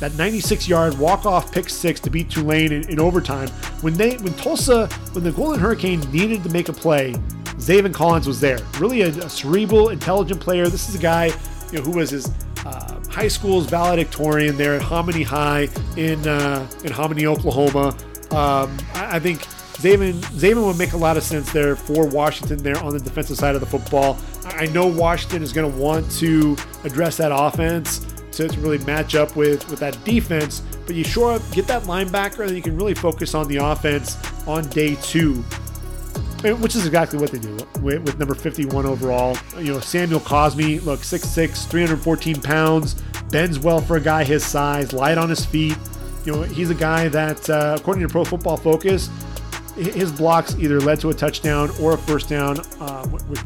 that 0.00 0.14
96 0.16 0.68
yard 0.68 0.98
walk 0.98 1.26
off 1.26 1.52
pick 1.52 1.68
six 1.68 2.00
to 2.00 2.10
beat 2.10 2.30
Tulane 2.30 2.72
in, 2.72 2.88
in, 2.88 2.98
overtime. 2.98 3.48
When 3.82 3.94
they 3.94 4.16
when 4.16 4.34
Tulsa 4.34 4.88
when 5.12 5.22
the 5.22 5.30
Golden 5.30 5.60
Hurricane 5.60 6.00
needed 6.10 6.42
to 6.42 6.48
make 6.50 6.68
a 6.68 6.72
play, 6.72 7.12
Zaven 7.58 7.94
Collins 7.94 8.26
was 8.26 8.40
there. 8.40 8.58
Really 8.78 9.02
a, 9.02 9.08
a 9.08 9.28
cerebral, 9.28 9.90
intelligent 9.90 10.40
player. 10.40 10.68
This 10.68 10.88
is 10.88 10.94
a 10.94 10.98
guy 10.98 11.26
you 11.70 11.78
know, 11.78 11.82
who 11.82 11.92
was 11.92 12.10
his 12.10 12.30
uh, 12.64 13.00
high 13.10 13.28
school's 13.28 13.66
valedictorian 13.66 14.56
there 14.56 14.74
at 14.74 14.82
Hominy 14.82 15.22
High 15.22 15.68
in 15.96 16.26
uh, 16.26 16.68
in 16.82 16.92
Hominy, 16.92 17.26
Oklahoma. 17.26 17.94
Um, 18.30 18.76
I, 18.94 19.16
I 19.16 19.20
think 19.20 19.40
Zaven, 19.80 20.12
Zaven 20.34 20.66
would 20.66 20.76
make 20.76 20.92
a 20.92 20.96
lot 20.98 21.16
of 21.16 21.22
sense 21.22 21.52
there 21.52 21.74
for 21.74 22.06
Washington 22.06 22.62
there 22.62 22.78
on 22.84 22.92
the 22.92 23.00
defensive 23.00 23.38
side 23.38 23.54
of 23.54 23.60
the 23.60 23.66
football. 23.66 24.18
I 24.44 24.66
know 24.66 24.86
Washington 24.86 25.42
is 25.42 25.52
going 25.52 25.70
to 25.70 25.78
want 25.78 26.10
to 26.12 26.56
address 26.84 27.16
that 27.16 27.32
offense 27.32 28.06
to, 28.32 28.48
to 28.48 28.60
really 28.60 28.78
match 28.84 29.14
up 29.14 29.36
with, 29.36 29.68
with 29.70 29.80
that 29.80 30.02
defense. 30.04 30.62
But 30.86 30.94
you 30.94 31.04
sure 31.04 31.38
get 31.52 31.66
that 31.66 31.82
linebacker, 31.84 32.46
and 32.46 32.56
you 32.56 32.62
can 32.62 32.76
really 32.76 32.94
focus 32.94 33.34
on 33.34 33.48
the 33.48 33.56
offense 33.56 34.16
on 34.46 34.68
day 34.68 34.96
two, 34.96 35.36
which 36.58 36.74
is 36.74 36.86
exactly 36.86 37.18
what 37.18 37.30
they 37.30 37.38
do 37.38 37.54
with, 37.80 38.02
with 38.02 38.18
number 38.18 38.34
51 38.34 38.86
overall. 38.86 39.36
You 39.58 39.74
know, 39.74 39.80
Samuel 39.80 40.20
Cosmi, 40.20 40.84
look, 40.84 41.00
6'6, 41.00 41.68
314 41.68 42.40
pounds, 42.42 42.94
bends 43.30 43.58
well 43.58 43.80
for 43.80 43.96
a 43.96 44.00
guy 44.00 44.24
his 44.24 44.44
size, 44.44 44.92
light 44.92 45.18
on 45.18 45.28
his 45.28 45.44
feet. 45.44 45.76
You 46.24 46.32
know, 46.32 46.42
he's 46.42 46.70
a 46.70 46.74
guy 46.74 47.08
that, 47.08 47.48
uh, 47.48 47.76
according 47.78 48.06
to 48.06 48.08
Pro 48.08 48.24
Football 48.24 48.56
Focus, 48.56 49.08
his 49.76 50.12
blocks 50.12 50.56
either 50.58 50.80
led 50.80 51.00
to 51.00 51.10
a 51.10 51.14
touchdown 51.14 51.70
or 51.80 51.94
a 51.94 51.98
first 51.98 52.28
down 52.28 52.60
uh, 52.80 53.06
with, 53.10 53.38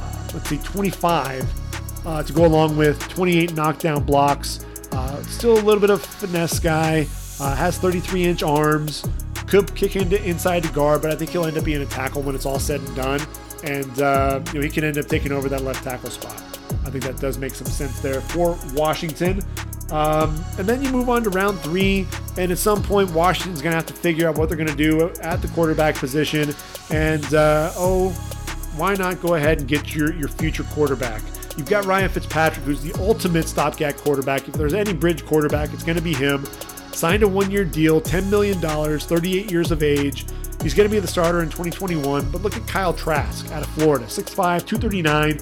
uh, 0.00 0.30
let's 0.34 0.48
see, 0.48 0.58
25 0.58 1.61
uh, 2.04 2.22
to 2.22 2.32
go 2.32 2.46
along 2.46 2.76
with 2.76 2.98
28 3.08 3.54
knockdown 3.54 4.02
blocks. 4.02 4.64
Uh, 4.92 5.22
still 5.22 5.54
a 5.54 5.62
little 5.62 5.80
bit 5.80 5.90
of 5.90 6.04
finesse 6.04 6.58
guy. 6.58 7.06
Uh, 7.40 7.54
has 7.54 7.78
33 7.78 8.24
inch 8.24 8.42
arms. 8.42 9.06
Could 9.46 9.74
kick 9.74 9.96
into 9.96 10.22
inside 10.24 10.62
to 10.62 10.72
guard, 10.72 11.02
but 11.02 11.10
I 11.10 11.16
think 11.16 11.30
he'll 11.30 11.44
end 11.44 11.58
up 11.58 11.64
being 11.64 11.82
a 11.82 11.86
tackle 11.86 12.22
when 12.22 12.34
it's 12.34 12.46
all 12.46 12.58
said 12.58 12.80
and 12.80 12.96
done. 12.96 13.20
And 13.64 14.00
uh, 14.00 14.40
you 14.48 14.54
know 14.54 14.60
he 14.60 14.70
can 14.70 14.84
end 14.84 14.98
up 14.98 15.06
taking 15.06 15.32
over 15.32 15.48
that 15.48 15.62
left 15.62 15.84
tackle 15.84 16.10
spot. 16.10 16.40
I 16.84 16.90
think 16.90 17.04
that 17.04 17.18
does 17.18 17.38
make 17.38 17.54
some 17.54 17.66
sense 17.66 18.00
there 18.00 18.20
for 18.20 18.58
Washington. 18.74 19.42
Um, 19.90 20.42
and 20.58 20.66
then 20.66 20.82
you 20.82 20.90
move 20.90 21.10
on 21.10 21.22
to 21.24 21.30
round 21.30 21.58
three, 21.60 22.06
and 22.38 22.50
at 22.50 22.56
some 22.58 22.82
point, 22.82 23.10
Washington's 23.10 23.60
going 23.60 23.72
to 23.72 23.76
have 23.76 23.86
to 23.86 23.92
figure 23.92 24.26
out 24.26 24.38
what 24.38 24.48
they're 24.48 24.56
going 24.56 24.70
to 24.70 24.74
do 24.74 25.10
at 25.20 25.42
the 25.42 25.48
quarterback 25.48 25.96
position. 25.96 26.54
And 26.90 27.34
uh, 27.34 27.72
oh, 27.76 28.08
why 28.76 28.94
not 28.94 29.20
go 29.20 29.34
ahead 29.34 29.60
and 29.60 29.68
get 29.68 29.94
your, 29.94 30.14
your 30.14 30.28
future 30.28 30.64
quarterback? 30.64 31.20
You've 31.56 31.68
got 31.68 31.84
Ryan 31.84 32.08
Fitzpatrick, 32.08 32.64
who's 32.64 32.82
the 32.82 32.94
ultimate 33.00 33.46
stopgap 33.48 33.96
quarterback. 33.96 34.48
If 34.48 34.54
there's 34.54 34.74
any 34.74 34.92
bridge 34.92 35.24
quarterback, 35.24 35.72
it's 35.72 35.84
going 35.84 35.98
to 35.98 36.02
be 36.02 36.14
him. 36.14 36.46
Signed 36.92 37.22
a 37.22 37.28
one 37.28 37.50
year 37.50 37.64
deal, 37.64 38.00
$10 38.00 38.30
million, 38.30 38.58
38 38.58 39.50
years 39.50 39.70
of 39.70 39.82
age. 39.82 40.26
He's 40.62 40.74
going 40.74 40.88
to 40.88 40.94
be 40.94 41.00
the 41.00 41.08
starter 41.08 41.42
in 41.42 41.48
2021. 41.48 42.30
But 42.30 42.42
look 42.42 42.56
at 42.56 42.66
Kyle 42.66 42.94
Trask 42.94 43.50
out 43.50 43.62
of 43.62 43.68
Florida, 43.70 44.06
6'5, 44.06 44.66
239. 44.66 45.40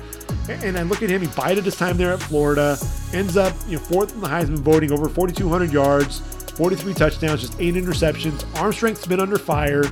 And 0.64 0.78
I 0.78 0.82
look 0.82 1.02
at 1.02 1.10
him, 1.10 1.20
he 1.20 1.28
bided 1.28 1.64
his 1.64 1.76
time 1.76 1.96
there 1.96 2.12
at 2.12 2.20
Florida, 2.20 2.78
ends 3.12 3.36
up 3.36 3.54
you 3.68 3.76
know, 3.76 3.82
fourth 3.82 4.14
in 4.14 4.20
the 4.20 4.28
Heisman 4.28 4.58
voting, 4.58 4.90
over 4.92 5.08
4,200 5.08 5.72
yards, 5.72 6.20
43 6.56 6.94
touchdowns, 6.94 7.40
just 7.42 7.60
eight 7.60 7.74
interceptions. 7.74 8.44
Arm 8.58 8.72
strength's 8.72 9.06
been 9.06 9.20
under 9.20 9.38
fire, 9.38 9.84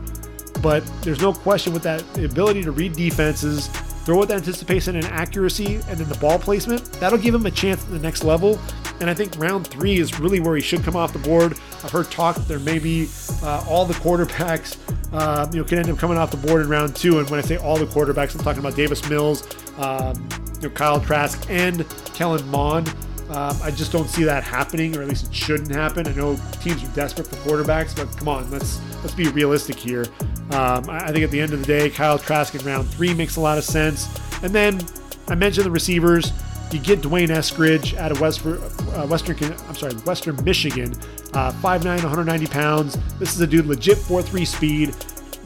but 0.62 0.84
there's 1.02 1.20
no 1.20 1.32
question 1.32 1.72
with 1.72 1.82
that 1.82 2.02
ability 2.18 2.62
to 2.62 2.72
read 2.72 2.94
defenses, 2.94 3.68
throw 4.08 4.20
with 4.20 4.30
anticipation 4.30 4.96
and 4.96 5.04
accuracy, 5.04 5.74
and 5.86 5.98
then 5.98 6.08
the 6.08 6.16
ball 6.16 6.38
placement, 6.38 6.82
that'll 6.92 7.18
give 7.18 7.34
him 7.34 7.44
a 7.44 7.50
chance 7.50 7.84
at 7.84 7.90
the 7.90 7.98
next 7.98 8.24
level. 8.24 8.58
And 9.02 9.10
I 9.10 9.12
think 9.12 9.36
round 9.36 9.66
three 9.66 9.98
is 9.98 10.18
really 10.18 10.40
where 10.40 10.56
he 10.56 10.62
should 10.62 10.82
come 10.82 10.96
off 10.96 11.12
the 11.12 11.18
board. 11.18 11.58
I've 11.84 11.90
heard 11.90 12.10
talk 12.10 12.36
that 12.36 12.48
there 12.48 12.58
may 12.58 12.78
be 12.78 13.06
uh, 13.42 13.62
all 13.68 13.84
the 13.84 13.92
quarterbacks, 13.92 14.78
uh, 15.12 15.46
you 15.52 15.58
know, 15.58 15.64
can 15.68 15.80
end 15.80 15.90
up 15.90 15.98
coming 15.98 16.16
off 16.16 16.30
the 16.30 16.38
board 16.38 16.62
in 16.62 16.70
round 16.70 16.96
two. 16.96 17.18
And 17.18 17.28
when 17.28 17.38
I 17.38 17.42
say 17.42 17.58
all 17.58 17.76
the 17.76 17.84
quarterbacks, 17.84 18.34
I'm 18.34 18.42
talking 18.42 18.60
about 18.60 18.74
Davis 18.76 19.06
Mills, 19.10 19.46
um, 19.76 20.26
you 20.62 20.70
know, 20.70 20.74
Kyle 20.74 21.02
Trask, 21.02 21.44
and 21.50 21.86
Kellen 22.14 22.48
Mond. 22.48 22.86
Um, 23.30 23.58
I 23.62 23.70
just 23.70 23.92
don't 23.92 24.08
see 24.08 24.24
that 24.24 24.42
happening, 24.42 24.96
or 24.96 25.02
at 25.02 25.08
least 25.08 25.26
it 25.26 25.34
shouldn't 25.34 25.70
happen. 25.70 26.06
I 26.06 26.12
know 26.12 26.38
teams 26.62 26.82
are 26.82 26.94
desperate 26.94 27.26
for 27.26 27.36
quarterbacks, 27.36 27.94
but 27.94 28.14
come 28.16 28.28
on, 28.28 28.50
let's 28.50 28.80
let's 29.02 29.14
be 29.14 29.28
realistic 29.28 29.76
here. 29.76 30.06
Um, 30.50 30.88
I 30.88 31.12
think 31.12 31.24
at 31.24 31.30
the 31.30 31.40
end 31.40 31.52
of 31.52 31.60
the 31.60 31.66
day, 31.66 31.90
Kyle 31.90 32.18
Trask 32.18 32.54
in 32.54 32.64
round 32.64 32.88
three 32.88 33.12
makes 33.12 33.36
a 33.36 33.40
lot 33.40 33.58
of 33.58 33.64
sense. 33.64 34.08
And 34.42 34.54
then 34.54 34.80
I 35.28 35.34
mentioned 35.34 35.66
the 35.66 35.70
receivers. 35.70 36.32
You 36.72 36.78
get 36.78 37.00
D'Wayne 37.00 37.28
Eskridge 37.28 37.96
out 37.96 38.12
of 38.12 38.20
West, 38.20 38.44
uh, 38.44 39.06
Western, 39.06 39.36
I'm 39.68 39.74
sorry, 39.74 39.94
Western 39.94 40.42
Michigan, 40.44 40.94
uh, 41.32 41.50
5'9", 41.52 41.84
190 41.84 42.46
pounds. 42.46 42.96
This 43.18 43.34
is 43.34 43.40
a 43.40 43.46
dude 43.46 43.66
legit 43.66 43.96
4-3 43.96 44.46
speed, 44.46 44.94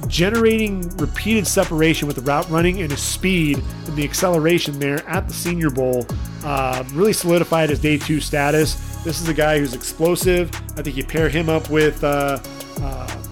generating 0.09 0.89
repeated 0.97 1.47
separation 1.47 2.09
with 2.09 2.16
the 2.16 2.22
route 2.22 2.49
running 2.51 2.83
and 2.83 2.91
his 2.91 3.01
speed 3.01 3.62
and 3.87 3.97
the 3.97 4.03
acceleration 4.03 4.80
there 4.80 5.07
at 5.09 5.28
the 5.28 5.35
Senior 5.35 5.70
Bowl. 5.70 6.07
Uh, 6.45 6.84
really 6.93 7.12
solidified 7.12 7.70
his 7.70 7.78
day 7.78 7.99
two 7.99 8.20
status. 8.20 8.74
This 9.05 9.20
is 9.20 9.28
a 9.28 9.34
guy 9.34 9.59
who's 9.59 9.74
explosive. 9.74 10.51
I 10.76 10.82
think 10.82 10.97
you 10.97 11.05
pair 11.05 11.28
him 11.28 11.49
up 11.49 11.70
with 11.70 12.03
uh, 12.03 12.38
uh, 12.80 13.22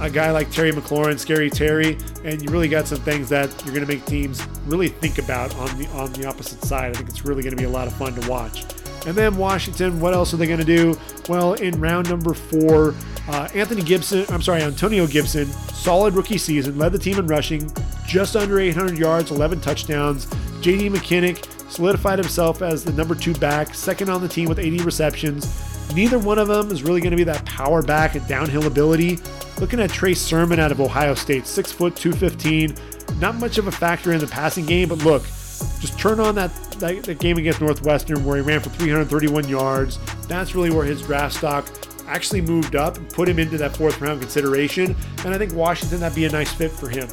a 0.00 0.10
guy 0.10 0.30
like 0.30 0.50
Terry 0.50 0.72
McLaurin, 0.72 1.18
Scary 1.18 1.50
Terry, 1.50 1.98
and 2.24 2.42
you 2.42 2.50
really 2.50 2.68
got 2.68 2.86
some 2.86 2.98
things 2.98 3.28
that 3.28 3.50
you're 3.64 3.74
going 3.74 3.86
to 3.86 3.92
make 3.92 4.04
teams 4.04 4.44
really 4.66 4.88
think 4.88 5.18
about 5.18 5.54
on 5.56 5.78
the 5.78 5.86
on 5.88 6.12
the 6.12 6.26
opposite 6.26 6.62
side. 6.64 6.90
I 6.90 6.94
think 6.94 7.08
it's 7.08 7.24
really 7.24 7.42
going 7.42 7.56
to 7.56 7.60
be 7.60 7.64
a 7.64 7.70
lot 7.70 7.86
of 7.86 7.94
fun 7.94 8.14
to 8.14 8.28
watch. 8.28 8.64
And 9.06 9.16
then 9.16 9.36
Washington, 9.36 10.00
what 10.00 10.14
else 10.14 10.32
are 10.32 10.36
they 10.36 10.46
going 10.46 10.60
to 10.60 10.64
do? 10.64 10.96
Well, 11.28 11.54
in 11.54 11.80
round 11.80 12.08
number 12.08 12.34
four, 12.34 12.94
uh, 13.28 13.48
Anthony 13.54 13.82
Gibson, 13.82 14.24
I'm 14.28 14.42
sorry, 14.42 14.62
Antonio 14.62 15.06
Gibson, 15.06 15.46
solid 15.46 16.14
rookie 16.14 16.38
season, 16.38 16.78
led 16.78 16.92
the 16.92 16.98
team 16.98 17.18
in 17.18 17.26
rushing, 17.26 17.70
just 18.06 18.36
under 18.36 18.60
800 18.60 18.96
yards, 18.96 19.30
11 19.32 19.60
touchdowns. 19.60 20.26
JD 20.62 20.90
McKissic 20.90 21.61
solidified 21.72 22.18
himself 22.18 22.62
as 22.62 22.84
the 22.84 22.92
number 22.92 23.14
two 23.14 23.34
back, 23.34 23.74
second 23.74 24.10
on 24.10 24.20
the 24.20 24.28
team 24.28 24.48
with 24.48 24.58
80 24.58 24.84
receptions. 24.84 25.46
Neither 25.94 26.18
one 26.18 26.38
of 26.38 26.48
them 26.48 26.70
is 26.70 26.82
really 26.82 27.00
going 27.00 27.10
to 27.10 27.16
be 27.16 27.24
that 27.24 27.44
power 27.44 27.82
back 27.82 28.14
and 28.14 28.26
downhill 28.26 28.66
ability. 28.66 29.18
Looking 29.58 29.80
at 29.80 29.90
Trey 29.90 30.14
Sermon 30.14 30.58
out 30.58 30.72
of 30.72 30.80
Ohio 30.80 31.14
State, 31.14 31.46
six 31.46 31.72
foot, 31.72 31.96
215. 31.96 32.74
Not 33.20 33.36
much 33.36 33.58
of 33.58 33.66
a 33.66 33.72
factor 33.72 34.12
in 34.12 34.18
the 34.18 34.26
passing 34.26 34.64
game, 34.64 34.88
but 34.88 34.98
look, 34.98 35.22
just 35.80 35.98
turn 35.98 36.20
on 36.20 36.34
that, 36.34 36.54
that, 36.78 37.02
that 37.04 37.18
game 37.18 37.36
against 37.36 37.60
Northwestern 37.60 38.24
where 38.24 38.36
he 38.36 38.42
ran 38.42 38.60
for 38.60 38.70
331 38.70 39.48
yards. 39.48 39.98
That's 40.28 40.54
really 40.54 40.70
where 40.70 40.84
his 40.84 41.02
draft 41.02 41.34
stock 41.34 41.68
actually 42.06 42.40
moved 42.40 42.74
up 42.74 42.96
and 42.96 43.08
put 43.10 43.28
him 43.28 43.38
into 43.38 43.58
that 43.58 43.76
fourth 43.76 44.00
round 44.00 44.20
consideration. 44.20 44.96
And 45.24 45.34
I 45.34 45.38
think 45.38 45.52
Washington, 45.52 46.00
that'd 46.00 46.16
be 46.16 46.24
a 46.24 46.30
nice 46.30 46.52
fit 46.52 46.70
for 46.70 46.88
him. 46.88 47.08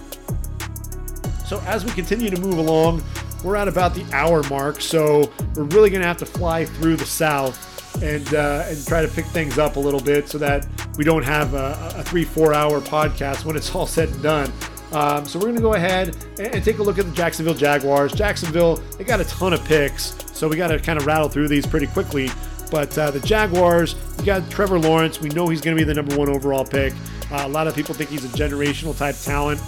So 1.46 1.60
as 1.66 1.84
we 1.84 1.92
continue 1.92 2.30
to 2.30 2.40
move 2.40 2.58
along, 2.58 3.04
we're 3.44 3.56
at 3.56 3.68
about 3.68 3.94
the 3.94 4.06
hour 4.14 4.44
mark. 4.50 4.82
So 4.82 5.32
we're 5.56 5.64
really 5.64 5.90
going 5.90 6.02
to 6.02 6.08
have 6.08 6.18
to 6.18 6.26
fly 6.26 6.66
through 6.66 6.98
the 6.98 7.06
South 7.06 7.68
and 8.04 8.34
uh, 8.34 8.66
and 8.68 8.86
try 8.86 9.02
to 9.02 9.08
pick 9.08 9.26
things 9.26 9.58
up 9.58 9.76
a 9.76 9.80
little 9.80 10.00
bit 10.00 10.30
so 10.30 10.38
that 10.38 10.68
we 10.98 11.04
don't 11.04 11.24
have 11.24 11.54
a, 11.54 11.94
a 11.96 12.04
three 12.04 12.24
four 12.24 12.54
hour 12.54 12.80
podcast 12.82 13.46
when 13.46 13.56
it's 13.56 13.74
all 13.74 13.88
said 13.88 14.10
and 14.10 14.22
done. 14.22 14.54
Um, 14.92 15.26
so 15.26 15.38
we're 15.38 15.46
going 15.46 15.56
to 15.56 15.62
go 15.62 15.76
ahead 15.76 16.16
and, 16.40 16.56
and, 16.56 16.64
take 16.64 16.80
a 16.80 16.84
look 16.84 16.98
at 16.98 17.06
the 17.06 17.12
Jacksonville 17.12 17.54
Jaguars. 17.54 18.12
Jacksonville 18.12 18.78
they 18.98 19.04
got 19.04 19.20
a 19.20 19.26
ton 19.26 19.54
of 19.54 19.64
picks, 19.66 20.16
so 20.34 20.48
we 20.48 20.56
got 20.56 20.70
to 20.70 20.80
kind 20.80 20.98
of 20.98 21.06
rattle 21.06 21.30
through 21.30 21.48
these 21.48 21.68
pretty 21.68 21.88
quickly. 21.88 22.30
But 22.72 22.98
uh, 22.98 23.12
the 23.12 23.20
Jaguars, 23.20 23.96
you 24.18 24.26
got 24.26 24.50
Trevor 24.50 24.80
Lawrence. 24.80 25.22
We 25.22 25.30
know 25.30 25.48
he's 25.48 25.62
going 25.62 25.76
to 25.76 25.80
be 25.80 25.86
the 25.86 25.94
number 25.94 26.16
one 26.18 26.30
overall 26.30 26.66
pick. 26.66 26.94
Uh, 27.32 27.44
a 27.46 27.48
lot 27.48 27.68
of 27.68 27.76
people 27.76 27.94
think 27.94 28.10
he's 28.10 28.26
a 28.26 28.30
generational 28.30 28.98
type 28.98 29.16
talent 29.16 29.62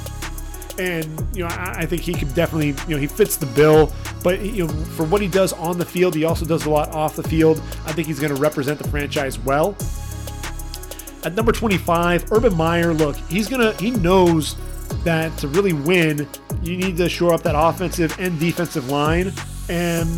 and 0.82 1.36
you 1.36 1.44
know 1.44 1.50
I, 1.50 1.82
I, 1.82 1.86
think 1.86 2.02
he 2.02 2.14
could 2.14 2.34
definitely 2.34 2.70
you 2.88 2.96
know 2.96 2.98
he 2.98 3.08
fits 3.08 3.38
the 3.38 3.46
bill. 3.46 3.94
But 4.24 4.42
you 4.42 4.68
know 4.68 4.74
for 4.96 5.06
what 5.06 5.22
he 5.22 5.28
does 5.28 5.54
on 5.54 5.78
the 5.78 5.86
field, 5.86 6.16
he 6.16 6.24
also 6.24 6.46
does 6.46 6.66
a 6.66 6.70
lot 6.70 6.90
off 6.90 7.16
the 7.16 7.24
field. 7.24 7.62
I 7.86 7.92
think 7.94 8.08
he's 8.08 8.20
going 8.20 8.34
to 8.34 8.42
represent 8.42 8.80
the 8.80 8.88
franchise 8.88 9.40
well. 9.40 9.76
At 11.24 11.36
number 11.36 11.52
25, 11.52 12.32
Urban 12.32 12.56
Meyer. 12.56 12.94
Look, 12.94 13.16
he's 13.30 13.48
gonna 13.48 13.74
he 13.74 13.92
knows 13.92 14.56
that 15.04 15.36
to 15.40 15.48
really 15.48 15.74
win, 15.74 16.28
you 16.62 16.78
need 16.78 16.98
to 16.98 17.10
shore 17.10 17.34
up 17.34 17.44
that 17.44 17.56
offensive 17.58 18.16
and 18.20 18.40
defensive 18.40 18.90
line. 18.90 19.32
And 19.70 20.10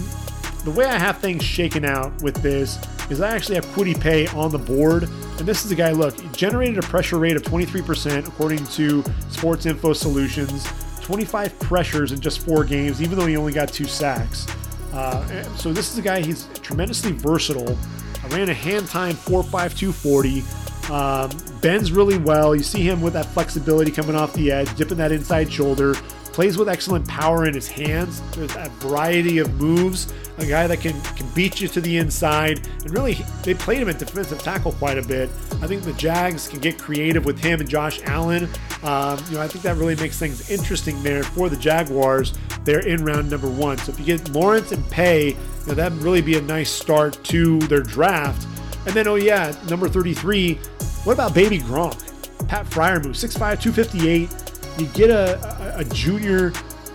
the 0.63 0.71
way 0.71 0.85
I 0.85 0.97
have 0.97 1.19
things 1.19 1.43
shaken 1.43 1.85
out 1.85 2.21
with 2.21 2.35
this 2.41 2.79
is 3.09 3.21
I 3.21 3.35
actually 3.35 3.55
have 3.55 3.65
Kwity 3.67 3.99
Paye 3.99 4.27
on 4.27 4.51
the 4.51 4.57
board. 4.57 5.09
And 5.37 5.47
this 5.47 5.65
is 5.65 5.71
a 5.71 5.75
guy, 5.75 5.91
look, 5.91 6.15
generated 6.33 6.77
a 6.77 6.87
pressure 6.87 7.17
rate 7.17 7.35
of 7.35 7.41
23% 7.43 8.27
according 8.27 8.65
to 8.67 9.03
Sports 9.29 9.65
Info 9.65 9.93
Solutions, 9.93 10.67
25 11.01 11.59
pressures 11.59 12.11
in 12.11 12.19
just 12.19 12.45
four 12.45 12.63
games, 12.63 13.01
even 13.01 13.17
though 13.17 13.25
he 13.25 13.35
only 13.35 13.51
got 13.51 13.69
two 13.69 13.85
sacks. 13.85 14.47
Uh, 14.93 15.43
so 15.55 15.73
this 15.73 15.91
is 15.91 15.97
a 15.97 16.01
guy, 16.01 16.21
he's 16.21 16.47
tremendously 16.61 17.11
versatile. 17.11 17.77
I 18.23 18.27
ran 18.27 18.49
a 18.49 18.53
hand 18.53 18.87
time 18.87 19.15
4.5240. 19.15 20.89
Um, 20.89 21.59
bends 21.61 21.91
really 21.91 22.17
well. 22.17 22.55
You 22.55 22.63
see 22.63 22.87
him 22.87 23.01
with 23.01 23.13
that 23.13 23.25
flexibility 23.25 23.89
coming 23.91 24.15
off 24.15 24.33
the 24.33 24.51
edge, 24.51 24.73
dipping 24.75 24.97
that 24.97 25.11
inside 25.11 25.51
shoulder. 25.51 25.95
Plays 26.33 26.57
with 26.57 26.67
excellent 26.67 27.07
power 27.07 27.45
in 27.45 27.53
his 27.53 27.67
hands. 27.67 28.21
There's 28.31 28.55
a 28.55 28.67
variety 28.79 29.37
of 29.37 29.53
moves. 29.61 30.11
A 30.39 30.45
guy 30.47 30.65
that 30.65 30.81
can, 30.81 30.99
can 31.15 31.29
beat 31.35 31.61
you 31.61 31.67
to 31.67 31.79
the 31.79 31.97
inside. 31.97 32.67
And 32.81 32.91
really, 32.91 33.19
they 33.43 33.53
played 33.53 33.83
him 33.83 33.89
at 33.89 33.99
defensive 33.99 34.41
tackle 34.41 34.71
quite 34.71 34.97
a 34.97 35.03
bit. 35.03 35.29
I 35.61 35.67
think 35.67 35.83
the 35.83 35.93
Jags 35.93 36.47
can 36.47 36.59
get 36.59 36.79
creative 36.79 37.23
with 37.23 37.39
him 37.39 37.59
and 37.59 37.69
Josh 37.69 38.01
Allen. 38.05 38.49
Um, 38.81 39.23
you 39.29 39.35
know, 39.35 39.41
I 39.41 39.47
think 39.47 39.63
that 39.63 39.77
really 39.77 39.95
makes 39.95 40.17
things 40.17 40.49
interesting 40.49 41.01
there 41.03 41.21
for 41.21 41.49
the 41.49 41.55
Jaguars. 41.55 42.33
They're 42.63 42.85
in 42.85 43.05
round 43.05 43.29
number 43.29 43.47
one. 43.47 43.77
So 43.77 43.91
if 43.91 43.99
you 43.99 44.05
get 44.05 44.27
Lawrence 44.29 44.71
and 44.71 44.83
Paye, 44.89 45.29
you 45.29 45.37
know, 45.67 45.75
that'd 45.75 45.99
really 45.99 46.21
be 46.21 46.35
a 46.35 46.41
nice 46.41 46.71
start 46.71 47.23
to 47.25 47.59
their 47.59 47.81
draft. 47.81 48.47
And 48.87 48.95
then, 48.95 49.07
oh 49.07 49.15
yeah, 49.15 49.55
number 49.69 49.87
33, 49.87 50.55
what 51.03 51.13
about 51.13 51.35
baby 51.35 51.59
Gronk? 51.59 52.09
Pat 52.47 52.65
Freiermuth, 52.65 53.11
6'5", 53.11 53.61
258. 53.61 54.29
You 54.77 54.87
get 54.87 55.09
a, 55.09 55.75
a, 55.77 55.79
a 55.79 55.85
junior 55.85 56.51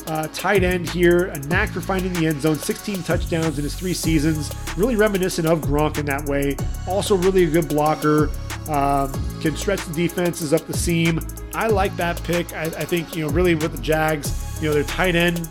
uh, 0.08 0.26
tight 0.32 0.62
end 0.62 0.88
here, 0.88 1.26
a 1.26 1.38
knack 1.40 1.70
for 1.70 1.80
finding 1.80 2.12
the 2.14 2.26
end 2.26 2.40
zone, 2.40 2.56
16 2.56 3.02
touchdowns 3.02 3.58
in 3.58 3.64
his 3.64 3.74
three 3.74 3.94
seasons. 3.94 4.50
Really 4.76 4.96
reminiscent 4.96 5.46
of 5.46 5.60
Gronk 5.60 5.98
in 5.98 6.06
that 6.06 6.24
way. 6.24 6.56
Also, 6.86 7.16
really 7.16 7.44
a 7.44 7.50
good 7.50 7.68
blocker. 7.68 8.30
Um, 8.68 9.12
can 9.40 9.56
stretch 9.56 9.84
the 9.86 9.94
defenses 9.94 10.52
up 10.52 10.66
the 10.66 10.76
seam. 10.76 11.20
I 11.54 11.68
like 11.68 11.96
that 11.96 12.22
pick. 12.24 12.52
I, 12.54 12.64
I, 12.64 12.84
think, 12.84 13.16
you 13.16 13.26
know, 13.26 13.32
really 13.32 13.54
with 13.54 13.72
the 13.72 13.82
Jags, 13.82 14.60
you 14.60 14.68
know, 14.68 14.74
their 14.74 14.84
tight 14.84 15.14
end 15.14 15.48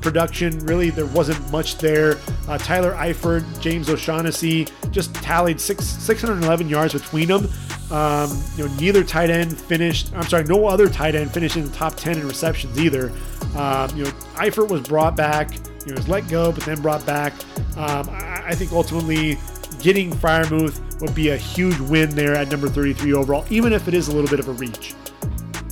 production, 0.00 0.58
really, 0.60 0.90
there 0.90 1.06
wasn't 1.06 1.50
much 1.50 1.78
there. 1.78 2.18
Uh, 2.48 2.56
Tyler 2.58 2.92
Eifert, 2.92 3.44
James 3.60 3.90
O'Shaughnessy 3.90 4.68
just 4.90 5.12
tallied 5.16 5.60
six, 5.60 5.84
611 5.84 6.68
yards 6.68 6.92
between 6.92 7.28
them. 7.28 7.48
Um, 7.90 8.42
you 8.56 8.66
know, 8.66 8.74
neither 8.76 9.04
tight 9.04 9.30
end 9.30 9.56
finished. 9.56 10.12
I'm 10.14 10.26
sorry, 10.26 10.44
no 10.44 10.66
other 10.66 10.88
tight 10.88 11.14
end 11.14 11.32
finished 11.32 11.56
in 11.56 11.64
the 11.64 11.72
top 11.72 11.94
10 11.94 12.18
in 12.18 12.26
receptions 12.26 12.78
either. 12.78 13.12
Um, 13.56 13.96
you 13.96 14.04
know, 14.04 14.10
Eifert 14.34 14.68
was 14.68 14.82
brought 14.82 15.16
back 15.16 15.52
you 15.86 15.92
know, 15.92 15.96
was 15.96 16.08
let 16.08 16.28
go, 16.28 16.50
but 16.52 16.64
then 16.64 16.82
brought 16.82 17.06
back. 17.06 17.32
Um, 17.76 18.08
I, 18.10 18.42
I 18.48 18.54
think 18.54 18.72
ultimately 18.72 19.38
getting 19.80 20.10
Freiermuth 20.10 21.00
would 21.00 21.14
be 21.14 21.30
a 21.30 21.36
huge 21.36 21.78
win 21.78 22.10
there 22.10 22.34
at 22.34 22.50
number 22.50 22.68
33 22.68 23.12
overall, 23.12 23.44
even 23.50 23.72
if 23.72 23.86
it 23.86 23.94
is 23.94 24.08
a 24.08 24.12
little 24.12 24.28
bit 24.28 24.40
of 24.40 24.48
a 24.48 24.52
reach. 24.52 24.94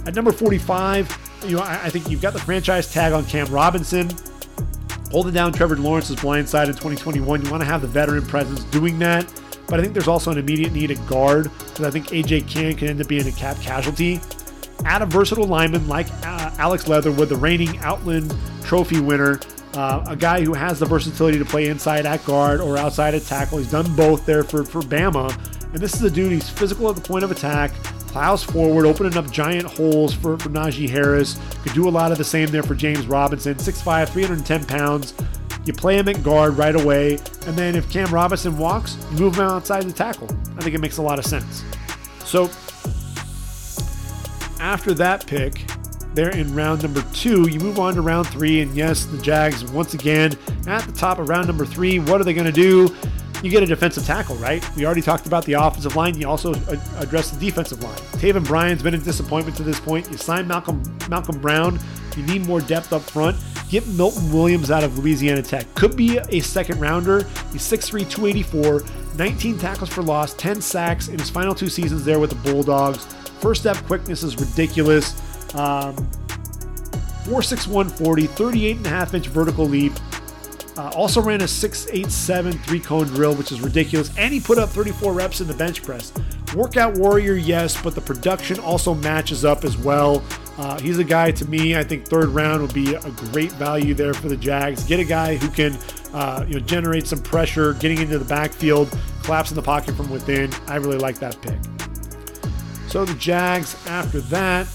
At 0.07 0.15
number 0.15 0.31
45, 0.31 1.43
you 1.47 1.57
know, 1.57 1.63
I, 1.63 1.87
I 1.87 1.91
think 1.91 2.09
you've 2.09 2.23
got 2.23 2.33
the 2.33 2.39
franchise 2.39 2.93
tag 2.93 3.13
on 3.13 3.27
Cam 3.27 3.47
Robinson. 3.49 4.11
Holding 5.11 5.35
down 5.35 5.53
Trevor 5.53 5.77
Lawrence's 5.77 6.21
blind 6.21 6.49
side 6.49 6.69
in 6.69 6.75
2021, 6.75 7.45
you 7.45 7.51
want 7.51 7.63
to 7.63 7.67
have 7.67 7.83
the 7.83 7.89
veteran 7.89 8.25
presence 8.25 8.65
doing 8.65 8.99
that. 9.01 9.29
But 9.67 9.81
I 9.81 9.83
think 9.83 9.95
there's 9.95 10.09
also 10.09 10.31
an 10.31 10.39
immediate 10.39 10.73
need 10.73 10.91
at 10.91 11.07
guard 11.07 11.51
because 11.59 11.85
I 11.85 11.91
think 11.91 12.09
AJ 12.09 12.49
Cann 12.49 12.75
can 12.75 12.89
end 12.89 13.01
up 13.01 13.09
being 13.09 13.27
a 13.27 13.33
cap 13.33 13.61
casualty. 13.61 14.21
Add 14.85 15.03
a 15.03 15.07
versatile 15.07 15.47
lineman 15.47 15.89
like 15.89 16.07
uh, 16.25 16.51
Alex 16.59 16.89
Leatherwood, 16.89 17.29
the 17.29 17.37
reigning 17.37 17.79
Outland 17.79 18.35
Trophy 18.63 19.01
winner, 19.01 19.41
uh, 19.75 20.05
a 20.07 20.17
guy 20.17 20.45
who 20.45 20.53
has 20.53 20.79
the 20.79 20.87
versatility 20.87 21.39
to 21.39 21.45
play 21.45 21.69
inside 21.69 22.07
at 22.07 22.25
guard 22.25 22.61
or 22.61 22.77
outside 22.77 23.15
at 23.15 23.23
tackle. 23.23 23.59
He's 23.59 23.71
done 23.71 23.95
both 23.97 24.27
there 24.27 24.45
for, 24.45 24.65
for 24.65 24.81
Bama. 24.83 25.33
And 25.73 25.83
this 25.83 25.95
is 25.95 26.03
a 26.03 26.11
dude, 26.11 26.33
he's 26.33 26.49
physical 26.49 26.89
at 26.89 26.97
the 26.97 27.03
point 27.03 27.25
of 27.25 27.33
attack, 27.33 27.73
plows 28.07 28.45
forward, 28.45 28.87
opening 28.87 29.17
up 29.17 29.31
giant 29.31 29.67
holes 29.67 30.15
for, 30.15 30.39
for 30.39 30.49
Najee 30.49 30.89
Harris. 30.89 31.39
Could 31.63 31.75
do 31.75 31.89
a 31.89 31.91
lot 31.91 32.13
of 32.13 32.19
the 32.19 32.25
same 32.25 32.49
there 32.49 32.63
for 32.63 32.77
James 32.77 33.07
Robinson. 33.07 33.55
6'5, 33.57 34.09
310 34.09 34.65
pounds. 34.67 35.15
You 35.65 35.73
play 35.73 35.99
him 35.99 36.09
at 36.09 36.23
guard 36.23 36.57
right 36.57 36.75
away. 36.75 37.15
And 37.47 37.57
then 37.57 37.75
if 37.75 37.91
Cam 37.91 38.13
Robinson 38.13 38.59
walks, 38.59 38.97
you 39.13 39.19
move 39.19 39.37
him 39.37 39.45
outside 39.45 39.85
the 39.85 39.93
tackle. 39.93 40.29
I 40.57 40.63
think 40.63 40.75
it 40.75 40.81
makes 40.81 40.99
a 40.99 41.03
lot 41.03 41.19
of 41.19 41.25
sense. 41.25 41.65
So 42.25 42.51
after 44.61 44.95
that 44.95 45.27
pick, 45.27 45.65
there 46.15 46.31
in 46.31 46.55
round 46.55 46.83
number 46.83 47.03
two. 47.13 47.49
You 47.49 47.61
move 47.61 47.79
on 47.79 47.95
to 47.95 48.01
round 48.01 48.29
three, 48.29 48.61
and 48.61 48.75
yes, 48.75 49.05
the 49.05 49.19
Jags 49.19 49.65
once 49.73 49.95
again 49.95 50.33
at 50.67 50.83
the 50.83 50.93
top 50.93 51.19
of 51.19 51.29
round 51.29 51.49
number 51.49 51.67
three. 51.67 51.99
What 51.99 52.21
are 52.21 52.25
they 52.25 52.35
going 52.35 52.47
to 52.47 52.53
do? 52.53 52.95
You 53.43 53.51
get 53.51 53.63
a 53.63 53.67
defensive 53.67 54.07
tackle, 54.07 54.37
right? 54.37 54.65
We 54.75 54.87
already 54.87 55.03
talked 55.03 55.27
about 55.27 55.45
the 55.45 55.55
offensive 55.55 55.97
line. 55.97 56.19
You 56.19 56.29
also 56.29 56.55
address 56.99 57.31
the 57.31 57.39
defensive 57.39 57.83
line. 57.83 57.99
Taven 58.13 58.47
Bryan's 58.47 58.83
been 58.83 58.95
a 58.95 58.99
disappointment 58.99 59.57
to 59.59 59.63
this 59.63 59.79
point. 59.79 60.11
You 60.11 60.17
sign 60.17 60.47
Malcolm 60.47 60.83
Malcolm 61.11 61.41
Brown. 61.41 61.79
You 62.17 62.23
need 62.23 62.47
more 62.47 62.61
depth 62.61 62.93
up 62.93 63.03
front. 63.03 63.37
Get 63.71 63.87
Milton 63.89 64.33
Williams 64.33 64.71
out 64.71 64.85
of 64.85 64.99
Louisiana 64.99 65.43
Tech. 65.43 65.73
Could 65.75 65.97
be 65.97 66.19
a 66.19 66.41
second 66.41 66.81
rounder. 66.81 67.23
He's 67.53 67.63
6'3, 67.63 68.09
284, 68.09 68.83
19 69.17 69.59
tackles 69.59 69.89
for 69.89 70.03
loss, 70.03 70.35
10 70.35 70.61
sacks 70.61 71.09
in 71.09 71.19
his 71.19 71.31
final 71.31 71.55
two 71.55 71.69
seasons 71.69 72.05
there 72.05 72.19
with 72.19 72.31
the 72.31 72.51
Bulldogs. 72.51 73.05
First 73.41 73.63
step 73.63 73.77
quickness 73.87 74.23
is 74.23 74.39
ridiculous. 74.39 75.13
Um, 75.55 75.97
46140, 77.25 78.27
38 78.27 78.77
and 78.77 78.87
a 78.87 78.89
half 78.89 79.15
inch 79.15 79.29
vertical 79.29 79.67
leap. 79.67 79.93
Uh, 80.77 80.91
also 80.95 81.23
ran 81.23 81.41
a 81.41 81.49
687 81.49 82.53
three 82.53 82.81
cone 82.81 83.07
drill, 83.07 83.35
which 83.35 83.53
is 83.53 83.61
ridiculous. 83.61 84.11
And 84.19 84.35
he 84.35 84.41
put 84.41 84.59
up 84.59 84.69
34 84.71 85.13
reps 85.13 85.41
in 85.41 85.47
the 85.47 85.55
bench 85.55 85.83
press. 85.83 86.13
Workout 86.55 86.95
warrior, 86.99 87.35
yes, 87.35 87.81
but 87.81 87.95
the 87.95 88.01
production 88.01 88.59
also 88.59 88.95
matches 88.95 89.45
up 89.45 89.65
as 89.65 89.77
well. 89.77 90.23
Uh, 90.57 90.79
he's 90.79 90.99
a 90.99 91.05
guy 91.05 91.33
to 91.33 91.45
me, 91.49 91.77
I 91.77 91.83
think 91.83 92.07
third 92.07 92.29
round 92.29 92.63
would 92.63 92.75
be 92.75 92.95
a 92.95 93.11
great 93.11 93.53
value 93.53 93.93
there 93.93 94.15
for 94.15 94.29
the 94.29 94.37
Jags. 94.37 94.85
Get 94.85 95.01
a 95.01 95.05
guy 95.05 95.37
who 95.37 95.49
can 95.49 95.77
uh, 96.13 96.45
you 96.47 96.55
know, 96.55 96.61
generate 96.61 97.07
some 97.07 97.21
pressure, 97.21 97.75
getting 97.75 97.99
into 97.99 98.19
the 98.19 98.25
backfield, 98.25 98.97
collapsing 99.25 99.57
the 99.57 99.63
pocket 99.63 99.97
from 99.97 100.11
within. 100.11 100.53
I 100.69 100.77
really 100.77 100.99
like 100.99 101.19
that 101.19 101.41
pick. 101.43 101.59
So 102.89 103.05
the 103.05 103.15
Jags 103.15 103.75
after 103.89 104.21
that, 104.21 104.67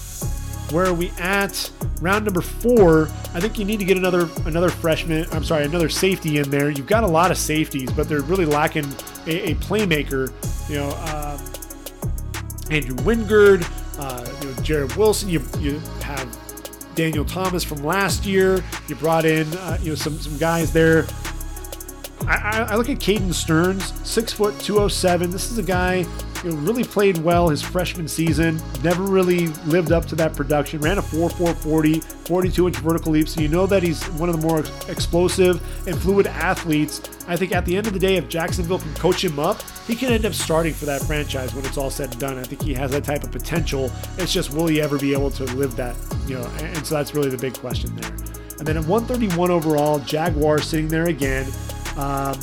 where 0.70 0.86
are 0.86 0.94
we 0.94 1.10
at? 1.18 1.70
Round 2.00 2.24
number 2.24 2.42
four. 2.42 3.04
I 3.34 3.40
think 3.40 3.58
you 3.58 3.64
need 3.64 3.78
to 3.78 3.84
get 3.84 3.96
another 3.96 4.28
another 4.44 4.68
freshman. 4.68 5.26
I'm 5.32 5.44
sorry, 5.44 5.64
another 5.64 5.88
safety 5.88 6.38
in 6.38 6.50
there. 6.50 6.70
You've 6.70 6.86
got 6.86 7.02
a 7.02 7.08
lot 7.08 7.30
of 7.30 7.38
safeties, 7.38 7.90
but 7.92 8.08
they're 8.08 8.20
really 8.20 8.44
lacking 8.44 8.84
a, 9.26 9.52
a 9.52 9.54
playmaker. 9.56 10.30
You 10.68 10.76
know, 10.76 10.90
um, 10.90 11.40
Andrew 12.70 12.96
Wingard, 12.96 13.64
uh, 13.98 14.39
know, 14.60 14.88
Wilson. 14.96 15.28
You 15.28 15.42
you 15.58 15.78
have 16.02 16.28
Daniel 16.94 17.24
Thomas 17.24 17.64
from 17.64 17.82
last 17.82 18.26
year. 18.26 18.62
You 18.88 18.94
brought 18.96 19.24
in 19.24 19.46
uh, 19.58 19.78
you 19.80 19.90
know 19.90 19.94
some 19.94 20.18
some 20.18 20.36
guys 20.38 20.72
there. 20.72 21.06
I, 22.26 22.66
I, 22.70 22.76
look 22.76 22.90
at 22.90 22.98
Caden 22.98 23.32
Sterns, 23.32 23.94
six 24.06 24.32
foot, 24.32 24.58
207. 24.60 25.30
This 25.30 25.50
is 25.50 25.56
a 25.56 25.62
guy 25.62 26.04
you 26.42 26.50
know, 26.50 26.56
really 26.58 26.84
played 26.84 27.18
well 27.18 27.48
his 27.48 27.62
freshman 27.62 28.08
season. 28.08 28.60
Never 28.82 29.02
really 29.02 29.48
lived 29.66 29.92
up 29.92 30.06
to 30.06 30.14
that 30.16 30.34
production. 30.34 30.80
Ran 30.80 30.98
a 30.98 31.02
4.440, 31.02 32.02
42 32.26 32.66
inch 32.68 32.76
vertical 32.78 33.12
leap. 33.12 33.28
So 33.28 33.40
you 33.40 33.48
know 33.48 33.66
that 33.66 33.82
he's 33.82 34.04
one 34.10 34.28
of 34.28 34.40
the 34.40 34.46
more 34.46 34.60
explosive 34.88 35.60
and 35.86 36.00
fluid 36.00 36.26
athletes. 36.26 37.00
I 37.28 37.36
think 37.36 37.52
at 37.52 37.64
the 37.64 37.76
end 37.76 37.86
of 37.86 37.92
the 37.92 37.98
day, 37.98 38.16
if 38.16 38.28
Jacksonville 38.28 38.78
can 38.78 38.94
coach 38.94 39.22
him 39.24 39.38
up, 39.38 39.62
he 39.86 39.94
can 39.94 40.12
end 40.12 40.24
up 40.24 40.32
starting 40.32 40.72
for 40.72 40.86
that 40.86 41.02
franchise 41.02 41.54
when 41.54 41.64
it's 41.64 41.76
all 41.76 41.90
said 41.90 42.10
and 42.10 42.20
done. 42.20 42.38
I 42.38 42.42
think 42.42 42.62
he 42.62 42.74
has 42.74 42.90
that 42.92 43.04
type 43.04 43.22
of 43.24 43.30
potential. 43.30 43.90
It's 44.18 44.32
just 44.32 44.52
will 44.52 44.66
he 44.66 44.80
ever 44.80 44.98
be 44.98 45.12
able 45.12 45.30
to 45.32 45.44
live 45.56 45.76
that? 45.76 45.96
You 46.26 46.38
know, 46.38 46.46
and 46.60 46.86
so 46.86 46.94
that's 46.94 47.14
really 47.14 47.30
the 47.30 47.38
big 47.38 47.54
question 47.54 47.94
there. 47.96 48.10
And 48.58 48.66
then 48.66 48.76
at 48.76 48.84
131 48.84 49.50
overall, 49.50 49.98
Jaguar 50.00 50.60
sitting 50.60 50.88
there 50.88 51.08
again. 51.08 51.50
Um, 51.96 52.38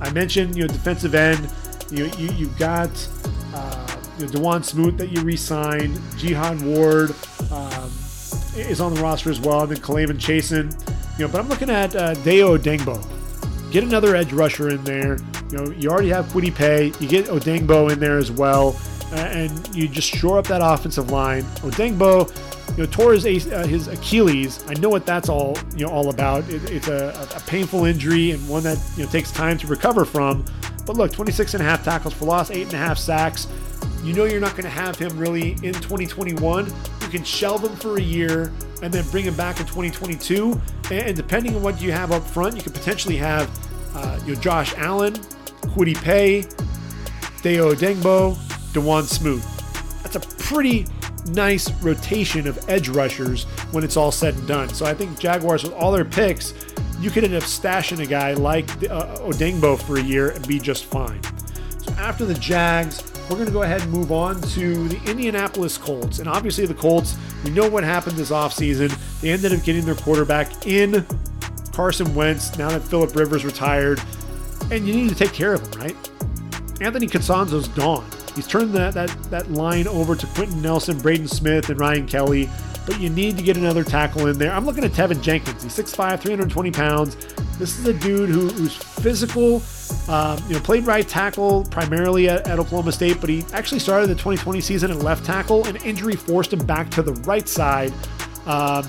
I 0.00 0.10
mentioned 0.12 0.56
you 0.56 0.66
know 0.66 0.68
defensive 0.72 1.14
end. 1.14 1.50
You 1.92 2.06
you 2.16 2.32
you've 2.32 2.58
got 2.58 2.90
uh, 3.54 3.96
you 4.18 4.26
Dawuane 4.26 4.64
Smoot 4.64 4.96
that 4.96 5.10
you 5.10 5.20
re-signed. 5.20 6.00
Jihad 6.16 6.62
Ward 6.62 7.10
um, 7.50 7.90
is 8.56 8.80
on 8.80 8.94
the 8.94 9.00
roster 9.02 9.30
as 9.30 9.40
well. 9.40 9.62
And 9.62 9.72
then 9.72 9.78
K'Lavon 9.78 10.16
Chaisson. 10.16 10.72
You 11.18 11.26
know, 11.26 11.32
but 11.32 11.40
I'm 11.40 11.48
looking 11.48 11.68
at 11.68 11.94
uh, 11.94 12.14
Dayo 12.16 12.58
Odeyingbo. 12.58 13.70
Get 13.70 13.84
another 13.84 14.16
edge 14.16 14.32
rusher 14.32 14.70
in 14.70 14.82
there. 14.84 15.18
You 15.50 15.58
know, 15.58 15.70
you 15.72 15.90
already 15.90 16.08
have 16.08 16.26
Kwity 16.26 16.54
Paye. 16.54 16.92
You 16.98 17.08
get 17.08 17.26
Odeyingbo 17.26 17.92
in 17.92 18.00
there 18.00 18.16
as 18.16 18.32
well, 18.32 18.78
and 19.12 19.76
you 19.76 19.86
just 19.86 20.08
shore 20.08 20.38
up 20.38 20.46
that 20.46 20.62
offensive 20.62 21.10
line. 21.10 21.42
Odeyingbo 21.60 22.30
you 22.76 22.84
know, 22.84 22.90
tore 22.90 23.12
his, 23.12 23.52
uh, 23.52 23.66
his 23.66 23.88
Achilles. 23.88 24.64
I 24.66 24.74
know 24.74 24.88
what 24.88 25.04
that's 25.04 25.28
all 25.28 25.58
you 25.76 25.84
know 25.84 25.92
all 25.92 26.08
about. 26.08 26.48
It, 26.48 26.70
it's 26.70 26.88
a, 26.88 27.28
a, 27.36 27.40
painful 27.40 27.84
injury 27.84 28.30
and 28.30 28.48
one 28.48 28.62
that 28.62 28.78
you 28.96 29.04
know 29.04 29.10
takes 29.10 29.30
time 29.30 29.58
to 29.58 29.66
recover 29.66 30.06
from. 30.06 30.44
But 30.84 30.96
look, 30.96 31.12
26 31.12 31.54
and 31.54 31.62
a 31.62 31.66
half 31.66 31.84
tackles 31.84 32.14
for 32.14 32.24
loss, 32.24 32.50
eight 32.50 32.64
and 32.64 32.74
a 32.74 32.78
half 32.78 32.98
sacks. 32.98 33.46
You 34.02 34.12
know 34.12 34.24
you're 34.24 34.40
not 34.40 34.52
going 34.52 34.64
to 34.64 34.70
have 34.70 34.98
him 34.98 35.16
really 35.16 35.52
in 35.62 35.74
2021. 35.74 36.66
You 36.66 37.08
can 37.08 37.22
shelve 37.22 37.62
him 37.62 37.76
for 37.76 37.98
a 37.98 38.00
year 38.00 38.52
and 38.82 38.92
then 38.92 39.08
bring 39.10 39.24
him 39.24 39.36
back 39.36 39.60
in 39.60 39.66
2022. 39.66 40.60
And, 40.90 41.16
depending 41.16 41.54
on 41.54 41.62
what 41.62 41.80
you 41.80 41.92
have 41.92 42.10
up 42.10 42.26
front, 42.26 42.56
you 42.56 42.62
could 42.62 42.74
potentially 42.74 43.16
have 43.16 43.48
uh, 43.94 44.18
Josh 44.36 44.74
Allen, 44.76 45.14
Kwity 45.72 45.96
Paye, 46.02 46.42
Dayo 47.42 47.74
Odeyingbo, 47.74 48.34
Dawuane 48.72 49.04
Smoot. 49.04 49.42
That's 50.02 50.16
a 50.16 50.42
pretty 50.42 50.86
nice 51.28 51.70
rotation 51.82 52.48
of 52.48 52.58
edge 52.68 52.88
rushers 52.88 53.44
when 53.70 53.84
it's 53.84 53.96
all 53.96 54.10
said 54.10 54.34
and 54.34 54.48
done. 54.48 54.68
So 54.70 54.84
I 54.84 54.94
think 54.94 55.18
Jaguars, 55.18 55.62
with 55.62 55.72
all 55.74 55.92
their 55.92 56.04
picks, 56.04 56.52
you 57.02 57.10
could 57.10 57.24
end 57.24 57.34
up 57.34 57.42
stashing 57.42 58.00
a 58.00 58.06
guy 58.06 58.32
like 58.34 58.70
uh, 58.84 59.16
Odeyingbo 59.18 59.82
for 59.82 59.98
a 59.98 60.02
year 60.02 60.30
and 60.30 60.46
be 60.46 60.60
just 60.60 60.84
fine. 60.84 61.20
So 61.78 61.92
after 61.94 62.24
the 62.24 62.34
Jags, 62.34 63.02
we're 63.28 63.36
going 63.36 63.46
to 63.46 63.52
go 63.52 63.64
ahead 63.64 63.82
and 63.82 63.90
move 63.90 64.12
on 64.12 64.40
to 64.40 64.88
the 64.88 65.10
Indianapolis 65.10 65.76
Colts. 65.76 66.20
And 66.20 66.28
obviously, 66.28 66.64
the 66.64 66.74
Colts, 66.74 67.16
we 67.44 67.50
know 67.50 67.68
what 67.68 67.82
happened 67.82 68.16
this 68.16 68.30
offseason. 68.30 68.96
They 69.20 69.30
ended 69.30 69.52
up 69.52 69.64
getting 69.64 69.84
their 69.84 69.96
quarterback 69.96 70.66
in 70.66 71.04
Carson 71.72 72.14
Wentz 72.14 72.56
now 72.56 72.70
that 72.70 72.82
Philip 72.82 73.16
Rivers 73.16 73.44
retired. 73.44 74.00
And 74.70 74.86
you 74.86 74.94
need 74.94 75.08
to 75.08 75.14
take 75.16 75.32
care 75.32 75.54
of 75.54 75.60
him, 75.62 75.80
right? 75.80 75.96
Anthony 76.80 77.08
Castonzo's 77.08 77.68
gone. 77.68 78.08
He's 78.36 78.46
turned 78.46 78.72
that, 78.74 78.94
that, 78.94 79.10
that 79.30 79.50
line 79.50 79.88
over 79.88 80.14
to 80.14 80.26
Quenton 80.28 80.62
Nelson, 80.62 80.98
Braden 80.98 81.28
Smith, 81.28 81.68
and 81.68 81.78
Ryan 81.80 82.06
Kelly, 82.06 82.48
but 82.86 83.00
you 83.00 83.10
need 83.10 83.36
to 83.36 83.42
get 83.42 83.56
another 83.56 83.84
tackle 83.84 84.26
in 84.26 84.38
there. 84.38 84.52
I'm 84.52 84.64
looking 84.64 84.84
at 84.84 84.92
Teven 84.92 85.22
Jenkins. 85.22 85.62
He's 85.62 85.76
6'5, 85.76 86.20
320 86.20 86.70
pounds. 86.70 87.16
This 87.58 87.78
is 87.78 87.86
a 87.86 87.94
dude 87.94 88.28
who, 88.28 88.48
who's 88.48 88.76
physical, 88.76 89.62
um, 90.08 90.42
you 90.48 90.54
know, 90.54 90.60
played 90.60 90.86
right 90.86 91.06
tackle 91.06 91.64
primarily 91.64 92.28
at, 92.28 92.48
at, 92.48 92.58
Oklahoma 92.58 92.92
State, 92.92 93.20
but 93.20 93.30
he 93.30 93.44
actually 93.52 93.78
started 93.78 94.08
the 94.08 94.14
2020 94.14 94.60
season 94.60 94.90
at 94.90 94.98
left 94.98 95.24
tackle, 95.24 95.66
and 95.66 95.82
injury 95.84 96.16
forced 96.16 96.52
him 96.52 96.64
back 96.66 96.90
to 96.90 97.02
the 97.02 97.12
right 97.22 97.48
side. 97.48 97.92
Um, 98.46 98.84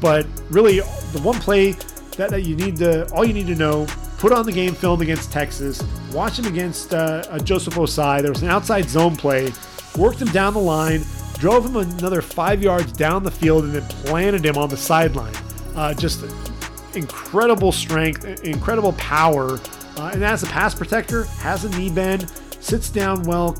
but 0.00 0.26
really, 0.50 0.80
the 0.80 1.20
one 1.22 1.38
play 1.40 1.72
that, 2.16 2.30
that 2.30 2.42
you 2.42 2.56
need 2.56 2.76
to, 2.76 3.10
all 3.12 3.24
you 3.24 3.32
need 3.32 3.46
to 3.46 3.54
know 3.54 3.86
put 4.18 4.32
on 4.32 4.44
the 4.44 4.52
game 4.52 4.74
film 4.74 5.00
against 5.00 5.32
Texas, 5.32 5.82
watch 6.12 6.38
him 6.38 6.44
against 6.44 6.92
uh, 6.92 7.38
Joseph 7.38 7.74
Ossai. 7.74 8.20
There 8.20 8.30
was 8.30 8.42
an 8.42 8.50
outside 8.50 8.88
zone 8.88 9.16
play, 9.16 9.50
worked 9.96 10.20
him 10.20 10.28
down 10.28 10.52
the 10.52 10.60
line, 10.60 11.00
drove 11.40 11.66
him 11.66 11.76
another 11.76 12.22
five 12.22 12.62
yards 12.62 12.92
down 12.92 13.24
the 13.24 13.30
field, 13.30 13.64
and 13.64 13.72
then 13.72 13.82
planted 14.04 14.44
him 14.44 14.56
on 14.56 14.68
the 14.68 14.76
sideline. 14.76 15.34
Uh, 15.74 15.94
just 15.94 16.24
incredible 16.94 17.72
strength, 17.72 18.24
incredible 18.44 18.92
power. 18.92 19.58
Uh, 19.96 20.10
and 20.12 20.22
as 20.22 20.42
a 20.42 20.46
pass 20.46 20.74
protector, 20.74 21.24
has 21.24 21.64
a 21.64 21.70
knee 21.76 21.90
bend, 21.90 22.30
sits 22.60 22.90
down 22.90 23.22
well, 23.24 23.58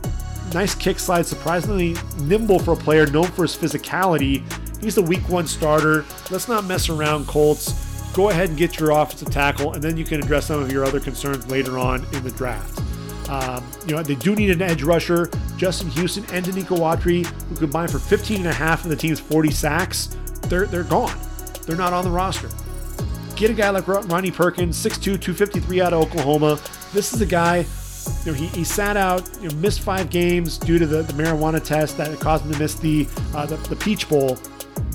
nice 0.54 0.74
kick 0.74 0.98
slide, 0.98 1.26
surprisingly 1.26 1.96
nimble 2.20 2.58
for 2.58 2.74
a 2.74 2.76
player 2.76 3.06
known 3.06 3.26
for 3.26 3.42
his 3.42 3.56
physicality. 3.56 4.44
He's 4.80 4.94
the 4.94 5.02
week 5.02 5.28
one 5.28 5.46
starter. 5.46 6.04
Let's 6.30 6.48
not 6.48 6.64
mess 6.64 6.88
around, 6.88 7.26
Colts 7.26 7.88
go 8.12 8.30
ahead 8.30 8.48
and 8.48 8.58
get 8.58 8.78
your 8.78 8.90
offensive 8.90 9.30
tackle, 9.30 9.72
and 9.72 9.82
then 9.82 9.96
you 9.96 10.04
can 10.04 10.20
address 10.22 10.46
some 10.46 10.60
of 10.60 10.72
your 10.72 10.84
other 10.84 11.00
concerns 11.00 11.48
later 11.48 11.78
on 11.78 12.04
in 12.12 12.22
the 12.24 12.30
draft. 12.32 12.82
Um, 13.30 13.64
you 13.86 13.94
know, 13.94 14.02
they 14.02 14.16
do 14.16 14.34
need 14.34 14.50
an 14.50 14.60
edge 14.60 14.82
rusher. 14.82 15.30
Justin 15.56 15.88
Houston 15.90 16.24
and 16.32 16.44
Denico 16.44 16.78
Autry, 16.78 17.24
who 17.24 17.56
combined 17.56 17.92
for 17.92 18.00
15 18.00 18.38
and 18.38 18.46
a 18.48 18.52
half 18.52 18.82
of 18.84 18.90
the 18.90 18.96
team's 18.96 19.20
40 19.20 19.52
sacks, 19.52 20.16
they're, 20.48 20.66
they're 20.66 20.82
gone. 20.82 21.16
They're 21.64 21.76
not 21.76 21.92
on 21.92 22.04
the 22.04 22.10
roster. 22.10 22.48
Get 23.36 23.50
a 23.50 23.54
guy 23.54 23.70
like 23.70 23.86
Ronnie 23.86 24.32
Perkins, 24.32 24.76
6'2, 24.76 25.00
253 25.00 25.80
out 25.80 25.92
of 25.92 26.02
Oklahoma. 26.02 26.58
This 26.92 27.14
is 27.14 27.20
a 27.20 27.26
guy 27.26 27.64
you 28.24 28.32
know, 28.32 28.38
he, 28.38 28.46
he 28.48 28.64
sat 28.64 28.96
out, 28.96 29.28
you 29.40 29.48
know, 29.48 29.54
missed 29.56 29.80
five 29.80 30.10
games 30.10 30.58
due 30.58 30.78
to 30.78 30.86
the, 30.86 31.02
the 31.02 31.12
marijuana 31.12 31.62
test 31.62 31.96
that 31.98 32.18
caused 32.18 32.44
him 32.44 32.52
to 32.52 32.58
miss 32.58 32.74
the, 32.74 33.06
uh, 33.34 33.46
the, 33.46 33.56
the 33.68 33.76
Peach 33.76 34.08
Bowl. 34.08 34.38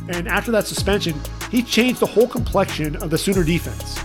And 0.09 0.27
after 0.27 0.51
that 0.51 0.67
suspension, 0.67 1.19
he 1.49 1.63
changed 1.63 1.99
the 1.99 2.05
whole 2.05 2.27
complexion 2.27 2.95
of 2.97 3.09
the 3.09 3.17
Sooner 3.17 3.43
defense. 3.43 3.99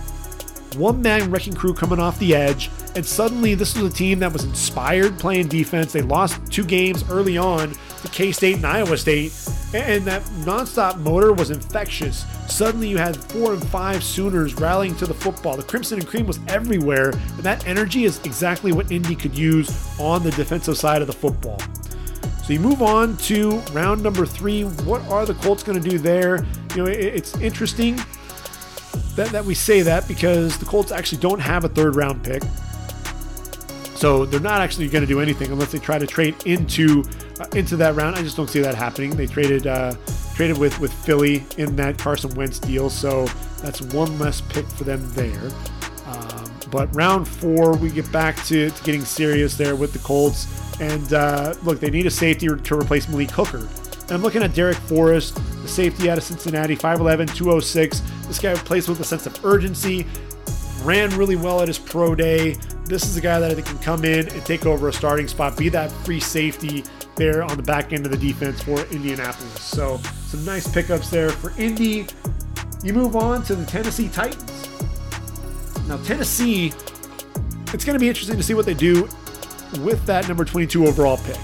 One 0.75 1.01
man 1.01 1.29
wrecking 1.29 1.53
crew 1.53 1.73
coming 1.73 1.99
off 1.99 2.17
the 2.17 2.33
edge, 2.33 2.71
and 2.95 3.05
suddenly 3.05 3.55
this 3.55 3.75
was 3.75 3.91
a 3.91 3.95
team 3.95 4.19
that 4.19 4.31
was 4.31 4.45
inspired 4.45 5.19
playing 5.19 5.49
defense. 5.49 5.91
They 5.91 6.01
lost 6.01 6.39
two 6.49 6.63
games 6.63 7.03
early 7.09 7.37
on 7.37 7.73
to 8.01 8.07
K 8.07 8.31
State 8.31 8.55
and 8.55 8.65
Iowa 8.65 8.97
State, 8.97 9.33
and 9.73 10.05
that 10.05 10.21
nonstop 10.45 10.97
motor 10.99 11.33
was 11.33 11.51
infectious. 11.51 12.25
Suddenly 12.47 12.87
you 12.87 12.97
had 12.97 13.17
four 13.17 13.53
and 13.53 13.67
five 13.67 14.01
Sooners 14.01 14.55
rallying 14.55 14.95
to 14.95 15.05
the 15.05 15.13
football. 15.13 15.57
The 15.57 15.63
crimson 15.63 15.99
and 15.99 16.07
cream 16.07 16.25
was 16.25 16.39
everywhere, 16.47 17.09
and 17.09 17.43
that 17.43 17.67
energy 17.67 18.05
is 18.05 18.19
exactly 18.23 18.71
what 18.71 18.91
Indy 18.91 19.15
could 19.15 19.37
use 19.37 19.99
on 19.99 20.23
the 20.23 20.31
defensive 20.31 20.77
side 20.77 21.01
of 21.01 21.07
the 21.07 21.13
football. 21.13 21.59
So 22.45 22.53
you 22.53 22.59
move 22.61 22.81
on 22.81 23.17
to 23.17 23.59
round 23.73 24.01
number 24.01 24.25
three. 24.25 24.63
What 24.63 25.01
are 25.03 25.25
the 25.25 25.33
Colts 25.35 25.63
going 25.63 25.81
to 25.81 25.89
do 25.89 25.99
there? 25.99 26.45
You 26.75 26.85
know, 26.85 26.85
it's 26.85 27.37
interesting 27.37 27.99
that, 29.15 29.29
that 29.29 29.45
we 29.45 29.53
say 29.53 29.81
that 29.81 30.07
because 30.07 30.57
the 30.57 30.65
Colts 30.65 30.91
actually 30.91 31.19
don't 31.19 31.39
have 31.39 31.63
a 31.63 31.69
third 31.69 31.95
round 31.95 32.23
pick. 32.23 32.43
So 33.95 34.25
they're 34.25 34.39
not 34.39 34.61
actually 34.61 34.87
going 34.87 35.03
to 35.03 35.07
do 35.07 35.19
anything 35.19 35.51
unless 35.51 35.71
they 35.71 35.77
try 35.77 35.99
to 35.99 36.07
trade 36.07 36.35
into 36.45 37.03
uh, 37.39 37.45
into 37.53 37.75
that 37.77 37.95
round. 37.95 38.15
I 38.15 38.23
just 38.23 38.35
don't 38.35 38.49
see 38.49 38.59
that 38.61 38.73
happening. 38.73 39.11
They 39.11 39.27
traded 39.27 39.67
uh, 39.67 39.93
traded 40.33 40.57
with 40.57 40.79
with 40.79 40.91
Philly 40.91 41.43
in 41.57 41.75
that 41.75 41.99
Carson 41.99 42.33
Wentz 42.33 42.57
deal, 42.57 42.89
so 42.89 43.25
that's 43.61 43.81
one 43.81 44.17
less 44.17 44.41
pick 44.41 44.65
for 44.65 44.85
them 44.85 45.07
there. 45.13 45.51
Um, 46.07 46.51
but 46.71 46.93
round 46.95 47.27
four, 47.27 47.75
we 47.77 47.89
get 47.89 48.11
back 48.11 48.43
to, 48.45 48.71
to, 48.71 48.83
getting 48.83 49.05
serious 49.05 49.55
there 49.55 49.75
with 49.75 49.93
the 49.93 49.99
Colts. 49.99 50.47
And 50.81 51.13
uh, 51.13 51.53
look, 51.63 51.79
they 51.79 51.91
need 51.91 52.07
a 52.07 52.11
safety 52.11 52.47
to 52.47 52.75
replace 52.79 53.07
Malik 53.07 53.29
Hooker. 53.29 53.67
And 54.01 54.11
I'm 54.11 54.23
looking 54.23 54.41
at 54.41 54.51
Darrick 54.51 54.75
Forrest, 54.75 55.35
the 55.35 55.41
safety 55.71 56.09
out 56.09 56.17
of 56.17 56.23
Cincinnati, 56.23 56.75
5'11, 56.75 57.33
206. 57.35 57.99
This 58.27 58.39
guy 58.39 58.53
plays 58.55 58.87
with 58.87 58.99
a 58.99 59.03
sense 59.03 59.25
of 59.25 59.43
urgency, 59.45 60.05
ran 60.83 61.09
really 61.17 61.35
well 61.35 61.61
at 61.61 61.67
his 61.67 61.79
pro 61.79 62.13
day. 62.13 62.55
This 62.85 63.05
is 63.05 63.17
a 63.17 63.21
guy 63.21 63.39
that 63.39 63.51
I 63.51 63.53
think 63.55 63.67
can 63.67 63.79
come 63.79 64.05
in 64.05 64.27
and 64.27 64.45
take 64.45 64.65
over 64.65 64.89
a 64.89 64.93
starting 64.93 65.27
spot, 65.27 65.57
be 65.57 65.69
that 65.69 65.91
free 65.91 66.19
safety 66.19 66.83
there 67.15 67.43
on 67.43 67.55
the 67.57 67.63
back 67.63 67.93
end 67.93 68.05
of 68.05 68.11
the 68.11 68.17
defense 68.17 68.61
for 68.61 68.81
Indianapolis. 68.87 69.61
So 69.61 69.97
some 70.27 70.43
nice 70.45 70.67
pickups 70.67 71.09
there 71.09 71.29
for 71.29 71.53
Indy. 71.59 72.07
You 72.83 72.93
move 72.93 73.15
on 73.15 73.43
to 73.43 73.55
the 73.55 73.65
Tennessee 73.65 74.09
Titans. 74.09 74.67
Now, 75.87 75.97
Tennessee, 76.03 76.73
it's 77.73 77.85
going 77.85 77.93
to 77.93 77.99
be 77.99 78.07
interesting 78.07 78.37
to 78.37 78.43
see 78.43 78.53
what 78.53 78.65
they 78.65 78.73
do 78.73 79.07
with 79.81 80.05
that 80.05 80.27
number 80.27 80.43
22 80.43 80.87
overall 80.87 81.17
pick 81.17 81.37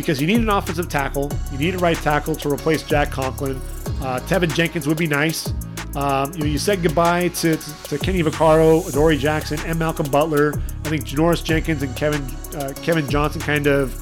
because 0.00 0.20
you 0.20 0.26
need 0.26 0.40
an 0.40 0.48
offensive 0.48 0.88
tackle. 0.88 1.30
You 1.52 1.58
need 1.58 1.74
a 1.74 1.78
right 1.78 1.96
tackle 1.96 2.34
to 2.36 2.48
replace 2.48 2.82
Jack 2.82 3.10
Conklin. 3.10 3.56
Uh, 4.00 4.20
Teven 4.26 4.52
Jenkins 4.54 4.86
would 4.86 4.96
be 4.96 5.06
nice. 5.06 5.52
Um, 5.94 6.32
you 6.34 6.40
know, 6.40 6.46
you 6.46 6.58
said 6.58 6.82
goodbye 6.82 7.28
to, 7.28 7.56
to, 7.56 7.82
to, 7.84 7.98
Kenny 7.98 8.22
Vaccaro, 8.22 8.88
Adoree 8.88 9.18
Jackson, 9.18 9.58
and 9.66 9.78
Malcolm 9.78 10.08
Butler. 10.10 10.54
I 10.84 10.88
think 10.88 11.04
Janoris 11.04 11.42
Jenkins 11.42 11.82
and 11.82 11.94
Kevin 11.96 12.22
uh, 12.56 12.72
Kevin 12.76 13.08
Johnson 13.10 13.40
kind 13.40 13.66
of 13.66 13.92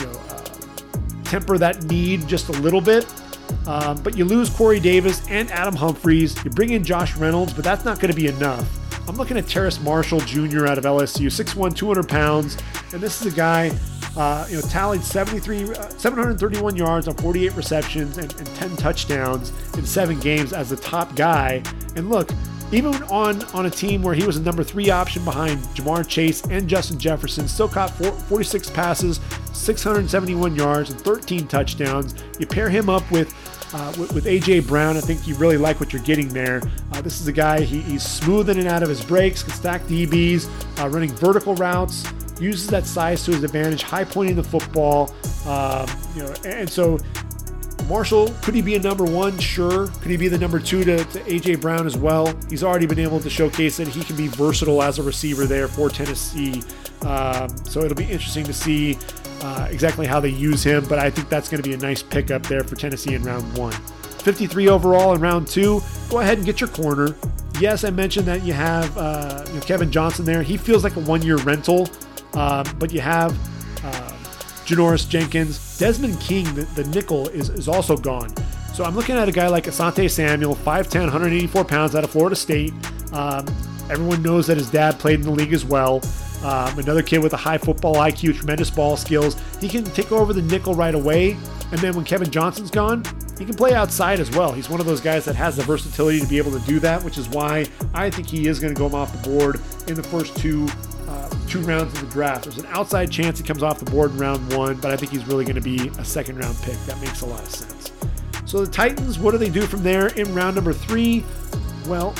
you 0.00 0.06
know, 0.06 0.18
uh, 0.30 1.22
temper 1.24 1.58
that 1.58 1.84
need 1.84 2.26
just 2.26 2.48
a 2.48 2.52
little 2.52 2.80
bit. 2.80 3.06
Um, 3.66 4.02
but 4.02 4.16
you 4.16 4.24
lose 4.24 4.48
Corey 4.48 4.80
Davis 4.80 5.26
and 5.28 5.50
Adam 5.50 5.76
Humphries. 5.76 6.42
You 6.42 6.50
bring 6.50 6.70
in 6.70 6.82
Josh 6.82 7.16
Reynolds, 7.16 7.52
but 7.52 7.64
that's 7.64 7.84
not 7.84 8.00
going 8.00 8.12
to 8.12 8.16
be 8.16 8.28
enough. 8.28 8.66
I'm 9.08 9.16
looking 9.16 9.36
at 9.36 9.46
Terrace 9.46 9.80
Marshall 9.80 10.20
Jr. 10.20 10.66
out 10.66 10.78
of 10.78 10.84
LSU, 10.84 11.26
6'1, 11.26 11.76
200 11.76 12.08
pounds. 12.08 12.56
And 12.92 13.02
this 13.02 13.20
is 13.20 13.32
a 13.32 13.36
guy 13.36 13.70
uh, 14.16 14.46
you 14.48 14.56
know, 14.56 14.62
tallied 14.62 15.02
73, 15.02 15.74
uh, 15.74 15.88
731 15.90 16.76
yards 16.76 17.08
on 17.08 17.14
48 17.14 17.54
receptions 17.54 18.18
and, 18.18 18.32
and 18.34 18.46
10 18.56 18.76
touchdowns 18.76 19.52
in 19.76 19.86
seven 19.86 20.18
games 20.20 20.52
as 20.52 20.70
the 20.70 20.76
top 20.76 21.14
guy. 21.14 21.62
And 21.96 22.10
look, 22.10 22.30
even 22.72 22.94
on, 23.04 23.42
on 23.46 23.66
a 23.66 23.70
team 23.70 24.02
where 24.02 24.14
he 24.14 24.24
was 24.24 24.36
a 24.36 24.42
number 24.42 24.62
three 24.62 24.90
option 24.90 25.24
behind 25.24 25.58
Ja'Marr 25.74 26.06
Chase 26.06 26.42
and 26.46 26.68
Justin 26.68 26.98
Jefferson, 26.98 27.48
still 27.48 27.68
caught 27.68 27.90
four, 27.90 28.12
46 28.12 28.70
passes, 28.70 29.20
671 29.52 30.54
yards, 30.54 30.90
and 30.90 31.00
13 31.00 31.48
touchdowns. 31.48 32.14
You 32.38 32.46
pair 32.46 32.68
him 32.68 32.88
up 32.88 33.08
with 33.10 33.34
uh, 33.72 33.94
with, 33.96 34.12
with, 34.12 34.24
AJ 34.24 34.66
Brown, 34.66 34.96
I 34.96 35.00
think 35.00 35.28
you 35.28 35.36
really 35.36 35.56
like 35.56 35.78
what 35.78 35.92
you're 35.92 36.02
getting 36.02 36.26
there. 36.26 36.60
Uh, 36.92 37.00
this 37.02 37.20
is 37.20 37.28
a 37.28 37.32
guy, 37.32 37.60
he, 37.60 37.80
he's 37.82 38.02
smooth 38.02 38.50
in 38.50 38.58
and 38.58 38.66
out 38.66 38.82
of 38.82 38.88
his 38.88 39.00
breaks, 39.04 39.44
can 39.44 39.52
stack 39.52 39.82
DBs, 39.82 40.48
uh, 40.80 40.88
running 40.88 41.10
vertical 41.10 41.54
routes, 41.54 42.04
uses 42.40 42.68
that 42.68 42.86
size 42.86 43.24
to 43.24 43.32
his 43.32 43.44
advantage, 43.44 43.82
high 43.82 44.04
pointing 44.04 44.36
the 44.36 44.42
football. 44.42 45.14
Um, 45.46 45.88
you 46.14 46.22
know, 46.22 46.34
and 46.44 46.68
so 46.68 46.98
Marshall, 47.88 48.32
could 48.42 48.54
he 48.54 48.62
be 48.62 48.76
a 48.76 48.78
number 48.78 49.04
one? 49.04 49.36
Sure. 49.38 49.88
Could 49.88 50.10
he 50.10 50.16
be 50.16 50.28
the 50.28 50.38
number 50.38 50.60
two 50.60 50.84
to, 50.84 50.98
to, 50.98 51.20
AJ 51.20 51.60
Brown 51.60 51.86
as 51.86 51.96
well? 51.96 52.32
He's 52.48 52.62
already 52.62 52.86
been 52.86 53.00
able 53.00 53.20
to 53.20 53.28
showcase 53.28 53.76
that 53.78 53.88
he 53.88 54.04
can 54.04 54.16
be 54.16 54.28
versatile 54.28 54.82
as 54.82 54.98
a 54.98 55.02
receiver 55.02 55.46
there 55.46 55.66
for 55.66 55.90
Tennessee. 55.90 56.62
Um, 57.02 57.48
so 57.64 57.80
it'll 57.82 57.96
be 57.96 58.04
interesting 58.04 58.44
to 58.44 58.52
see 58.52 58.96
uh, 59.42 59.68
exactly 59.70 60.06
how 60.06 60.20
they 60.20 60.28
use 60.28 60.62
him, 60.62 60.84
but 60.86 60.98
I 60.98 61.10
think 61.10 61.28
that's 61.28 61.48
going 61.48 61.62
to 61.62 61.68
be 61.68 61.74
a 61.74 61.78
nice 61.78 62.02
pickup 62.02 62.44
there 62.44 62.62
for 62.62 62.76
Tennessee 62.76 63.14
in 63.14 63.22
round 63.22 63.56
one. 63.56 63.72
53 63.72 64.68
overall 64.68 65.14
in 65.14 65.20
round 65.20 65.48
two. 65.48 65.80
Go 66.10 66.20
ahead 66.20 66.38
and 66.38 66.46
get 66.46 66.60
your 66.60 66.68
corner. 66.68 67.16
Yes, 67.58 67.84
I 67.84 67.90
mentioned 67.90 68.26
that 68.26 68.42
you 68.42 68.52
have 68.52 68.96
uh, 68.96 69.44
you 69.48 69.54
know, 69.54 69.60
Kevin 69.60 69.90
Johnson 69.90 70.24
there. 70.24 70.42
He 70.42 70.56
feels 70.56 70.84
like 70.84 70.96
a 70.96 71.00
one 71.00 71.22
year 71.22 71.36
rental. 71.38 71.88
Um, 72.34 72.64
but 72.78 72.92
you 72.92 73.00
have 73.00 73.32
uh, 73.84 74.12
Janoris 74.66 75.08
Jenkins. 75.08 75.78
Desmond 75.78 76.20
King, 76.20 76.44
the, 76.54 76.62
the 76.62 76.84
nickel, 76.84 77.28
is, 77.28 77.48
is 77.50 77.68
also 77.68 77.96
gone. 77.96 78.32
So 78.74 78.84
I'm 78.84 78.94
looking 78.94 79.16
at 79.16 79.28
a 79.28 79.32
guy 79.32 79.48
like 79.48 79.64
Asante 79.64 80.08
Samuel, 80.10 80.54
5'10, 80.54 81.00
184 81.00 81.64
pounds 81.64 81.94
out 81.94 82.04
of 82.04 82.10
Florida 82.10 82.36
State. 82.36 82.72
Um, 83.12 83.46
everyone 83.90 84.22
knows 84.22 84.46
that 84.46 84.56
his 84.56 84.70
dad 84.70 84.98
played 84.98 85.20
in 85.20 85.26
the 85.26 85.32
league 85.32 85.52
as 85.52 85.64
well. 85.64 86.00
Um, 86.44 86.78
another 86.78 87.02
kid 87.02 87.18
with 87.18 87.34
a 87.34 87.36
high 87.36 87.58
football 87.58 87.96
IQ, 87.96 88.36
tremendous 88.36 88.70
ball 88.70 88.96
skills. 88.96 89.36
He 89.60 89.68
can 89.68 89.84
take 89.84 90.12
over 90.12 90.32
the 90.32 90.42
nickel 90.42 90.74
right 90.74 90.94
away. 90.94 91.32
And 91.72 91.78
then 91.80 91.94
when 91.94 92.04
Kevin 92.04 92.30
Johnson's 92.30 92.70
gone, 92.70 93.04
he 93.38 93.44
can 93.44 93.54
play 93.54 93.74
outside 93.74 94.20
as 94.20 94.30
well. 94.30 94.52
He's 94.52 94.68
one 94.68 94.80
of 94.80 94.86
those 94.86 95.00
guys 95.00 95.24
that 95.26 95.36
has 95.36 95.56
the 95.56 95.62
versatility 95.62 96.20
to 96.20 96.26
be 96.26 96.38
able 96.38 96.52
to 96.58 96.66
do 96.66 96.78
that, 96.80 97.02
which 97.02 97.18
is 97.18 97.28
why 97.28 97.66
I 97.92 98.10
think 98.10 98.28
he 98.28 98.48
is 98.48 98.58
going 98.58 98.74
to 98.74 98.78
go 98.78 98.94
off 98.96 99.12
the 99.12 99.28
board 99.28 99.60
in 99.86 99.94
the 99.94 100.02
first 100.02 100.36
two 100.36 100.66
two 101.50 101.60
rounds 101.60 101.92
of 101.94 102.00
the 102.00 102.06
draft. 102.06 102.44
There's 102.44 102.58
an 102.58 102.66
outside 102.66 103.10
chance 103.10 103.38
he 103.38 103.44
comes 103.44 103.62
off 103.62 103.80
the 103.80 103.90
board 103.90 104.12
in 104.12 104.18
round 104.18 104.52
one, 104.52 104.76
but 104.76 104.92
I 104.92 104.96
think 104.96 105.10
he's 105.10 105.26
really 105.26 105.44
going 105.44 105.56
to 105.56 105.60
be 105.60 105.88
a 105.98 106.04
second 106.04 106.38
round 106.38 106.56
pick. 106.62 106.76
That 106.86 107.00
makes 107.00 107.22
a 107.22 107.26
lot 107.26 107.40
of 107.40 107.50
sense. 107.50 107.92
So 108.46 108.64
the 108.64 108.70
Titans, 108.70 109.18
what 109.18 109.32
do 109.32 109.38
they 109.38 109.48
do 109.48 109.62
from 109.62 109.82
there 109.82 110.08
in 110.08 110.32
round 110.32 110.54
number 110.54 110.72
three? 110.72 111.24
Well, 111.88 112.14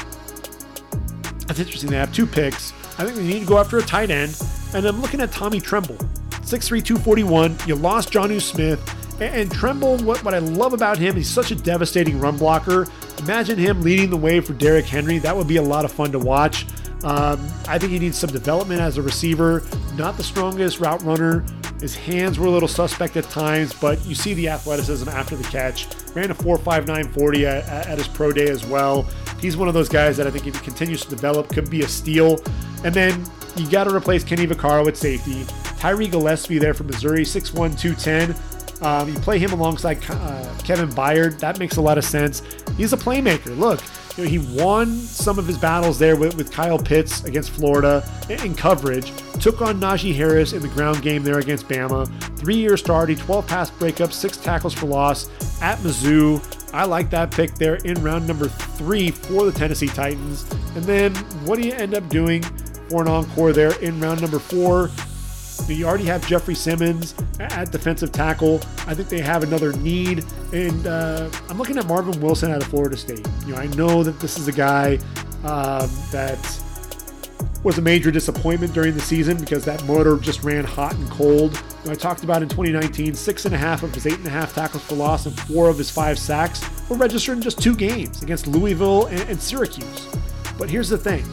that's 1.47 1.61
interesting. 1.61 1.91
They 1.91 1.97
have 1.97 2.13
two 2.13 2.27
picks. 2.27 2.73
I 2.99 3.05
think 3.05 3.17
they 3.17 3.23
need 3.23 3.41
to 3.41 3.47
go 3.47 3.59
after 3.59 3.79
a 3.79 3.83
tight 3.83 4.11
end. 4.11 4.41
And 4.75 4.85
I'm 4.85 5.01
looking 5.01 5.21
at 5.21 5.31
Tommy 5.33 5.61
Tremble, 5.61 5.97
6'3, 5.97 6.85
241. 6.85 7.57
You 7.67 7.77
lost 7.77 8.13
Jonnu 8.13 8.41
Smith. 8.41 8.81
And 9.21 9.51
Tremble, 9.51 9.99
what, 9.99 10.25
what 10.25 10.35
I 10.35 10.39
love 10.39 10.73
about 10.73 10.99
him, 10.99 11.15
he's 11.15 11.29
such 11.29 11.51
a 11.51 11.55
devastating 11.55 12.19
run 12.19 12.37
blocker. 12.37 12.87
Imagine 13.19 13.59
him 13.59 13.83
leading 13.83 14.11
the 14.11 14.17
way 14.17 14.41
for 14.41 14.55
Derrick 14.55 14.87
Henry. 14.87 15.19
That 15.19 15.37
would 15.37 15.47
be 15.47 15.57
a 15.57 15.63
lot 15.63 15.85
of 15.85 15.93
fun 15.93 16.11
to 16.13 16.19
watch. 16.19 16.67
Um, 17.03 17.49
I 17.67 17.79
think 17.79 17.93
he 17.93 17.99
needs 17.99 18.19
some 18.19 18.31
development 18.31 18.81
as 18.81 18.99
a 18.99 19.03
receiver. 19.03 19.63
Not 19.97 20.17
the 20.17 20.23
strongest 20.23 20.81
route 20.81 21.03
runner. 21.03 21.45
His 21.81 21.97
hands 21.97 22.39
were 22.39 22.47
a 22.47 22.51
little 22.51 22.69
suspect 22.69 23.17
at 23.17 23.25
times, 23.25 23.73
but 23.73 24.05
you 24.05 24.15
see 24.15 24.35
the 24.35 24.49
athleticism 24.49 25.09
after 25.09 25.35
the 25.35 25.45
catch. 25.45 25.87
Ran 26.15 26.31
a 26.31 26.35
4.5940 26.35 27.45
at, 27.45 27.89
at 27.89 27.99
his 27.99 28.07
pro 28.09 28.33
day 28.33 28.51
as 28.51 28.67
well. 28.67 29.09
He's 29.41 29.57
one 29.57 29.69
of 29.69 29.73
those 29.73 29.89
guys 29.89 30.19
that 30.19 30.27
I 30.27 30.31
think 30.31 30.47
if 30.47 30.57
he 30.57 30.63
continues 30.63 31.03
to 31.05 31.09
develop 31.09 31.49
could 31.49 31.71
be 31.71 31.83
a 31.83 31.89
steal. 31.89 32.43
And 32.85 32.95
then 32.95 33.25
you 33.57 33.69
got 33.71 33.85
to 33.85 33.95
replace 33.95 34.23
Kenny 34.23 34.47
Vaccaro 34.47 34.87
at 34.89 34.97
safety. 34.97 35.47
Tyree 35.79 36.09
Gillespie 36.09 36.59
there 36.59 36.75
from 36.75 36.89
Missouri, 36.89 37.23
6'1, 37.23 37.79
210. 37.81 38.35
Um, 38.83 39.09
you 39.09 39.19
play 39.21 39.39
him 39.39 39.53
alongside 39.53 39.99
uh, 40.09 40.59
Kevin 40.63 40.89
Byard. 40.91 41.39
That 41.39 41.59
makes 41.59 41.77
a 41.77 41.81
lot 41.81 41.97
of 41.97 42.05
sense. 42.05 42.43
He's 42.77 42.93
a 42.93 42.97
playmaker. 42.97 43.57
Look, 43.57 43.81
you 44.21 44.39
know, 44.39 44.45
he 44.45 44.63
won 44.63 44.97
some 44.99 45.39
of 45.39 45.47
his 45.47 45.59
battles 45.59 45.99
there 45.99 46.17
with, 46.17 46.37
with 46.37 46.53
Kyle 46.53 46.79
Pitts 46.79 47.25
against 47.25 47.51
Florida 47.51 48.07
in 48.29 48.55
coverage. 48.55 49.13
Took 49.41 49.63
on 49.63 49.81
Najee 49.81 50.15
Harris 50.15 50.53
in 50.53 50.63
the 50.63 50.69
ground 50.69 51.03
game 51.03 51.23
there 51.23 51.39
against 51.39 51.69
Bama. 51.69 52.07
Three 52.39 52.57
year 52.57 52.77
starting, 52.77 53.17
12 53.17 53.47
pass 53.47 53.71
breakups, 53.71 54.13
six 54.13 54.37
tackles 54.37 54.75
for 54.75 54.87
loss 54.87 55.29
at 55.63 55.79
Mizzou. 55.79 56.43
I 56.73 56.85
like 56.85 57.11
that 57.11 57.31
pick 57.31 57.55
there 57.55 57.77
in 57.77 58.03
round 58.03 58.27
number 58.27 58.49
three 58.49 59.11
for 59.11 59.45
the 59.45 59.53
Tennessee 59.53 59.89
Titans. 59.89 60.51
And 60.75 60.85
then 60.85 61.15
what 61.45 61.61
do 61.61 61.67
you 61.67 61.73
end 61.73 61.95
up 61.95 62.09
doing 62.09 62.43
for 62.89 63.03
an 63.03 63.09
encore 63.09 63.53
there 63.53 63.73
in 63.81 64.01
round 64.01 64.21
number 64.21 64.39
four? 64.39 64.91
You 65.69 65.87
already 65.87 66.05
have 66.05 66.27
Jeffrey 66.27 66.55
Simmons 66.55 67.15
at 67.39 67.71
defensive 67.71 68.13
tackle. 68.13 68.61
I 68.87 68.95
think 68.95 69.09
they 69.09 69.21
have 69.21 69.43
another 69.43 69.73
need, 69.75 70.25
and 70.53 70.87
uh, 70.87 71.31
I'm 71.49 71.59
looking 71.59 71.79
at 71.79 71.87
Marvin 71.87 72.21
Wilson 72.21 72.51
out 72.51 72.61
of 72.61 72.69
Florida 72.69 72.97
State. 72.97 73.27
You 73.47 73.55
know, 73.55 73.59
I 73.59 73.67
know 73.69 74.03
that 74.03 74.19
this 74.21 74.39
is 74.39 74.49
a 74.49 74.53
guy 74.53 74.99
um, 75.45 75.89
that 76.11 76.39
was 77.63 77.79
a 77.79 77.83
major 77.83 78.11
disappointment 78.11 78.73
during 78.73 78.95
the 78.95 79.01
season 79.01 79.37
because 79.39 79.65
that 79.67 79.85
motor 79.85 80.17
just 80.17 80.43
ran 80.43 80.65
hot 80.65 80.95
and 80.95 81.11
cold. 81.11 81.63
I 81.87 81.95
talked 81.95 82.25
about 82.25 82.43
in 82.43 82.49
2019, 82.49 83.15
six 83.15 83.45
and 83.45 83.55
a 83.55 83.59
half 83.59 83.83
of 83.83 83.95
his 83.95 84.07
eight 84.07 84.17
and 84.19 84.27
a 84.27 84.31
half 84.31 84.55
tackles 84.55 84.83
for 84.85 84.95
loss 84.95 85.27
and 85.27 85.39
four 85.41 85.69
of 85.69 85.77
his 85.77 85.91
five 85.91 86.19
sacks 86.19 86.65
were 86.89 86.97
registered 86.97 87.37
in 87.37 87.43
just 87.43 87.63
two 87.63 87.75
games 87.75 88.23
against 88.23 88.47
Louisville 88.47 89.07
and, 89.07 89.21
and 89.29 89.41
Syracuse. 89.41 90.09
But 90.59 90.71
here's 90.71 90.89
the 90.89 90.99
thing 90.99 91.25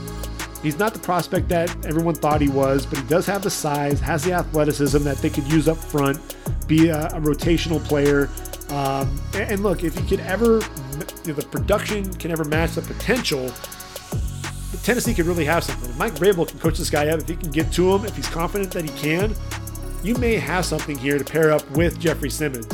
He's 0.61 0.79
not 0.79 0.93
the 0.93 0.99
prospect 0.99 1.49
that 1.49 1.69
everyone 1.85 2.15
thought 2.15 2.41
he 2.41 2.49
was, 2.49 2.85
but 2.85 2.99
he 2.99 3.07
does 3.07 3.25
have 3.27 3.43
the 3.43 3.49
size, 3.49 3.99
has 3.99 4.23
the 4.23 4.33
athleticism 4.33 5.03
that 5.03 5.17
they 5.17 5.29
could 5.29 5.45
use 5.51 5.67
up 5.67 5.77
front, 5.77 6.35
be 6.67 6.89
a, 6.89 7.05
a 7.07 7.21
rotational 7.21 7.83
player. 7.83 8.29
Um, 8.69 9.21
and, 9.33 9.51
and, 9.51 9.63
look, 9.63 9.83
if 9.83 9.97
he 9.97 10.05
could 10.07 10.19
ever, 10.21 10.59
the 11.23 11.47
production 11.51 12.11
can 12.15 12.31
ever 12.31 12.43
match 12.43 12.71
the 12.71 12.81
potential, 12.81 13.51
Tennessee 14.83 15.13
could 15.13 15.25
really 15.25 15.45
have 15.45 15.63
something. 15.63 15.89
If 15.89 15.97
Mike 15.97 16.13
Vrabel 16.15 16.47
can 16.47 16.59
coach 16.59 16.77
this 16.77 16.89
guy 16.89 17.07
up, 17.07 17.19
if 17.19 17.27
he 17.27 17.35
can 17.35 17.51
get 17.51 17.71
to 17.73 17.95
him, 17.95 18.05
if 18.05 18.15
he's 18.15 18.27
confident 18.27 18.71
that 18.71 18.83
he 18.83 18.91
can, 18.97 19.33
you 20.03 20.15
may 20.15 20.35
have 20.35 20.65
something 20.65 20.97
here 20.97 21.17
to 21.17 21.23
pair 21.23 21.51
up 21.51 21.69
with 21.71 21.99
Jeffrey 21.99 22.29
Simmons. 22.29 22.67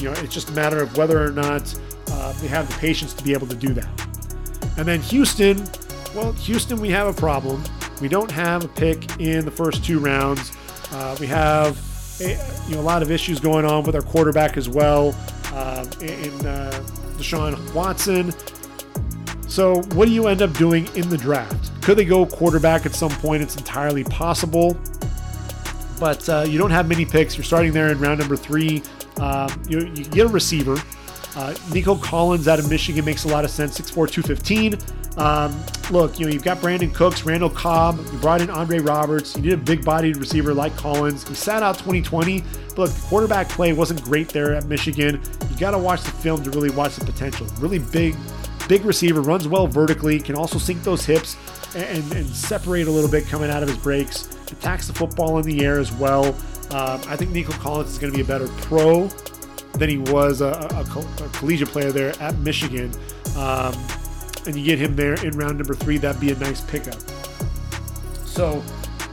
You 0.00 0.10
know, 0.10 0.12
it's 0.20 0.32
just 0.32 0.50
a 0.50 0.52
matter 0.52 0.82
of 0.82 0.96
whether 0.96 1.22
or 1.22 1.30
not 1.30 1.74
uh, 2.08 2.32
they 2.40 2.48
have 2.48 2.68
the 2.68 2.74
patience 2.78 3.12
to 3.14 3.24
be 3.24 3.32
able 3.32 3.46
to 3.48 3.56
do 3.56 3.74
that. 3.74 3.88
And 4.78 4.86
then 4.86 5.00
Houston, 5.02 5.66
well, 6.14 6.32
Houston, 6.32 6.80
we 6.80 6.90
have 6.90 7.06
a 7.06 7.12
problem. 7.12 7.62
We 8.00 8.08
don't 8.08 8.30
have 8.30 8.64
a 8.64 8.68
pick 8.68 9.20
in 9.20 9.44
the 9.44 9.50
first 9.50 9.84
two 9.84 9.98
rounds. 9.98 10.52
Uh, 10.92 11.16
we 11.20 11.26
have 11.26 11.78
a, 12.20 12.30
you 12.68 12.74
know 12.74 12.80
a 12.80 12.82
lot 12.82 13.02
of 13.02 13.10
issues 13.10 13.40
going 13.40 13.64
on 13.64 13.84
with 13.84 13.94
our 13.94 14.02
quarterback 14.02 14.56
as 14.56 14.68
well. 14.68 15.14
Uh, 15.52 15.84
in 16.00 16.46
uh, 16.46 16.70
Deshaun 17.16 17.74
Watson. 17.74 18.32
So, 19.48 19.80
what 19.94 20.06
do 20.06 20.12
you 20.12 20.28
end 20.28 20.42
up 20.42 20.52
doing 20.52 20.88
in 20.94 21.08
the 21.08 21.16
draft? 21.16 21.82
Could 21.82 21.98
they 21.98 22.04
go 22.04 22.26
quarterback 22.26 22.86
at 22.86 22.94
some 22.94 23.10
point? 23.10 23.42
It's 23.42 23.56
entirely 23.56 24.04
possible. 24.04 24.76
But 25.98 26.28
uh, 26.28 26.44
you 26.46 26.58
don't 26.58 26.70
have 26.70 26.88
many 26.88 27.04
picks. 27.04 27.36
You're 27.36 27.44
starting 27.44 27.72
there 27.72 27.88
in 27.88 27.98
round 27.98 28.20
number 28.20 28.36
three. 28.36 28.82
Um, 29.16 29.50
you, 29.66 29.80
you 29.80 30.04
get 30.04 30.26
a 30.26 30.28
receiver. 30.28 30.76
Uh, 31.34 31.54
Nico 31.72 31.96
Collins 31.96 32.46
out 32.46 32.58
of 32.58 32.70
Michigan 32.70 33.04
makes 33.04 33.24
a 33.24 33.28
lot 33.28 33.44
of 33.44 33.50
sense. 33.50 33.78
6'4, 33.80 34.10
215. 34.10 34.78
Um, 35.18 35.60
look, 35.90 36.18
you 36.18 36.26
know, 36.26 36.32
you've 36.32 36.44
got 36.44 36.58
Brandin 36.58 36.94
Cooks, 36.94 37.24
Randall 37.24 37.50
Cobb, 37.50 37.98
you 38.12 38.18
brought 38.18 38.40
in 38.40 38.50
Andre 38.50 38.78
Roberts. 38.78 39.36
You 39.36 39.42
need 39.42 39.52
a 39.52 39.56
big 39.56 39.84
bodied 39.84 40.16
receiver 40.16 40.54
like 40.54 40.76
Collins. 40.76 41.26
He 41.26 41.34
sat 41.34 41.62
out 41.62 41.74
2020, 41.78 42.40
but 42.68 42.78
look, 42.78 42.90
the 42.90 43.06
quarterback 43.08 43.48
play 43.48 43.72
wasn't 43.72 44.02
great 44.02 44.28
there 44.28 44.54
at 44.54 44.66
Michigan. 44.66 45.20
You 45.50 45.56
got 45.58 45.72
to 45.72 45.78
watch 45.78 46.02
the 46.02 46.12
film 46.12 46.42
to 46.44 46.50
really 46.50 46.70
watch 46.70 46.96
the 46.96 47.04
potential. 47.04 47.46
Really 47.58 47.80
big, 47.80 48.14
big 48.68 48.84
receiver, 48.84 49.20
runs 49.20 49.48
well 49.48 49.66
vertically, 49.66 50.20
can 50.20 50.36
also 50.36 50.58
sink 50.58 50.84
those 50.84 51.04
hips 51.04 51.36
and, 51.74 52.12
and 52.12 52.26
separate 52.28 52.86
a 52.86 52.90
little 52.90 53.10
bit 53.10 53.26
coming 53.26 53.50
out 53.50 53.62
of 53.62 53.68
his 53.68 53.78
breaks, 53.78 54.28
attacks 54.52 54.86
the 54.86 54.94
football 54.94 55.38
in 55.38 55.44
the 55.44 55.64
air 55.64 55.80
as 55.80 55.92
well. 55.92 56.26
Um, 56.70 57.00
I 57.08 57.16
think 57.16 57.32
Nico 57.32 57.52
Collins 57.54 57.90
is 57.90 57.98
going 57.98 58.12
to 58.12 58.16
be 58.16 58.22
a 58.22 58.26
better 58.26 58.46
pro 58.62 59.08
than 59.72 59.88
he 59.88 59.98
was 59.98 60.42
a, 60.42 60.46
a, 60.46 61.24
a 61.24 61.28
collegiate 61.30 61.68
player 61.68 61.90
there 61.90 62.12
at 62.20 62.36
Michigan. 62.38 62.92
Um, 63.36 63.74
and 64.46 64.56
you 64.56 64.64
get 64.64 64.78
him 64.78 64.96
there 64.96 65.14
in 65.24 65.36
round 65.36 65.58
number 65.58 65.74
three, 65.74 65.98
that'd 65.98 66.20
be 66.20 66.32
a 66.32 66.36
nice 66.36 66.60
pickup. 66.60 66.98
So 68.24 68.62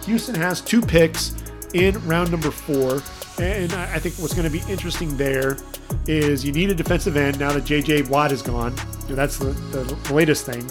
Houston 0.05 0.35
has 0.35 0.61
two 0.61 0.81
picks 0.81 1.35
in 1.73 1.95
round 2.07 2.31
number 2.31 2.51
four. 2.51 3.01
And 3.37 3.73
I 3.73 3.99
think 3.99 4.15
what's 4.15 4.33
going 4.33 4.49
to 4.49 4.51
be 4.51 4.63
interesting 4.71 5.17
there 5.17 5.57
is 6.07 6.45
you 6.45 6.53
need 6.53 6.69
a 6.69 6.75
defensive 6.75 7.17
end 7.17 7.37
now 7.39 7.51
that 7.51 7.63
JJ 7.63 8.09
Watt 8.09 8.31
is 8.31 8.41
gone. 8.41 8.73
that's 9.09 9.37
the, 9.37 9.47
the, 9.47 10.13
latest 10.13 10.45
thing. 10.45 10.65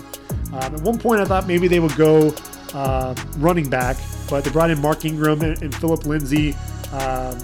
Um, 0.53 0.75
at 0.75 0.81
one 0.81 0.99
point, 0.99 1.21
I 1.21 1.25
thought 1.27 1.47
maybe 1.47 1.69
they 1.69 1.81
would 1.81 1.95
go 1.97 2.35
uh, 2.73 3.15
running 3.37 3.69
back, 3.69 3.97
but 4.31 4.45
they 4.45 4.51
brought 4.51 4.71
in 4.71 4.81
Mark 4.81 5.05
Ingram 5.05 5.43
and, 5.43 5.61
and 5.63 5.75
Phillip 5.75 6.07
Lindsay 6.07 6.55
um, 6.93 7.39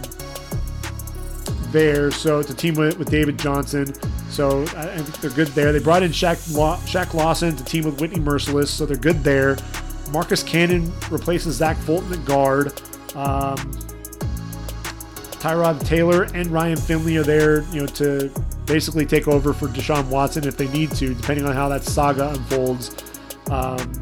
there. 1.71 2.11
So 2.11 2.39
it's 2.39 2.51
a 2.51 2.55
team 2.55 2.75
with, 2.75 2.99
with 2.99 3.11
David 3.11 3.39
Johnson. 3.39 3.93
So 4.31 4.65
I, 4.77 4.93
I 4.93 4.97
think 4.99 5.21
they're 5.21 5.31
good 5.31 5.49
there. 5.49 5.73
They 5.73 5.81
brought 5.81 6.03
in 6.03 6.13
Shaq, 6.13 6.37
Shaq 6.87 7.15
Lawson 7.15 7.57
to 7.57 7.65
team 7.65 7.85
with 7.85 8.01
Whitney 8.01 8.21
Mercilus, 8.21 8.69
so 8.69 8.87
they're 8.87 8.97
good 8.97 9.23
there. 9.23 9.57
Marcus 10.13 10.43
Cannon 10.43 10.93
replaces 11.11 11.57
Zach 11.57 11.77
Fulton 11.79 12.13
at 12.13 12.25
guard. 12.25 12.69
Um, 13.15 13.57
Tyrod 15.41 15.85
Taylor 15.87 16.25
and 16.35 16.49
Ryan 16.49 16.77
Finley 16.77 17.17
are 17.17 17.23
there, 17.23 17.63
you 17.73 17.81
know, 17.81 17.87
to 17.87 18.31
basically 18.67 19.07
take 19.07 19.27
over 19.27 19.53
for 19.53 19.69
Deshaun 19.69 20.07
Watson 20.09 20.47
if 20.47 20.57
they 20.57 20.69
need 20.69 20.91
to, 20.93 21.15
depending 21.15 21.47
on 21.47 21.55
how 21.55 21.69
that 21.69 21.83
saga 21.83 22.29
unfolds. 22.31 22.95
Um, 23.51 23.93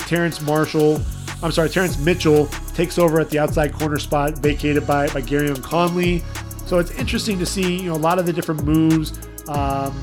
Terrace 0.00 0.40
Marshall, 0.42 1.00
I'm 1.42 1.52
sorry, 1.52 1.70
Terrance 1.70 1.98
Mitchell 1.98 2.46
takes 2.74 2.98
over 2.98 3.20
at 3.20 3.30
the 3.30 3.38
outside 3.38 3.72
corner 3.72 3.98
spot 3.98 4.38
vacated 4.38 4.86
by, 4.86 5.06
by 5.08 5.22
Gareon 5.22 5.62
Conley. 5.62 6.22
So 6.66 6.78
it's 6.78 6.90
interesting 6.92 7.38
to 7.38 7.46
see, 7.46 7.82
you 7.82 7.90
know, 7.90 7.96
a 7.96 7.96
lot 7.96 8.18
of 8.18 8.26
the 8.26 8.32
different 8.32 8.64
moves. 8.64 9.12
Um, 9.48 9.98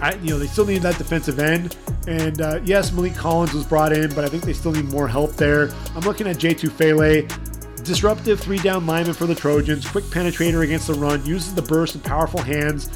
I, 0.00 0.18
you 0.22 0.30
know, 0.30 0.38
they 0.38 0.48
still 0.48 0.66
need 0.66 0.82
that 0.82 0.98
defensive 0.98 1.38
end. 1.38 1.76
And 2.08 2.40
uh, 2.40 2.60
yes, 2.64 2.90
Maliek 2.90 3.16
Collins 3.16 3.52
was 3.52 3.64
brought 3.64 3.92
in, 3.92 4.12
but 4.14 4.24
I 4.24 4.28
think 4.28 4.42
they 4.42 4.52
still 4.52 4.72
need 4.72 4.86
more 4.86 5.06
help 5.06 5.36
there. 5.36 5.70
I'm 5.94 6.00
looking 6.00 6.26
at 6.26 6.38
Jay 6.38 6.54
Tufele, 6.54 7.28
disruptive 7.84 8.40
three 8.40 8.58
down 8.58 8.86
lineman 8.86 9.14
for 9.14 9.26
the 9.26 9.34
Trojans, 9.34 9.88
quick 9.88 10.04
penetrator 10.06 10.64
against 10.64 10.88
the 10.88 10.94
run, 10.94 11.24
uses 11.24 11.54
the 11.54 11.62
burst 11.62 11.94
and 11.94 12.02
powerful 12.02 12.40
hands, 12.40 12.90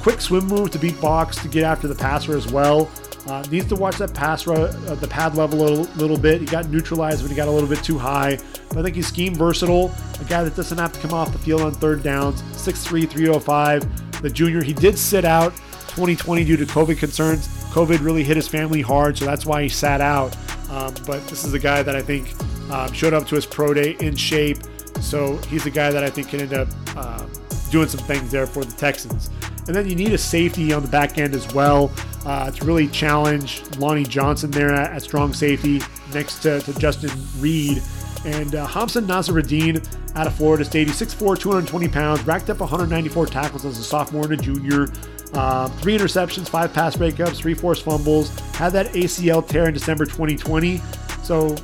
quick 0.00 0.20
swim 0.20 0.46
move 0.46 0.70
to 0.70 0.78
beat 0.78 1.00
box 1.00 1.36
to 1.42 1.48
get 1.48 1.64
after 1.64 1.88
the 1.88 1.94
passer 1.96 2.36
as 2.36 2.46
well. 2.52 2.88
Uh, 3.26 3.44
needs 3.50 3.66
to 3.66 3.74
watch 3.74 3.96
that 3.96 4.14
pass 4.14 4.46
uh, 4.46 4.96
the 5.00 5.08
pad 5.08 5.34
level 5.34 5.60
a 5.60 5.66
little, 5.66 5.84
little, 5.96 6.18
bit. 6.18 6.40
He 6.40 6.46
got 6.46 6.68
neutralized 6.68 7.22
when 7.22 7.30
he 7.30 7.36
got 7.36 7.48
a 7.48 7.50
little 7.50 7.68
bit 7.68 7.82
too 7.82 7.98
high. 7.98 8.38
But 8.68 8.78
I 8.78 8.82
think 8.82 8.94
he's 8.94 9.08
scheme 9.08 9.34
versatile. 9.34 9.92
A 10.20 10.24
guy 10.24 10.44
that 10.44 10.54
doesn't 10.54 10.78
have 10.78 10.92
to 10.92 11.00
come 11.00 11.12
off 11.12 11.32
the 11.32 11.38
field 11.38 11.62
on 11.62 11.72
third 11.72 12.04
downs. 12.04 12.42
6'3", 12.52 13.08
305. 13.08 14.22
The 14.22 14.30
junior, 14.30 14.62
he 14.62 14.72
did 14.72 14.96
sit 14.96 15.24
out 15.24 15.54
2020 15.88 16.44
due 16.44 16.56
to 16.56 16.66
COVID 16.66 16.98
concerns. 16.98 17.48
COVID 17.72 18.00
really 18.00 18.22
hit 18.22 18.36
his 18.36 18.46
family 18.46 18.80
hard, 18.80 19.18
so 19.18 19.24
that's 19.24 19.44
why 19.44 19.62
he 19.62 19.68
sat 19.68 20.00
out. 20.00 20.36
Um, 20.70 20.94
but 21.06 21.26
this 21.26 21.44
is 21.44 21.52
a 21.52 21.58
guy 21.58 21.82
that 21.82 21.96
I 21.96 22.02
think 22.02 22.32
um, 22.70 22.92
showed 22.92 23.12
up 23.12 23.26
to 23.28 23.34
his 23.34 23.46
pro 23.46 23.74
day 23.74 23.96
in 24.00 24.14
shape. 24.14 24.58
So 25.00 25.36
he's 25.48 25.66
a 25.66 25.70
guy 25.70 25.90
that 25.90 26.04
I 26.04 26.10
think 26.10 26.28
can 26.28 26.40
end 26.40 26.54
up 26.54 26.68
uh, 26.96 27.26
doing 27.70 27.88
some 27.88 28.00
things 28.06 28.30
there 28.30 28.46
for 28.46 28.64
the 28.64 28.74
Texans. 28.76 29.30
And 29.66 29.74
then 29.74 29.88
you 29.88 29.96
need 29.96 30.12
a 30.12 30.18
safety 30.18 30.72
on 30.72 30.82
the 30.82 30.88
back 30.88 31.18
end 31.18 31.34
as 31.34 31.52
well 31.52 31.90
uh, 32.24 32.50
to 32.50 32.64
really 32.64 32.86
challenge 32.88 33.62
Lonnie 33.78 34.04
Johnson 34.04 34.50
there 34.50 34.72
at, 34.72 34.92
at 34.92 35.02
strong 35.02 35.32
safety 35.32 35.80
next 36.12 36.40
to, 36.40 36.60
to 36.60 36.74
Justin 36.74 37.10
Reid. 37.38 37.82
And 38.24 38.54
uh, 38.54 38.66
Hamsah 38.66 39.04
Nasirildeen 39.04 39.86
out 40.16 40.26
of 40.26 40.34
Florida 40.34 40.64
State. 40.64 40.88
He's 40.88 41.00
6'4, 41.00 41.38
220 41.38 41.88
pounds, 41.88 42.26
racked 42.26 42.48
up 42.50 42.60
194 42.60 43.26
tackles 43.26 43.64
as 43.64 43.78
a 43.78 43.84
sophomore 43.84 44.24
and 44.24 44.32
a 44.32 44.36
junior. 44.36 44.88
Uh, 45.34 45.68
three 45.68 45.96
interceptions, 45.96 46.48
five 46.48 46.72
pass 46.72 46.96
breakups, 46.96 47.36
three 47.36 47.54
forced 47.54 47.84
fumbles. 47.84 48.38
Had 48.54 48.72
that 48.72 48.86
ACL 48.94 49.46
tear 49.46 49.66
in 49.66 49.74
December 49.74 50.06
2020. 50.06 50.80
So, 51.22 51.56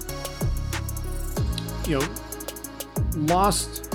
you 1.86 1.98
know, 1.98 2.08
lost 3.14 3.91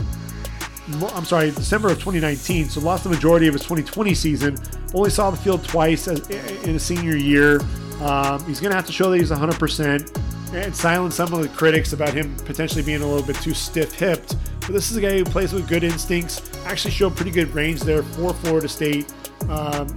I'm 0.89 1.25
sorry, 1.25 1.51
December 1.51 1.89
of 1.89 1.95
2019, 1.95 2.69
so 2.69 2.79
lost 2.79 3.03
the 3.03 3.09
majority 3.09 3.47
of 3.47 3.53
his 3.53 3.63
2020 3.63 4.13
season. 4.13 4.57
Only 4.93 5.09
saw 5.09 5.29
the 5.29 5.37
field 5.37 5.63
twice 5.63 6.07
as, 6.07 6.27
in 6.29 6.75
a 6.75 6.79
senior 6.79 7.17
year. 7.17 7.59
Um, 8.01 8.43
he's 8.45 8.59
going 8.59 8.71
to 8.71 8.75
have 8.75 8.85
to 8.85 8.93
show 8.93 9.09
that 9.09 9.17
he's 9.17 9.31
100% 9.31 10.53
and 10.53 10.73
silence 10.73 11.15
some 11.15 11.33
of 11.33 11.41
the 11.41 11.49
critics 11.49 11.91
about 11.91 12.13
him 12.13 12.33
potentially 12.37 12.83
being 12.83 13.01
a 13.01 13.05
little 13.05 13.25
bit 13.25 13.35
too 13.37 13.53
stiff 13.53 13.93
hipped. 13.93 14.35
But 14.61 14.69
this 14.69 14.89
is 14.89 14.97
a 14.97 15.01
guy 15.01 15.17
who 15.17 15.25
plays 15.25 15.51
with 15.51 15.67
good 15.67 15.83
instincts, 15.83 16.41
actually 16.65 16.91
showed 16.91 17.15
pretty 17.15 17.31
good 17.31 17.53
range 17.53 17.81
there 17.81 18.03
for 18.03 18.33
Florida 18.33 18.69
State. 18.69 19.13
Um, 19.49 19.93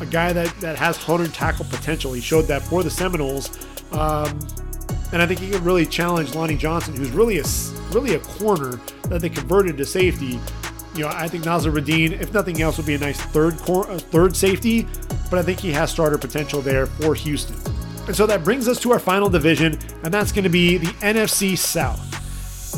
a 0.00 0.06
guy 0.06 0.32
that, 0.32 0.54
that 0.60 0.76
has 0.76 0.96
100 0.96 1.34
tackle 1.34 1.66
potential. 1.66 2.12
He 2.12 2.20
showed 2.20 2.42
that 2.42 2.62
for 2.62 2.82
the 2.82 2.90
Seminoles. 2.90 3.50
Um, 3.92 4.38
and 5.12 5.22
I 5.22 5.26
think 5.26 5.40
he 5.40 5.50
could 5.50 5.62
really 5.62 5.86
challenge 5.86 6.34
Lonnie 6.34 6.56
Johnson, 6.56 6.94
who's 6.94 7.10
really 7.10 7.38
a 7.38 7.44
really 7.90 8.14
a 8.14 8.20
corner 8.20 8.80
that 9.08 9.20
they 9.20 9.28
converted 9.28 9.76
to 9.76 9.84
safety. 9.84 10.40
You 10.94 11.02
know, 11.02 11.08
I 11.08 11.28
think 11.28 11.44
Nasirildeen, 11.44 12.20
if 12.20 12.32
nothing 12.34 12.60
else, 12.60 12.76
would 12.76 12.86
be 12.86 12.94
a 12.94 12.98
nice 12.98 13.20
third 13.20 13.58
cor- 13.58 13.90
uh, 13.90 13.98
third 13.98 14.36
safety, 14.36 14.86
but 15.30 15.38
I 15.38 15.42
think 15.42 15.60
he 15.60 15.72
has 15.72 15.90
starter 15.90 16.18
potential 16.18 16.60
there 16.60 16.86
for 16.86 17.14
Houston. 17.14 17.56
And 18.06 18.16
so 18.16 18.26
that 18.26 18.42
brings 18.42 18.68
us 18.68 18.80
to 18.80 18.92
our 18.92 18.98
final 18.98 19.28
division, 19.28 19.78
and 20.02 20.12
that's 20.12 20.32
going 20.32 20.44
to 20.44 20.50
be 20.50 20.76
the 20.76 20.86
NFC 20.86 21.56
South. 21.56 22.08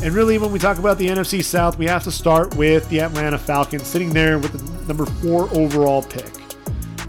And 0.03 0.13
really, 0.13 0.37
when 0.37 0.51
we 0.51 0.59
talk 0.59 0.77
about 0.77 0.97
the 0.97 1.07
NFC 1.07 1.43
South, 1.43 1.77
we 1.77 1.85
have 1.87 2.03
to 2.03 2.11
start 2.11 2.55
with 2.55 2.87
the 2.89 2.99
Atlanta 2.99 3.37
Falcons 3.37 3.87
sitting 3.87 4.11
there 4.11 4.37
with 4.37 4.51
the 4.51 4.87
number 4.87 5.05
four 5.05 5.49
overall 5.53 6.03
pick. 6.03 6.31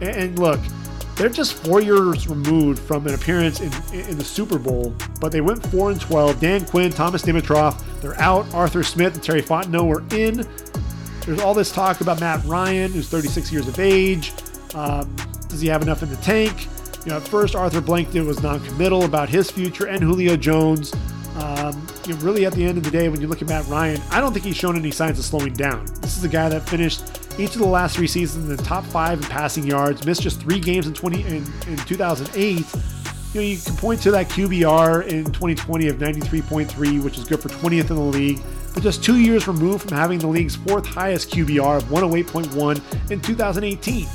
And 0.00 0.38
look, 0.38 0.60
they're 1.16 1.30
just 1.30 1.54
four 1.54 1.80
years 1.80 2.28
removed 2.28 2.78
from 2.78 3.06
an 3.06 3.14
appearance 3.14 3.60
in, 3.60 3.72
in 3.92 4.18
the 4.18 4.24
Super 4.24 4.58
Bowl, 4.58 4.94
but 5.20 5.32
they 5.32 5.40
went 5.40 5.66
4 5.68 5.92
and 5.92 6.00
12. 6.00 6.40
Dan 6.40 6.64
Quinn, 6.66 6.92
Thomas 6.92 7.22
Dimitroff, 7.22 7.82
they're 8.00 8.20
out. 8.20 8.52
Arthur 8.54 8.82
Smith 8.82 9.14
and 9.14 9.22
Terry 9.22 9.42
Fontenot 9.42 9.86
were 9.86 10.04
in. 10.16 10.46
There's 11.24 11.40
all 11.40 11.54
this 11.54 11.72
talk 11.72 12.02
about 12.02 12.20
Matt 12.20 12.44
Ryan, 12.44 12.92
who's 12.92 13.08
36 13.08 13.50
years 13.50 13.66
of 13.66 13.80
age. 13.80 14.32
Um, 14.74 15.14
does 15.48 15.60
he 15.60 15.68
have 15.68 15.82
enough 15.82 16.02
in 16.02 16.10
the 16.10 16.16
tank? 16.16 16.68
You 17.04 17.12
know, 17.12 17.16
at 17.16 17.26
first, 17.26 17.54
Arthur 17.54 17.80
Blank 17.80 18.12
was 18.14 18.42
non-committal 18.42 19.04
about 19.04 19.28
his 19.28 19.50
future, 19.50 19.86
and 19.86 20.02
Julio 20.02 20.36
Jones. 20.36 20.92
Um, 21.36 21.86
you 22.06 22.14
know, 22.14 22.20
really, 22.20 22.46
at 22.46 22.52
the 22.52 22.64
end 22.64 22.78
of 22.78 22.84
the 22.84 22.90
day, 22.90 23.08
when 23.08 23.20
you 23.20 23.26
look 23.26 23.42
at 23.42 23.48
Matt 23.48 23.66
Ryan, 23.66 24.00
I 24.10 24.20
don't 24.20 24.32
think 24.32 24.44
he's 24.44 24.56
shown 24.56 24.76
any 24.76 24.90
signs 24.90 25.18
of 25.18 25.24
slowing 25.24 25.52
down. 25.54 25.86
This 26.00 26.16
is 26.16 26.24
a 26.24 26.28
guy 26.28 26.48
that 26.48 26.68
finished 26.68 27.25
each 27.38 27.54
of 27.54 27.60
the 27.60 27.66
last 27.66 27.96
three 27.96 28.06
seasons 28.06 28.48
in 28.48 28.56
the 28.56 28.62
top 28.62 28.84
five 28.84 29.18
in 29.18 29.24
passing 29.24 29.66
yards, 29.66 30.04
missed 30.06 30.22
just 30.22 30.40
three 30.40 30.60
games 30.60 30.86
in 30.86 30.94
20 30.94 31.22
in, 31.22 31.44
in 31.66 31.76
2008. 31.76 32.40
You 32.46 32.64
know, 33.34 33.40
you 33.40 33.58
can 33.58 33.76
point 33.76 34.00
to 34.02 34.10
that 34.12 34.28
QBR 34.28 35.08
in 35.08 35.24
2020 35.26 35.88
of 35.88 35.96
93.3, 35.96 37.02
which 37.02 37.18
is 37.18 37.24
good 37.24 37.40
for 37.40 37.48
20th 37.48 37.90
in 37.90 37.96
the 37.96 38.00
league, 38.00 38.40
but 38.72 38.82
just 38.82 39.04
two 39.04 39.18
years 39.18 39.46
removed 39.46 39.88
from 39.88 39.96
having 39.96 40.18
the 40.18 40.26
league's 40.26 40.56
fourth 40.56 40.86
highest 40.86 41.30
QBR 41.30 41.78
of 41.78 41.84
108.1 41.84 43.10
in 43.10 43.20
2018. 43.20 44.06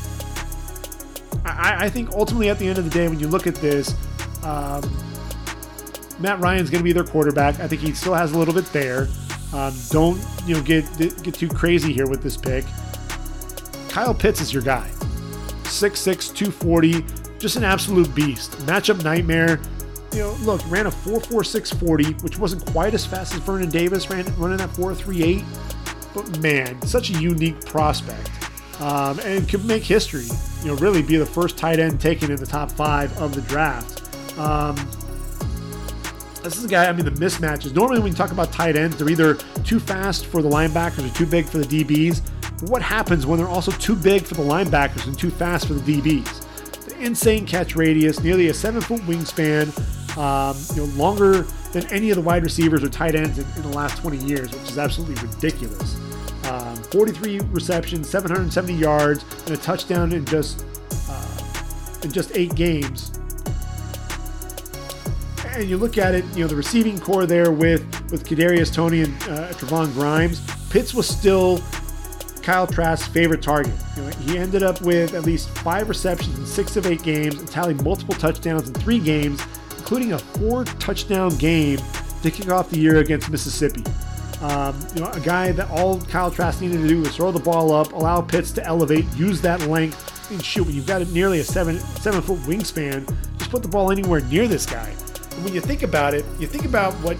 I, 1.45 1.85
I 1.85 1.89
think 1.89 2.09
ultimately 2.11 2.49
at 2.49 2.57
the 2.57 2.67
end 2.67 2.77
of 2.77 2.83
the 2.83 2.89
day, 2.89 3.07
when 3.07 3.19
you 3.19 3.27
look 3.27 3.45
at 3.45 3.55
this, 3.55 3.93
um, 4.43 4.81
Matt 6.19 6.39
Ryan's 6.39 6.69
going 6.69 6.81
to 6.81 6.83
be 6.83 6.91
their 6.93 7.03
quarterback. 7.03 7.59
I 7.59 7.67
think 7.67 7.81
he 7.81 7.93
still 7.93 8.13
has 8.13 8.33
a 8.33 8.37
little 8.37 8.53
bit 8.53 8.65
there. 8.67 9.07
Um, 9.53 9.73
don't 9.89 10.23
you 10.45 10.55
know 10.55 10.61
get 10.61 10.85
get 10.97 11.33
too 11.33 11.49
crazy 11.49 11.91
here 11.91 12.07
with 12.07 12.21
this 12.21 12.37
pick. 12.37 12.63
Kyle 13.91 14.13
Pitts 14.13 14.39
is 14.39 14.53
your 14.53 14.63
guy. 14.63 14.89
6'6", 15.63 16.33
240, 16.33 17.05
just 17.39 17.57
an 17.57 17.65
absolute 17.65 18.13
beast. 18.15 18.53
Matchup 18.59 19.03
nightmare. 19.03 19.59
You 20.13 20.19
know, 20.19 20.37
look, 20.43 20.61
ran 20.71 20.85
a 20.85 20.89
4.4640, 20.89 22.23
which 22.23 22.39
wasn't 22.39 22.65
quite 22.67 22.93
as 22.93 23.05
fast 23.05 23.33
as 23.33 23.41
Vernon 23.41 23.69
Davis 23.69 24.09
ran 24.09 24.25
running 24.37 24.57
that 24.57 24.69
4.38. 24.69 25.43
But 26.13 26.39
man, 26.39 26.81
such 26.87 27.09
a 27.09 27.13
unique 27.19 27.65
prospect. 27.65 28.29
Um, 28.79 29.19
and 29.19 29.47
could 29.47 29.65
make 29.65 29.83
history. 29.83 30.25
You 30.61 30.67
know, 30.67 30.75
really 30.77 31.01
be 31.01 31.17
the 31.17 31.25
first 31.25 31.57
tight 31.57 31.79
end 31.79 31.99
taken 31.99 32.31
in 32.31 32.37
the 32.37 32.45
top 32.45 32.71
five 32.71 33.15
of 33.19 33.35
the 33.35 33.41
draft. 33.41 34.01
Um, 34.39 34.75
this 36.43 36.55
is 36.57 36.63
a 36.63 36.67
guy, 36.69 36.87
I 36.87 36.93
mean, 36.93 37.05
the 37.05 37.11
mismatches. 37.11 37.75
Normally, 37.75 37.99
when 37.99 38.13
you 38.13 38.17
talk 38.17 38.31
about 38.31 38.53
tight 38.53 38.77
ends, 38.77 38.95
they're 38.95 39.09
either 39.09 39.35
too 39.65 39.81
fast 39.81 40.25
for 40.25 40.41
the 40.41 40.49
linebackers 40.49 41.09
or 41.09 41.13
too 41.13 41.25
big 41.25 41.45
for 41.45 41.57
the 41.57 41.83
DBs. 41.83 42.21
What 42.61 42.81
happens 42.81 43.25
when 43.25 43.39
they're 43.39 43.47
also 43.47 43.71
too 43.71 43.95
big 43.95 44.23
for 44.23 44.35
the 44.35 44.43
linebackers 44.43 45.07
and 45.07 45.17
too 45.17 45.31
fast 45.31 45.67
for 45.67 45.73
the 45.73 46.01
DBs? 46.01 46.85
The 46.85 46.99
insane 46.99 47.45
catch 47.45 47.75
radius, 47.75 48.23
nearly 48.23 48.47
a 48.47 48.53
seven 48.53 48.81
foot 48.81 49.01
wingspan, 49.01 49.69
um, 50.17 50.55
you 50.75 50.85
know, 50.85 50.93
longer 50.97 51.41
than 51.71 51.85
any 51.87 52.11
of 52.11 52.17
the 52.17 52.21
wide 52.21 52.43
receivers 52.43 52.83
or 52.83 52.89
tight 52.89 53.15
ends 53.15 53.39
in, 53.39 53.45
in 53.55 53.63
the 53.63 53.75
last 53.75 53.97
20 54.01 54.17
years, 54.17 54.51
which 54.51 54.69
is 54.69 54.77
absolutely 54.77 55.15
ridiculous. 55.27 55.95
Um, 56.45 56.75
43 56.75 57.39
receptions, 57.51 58.09
770 58.09 58.73
yards, 58.73 59.25
and 59.45 59.55
a 59.55 59.57
touchdown 59.57 60.11
in 60.11 60.25
just 60.25 60.65
uh, 61.09 62.03
in 62.03 62.11
just 62.11 62.35
eight 62.35 62.53
games 62.55 63.11
and 65.53 65.69
you 65.69 65.77
look 65.77 65.97
at 65.97 66.15
it, 66.15 66.25
you 66.33 66.41
know, 66.41 66.47
the 66.47 66.55
receiving 66.55 66.99
corps 66.99 67.25
there 67.25 67.51
with 67.51 67.81
with 68.11 68.27
Kadarius 68.27 68.73
Toney 68.73 69.01
and 69.01 69.13
uh, 69.23 69.49
Trevon 69.53 69.93
Grimes, 69.93 70.41
Pitts 70.69 70.93
was 70.93 71.07
still 71.07 71.61
Kyle 72.41 72.67
Trask's 72.67 73.07
favorite 73.07 73.41
target. 73.41 73.73
You 73.95 74.03
know, 74.03 74.09
he 74.09 74.37
ended 74.37 74.63
up 74.63 74.81
with 74.81 75.13
at 75.13 75.23
least 75.23 75.49
five 75.49 75.89
receptions 75.89 76.37
in 76.37 76.45
six 76.45 76.75
of 76.75 76.85
eight 76.85 77.03
games 77.03 77.39
and 77.39 77.47
tallied 77.47 77.83
multiple 77.83 78.15
touchdowns 78.15 78.67
in 78.67 78.73
three 78.75 78.99
games, 78.99 79.41
including 79.77 80.13
a 80.13 80.19
four 80.19 80.65
touchdown 80.65 81.35
game 81.37 81.79
to 82.21 82.31
kick 82.31 82.49
off 82.49 82.69
the 82.69 82.79
year 82.79 82.97
against 82.97 83.29
Mississippi. 83.29 83.83
Um, 84.41 84.75
you 84.95 85.01
know, 85.01 85.11
a 85.11 85.19
guy 85.19 85.51
that 85.51 85.69
all 85.69 86.01
Kyle 86.01 86.31
Trask 86.31 86.61
needed 86.61 86.81
to 86.81 86.87
do 86.87 87.01
was 87.01 87.15
throw 87.15 87.31
the 87.31 87.39
ball 87.39 87.71
up, 87.71 87.93
allow 87.93 88.21
Pitts 88.21 88.51
to 88.53 88.65
elevate, 88.65 89.05
use 89.15 89.39
that 89.41 89.61
length, 89.67 90.31
and 90.31 90.43
shoot. 90.43 90.65
When 90.65 90.75
you've 90.75 90.87
got 90.87 91.07
nearly 91.09 91.39
a 91.39 91.43
seven 91.43 91.79
seven 91.79 92.21
foot 92.21 92.39
wingspan, 92.39 93.07
just 93.37 93.51
put 93.51 93.61
the 93.61 93.69
ball 93.69 93.91
anywhere 93.91 94.21
near 94.21 94.47
this 94.47 94.65
guy 94.65 94.95
when 95.43 95.53
you 95.53 95.61
think 95.61 95.83
about 95.83 96.13
it, 96.13 96.25
you 96.39 96.47
think 96.47 96.65
about 96.65 96.93
what 96.95 97.17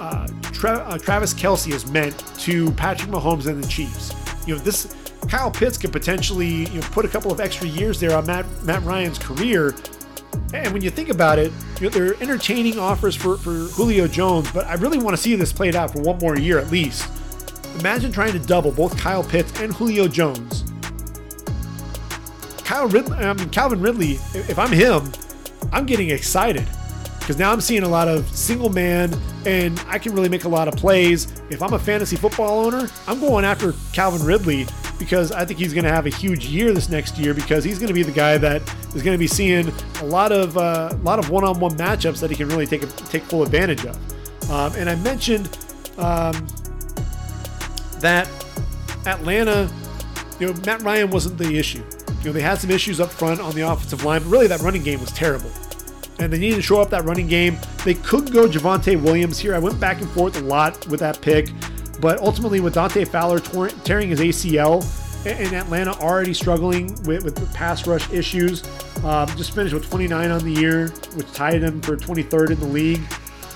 uh, 0.00 0.28
Tra- 0.52 0.78
uh, 0.78 0.98
Travis 0.98 1.34
Kelce 1.34 1.72
has 1.72 1.90
meant 1.90 2.16
to 2.40 2.70
Patrick 2.72 3.10
Mahomes 3.10 3.46
and 3.46 3.62
the 3.62 3.68
Chiefs. 3.68 4.12
You 4.46 4.56
know, 4.56 4.60
this 4.60 4.94
Kyle 5.28 5.50
Pitts 5.50 5.78
could 5.78 5.92
potentially 5.92 6.66
you 6.66 6.80
know 6.80 6.86
put 6.92 7.04
a 7.04 7.08
couple 7.08 7.32
of 7.32 7.40
extra 7.40 7.66
years 7.66 8.00
there 8.00 8.16
on 8.16 8.26
Matt 8.26 8.46
Matt 8.62 8.82
Ryan's 8.82 9.18
career. 9.18 9.74
And 10.52 10.72
when 10.72 10.82
you 10.82 10.90
think 10.90 11.10
about 11.10 11.38
it, 11.38 11.52
you 11.80 11.88
know, 11.88 11.88
they're 11.90 12.14
entertaining 12.20 12.78
offers 12.78 13.14
for, 13.14 13.36
for 13.36 13.50
Julio 13.50 14.08
Jones, 14.08 14.50
but 14.50 14.66
I 14.66 14.74
really 14.74 14.98
want 14.98 15.16
to 15.16 15.22
see 15.22 15.36
this 15.36 15.52
played 15.52 15.76
out 15.76 15.92
for 15.92 16.00
one 16.00 16.18
more 16.18 16.36
year 16.36 16.58
at 16.58 16.70
least. 16.70 17.08
Imagine 17.78 18.10
trying 18.10 18.32
to 18.32 18.38
double 18.40 18.72
both 18.72 18.96
Kyle 18.98 19.22
Pitts 19.22 19.60
and 19.60 19.72
Julio 19.72 20.08
Jones. 20.08 20.64
Kyle 22.64 22.88
Ridley, 22.88 23.16
I 23.16 23.32
mean 23.32 23.50
Calvin 23.50 23.80
Ridley, 23.80 24.12
if 24.34 24.58
I'm 24.58 24.72
him, 24.72 25.12
I'm 25.72 25.86
getting 25.86 26.10
excited 26.10 26.66
because 27.24 27.38
now 27.38 27.50
I'm 27.50 27.62
seeing 27.62 27.84
a 27.84 27.88
lot 27.88 28.06
of 28.06 28.28
single 28.28 28.68
man 28.68 29.18
and 29.46 29.82
I 29.86 29.98
can 29.98 30.12
really 30.12 30.28
make 30.28 30.44
a 30.44 30.48
lot 30.48 30.68
of 30.68 30.74
plays. 30.76 31.32
If 31.48 31.62
I'm 31.62 31.72
a 31.72 31.78
fantasy 31.78 32.16
football 32.16 32.66
owner, 32.66 32.86
I'm 33.06 33.18
going 33.18 33.46
after 33.46 33.72
Calvin 33.94 34.22
Ridley 34.22 34.66
because 34.98 35.32
I 35.32 35.46
think 35.46 35.58
he's 35.58 35.72
going 35.72 35.84
to 35.84 35.90
have 35.90 36.04
a 36.04 36.10
huge 36.10 36.44
year 36.44 36.74
this 36.74 36.90
next 36.90 37.16
year 37.16 37.32
because 37.32 37.64
he's 37.64 37.78
going 37.78 37.88
to 37.88 37.94
be 37.94 38.02
the 38.02 38.12
guy 38.12 38.36
that 38.36 38.60
is 38.94 39.02
going 39.02 39.14
to 39.14 39.18
be 39.18 39.26
seeing 39.26 39.72
a 40.00 40.04
lot 40.04 40.32
of 40.32 40.58
uh, 40.58 40.90
a 40.92 40.96
lot 40.96 41.18
of 41.18 41.30
one-on-one 41.30 41.78
matchups 41.78 42.20
that 42.20 42.28
he 42.28 42.36
can 42.36 42.46
really 42.46 42.66
take 42.66 42.82
a, 42.82 42.86
take 42.86 43.22
full 43.22 43.42
advantage 43.42 43.86
of. 43.86 44.50
Um, 44.50 44.74
and 44.76 44.90
I 44.90 44.94
mentioned 44.96 45.46
um, 45.96 46.46
that 48.00 48.28
Atlanta, 49.06 49.72
you 50.38 50.48
know, 50.48 50.60
Matt 50.66 50.82
Ryan 50.82 51.08
wasn't 51.08 51.38
the 51.38 51.56
issue. 51.56 51.82
You 52.20 52.26
know, 52.26 52.32
they 52.32 52.42
had 52.42 52.58
some 52.58 52.70
issues 52.70 53.00
up 53.00 53.10
front 53.10 53.40
on 53.40 53.54
the 53.54 53.62
offensive 53.62 54.04
line, 54.04 54.22
but 54.24 54.28
really 54.28 54.46
that 54.48 54.60
running 54.60 54.82
game 54.82 55.00
was 55.00 55.10
terrible 55.12 55.50
and 56.18 56.32
they 56.32 56.38
need 56.38 56.54
to 56.54 56.62
show 56.62 56.80
up 56.80 56.90
that 56.90 57.04
running 57.04 57.26
game. 57.26 57.56
They 57.84 57.94
could 57.94 58.32
go 58.32 58.48
Javonte 58.48 59.00
Williams 59.00 59.38
here. 59.38 59.54
I 59.54 59.58
went 59.58 59.78
back 59.80 60.00
and 60.00 60.10
forth 60.10 60.36
a 60.36 60.40
lot 60.40 60.86
with 60.88 61.00
that 61.00 61.20
pick, 61.20 61.48
but 62.00 62.18
ultimately 62.20 62.60
with 62.60 62.74
Dante 62.74 63.04
Fowler 63.04 63.40
tearing 63.84 64.10
his 64.10 64.20
ACL 64.20 64.84
and 65.26 65.54
Atlanta 65.54 65.92
already 66.00 66.34
struggling 66.34 66.88
with, 67.04 67.24
with 67.24 67.54
pass 67.54 67.86
rush 67.86 68.10
issues, 68.12 68.62
um, 69.04 69.26
just 69.36 69.54
finished 69.54 69.74
with 69.74 69.88
29 69.88 70.30
on 70.30 70.44
the 70.44 70.52
year, 70.52 70.88
which 71.14 71.30
tied 71.32 71.60
them 71.60 71.80
for 71.80 71.96
23rd 71.96 72.50
in 72.50 72.60
the 72.60 72.66
league. 72.66 73.00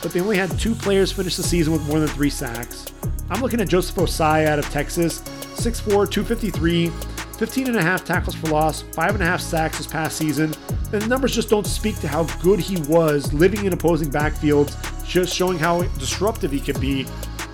But 0.03 0.13
they 0.13 0.21
only 0.21 0.37
had 0.37 0.57
two 0.59 0.75
players 0.75 1.13
finish 1.13 1.37
the 1.37 1.43
season 1.43 1.73
with 1.73 1.87
more 1.89 1.99
than 1.99 2.09
three 2.09 2.31
sacks. 2.31 2.87
I'm 3.31 3.43
looking 3.43 3.61
at 3.61 3.69
Joseph 3.69 3.97
Ossai 3.97 4.47
out 4.47 4.59
of 4.59 4.65
Texas, 4.71 5.21
6'4, 5.57 6.11
253, 6.11 6.91
15 7.39 7.69
and 7.69 7.77
a 7.77 7.82
half 7.82 8.05
tackles 8.05 8.35
for 8.35 8.48
loss, 8.48 8.82
five 8.82 9.15
and 9.15 9.23
a 9.23 9.27
half 9.27 9.40
sacks 9.40 9.78
this 9.78 9.86
past 9.86 10.16
season. 10.16 10.52
And 10.93 11.02
the 11.02 11.06
numbers 11.06 11.35
just 11.35 11.48
don't 11.48 11.66
speak 11.66 11.98
to 12.01 12.09
how 12.09 12.24
good 12.43 12.59
he 12.59 12.81
was 12.82 13.32
living 13.32 13.65
in 13.65 13.73
opposing 13.73 14.10
backfields, 14.10 14.77
just 15.06 15.35
showing 15.35 15.59
how 15.59 15.82
disruptive 15.98 16.51
he 16.51 16.60
could 16.60 16.81
be. 16.81 17.06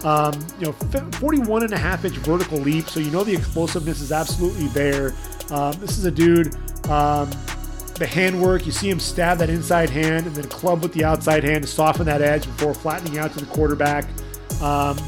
Um, 0.03 0.35
you 0.59 0.67
know, 0.67 0.73
41 0.73 1.65
and 1.65 1.73
a 1.73 1.79
half 1.79 2.05
inch 2.05 2.17
vertical 2.19 2.59
leap, 2.59 2.89
so 2.89 3.01
you 3.01 3.11
know 3.11 3.25
the 3.25 3.35
explosiveness 3.35 4.01
is 4.01 4.13
absolutely 4.13 4.69
there. 4.69 5.15
Um, 5.51 5.73
this 5.81 5.99
is 5.99 6.05
a 6.05 6.11
dude. 6.11 6.55
Um, 6.89 7.31
the 7.95 8.07
handwork, 8.07 8.67
you 8.67 8.73
see 8.73 8.91
him 8.91 8.99
stab 8.99 9.39
that 9.39 9.51
inside 9.51 9.89
hand 9.89 10.27
and 10.27 10.35
then 10.35 10.49
club 10.49 10.83
with 10.83 10.93
the 10.93 11.05
outside 11.05 11.45
hand 11.45 11.63
to 11.63 11.69
soften 11.69 12.07
that 12.07 12.23
edge 12.23 12.45
before 12.45 12.75
flattening 12.75 13.19
out 13.19 13.33
to 13.33 13.41
the 13.41 13.47
quarterback. 13.47 14.05
Um, 14.61 14.99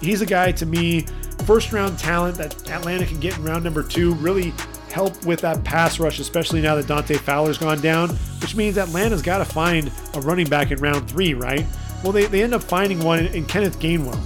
he's 0.00 0.20
a 0.20 0.26
guy 0.26 0.52
to 0.52 0.66
me, 0.66 1.06
first 1.44 1.72
round 1.72 1.98
talent 1.98 2.36
that 2.38 2.70
Atlanta 2.70 3.06
can 3.06 3.20
get 3.20 3.36
in 3.36 3.44
round 3.44 3.64
number 3.64 3.82
two. 3.82 4.14
Really 4.14 4.52
help 4.90 5.24
with 5.24 5.40
that 5.40 5.62
pass 5.64 5.98
rush, 6.00 6.18
especially 6.18 6.60
now 6.60 6.74
that 6.74 6.86
Dante 6.86 7.14
Fowler's 7.14 7.58
gone 7.58 7.80
down, 7.80 8.10
which 8.40 8.54
means 8.54 8.78
Atlanta's 8.78 9.22
got 9.22 9.38
to 9.38 9.44
find 9.44 9.90
a 10.14 10.20
running 10.20 10.48
back 10.48 10.70
in 10.70 10.78
round 10.78 11.08
three, 11.08 11.34
right? 11.34 11.64
Well, 12.02 12.12
they, 12.12 12.26
they 12.26 12.42
end 12.42 12.54
up 12.54 12.62
finding 12.62 13.02
one 13.04 13.26
in 13.26 13.44
Kenneth 13.46 13.78
Gainwell. 13.80 14.18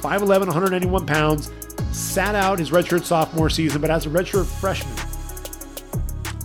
5'11, 0.00 0.46
191 0.46 1.06
pounds, 1.06 1.50
sat 1.92 2.34
out 2.34 2.58
his 2.58 2.70
redshirt 2.70 3.04
sophomore 3.04 3.50
season, 3.50 3.80
but 3.80 3.90
as 3.90 4.06
a 4.06 4.08
redshirt 4.08 4.46
freshman, 4.46 4.94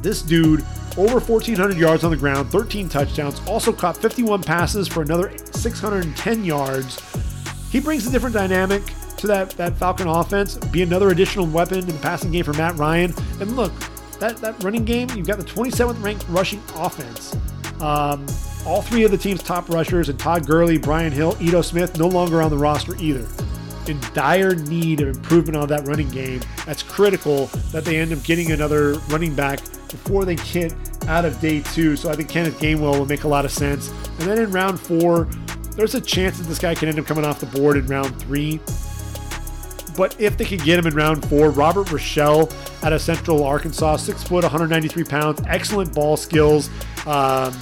this 0.02 0.22
dude, 0.22 0.62
over 0.98 1.20
1,400 1.20 1.78
yards 1.78 2.04
on 2.04 2.12
the 2.12 2.18
ground, 2.18 2.50
13 2.50 2.90
touchdowns, 2.90 3.42
also 3.48 3.72
caught 3.72 3.98
51 3.98 4.44
passes 4.44 4.88
for 4.88 5.02
another 5.02 5.32
610 5.52 6.44
yards. 6.44 7.00
He 7.72 7.80
brings 7.80 8.06
a 8.06 8.12
different 8.12 8.36
dynamic 8.36 8.84
to 9.24 9.28
that, 9.28 9.52
that 9.52 9.78
Falcon 9.78 10.08
offense, 10.08 10.58
be 10.58 10.82
another 10.82 11.10
additional 11.10 11.46
weapon 11.46 11.80
in 11.80 11.86
the 11.86 11.94
passing 12.00 12.32
game 12.32 12.44
for 12.44 12.52
Matt 12.54 12.76
Ryan. 12.76 13.14
And 13.40 13.56
look, 13.56 13.72
that, 14.20 14.36
that 14.38 14.62
running 14.62 14.84
game, 14.84 15.10
you've 15.16 15.28
got 15.28 15.38
the 15.38 15.46
27th 15.46 16.04
ranked 16.04 16.26
rushing 16.28 16.62
offense. 16.76 17.34
Um, 17.82 18.26
All 18.66 18.82
three 18.82 19.04
of 19.06 19.12
the 19.12 19.18
team's 19.18 19.42
top 19.42 19.70
rushers 19.70 20.10
and 20.10 20.20
Todd 20.20 20.46
Gurley, 20.46 20.78
Brian 20.78 21.14
Hill, 21.14 21.38
Ito 21.40 21.62
Smith 21.62 21.98
no 21.98 22.08
longer 22.08 22.42
on 22.42 22.50
the 22.52 22.58
roster 22.58 22.98
either. 22.98 23.26
In 23.88 23.98
dire 24.14 24.56
need 24.56 25.00
of 25.00 25.16
improvement 25.16 25.56
on 25.56 25.70
that 25.70 25.88
running 25.88 26.10
game, 26.10 26.42
that's 26.66 26.84
critical 26.84 27.48
that 27.72 27.86
they 27.86 27.98
end 27.98 28.12
up 28.12 28.22
getting 28.24 28.52
another 28.52 28.96
running 29.10 29.34
back 29.36 29.60
before 29.88 30.26
they 30.26 30.36
get 30.36 30.74
out 31.08 31.24
of 31.24 31.40
day 31.40 31.62
two. 31.62 31.96
So 31.96 32.10
I 32.10 32.16
think 32.16 32.28
Kenneth 32.28 32.60
Gainwell 32.60 33.00
will 33.00 33.06
make 33.06 33.24
a 33.24 33.28
lot 33.30 33.46
of 33.46 33.52
sense. 33.52 33.90
And 34.20 34.28
then 34.30 34.38
in 34.38 34.52
round 34.52 34.80
four, 34.80 35.30
there's 35.76 35.96
a 35.96 36.02
chance 36.02 36.38
that 36.40 36.48
this 36.48 36.60
guy 36.60 36.76
can 36.76 36.90
end 36.90 37.00
up 37.00 37.06
coming 37.06 37.26
off 37.26 37.40
the 37.40 37.46
board 37.46 37.78
in 37.78 37.88
round 37.88 38.20
three. 38.22 38.60
But 39.96 40.20
if 40.20 40.38
they 40.38 40.46
could 40.46 40.64
get 40.64 40.80
him 40.80 40.88
in 40.88 40.96
round 40.96 41.28
four, 41.28 41.50
Robert 41.50 41.88
Rochell 41.88 42.52
out 42.84 42.94
of 42.94 43.02
Central 43.02 43.44
Arkansas, 43.44 43.98
six 43.98 44.24
foot, 44.24 44.44
193 44.44 45.04
pounds, 45.04 45.42
excellent 45.48 45.94
ball 45.94 46.18
skills. 46.18 46.70
Um, 47.06 47.54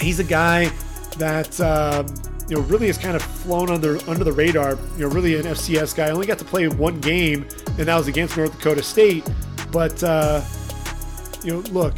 he's 0.00 0.18
a 0.20 0.24
guy 0.24 0.70
that 1.16 1.60
um, 1.60 2.06
you 2.48 2.56
know 2.56 2.62
really 2.62 2.86
has 2.86 2.98
kind 2.98 3.16
of 3.16 3.22
flown 3.22 3.70
under 3.70 3.98
under 4.08 4.24
the 4.24 4.32
radar. 4.32 4.78
You 4.96 5.08
know, 5.08 5.08
really 5.08 5.36
an 5.36 5.44
FCS 5.44 5.94
guy. 5.94 6.10
Only 6.10 6.26
got 6.26 6.38
to 6.38 6.44
play 6.44 6.68
one 6.68 7.00
game, 7.00 7.46
and 7.78 7.86
that 7.86 7.96
was 7.96 8.08
against 8.08 8.36
North 8.36 8.52
Dakota 8.52 8.82
State. 8.82 9.28
But 9.72 10.02
uh, 10.02 10.42
you 11.42 11.52
know, 11.52 11.58
look, 11.70 11.94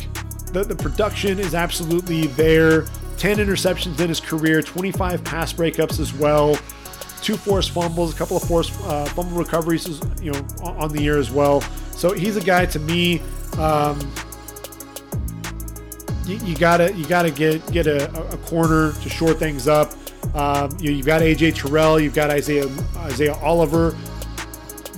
the, 0.53 0.65
the 0.65 0.77
production 0.77 1.39
is 1.39 1.55
absolutely 1.55 2.27
there. 2.29 2.87
10 3.17 3.37
interceptions 3.37 4.01
in 4.01 4.09
his 4.09 4.19
career, 4.19 4.63
25 4.63 5.23
pass 5.25 5.53
breakups 5.53 6.01
as 6.01 6.15
well, 6.15 6.59
two 7.23 7.37
forced 7.37 7.71
fumbles, 7.71 8.15
a 8.15 8.17
couple 8.17 8.37
of 8.37 8.43
forced 8.43 8.79
uh, 8.83 9.05
fumble 9.07 9.37
recoveries, 9.37 10.01
you 10.21 10.33
know, 10.33 10.47
on 10.63 10.91
the 10.93 11.03
year 11.03 11.19
as 11.19 11.31
well. 11.31 11.61
So 11.93 12.13
he's 12.13 12.37
a 12.37 12.41
guy 12.41 12.67
to 12.67 12.79
me. 12.79 13.21
Um, 13.59 13.99
you, 16.27 16.37
you, 16.39 16.57
gotta 16.57 16.93
you 16.95 17.05
gotta 17.07 17.31
get 17.31 17.71
get 17.73 17.87
a, 17.87 18.11
a 18.33 18.37
corner 18.39 18.93
to 18.93 19.09
shore 19.09 19.35
things 19.35 19.69
up. 19.69 19.93
Um, 20.35 20.71
you, 20.81 20.97
have 20.97 21.07
got 21.07 21.23
AJ 21.23 21.57
Terrell, 21.57 21.99
you've 21.99 22.15
got 22.15 22.31
Isaiah 22.31 22.69
Isaiah 22.99 23.35
Oliver, 23.37 23.97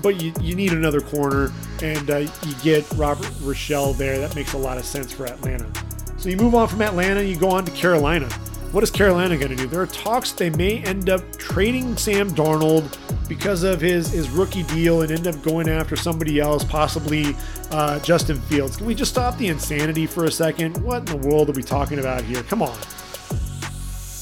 but 0.02 0.20
you, 0.20 0.32
you 0.40 0.54
need 0.54 0.72
another 0.72 1.00
corner, 1.00 1.52
and 1.82 2.10
uh, 2.10 2.16
you 2.18 2.54
get 2.62 2.90
Robert 2.92 3.26
Rochell 3.40 3.96
there. 3.96 4.18
That 4.18 4.34
makes 4.34 4.52
a 4.52 4.58
lot 4.58 4.78
of 4.78 4.84
sense 4.84 5.12
for 5.12 5.26
Atlanta. 5.26 5.70
So 6.18 6.28
you 6.28 6.36
move 6.36 6.54
on 6.54 6.68
from 6.68 6.82
Atlanta, 6.82 7.22
you 7.22 7.36
go 7.36 7.50
on 7.50 7.64
to 7.64 7.72
Carolina. 7.72 8.28
What 8.72 8.82
is 8.82 8.90
Carolina 8.90 9.36
going 9.36 9.50
to 9.50 9.56
do? 9.56 9.66
There 9.66 9.82
are 9.82 9.86
talks 9.86 10.32
they 10.32 10.48
may 10.48 10.78
end 10.78 11.10
up 11.10 11.36
trading 11.36 11.94
Sam 11.98 12.30
Darnold 12.30 12.96
because 13.28 13.64
of 13.64 13.82
his, 13.82 14.08
his 14.10 14.30
rookie 14.30 14.62
deal 14.62 15.02
and 15.02 15.12
end 15.12 15.26
up 15.26 15.42
going 15.42 15.68
after 15.68 15.94
somebody 15.94 16.40
else, 16.40 16.64
possibly 16.64 17.36
uh, 17.70 18.00
Justin 18.00 18.40
Fields. 18.40 18.78
Can 18.78 18.86
we 18.86 18.94
just 18.94 19.10
stop 19.10 19.36
the 19.36 19.48
insanity 19.48 20.06
for 20.06 20.24
a 20.24 20.32
second? 20.32 20.82
What 20.82 21.00
in 21.00 21.20
the 21.20 21.28
world 21.28 21.50
are 21.50 21.52
we 21.52 21.62
talking 21.62 21.98
about 21.98 22.24
here? 22.24 22.42
Come 22.44 22.62
on. 22.62 22.74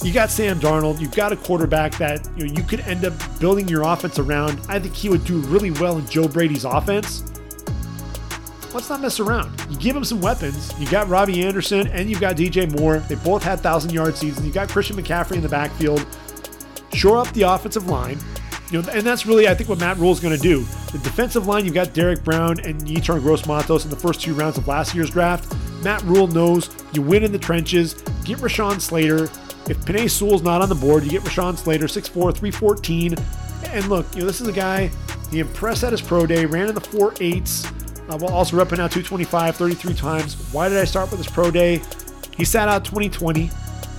You 0.03 0.13
got 0.13 0.31
Sam 0.31 0.59
Darnold. 0.59 1.01
You've 1.01 1.15
got 1.15 1.33
a 1.33 1.37
quarterback 1.37 1.97
that 1.99 2.29
you 2.37 2.49
know 2.49 2.53
you 2.53 2.65
could 2.65 2.81
end 2.81 3.05
up 3.05 3.13
building 3.39 3.69
your 3.69 3.83
offense 3.83 4.19
around. 4.19 4.61
I 4.69 4.81
think 4.81 4.97
he 4.97 5.09
would 5.09 5.25
do 5.25 5.39
really 5.43 5.71
well 5.71 5.97
in 5.99 6.09
Joe 6.09 6.27
Brady's 6.27 6.65
offense 6.65 7.30
let's 8.75 8.89
not 8.89 9.01
mess 9.01 9.21
around. 9.21 9.59
You 9.71 9.77
give 9.77 9.97
him 9.97 10.05
some 10.05 10.21
weapons. 10.21 10.73
You 10.79 10.89
got 10.91 11.09
Robbie 11.09 11.45
Anderson 11.45 11.89
and 11.89 12.09
you've 12.09 12.21
got 12.21 12.37
DJ 12.37 12.71
Moore. 12.79 12.99
They 13.01 13.17
both 13.17 13.43
had 13.43 13.61
thousand 13.61 13.93
yard 13.93 14.17
seasons. 14.17 14.47
You 14.47 14.53
got 14.53 14.69
Christian 14.69 14.97
McCaffrey 14.97 15.37
in 15.37 15.43
the 15.43 15.49
backfield. 15.49 16.07
Shore 16.93 17.19
up 17.19 17.33
the 17.33 17.43
offensive 17.43 17.87
line. 17.87 18.19
You 18.71 18.81
know, 18.81 18.89
and 18.91 19.05
that's 19.05 19.27
really, 19.27 19.49
I 19.49 19.55
think, 19.55 19.69
what 19.69 19.81
Matt 19.81 19.97
Rhule 19.97 20.13
is 20.13 20.21
going 20.21 20.37
to 20.37 20.41
do. 20.41 20.61
The 20.93 20.99
defensive 20.99 21.49
line, 21.49 21.65
you've 21.65 21.75
got 21.75 21.93
Derrick 21.93 22.23
Brown 22.23 22.61
and 22.61 22.81
Yetur 22.83 23.21
Gross-Matos 23.21 23.85
in 23.85 23.91
the 23.91 23.97
first 23.97 24.21
two 24.21 24.33
rounds 24.33 24.59
of 24.59 24.69
last 24.69 24.95
year's 24.95 25.11
draft. 25.11 25.53
Matt 25.83 26.03
Rhule 26.03 26.29
knows 26.29 26.71
you 26.93 27.03
win 27.03 27.25
in 27.25 27.33
the 27.33 27.39
trenches. 27.39 27.95
Get 28.25 28.39
Rashawn 28.39 28.81
Slater. 28.81 29.25
If 29.69 29.81
Penei 29.85 30.09
Sewell's 30.09 30.43
not 30.43 30.63
on 30.63 30.69
the 30.69 30.77
board, 30.77 31.03
you 31.03 31.11
get 31.11 31.23
Rashawn 31.23 31.57
Slater, 31.59 31.87
6'4, 31.87 32.11
314. 32.11 33.15
And 33.67 33.89
look, 33.89 34.07
you 34.15 34.21
know, 34.21 34.27
this 34.27 34.41
is 34.41 34.47
a 34.47 34.53
guy, 34.53 34.91
he 35.33 35.41
impressed 35.41 35.83
at 35.83 35.91
his 35.91 36.01
pro 36.01 36.25
day, 36.25 36.47
ran 36.47 36.69
in 36.69 36.75
the 36.75 36.81
4.8s. 36.81 37.80
Uh, 38.11 38.19
while 38.19 38.32
also 38.32 38.57
repping 38.57 38.81
out 38.81 38.91
225 38.91 39.55
33 39.55 39.95
times. 39.95 40.35
Why 40.51 40.69
did 40.69 40.78
I 40.78 40.85
start 40.85 41.12
with 41.12 41.20
this 41.20 41.31
pro 41.31 41.53
day? 41.53 41.81
He 42.37 42.45
sat 42.45 42.69
out 42.69 42.85
2020, 42.85 43.49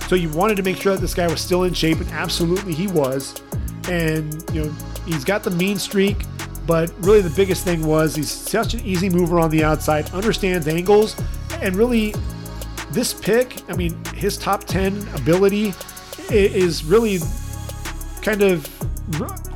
so 0.06 0.16
you 0.16 0.28
wanted 0.28 0.58
to 0.58 0.62
make 0.62 0.76
sure 0.76 0.92
that 0.94 1.00
this 1.00 1.14
guy 1.14 1.26
was 1.28 1.40
still 1.40 1.64
in 1.64 1.72
shape, 1.72 1.98
and 1.98 2.10
absolutely 2.10 2.74
he 2.74 2.88
was. 2.88 3.40
And 3.88 4.44
you 4.52 4.64
know 4.64 4.72
he's 5.06 5.24
got 5.24 5.42
the 5.42 5.50
mean 5.50 5.78
streak, 5.78 6.18
but 6.66 6.92
really 6.98 7.22
the 7.22 7.30
biggest 7.30 7.64
thing 7.64 7.86
was 7.86 8.14
he's 8.14 8.30
such 8.30 8.74
an 8.74 8.80
easy 8.80 9.08
mover 9.08 9.40
on 9.40 9.48
the 9.48 9.64
outside, 9.64 10.10
understands 10.10 10.68
angles, 10.68 11.18
and 11.62 11.74
really 11.74 12.14
this 12.90 13.14
pick. 13.14 13.62
I 13.70 13.76
mean, 13.76 13.96
his 14.14 14.36
top 14.36 14.64
10 14.64 15.08
ability 15.14 15.72
is 16.28 16.84
really 16.84 17.18
kind 18.20 18.42
of 18.42 18.68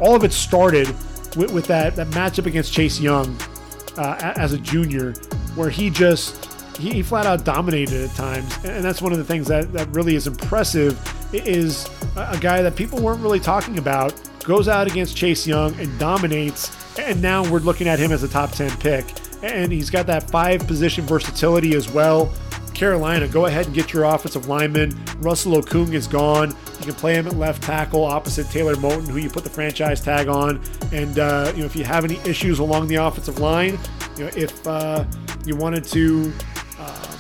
all 0.01 0.17
of 0.17 0.25
it 0.25 0.33
started 0.33 0.89
with, 1.37 1.53
with 1.53 1.67
that 1.67 1.95
that 1.97 2.07
matchup 2.09 2.47
against 2.47 2.73
Chase 2.73 2.99
Young 2.99 3.37
uh, 3.99 4.35
as 4.37 4.53
a 4.53 4.59
junior, 4.59 5.13
where 5.55 5.71
he 5.71 5.91
just 5.91 6.53
he, 6.77 6.93
he, 6.93 7.03
flat 7.03 7.27
out 7.27 7.45
dominated 7.45 8.11
at 8.11 8.15
times, 8.17 8.57
and 8.65 8.85
that's 8.85 9.01
one 9.01 9.13
of 9.13 9.19
the 9.19 9.25
things 9.25 9.49
that 9.49 9.73
that 9.73 9.89
really 9.89 10.15
is 10.15 10.27
impressive. 10.27 10.99
Is 11.33 11.89
a 12.17 12.39
guy 12.41 12.63
that 12.63 12.77
people 12.77 13.01
weren't 13.01 13.21
really 13.21 13.41
talking 13.41 13.79
about 13.79 14.15
goes 14.45 14.69
out 14.69 14.87
against 14.87 15.17
Chase 15.17 15.47
Young 15.47 15.79
and 15.81 15.99
dominates, 15.99 16.71
and 16.99 17.21
now 17.21 17.49
we're 17.51 17.59
looking 17.59 17.89
at 17.89 17.99
him 17.99 18.13
as 18.13 18.23
a 18.23 18.29
top 18.29 18.53
ten 18.53 18.71
pick, 18.79 19.05
and 19.43 19.73
he's 19.73 19.91
got 19.91 20.07
that 20.07 20.31
five 20.31 20.67
position 20.67 21.05
versatility 21.05 21.75
as 21.75 21.91
well. 21.91 22.33
Carolina, 22.77 23.27
go 23.27 23.47
ahead 23.47 23.65
and 23.65 23.75
get 23.75 23.95
your 23.95 24.05
offensive 24.05 24.49
lineman. 24.49 24.95
Russell 25.21 25.53
Okung 25.55 25.95
is 25.95 26.07
gone. 26.07 26.51
You 26.79 26.85
can 26.85 26.95
play 26.95 27.15
him 27.15 27.27
at 27.27 27.35
left 27.35 27.63
tackle 27.63 28.05
opposite 28.05 28.51
Taylor 28.51 28.75
Moton, 28.75 29.09
who 29.09 29.17
you 29.17 29.31
put 29.31 29.45
the 29.45 29.51
franchise 29.51 30.03
tag 30.03 30.29
on. 30.29 30.61
And 30.93 31.19
uh, 31.19 31.53
you 31.55 31.61
know, 31.61 31.67
if 31.67 31.75
you 31.75 31.85
have 31.85 32.05
any 32.05 32.17
issues 32.29 32.59
along 32.59 32.89
the 32.89 32.97
offensive 32.97 33.39
line, 33.39 33.79
you 34.19 34.25
know, 34.25 34.31
if 34.37 34.67
uh, 34.67 35.07
you 35.47 35.57
wanted 35.57 35.85
to, 35.85 36.31
um, 36.79 37.19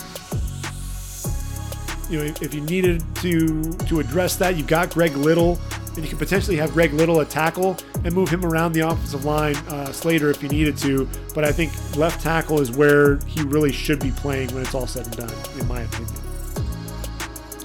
you 2.11 2.19
know, 2.19 2.35
if 2.43 2.53
you 2.53 2.61
needed 2.61 3.03
to 3.17 3.73
to 3.73 4.01
address 4.01 4.37
that, 4.37 4.57
you've 4.57 4.67
got 4.67 4.91
Greg 4.91 5.17
Little, 5.17 5.59
and 5.97 6.05
you 6.05 6.11
could 6.11 6.19
potentially 6.19 6.57
have 6.57 6.73
Greg 6.73 6.93
Little 6.93 7.21
at 7.21 7.31
tackle 7.31 7.77
and 8.05 8.15
move 8.15 8.29
him 8.29 8.45
around 8.45 8.73
the 8.73 8.81
offensive 8.81 9.25
line, 9.25 9.57
uh, 9.69 9.93
Slater, 9.93 10.31
if 10.31 10.43
you 10.43 10.49
needed 10.49 10.77
to. 10.79 11.09
But 11.35 11.45
I 11.45 11.53
think 11.53 11.73
left 11.97 12.21
tackle 12.23 12.61
is 12.61 12.71
where 12.71 13.17
he 13.27 13.43
really 13.43 13.73
should 13.73 14.01
be 14.01 14.11
playing 14.11 14.53
when 14.53 14.63
it's 14.63 14.75
all 14.75 14.87
said 14.87 15.07
and 15.07 15.17
done, 15.17 15.33
in 15.59 15.67
my 15.67 15.83
opinion. 15.83 16.15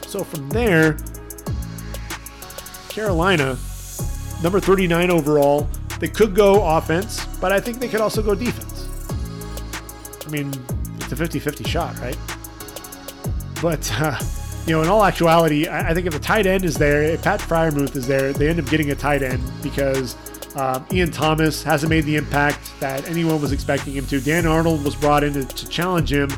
So 0.08 0.24
from 0.24 0.50
there, 0.50 0.98
Carolina, 2.90 3.58
number 4.44 4.60
39 4.60 5.12
overall. 5.12 5.70
They 6.00 6.08
could 6.08 6.34
go 6.34 6.66
offense, 6.66 7.26
but 7.40 7.52
I 7.52 7.60
think 7.60 7.80
they 7.80 7.88
could 7.88 8.02
also 8.02 8.24
go 8.24 8.34
defense. 8.34 8.88
I 10.26 10.30
mean, 10.30 10.52
it's 10.96 11.12
a 11.12 11.16
50 11.16 11.40
50 11.40 11.64
shot, 11.64 11.98
right? 12.00 12.18
But, 13.62 13.90
uh, 14.02 14.18
you 14.66 14.74
know, 14.74 14.84
in 14.84 14.90
all 14.90 15.04
actuality, 15.04 15.68
I, 15.68 15.94
think 15.94 16.06
if 16.06 16.14
the 16.14 16.20
tight 16.20 16.46
end 16.46 16.66
is 16.66 16.76
there, 16.76 17.04
if 17.04 17.24
Pat 17.24 17.40
Freiermuth 17.40 17.96
is 17.96 18.08
there, 18.08 18.32
they 18.32 18.48
end 18.48 18.60
up 18.60 18.68
getting 18.68 18.92
a 18.92 18.96
tight 18.96 19.24
end 19.24 19.42
because 19.64 20.16
um, 20.56 20.86
Ian 20.92 21.12
Thomas 21.12 21.64
hasn't 21.64 21.90
made 21.90 22.06
the 22.06 22.16
impact 22.16 22.72
that 22.80 23.08
anyone 23.08 23.42
was 23.42 23.52
expecting 23.52 23.94
him 23.94 24.06
to. 24.08 24.20
Dan 24.20 24.46
Arnold 24.46 24.84
was 24.84 24.96
brought 24.96 25.24
in 25.24 25.34
to, 25.34 25.46
to 25.46 25.68
challenge 25.68 26.12
him. 26.12 26.30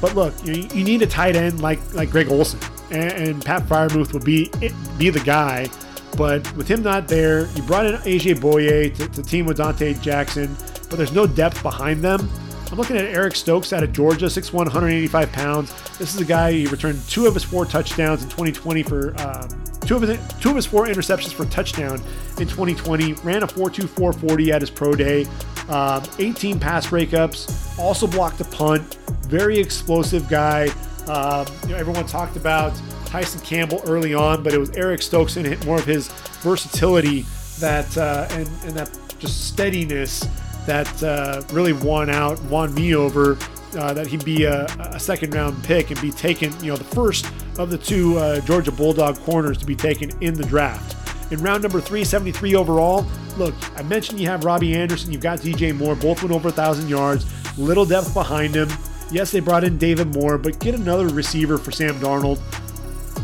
But 0.00 0.14
look, 0.14 0.34
you, 0.44 0.68
you, 0.72 0.84
need 0.84 1.02
a 1.02 1.06
tight 1.06 1.36
end 1.36 1.60
like 1.60 1.78
like 1.94 2.10
Greg 2.10 2.28
Olsen, 2.28 2.60
and, 2.90 3.12
and 3.12 3.44
Pat 3.44 3.62
Freiermuth 3.62 4.12
would 4.12 4.24
be 4.24 4.50
be 4.96 5.10
the 5.10 5.22
guy. 5.24 5.68
But 6.16 6.50
with 6.56 6.68
him 6.68 6.82
not 6.82 7.08
there, 7.08 7.46
you 7.48 7.62
brought 7.62 7.86
in 7.86 7.96
AJ 7.96 8.36
Bouye 8.40 8.94
to, 8.96 9.08
to 9.08 9.22
team 9.22 9.46
with 9.46 9.58
Donte 9.58 10.00
Jackson, 10.00 10.56
but 10.88 10.96
there's 10.96 11.12
no 11.12 11.26
depth 11.26 11.62
behind 11.62 12.02
them. 12.02 12.30
I'm 12.70 12.78
looking 12.78 12.96
at 12.96 13.04
Eric 13.06 13.34
Stokes 13.34 13.72
out 13.72 13.82
of 13.82 13.92
Georgia, 13.92 14.26
6'1", 14.26 14.52
185 14.52 15.32
pounds. 15.32 15.98
This 15.98 16.14
is 16.14 16.20
a 16.20 16.24
guy 16.24 16.52
he 16.52 16.66
returned 16.68 17.00
two 17.08 17.26
of 17.26 17.34
his 17.34 17.42
four 17.42 17.64
touchdowns 17.64 18.22
in 18.22 18.28
2020 18.28 18.84
for 18.84 19.20
um, 19.20 19.48
two 19.80 19.96
of 19.96 20.02
his 20.02 20.18
two 20.40 20.50
of 20.50 20.56
his 20.56 20.66
four 20.66 20.86
interceptions 20.86 21.32
for 21.32 21.44
touchdown 21.46 22.00
in 22.38 22.46
2020. 22.46 23.14
Ran 23.24 23.42
a 23.42 23.46
4.2 23.46 23.88
440 23.88 24.52
at 24.52 24.60
his 24.62 24.70
pro 24.70 24.94
day. 24.94 25.26
Um, 25.68 26.04
18 26.20 26.60
pass 26.60 26.86
breakups. 26.86 27.76
Also 27.76 28.06
blocked 28.06 28.40
a 28.40 28.44
punt. 28.44 28.94
Very 29.22 29.58
explosive 29.58 30.28
guy. 30.28 30.68
Um, 31.08 31.46
you 31.62 31.70
know, 31.70 31.76
everyone 31.76 32.06
talked 32.06 32.36
about 32.36 32.80
Tyson 33.04 33.40
Campbell 33.40 33.82
early 33.84 34.14
on, 34.14 34.44
but 34.44 34.54
it 34.54 34.58
was 34.58 34.70
Eric 34.76 35.02
Stokes 35.02 35.36
and 35.36 35.66
more 35.66 35.78
of 35.78 35.86
his 35.86 36.06
versatility 36.42 37.22
that 37.58 37.98
uh, 37.98 38.28
and, 38.30 38.48
and 38.64 38.72
that 38.74 38.96
just 39.18 39.48
steadiness 39.48 40.24
that 40.66 41.02
uh, 41.02 41.42
really 41.52 41.72
won 41.72 42.10
out, 42.10 42.40
won 42.44 42.74
me 42.74 42.94
over. 42.94 43.38
Uh, 43.76 43.94
that 43.94 44.08
he'd 44.08 44.24
be 44.24 44.42
a, 44.42 44.64
a, 44.80 44.98
second 44.98 45.32
round 45.32 45.62
pick 45.62 45.92
and 45.92 46.00
be 46.00 46.10
taken, 46.10 46.52
you 46.60 46.72
know, 46.72 46.76
the 46.76 46.82
first 46.82 47.24
of 47.56 47.70
the 47.70 47.78
two 47.78 48.18
uh, 48.18 48.40
Georgia 48.40 48.72
Bulldog 48.72 49.16
corners 49.18 49.56
to 49.58 49.64
be 49.64 49.76
taken 49.76 50.10
in 50.20 50.34
the 50.34 50.42
draft. 50.42 50.96
In 51.32 51.40
round 51.40 51.62
number 51.62 51.80
three, 51.80 52.02
73 52.02 52.56
overall. 52.56 53.06
Look, 53.36 53.54
I 53.78 53.82
mentioned 53.82 54.18
you 54.18 54.26
have 54.26 54.44
Robbie 54.44 54.74
Anderson, 54.74 55.12
you've 55.12 55.22
got 55.22 55.38
DJ 55.38 55.72
Moore, 55.72 55.94
both 55.94 56.20
went 56.20 56.34
over 56.34 56.48
a 56.48 56.52
thousand 56.52 56.88
yards, 56.88 57.24
little 57.56 57.84
depth 57.84 58.12
behind 58.12 58.56
him. 58.56 58.68
Yes, 59.12 59.30
they 59.30 59.38
brought 59.38 59.62
in 59.62 59.78
David 59.78 60.12
Moore, 60.14 60.36
but 60.36 60.58
get 60.58 60.74
another 60.74 61.06
receiver 61.06 61.56
for 61.56 61.70
Sam 61.70 61.94
Darnold. 62.00 62.38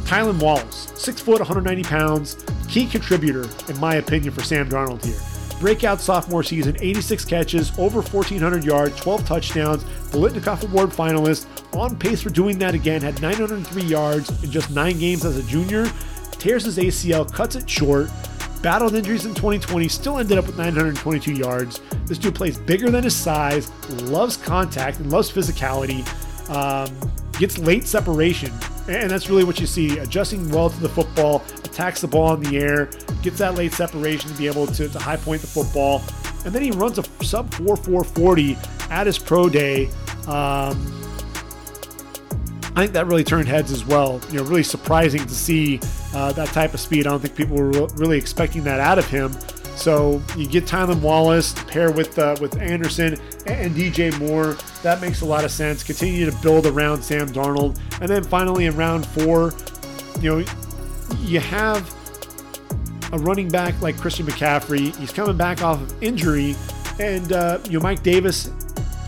Tylan 0.07 0.41
Wallace, 0.41 0.93
6 0.95 1.21
foot, 1.21 1.41
190 1.41 1.83
pounds, 1.83 2.37
key 2.69 2.87
contributor, 2.87 3.49
in 3.69 3.81
my 3.81 3.97
opinion, 3.97 4.33
for 4.33 4.45
Sam 4.45 4.69
Darnold 4.69 5.05
here. 5.05 5.36
Breakout 5.59 6.01
sophomore 6.03 6.43
season, 6.43 6.77
86 6.81 7.25
catches, 7.25 7.71
over 7.79 8.03
1,400 8.03 8.63
yards, 8.63 8.95
12 9.01 9.25
touchdowns, 9.25 9.85
Biletnikoff 10.11 10.63
Award 10.65 10.91
finalist, 10.91 11.47
on 11.75 11.97
pace 11.97 12.21
for 12.21 12.29
doing 12.29 12.59
that 12.59 12.75
again, 12.75 13.01
had 13.01 13.21
903 13.23 13.83
yards 13.83 14.45
in 14.45 14.51
just 14.51 14.71
nine 14.71 14.99
games 14.99 15.25
as 15.25 15.39
a 15.39 15.43
junior, 15.45 15.91
tears 16.33 16.65
his 16.65 16.77
ACL, 16.77 17.31
cuts 17.33 17.57
it 17.57 17.69
short, 17.69 18.11
battled 18.63 18.95
injuries 18.95 19.25
in 19.25 19.33
2020, 19.33 19.89
still 19.89 20.19
ended 20.19 20.37
up 20.37 20.47
with 20.47 20.59
922 20.59 21.33
yards. 21.33 21.81
This 22.05 22.19
dude 22.19 22.35
plays 22.35 22.59
bigger 22.59 22.91
than 22.91 23.05
his 23.05 23.17
size, 23.17 23.71
loves 24.03 24.37
contact, 24.37 24.99
and 24.99 25.11
loves 25.11 25.33
physicality, 25.33 26.07
um, 26.51 26.95
gets 27.39 27.57
late 27.57 27.85
separation. 27.85 28.53
And 28.89 29.11
that's 29.11 29.29
really 29.29 29.45
what 29.45 29.59
you 29.59 29.67
see 29.67 29.99
adjusting 29.99 30.49
well 30.51 30.71
to 30.71 30.81
the 30.81 30.89
football, 30.89 31.43
attacks 31.65 32.01
the 32.01 32.07
ball 32.07 32.35
in 32.35 32.41
the 32.41 32.57
air, 32.57 32.87
gets 33.23 33.39
that 33.39 33.55
late 33.55 33.73
separation 33.73 34.31
to 34.31 34.39
be 34.39 34.47
able 34.47 34.67
to, 34.69 34.89
to 34.89 34.99
high 34.99 35.17
point 35.17 35.41
the 35.41 35.47
football. 35.47 36.03
And 36.45 36.55
then 36.55 36.63
he 36.63 36.71
runs 36.71 36.99
a 36.99 37.25
sub 37.25 37.53
4 37.55 37.77
440 37.77 38.57
at 38.91 39.07
his 39.07 39.19
pro 39.19 39.49
day. 39.49 39.87
Um, 40.29 41.03
I 42.77 42.81
think 42.81 42.93
that 42.93 43.07
really 43.07 43.25
turned 43.25 43.49
heads 43.49 43.73
as 43.73 43.85
well. 43.85 44.21
You 44.31 44.37
know, 44.37 44.45
really 44.45 44.63
surprising 44.63 45.23
to 45.25 45.35
see 45.35 45.81
uh, 46.15 46.33
that 46.33 46.49
type 46.49 46.75
of 46.75 46.81
speed. 46.81 47.07
I 47.07 47.11
don't 47.11 47.21
think 47.21 47.35
people 47.35 47.57
were 47.57 47.87
really 47.97 48.19
expecting 48.19 48.63
that 48.65 48.81
out 48.81 48.99
of 48.99 49.09
him. 49.09 49.33
So 49.77 50.23
you 50.37 50.49
get 50.49 50.65
Tylan 50.65 51.01
Wallace 51.01 51.53
pair 51.65 51.93
with 51.93 52.19
uh, 52.19 52.37
with 52.41 52.59
Anderson 52.59 53.19
and 53.47 53.75
DJ 53.75 54.19
Moore. 54.19 54.57
That 54.83 55.01
makes 55.01 55.21
a 55.21 55.27
lot 55.27 55.45
of 55.45 55.51
sense. 55.51 55.85
Continue 55.85 56.29
to 56.29 56.37
build 56.39 56.67
around 56.67 57.03
Sam 57.03 57.29
Darnold, 57.29 57.79
and 58.01 58.09
then 58.09 58.25
finally 58.25 58.67
in 58.67 58.77
round 58.77 59.07
four, 59.07 59.53
you 60.21 60.31
know, 60.31 60.53
you 61.21 61.41
have 61.41 61.95
a 63.13 63.19
running 63.19 63.49
back 63.49 63.81
like 63.83 63.99
Christian 63.99 64.27
McCaffrey. 64.27 64.97
He's 64.97 65.13
coming 65.13 65.37
back 65.37 65.63
off 65.63 65.81
of 65.81 66.03
injury, 66.03 66.57
and 66.99 67.33
uh, 67.33 67.59
you 67.67 67.73
know 67.73 67.81
Mike 67.81 68.03
Davis 68.03 68.51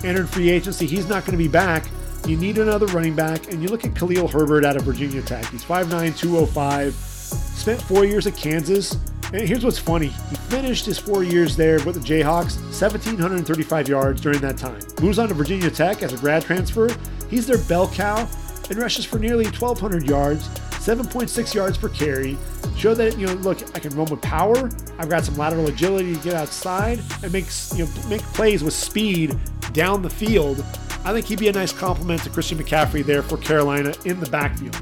entered 0.05 0.28
free 0.28 0.51
agency. 0.51 0.86
He's 0.86 1.09
not 1.09 1.24
going 1.24 1.36
to 1.36 1.43
be 1.43 1.49
back. 1.49 1.89
You 2.27 2.36
need 2.36 2.59
another 2.59 2.86
running 2.86 3.16
back, 3.16 3.51
and 3.51 3.62
you 3.62 3.69
look 3.69 3.86
at 3.86 3.95
Khalil 3.97 4.28
Herbert 4.28 4.65
out 4.65 4.77
of 4.77 4.82
Virginia 4.82 5.23
Tech. 5.23 5.47
He's 5.47 5.65
5'9, 5.65 6.16
205, 6.19 6.93
spent 6.95 7.81
four 7.81 8.05
years 8.05 8.27
at 8.27 8.36
Kansas. 8.36 8.97
And 9.33 9.47
here's 9.47 9.65
what's 9.65 9.79
funny 9.79 10.09
he 10.09 10.37
finished 10.49 10.87
his 10.87 10.99
four 10.99 11.23
years 11.23 11.57
there 11.57 11.83
with 11.85 11.95
the 11.95 12.01
Jayhawks, 12.01 12.57
1,735 12.81 13.89
yards 13.89 14.21
during 14.21 14.41
that 14.41 14.57
time. 14.57 14.81
Moves 15.01 15.19
on 15.19 15.29
to 15.29 15.35
Virginia 15.35 15.71
Tech 15.71 16.03
as 16.03 16.13
a 16.13 16.17
grad 16.17 16.43
transfer. 16.43 16.89
He's 17.29 17.47
their 17.47 17.59
bell 17.65 17.89
cow 17.89 18.29
and 18.71 18.79
rushes 18.79 19.05
for 19.05 19.19
nearly 19.19 19.45
1,200 19.45 20.09
yards, 20.09 20.49
7.6 20.49 21.55
yards 21.55 21.77
per 21.77 21.89
carry. 21.89 22.37
Show 22.77 22.95
that, 22.95 23.19
you 23.19 23.27
know, 23.27 23.35
look, 23.35 23.59
I 23.77 23.81
can 23.81 23.95
run 23.97 24.09
with 24.11 24.23
power. 24.23 24.71
I've 24.99 25.09
got 25.09 25.25
some 25.25 25.37
lateral 25.37 25.67
agility 25.67 26.15
to 26.15 26.21
get 26.23 26.35
outside 26.35 27.01
and 27.23 27.33
make, 27.33 27.47
you 27.75 27.85
know, 27.85 27.91
make 28.09 28.23
plays 28.23 28.63
with 28.63 28.75
speed 28.75 29.39
down 29.73 30.01
the 30.01 30.11
field 30.11 30.65
I 31.09 31.13
think 31.13 31.25
he'd 31.25 31.39
be 31.39 31.49
a 31.49 31.53
nice 31.53 31.73
complement 31.73 32.23
to 32.25 32.31
Christian 32.31 32.59
McCaffrey 32.59 33.03
there 33.03 33.23
for 33.23 33.39
Carolina 33.39 33.95
in 34.05 34.21
the 34.21 34.29
backfield. 34.29 34.75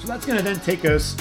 So 0.00 0.08
that's 0.08 0.26
going 0.26 0.38
to 0.38 0.42
then 0.42 0.58
take 0.60 0.84
us 0.84 1.14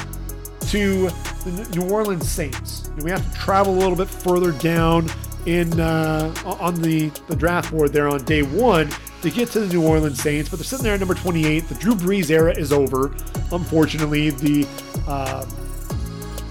to 0.68 1.10
the 1.46 1.68
New 1.76 1.90
Orleans 1.90 2.30
Saints. 2.30 2.88
And 2.88 3.04
we 3.04 3.12
have 3.12 3.32
to 3.32 3.38
travel 3.38 3.74
a 3.74 3.80
little 3.80 3.96
bit 3.96 4.10
further 4.10 4.52
down 4.52 5.10
in 5.46 5.80
uh, 5.80 6.34
on 6.46 6.82
the, 6.82 7.10
the 7.28 7.36
draft 7.36 7.72
board 7.72 7.94
there 7.94 8.10
on 8.10 8.24
day 8.26 8.44
one 8.44 8.90
to 9.22 9.30
get 9.30 9.50
to 9.50 9.62
the 9.62 9.68
New 9.74 9.86
Orleans 9.86 10.22
Saints, 10.22 10.50
but 10.50 10.60
they're 10.60 10.66
sitting 10.66 10.84
there 10.84 10.94
at 10.94 11.00
number 11.00 11.16
28. 11.16 11.68
The 11.68 11.76
Drew 11.76 11.96
Brees 11.96 12.30
era 12.30 12.56
is 12.56 12.72
over. 12.72 13.16
Unfortunately, 13.52 14.30
the 14.30 14.68
uh, 15.08 15.46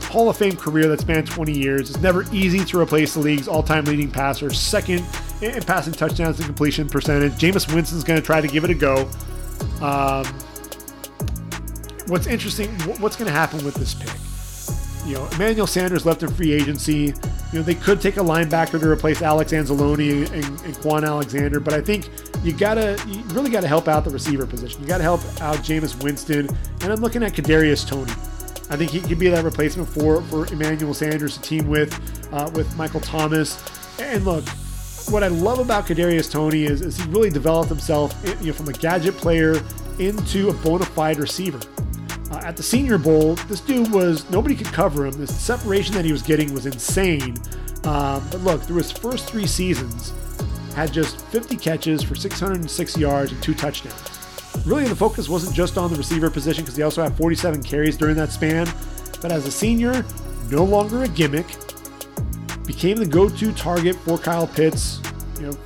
Hall 0.06 0.28
of 0.28 0.36
Fame 0.36 0.56
career 0.56 0.88
that 0.88 1.00
spanned 1.00 1.26
20 1.26 1.52
years 1.52 1.90
is 1.90 2.00
never 2.00 2.24
easy 2.32 2.64
to 2.64 2.80
replace 2.80 3.14
the 3.14 3.20
league's 3.20 3.48
all-time 3.48 3.84
leading 3.84 4.10
passer, 4.10 4.52
second 4.52 5.04
in 5.42 5.62
passing 5.62 5.92
touchdowns 5.92 6.38
and 6.38 6.46
completion 6.46 6.88
percentage. 6.88 7.32
Jameis 7.34 7.72
Winston's 7.72 8.02
going 8.02 8.18
to 8.18 8.24
try 8.24 8.40
to 8.40 8.48
give 8.48 8.64
it 8.64 8.70
a 8.70 8.74
go. 8.74 9.08
Um, 9.80 10.24
what's 12.08 12.26
interesting, 12.26 12.70
what's 13.00 13.16
going 13.16 13.26
to 13.26 13.36
happen 13.36 13.64
with 13.64 13.74
this 13.74 13.94
pick? 13.94 14.10
You 15.06 15.14
know, 15.14 15.28
Emmanuel 15.34 15.66
Sanders 15.66 16.04
left 16.04 16.22
in 16.22 16.30
free 16.32 16.52
agency. 16.52 17.14
You 17.52 17.60
know, 17.60 17.62
they 17.62 17.76
could 17.76 18.00
take 18.00 18.16
a 18.16 18.20
linebacker 18.20 18.80
to 18.80 18.88
replace 18.88 19.22
Alex 19.22 19.52
Anzalone 19.52 20.30
and, 20.32 20.44
and 20.44 20.74
Kwon 20.76 21.06
Alexander, 21.06 21.60
but 21.60 21.74
I 21.74 21.80
think 21.80 22.10
you 22.42 22.52
gotta, 22.52 23.00
you 23.06 23.22
really 23.34 23.50
gotta 23.50 23.68
help 23.68 23.86
out 23.86 24.04
the 24.04 24.10
receiver 24.10 24.46
position. 24.46 24.82
You 24.82 24.88
gotta 24.88 25.04
help 25.04 25.20
out 25.40 25.58
Jameis 25.58 26.02
Winston, 26.02 26.48
and 26.82 26.92
I'm 26.92 27.00
looking 27.00 27.22
at 27.22 27.34
Kadarius 27.34 27.86
Toney. 27.86 28.12
I 28.68 28.76
think 28.76 28.90
he 28.90 29.00
could 29.00 29.20
be 29.20 29.28
that 29.28 29.44
replacement 29.44 29.88
for 29.88 30.22
for 30.22 30.46
Emmanuel 30.52 30.92
Sanders 30.92 31.36
to 31.36 31.42
team 31.42 31.68
with 31.68 31.94
uh, 32.32 32.50
with 32.54 32.74
Michael 32.76 33.00
Thomas. 33.00 33.62
And 34.00 34.24
look, 34.24 34.44
what 35.08 35.22
I 35.22 35.28
love 35.28 35.60
about 35.60 35.86
Kadarius 35.86 36.30
Toney 36.30 36.64
is, 36.64 36.82
is 36.82 36.96
he 36.96 37.08
really 37.10 37.30
developed 37.30 37.68
himself 37.68 38.14
you 38.40 38.48
know, 38.48 38.52
from 38.52 38.68
a 38.68 38.72
gadget 38.72 39.16
player 39.16 39.62
into 40.00 40.48
a 40.48 40.52
bona 40.52 40.84
fide 40.84 41.18
receiver. 41.18 41.60
Uh, 42.30 42.40
at 42.42 42.56
the 42.56 42.62
Senior 42.62 42.98
Bowl, 42.98 43.34
this 43.48 43.60
dude 43.60 43.90
was 43.90 44.28
nobody 44.30 44.54
could 44.54 44.66
cover 44.66 45.06
him. 45.06 45.12
The 45.12 45.26
separation 45.26 45.94
that 45.94 46.04
he 46.04 46.12
was 46.12 46.22
getting 46.22 46.52
was 46.52 46.66
insane. 46.66 47.36
Um, 47.84 48.26
but 48.30 48.40
look, 48.40 48.62
through 48.62 48.78
his 48.78 48.90
first 48.90 49.28
three 49.28 49.46
seasons, 49.46 50.12
had 50.74 50.92
just 50.92 51.20
50 51.26 51.56
catches 51.56 52.02
for 52.02 52.14
606 52.14 52.96
yards 52.98 53.32
and 53.32 53.42
two 53.42 53.54
touchdowns. 53.54 54.16
Really, 54.66 54.86
the 54.88 54.96
focus 54.96 55.28
wasn't 55.28 55.54
just 55.54 55.78
on 55.78 55.90
the 55.90 55.96
receiver 55.96 56.30
position 56.30 56.64
because 56.64 56.76
he 56.76 56.82
also 56.82 57.02
had 57.02 57.16
47 57.16 57.62
carries 57.62 57.96
during 57.96 58.16
that 58.16 58.30
span. 58.30 58.68
But 59.22 59.32
as 59.32 59.46
a 59.46 59.50
senior, 59.50 60.04
no 60.50 60.64
longer 60.64 61.04
a 61.04 61.08
gimmick, 61.08 61.46
became 62.66 62.96
the 62.96 63.06
go-to 63.06 63.52
target 63.52 63.96
for 63.96 64.18
Kyle 64.18 64.46
Pitts. 64.46 65.00
You 65.38 65.46
know, 65.46 65.56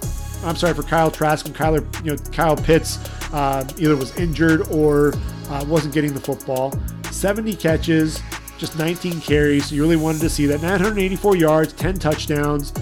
I'm 0.44 0.56
sorry 0.56 0.74
for 0.74 0.82
Kyle 0.82 1.10
Trask 1.10 1.46
and 1.46 1.54
Kyler. 1.54 2.04
You 2.04 2.12
know, 2.12 2.18
Kyle 2.32 2.56
Pitts 2.56 2.98
uh, 3.32 3.66
either 3.78 3.96
was 3.96 4.14
injured 4.16 4.68
or 4.70 5.12
uh, 5.50 5.64
wasn't 5.68 5.92
getting 5.92 6.14
the 6.14 6.20
football. 6.20 6.72
70 7.10 7.54
catches, 7.56 8.22
just 8.56 8.78
19 8.78 9.20
carries. 9.20 9.66
So 9.66 9.74
you 9.74 9.82
really 9.82 9.96
wanted 9.96 10.20
to 10.20 10.30
see 10.30 10.46
that. 10.46 10.62
984 10.62 11.36
yards, 11.36 11.72
10 11.72 11.96
touchdowns. 11.96 12.72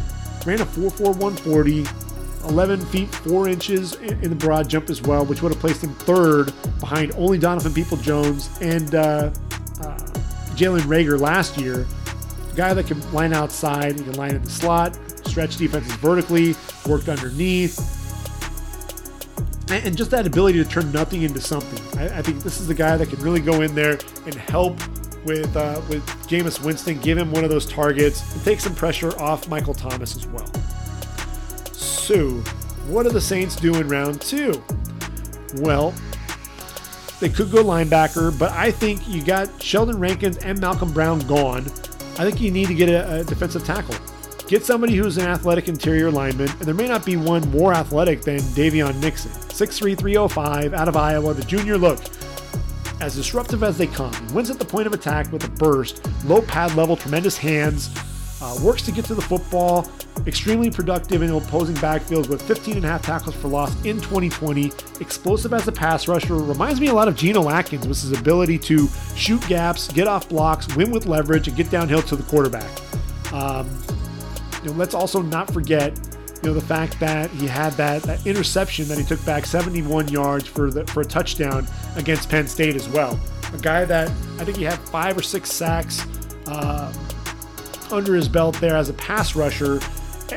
Ran 0.46 0.60
a 0.60 0.66
4.4140. 0.66 2.04
11 2.48 2.80
feet 2.86 3.12
4 3.14 3.48
inches 3.48 3.94
in 3.94 4.30
the 4.30 4.36
broad 4.36 4.68
jump 4.68 4.90
as 4.90 5.02
well, 5.02 5.24
which 5.26 5.42
would 5.42 5.52
have 5.52 5.60
placed 5.60 5.82
him 5.82 5.92
third 5.94 6.52
behind 6.80 7.12
only 7.16 7.36
Donovan 7.36 7.74
Peoples-Jones 7.74 8.48
and 8.60 8.94
uh, 8.94 8.98
uh, 8.98 9.30
Jalen 10.54 10.82
Reagor 10.82 11.20
last 11.20 11.58
year. 11.58 11.86
Guy 12.54 12.74
that 12.74 12.86
can 12.86 13.12
line 13.12 13.32
outside, 13.32 13.98
he 13.98 14.04
can 14.04 14.14
line 14.14 14.34
in 14.34 14.42
the 14.42 14.50
slot, 14.50 14.98
stretch 15.26 15.56
defenses 15.56 15.92
vertically, 15.94 16.54
worked 16.86 17.08
underneath. 17.08 17.97
And, 19.70 19.96
just 19.96 20.10
that 20.12 20.26
ability 20.26 20.62
to 20.62 20.68
turn 20.68 20.90
nothing 20.92 21.22
into 21.22 21.40
something. 21.40 21.98
I, 21.98 22.18
I, 22.18 22.22
think 22.22 22.42
this 22.42 22.60
is 22.60 22.66
the 22.66 22.74
guy 22.74 22.96
that 22.96 23.08
can 23.08 23.20
really 23.20 23.40
go 23.40 23.60
in 23.60 23.74
there 23.74 23.98
and 24.24 24.34
help 24.34 24.78
with 25.24 25.54
uh, 25.56 25.80
with 25.88 26.06
Jameis 26.26 26.64
Winston, 26.64 26.98
give 27.00 27.18
him 27.18 27.30
one 27.32 27.44
of 27.44 27.50
those 27.50 27.66
targets, 27.66 28.34
and 28.34 28.42
take 28.44 28.60
some 28.60 28.74
pressure 28.74 29.18
off 29.20 29.48
Michael 29.48 29.74
Thomas 29.74 30.16
as 30.16 30.26
well. 30.28 30.50
So, 31.72 32.30
what 32.88 33.02
do 33.02 33.10
the 33.10 33.20
Saints 33.20 33.56
do 33.56 33.74
in 33.74 33.88
round 33.88 34.20
two? 34.20 34.62
Well, 35.56 35.92
they 37.20 37.28
could 37.28 37.50
go 37.50 37.64
linebacker, 37.64 38.38
but 38.38 38.52
I 38.52 38.70
think 38.70 39.06
you 39.08 39.22
got 39.22 39.62
Sheldon 39.62 39.98
Rankins 39.98 40.38
and 40.38 40.60
Malcolm 40.60 40.92
Brown 40.92 41.18
gone. 41.20 41.66
I 42.18 42.24
think 42.24 42.40
you 42.40 42.50
need 42.50 42.68
to 42.68 42.74
get 42.74 42.88
a, 42.88 43.20
a 43.20 43.24
defensive 43.24 43.64
tackle. 43.64 43.96
Get 44.48 44.64
somebody 44.64 44.96
who's 44.96 45.18
an 45.18 45.26
athletic 45.26 45.68
interior 45.68 46.10
lineman, 46.10 46.48
and 46.48 46.60
there 46.60 46.74
may 46.74 46.88
not 46.88 47.04
be 47.04 47.18
one 47.18 47.46
more 47.50 47.74
athletic 47.74 48.22
than 48.22 48.38
Daviyon 48.38 48.98
Nixon. 48.98 49.30
6'3, 49.30 49.96
305 49.98 50.72
out 50.72 50.88
of 50.88 50.96
Iowa, 50.96 51.34
the 51.34 51.44
junior 51.44 51.76
look. 51.76 52.00
As 53.02 53.14
disruptive 53.14 53.62
as 53.62 53.76
they 53.76 53.86
come, 53.86 54.14
wins 54.32 54.48
at 54.48 54.58
the 54.58 54.64
point 54.64 54.86
of 54.86 54.94
attack 54.94 55.30
with 55.30 55.44
a 55.44 55.50
burst, 55.50 56.00
low 56.24 56.40
pad 56.40 56.74
level, 56.76 56.96
tremendous 56.96 57.36
hands, 57.36 57.94
uh, 58.40 58.58
works 58.62 58.80
to 58.82 58.90
get 58.90 59.04
to 59.04 59.14
the 59.14 59.20
football, 59.20 59.86
extremely 60.26 60.70
productive 60.70 61.20
in 61.20 61.30
opposing 61.30 61.76
backfields 61.76 62.30
with 62.30 62.40
15 62.40 62.76
and 62.76 62.86
a 62.86 62.88
half 62.88 63.02
tackles 63.02 63.34
for 63.34 63.48
loss 63.48 63.74
in 63.84 64.00
2020. 64.00 64.72
Explosive 65.00 65.52
as 65.52 65.68
a 65.68 65.72
pass 65.72 66.08
rusher. 66.08 66.36
Reminds 66.36 66.80
me 66.80 66.86
a 66.86 66.94
lot 66.94 67.06
of 67.06 67.16
Geno 67.16 67.50
Atkins 67.50 67.86
with 67.86 68.00
his 68.00 68.18
ability 68.18 68.58
to 68.60 68.88
shoot 69.14 69.46
gaps, 69.46 69.92
get 69.92 70.08
off 70.08 70.26
blocks, 70.26 70.74
win 70.74 70.90
with 70.90 71.04
leverage, 71.04 71.48
and 71.48 71.56
get 71.56 71.70
downhill 71.70 72.00
to 72.00 72.16
the 72.16 72.22
quarterback. 72.22 72.70
Um, 73.30 73.68
you 74.62 74.70
know, 74.70 74.76
let's 74.76 74.94
also 74.94 75.22
not 75.22 75.52
forget 75.52 75.98
you 76.42 76.48
know 76.48 76.54
the 76.54 76.60
fact 76.60 77.00
that 77.00 77.30
he 77.30 77.46
had 77.46 77.72
that, 77.72 78.02
that 78.04 78.24
interception 78.26 78.86
that 78.88 78.98
he 78.98 79.04
took 79.04 79.24
back 79.24 79.44
71 79.44 80.08
yards 80.08 80.46
for 80.46 80.70
the 80.70 80.86
for 80.86 81.00
a 81.00 81.04
touchdown 81.04 81.66
against 81.96 82.28
Penn 82.28 82.46
State 82.46 82.76
as 82.76 82.88
well. 82.88 83.18
A 83.52 83.58
guy 83.58 83.84
that 83.84 84.08
I 84.38 84.44
think 84.44 84.56
he 84.56 84.64
had 84.64 84.78
five 84.78 85.16
or 85.16 85.22
six 85.22 85.50
sacks 85.52 86.06
uh, 86.46 86.92
under 87.90 88.14
his 88.14 88.28
belt 88.28 88.58
there 88.60 88.76
as 88.76 88.88
a 88.88 88.94
pass 88.94 89.34
rusher 89.34 89.80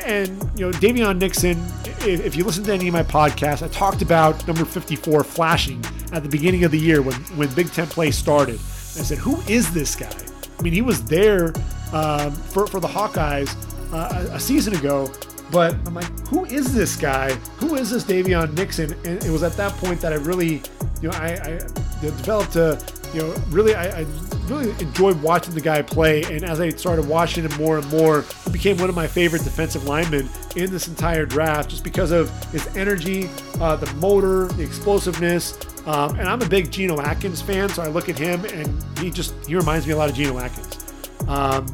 And, 0.06 0.28
you 0.56 0.64
know, 0.64 0.72
Daviyon 0.72 1.18
Nixon, 1.18 1.62
if 2.00 2.34
you 2.34 2.44
listen 2.44 2.64
to 2.64 2.72
any 2.72 2.88
of 2.88 2.94
my 2.94 3.02
podcasts, 3.02 3.62
I 3.62 3.68
talked 3.68 4.00
about 4.00 4.46
number 4.46 4.64
54 4.64 5.22
flashing 5.22 5.84
at 6.12 6.22
the 6.22 6.28
beginning 6.28 6.64
of 6.64 6.70
the 6.70 6.78
year 6.78 7.02
when, 7.02 7.14
when 7.36 7.52
Big 7.54 7.70
Ten 7.72 7.86
play 7.86 8.10
started. 8.10 8.54
I 8.54 9.04
said, 9.04 9.18
who 9.18 9.40
is 9.42 9.72
this 9.72 9.94
guy? 9.94 10.10
I 10.58 10.62
mean, 10.62 10.72
he 10.72 10.80
was 10.80 11.04
there 11.04 11.52
um, 11.92 12.32
for, 12.32 12.66
for 12.66 12.80
the 12.80 12.88
Hawkeyes 12.88 13.54
uh, 13.92 14.26
a, 14.30 14.40
season 14.40 14.74
ago, 14.74 15.12
but 15.50 15.74
I'm 15.86 15.94
like, 15.94 16.28
who 16.28 16.44
is 16.46 16.74
this 16.74 16.96
guy? 16.96 17.32
Who 17.58 17.74
is 17.74 17.90
this 17.90 18.04
Daviyon 18.04 18.56
Nixon? 18.56 18.92
And 19.04 19.22
it 19.22 19.30
was 19.30 19.42
at 19.42 19.52
that 19.52 19.72
point 19.72 20.00
that 20.00 20.12
I 20.12 20.16
really, 20.16 20.62
you 21.00 21.10
know, 21.10 21.10
I, 21.10 21.34
I 21.34 21.58
developed 22.00 22.56
a, 22.56 22.82
you 23.12 23.20
know, 23.20 23.34
really, 23.50 23.74
I, 23.74 24.00
I 24.00 24.06
really 24.46 24.70
enjoyed 24.82 25.20
watching 25.22 25.54
the 25.54 25.60
guy 25.60 25.82
play. 25.82 26.22
And 26.22 26.44
as 26.44 26.60
I 26.60 26.70
started 26.70 27.06
watching 27.06 27.44
him 27.44 27.54
more 27.58 27.78
and 27.78 27.88
more, 27.90 28.24
he 28.44 28.50
became 28.50 28.78
one 28.78 28.88
of 28.88 28.94
my 28.94 29.06
favorite 29.06 29.44
defensive 29.44 29.84
linemen 29.84 30.28
in 30.56 30.70
this 30.70 30.88
entire 30.88 31.26
draft 31.26 31.70
just 31.70 31.84
because 31.84 32.12
of 32.12 32.30
his 32.52 32.66
energy, 32.76 33.28
uh, 33.60 33.76
the 33.76 33.92
motor, 33.94 34.46
the 34.54 34.62
explosiveness. 34.62 35.58
Um, 35.86 36.18
and 36.18 36.28
I'm 36.28 36.40
a 36.40 36.48
big 36.48 36.70
Geno 36.70 37.00
Atkins 37.00 37.42
fan, 37.42 37.68
so 37.68 37.82
I 37.82 37.88
look 37.88 38.08
at 38.08 38.18
him 38.18 38.44
and 38.46 38.82
he 38.98 39.10
just 39.10 39.34
he 39.46 39.56
reminds 39.56 39.86
me 39.86 39.92
a 39.92 39.96
lot 39.96 40.08
of 40.08 40.14
Geno 40.14 40.38
Atkins. 40.38 40.78
Um, 41.28 41.66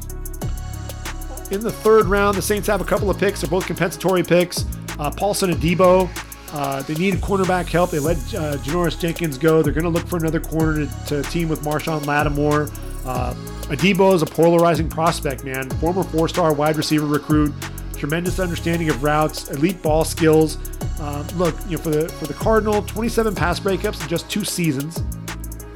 in 1.51 1.61
the 1.61 1.73
third 1.73 2.07
round, 2.07 2.37
the 2.37 2.43
Saints 2.43 2.67
have 2.69 2.81
a 2.81 2.85
couple 2.85 3.11
of 3.11 3.19
picks. 3.19 3.41
They're 3.41 3.51
both 3.51 3.67
compensatory 3.67 4.23
picks. 4.23 4.65
Uh, 4.99 5.11
Paulson 5.11 5.51
Adebo. 5.51 6.09
Uh, 6.53 6.83
they 6.83 6.95
needed 6.95 7.21
cornerback 7.21 7.67
help. 7.67 7.91
They 7.91 7.99
let 7.99 8.17
uh, 8.35 8.57
Janoris 8.59 8.99
Jenkins 8.99 9.37
go. 9.37 9.63
They're 9.63 9.73
going 9.73 9.85
to 9.85 9.91
look 9.91 10.07
for 10.07 10.17
another 10.17 10.41
corner 10.41 10.87
to, 10.87 11.07
to 11.07 11.23
team 11.31 11.49
with 11.49 11.61
Marshon 11.63 12.07
Lattimore. 12.07 12.71
Uh, 13.05 13.35
Adebo 13.69 14.15
is 14.15 14.23
a 14.23 14.27
polarizing 14.27 14.89
prospect, 14.89 15.45
man. 15.45 15.69
Former 15.71 16.03
four-star 16.03 16.55
wide 16.55 16.77
receiver 16.77 17.07
recruit, 17.07 17.53
tremendous 17.97 18.39
understanding 18.39 18.89
of 18.89 19.03
routes, 19.03 19.51
elite 19.51 19.83
ball 19.83 20.05
skills. 20.05 20.57
Um, 21.01 21.27
look, 21.37 21.55
you 21.67 21.77
know, 21.77 21.83
for 21.83 21.91
the 21.91 22.09
for 22.09 22.27
the 22.27 22.35
Cardinal, 22.35 22.83
27 22.83 23.35
pass 23.35 23.61
breakups 23.61 24.03
in 24.03 24.09
just 24.09 24.31
two 24.31 24.45
seasons. 24.45 25.03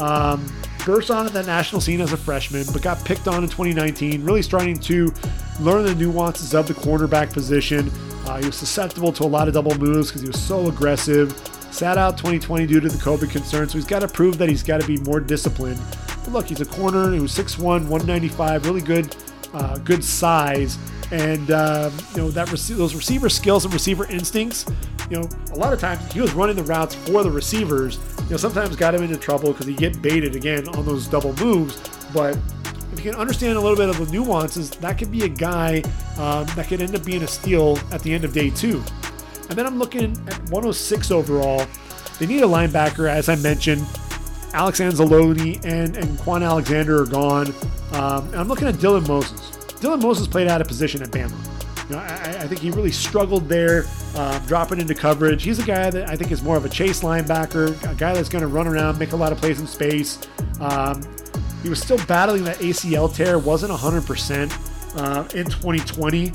Um, 0.01 0.51
burst 0.85 1.11
on 1.11 1.27
the 1.27 1.43
national 1.44 1.81
scene 1.81 2.01
as 2.01 2.12
a 2.12 2.16
freshman, 2.16 2.65
but 2.73 2.82
got 2.82 3.05
picked 3.05 3.28
on 3.28 3.44
in 3.44 3.49
2019. 3.49 4.24
Really 4.24 4.43
starting 4.43 4.78
to 4.81 5.12
learn 5.61 5.85
the 5.85 5.95
nuances 5.95 6.55
of 6.55 6.66
the 6.66 6.74
cornerback 6.74 7.33
position. 7.33 7.91
Uh, 8.27 8.39
he 8.39 8.47
was 8.47 8.57
susceptible 8.57 9.12
to 9.12 9.24
a 9.24 9.27
lot 9.27 9.49
of 9.49 9.55
double 9.55 9.77
moves 9.79 10.09
because 10.09 10.23
he 10.23 10.29
was 10.29 10.41
so 10.41 10.69
aggressive. 10.69 11.33
Sat 11.70 11.97
out 11.97 12.19
2020 12.19 12.66
due 12.66 12.81
to 12.81 12.89
the 12.89 12.99
COVID 12.99 13.31
concern, 13.31 13.69
so 13.69 13.79
he's 13.79 13.87
got 13.87 14.01
to 14.01 14.09
prove 14.09 14.39
that 14.39 14.49
he's 14.49 14.62
got 14.62 14.81
to 14.81 14.87
be 14.87 14.99
more 14.99 15.20
disciplined. 15.20 15.81
But 16.24 16.33
look, 16.33 16.47
he's 16.47 16.61
a 16.61 16.66
corner. 16.66 17.12
He 17.12 17.20
was 17.20 17.33
6'1", 17.33 17.59
195, 17.62 18.66
really 18.66 18.81
good, 18.81 19.16
uh, 19.55 19.79
good 19.79 20.05
size, 20.05 20.79
and 21.11 21.51
um, 21.51 21.93
you 22.15 22.19
know 22.19 22.31
that 22.31 22.51
rec- 22.51 22.61
those 22.61 22.95
receiver 22.95 23.29
skills 23.29 23.65
and 23.65 23.73
receiver 23.73 24.07
instincts. 24.07 24.66
You 25.11 25.20
know, 25.20 25.29
a 25.53 25.57
lot 25.57 25.73
of 25.73 25.81
times 25.81 26.12
he 26.12 26.20
was 26.20 26.33
running 26.33 26.57
the 26.57 26.62
routes 26.62 26.95
for 26.95 27.23
the 27.23 27.31
receivers. 27.31 27.99
You 28.24 28.31
know, 28.31 28.37
sometimes 28.37 28.77
got 28.77 28.95
him 28.95 29.03
into 29.03 29.16
trouble 29.16 29.53
because 29.53 29.66
he 29.66 29.74
get 29.74 30.01
baited 30.01 30.37
again 30.37 30.69
on 30.69 30.85
those 30.87 31.07
double 31.07 31.35
moves, 31.37 31.81
but 32.15 32.39
if 32.93 33.02
you 33.05 33.10
can 33.10 33.19
understand 33.19 33.56
a 33.56 33.60
little 33.60 33.77
bit 33.77 33.89
of 33.89 33.98
the 33.98 34.12
nuances, 34.12 34.70
that 34.70 34.98
could 34.98 35.10
be 35.10 35.24
a 35.24 35.28
guy 35.28 35.82
um, 36.19 36.47
that 36.56 36.66
could 36.69 36.82
end 36.82 36.94
up 36.94 37.05
being 37.05 37.23
a 37.23 37.27
steal 37.27 37.78
at 37.90 38.02
the 38.02 38.12
end 38.12 38.24
of 38.24 38.32
day 38.32 38.51
two. 38.51 38.82
And 39.48 39.59
then 39.59 39.66
I'm 39.66 39.78
looking 39.78 40.12
at 40.28 40.39
106 40.51 41.10
overall. 41.10 41.66
They 42.19 42.27
need 42.27 42.43
a 42.43 42.47
linebacker, 42.47 43.09
as 43.09 43.28
I 43.28 43.36
mentioned. 43.36 43.86
Alex 44.52 44.81
Anzalone 44.81 45.64
and, 45.64 45.97
and 45.97 46.19
Kwon 46.19 46.44
Alexander 46.44 47.02
are 47.02 47.06
gone. 47.06 47.48
Um, 47.93 48.27
and 48.28 48.36
I'm 48.36 48.48
looking 48.48 48.69
at 48.69 48.74
Dylan 48.77 49.09
Moses. 49.09 49.40
Dylan 49.81 50.02
Moses 50.02 50.27
played 50.27 50.48
out 50.48 50.60
of 50.60 50.69
position 50.69 51.02
at 51.02 51.10
Bama. 51.10 51.32
You 51.89 51.97
know, 51.97 52.02
I, 52.02 52.43
I, 52.43 52.47
think 52.47 52.60
he 52.60 52.70
really 52.70 52.93
struggled 52.93 53.48
there, 53.48 53.85
uh, 54.14 54.39
dropping 54.40 54.81
into 54.81 54.94
coverage. 54.94 55.43
He's 55.43 55.59
a 55.59 55.64
guy 55.64 55.90
that 55.90 56.09
I 56.09 56.16
think 56.16 56.31
is 56.31 56.43
more 56.43 56.56
of 56.56 56.64
a 56.64 56.69
chase 56.69 57.02
linebacker, 57.02 57.70
a 57.90 57.94
guy 57.94 58.14
that's 58.14 58.28
going 58.28 58.43
to 58.43 58.48
run 58.48 58.69
around, 58.69 58.98
make 58.98 59.12
a 59.12 59.16
lot 59.16 59.32
of 59.32 59.39
plays 59.39 59.60
in 59.60 59.66
space. 59.66 60.20
Um, 60.60 61.02
he 61.63 61.69
was 61.69 61.81
still 61.81 61.99
battling 62.07 62.45
that 62.45 62.59
ACL 62.59 63.15
tear, 63.15 63.39
wasn't 63.39 63.73
100% 63.73 64.99
uh, 64.99 65.29
in 65.35 65.47
2020. 65.47 66.33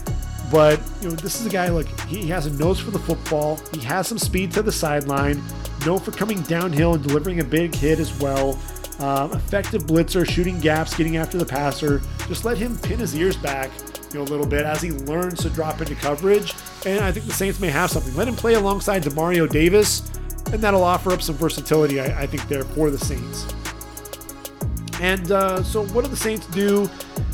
But 0.51 0.79
you 1.01 1.09
know, 1.09 1.15
this 1.15 1.41
is 1.41 1.45
a 1.45 1.49
guy 1.49 1.67
like 1.69 1.87
he 2.07 2.27
has 2.27 2.45
a 2.45 2.53
nose 2.53 2.79
for 2.79 2.91
the 2.91 2.99
football. 2.99 3.59
He 3.73 3.81
has 3.81 4.07
some 4.07 4.17
speed 4.17 4.51
to 4.53 4.61
the 4.61 4.71
sideline, 4.71 5.43
known 5.85 5.99
for 5.99 6.11
coming 6.11 6.41
downhill 6.43 6.93
and 6.93 7.03
delivering 7.03 7.41
a 7.41 7.43
big 7.43 7.75
hit 7.75 7.99
as 7.99 8.17
well. 8.19 8.57
Um, 8.99 9.31
effective 9.33 9.83
blitzer, 9.83 10.27
shooting 10.27 10.59
gaps, 10.59 10.95
getting 10.95 11.17
after 11.17 11.37
the 11.37 11.45
passer. 11.45 12.01
Just 12.27 12.45
let 12.45 12.57
him 12.57 12.77
pin 12.77 12.97
his 12.99 13.15
ears 13.15 13.35
back, 13.35 13.69
you 14.11 14.19
know, 14.19 14.23
a 14.23 14.29
little 14.29 14.47
bit 14.47 14.65
as 14.65 14.81
he 14.81 14.91
learns 14.91 15.41
to 15.41 15.49
drop 15.49 15.81
into 15.81 15.95
coverage. 15.95 16.55
And 16.85 17.01
I 17.01 17.11
think 17.11 17.25
the 17.25 17.33
Saints 17.33 17.59
may 17.59 17.69
have 17.69 17.91
something. 17.91 18.15
Let 18.15 18.27
him 18.27 18.35
play 18.35 18.53
alongside 18.55 19.03
Demario 19.03 19.47
Davis, 19.47 20.09
and 20.51 20.61
that'll 20.61 20.83
offer 20.83 21.11
up 21.11 21.21
some 21.21 21.35
versatility, 21.35 21.99
I, 21.99 22.23
I 22.23 22.27
think, 22.27 22.47
there 22.47 22.63
for 22.63 22.89
the 22.89 22.97
Saints. 22.97 23.45
And 25.01 25.31
uh, 25.31 25.63
so, 25.63 25.85
what 25.87 26.03
do 26.03 26.09
the 26.09 26.17
Saints 26.17 26.47
do 26.47 26.89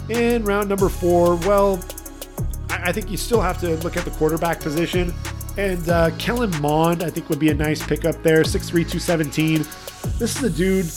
in 0.10 0.44
round 0.44 0.69
number 0.69 0.90
four? 0.90 1.35
Well, 1.38 1.84
I, 2.69 2.90
I 2.90 2.91
think 2.91 3.10
you 3.10 3.18
still 3.18 3.41
have 3.41 3.60
to 3.61 3.77
look 3.77 3.98
at 3.98 4.06
the 4.06 4.11
quarterback 4.11 4.60
position. 4.60 5.14
And 5.57 5.88
uh, 5.88 6.10
Kellen 6.18 6.52
Mond, 6.61 7.03
I 7.03 7.10
think, 7.10 7.30
would 7.30 7.40
be 7.40 7.49
a 7.49 7.53
nice 7.53 7.85
pickup 7.85 8.22
there. 8.23 8.41
6'3, 8.41 8.72
217. 8.72 9.60
This 10.18 10.35
is 10.35 10.44
a 10.44 10.49
dude, 10.49 10.90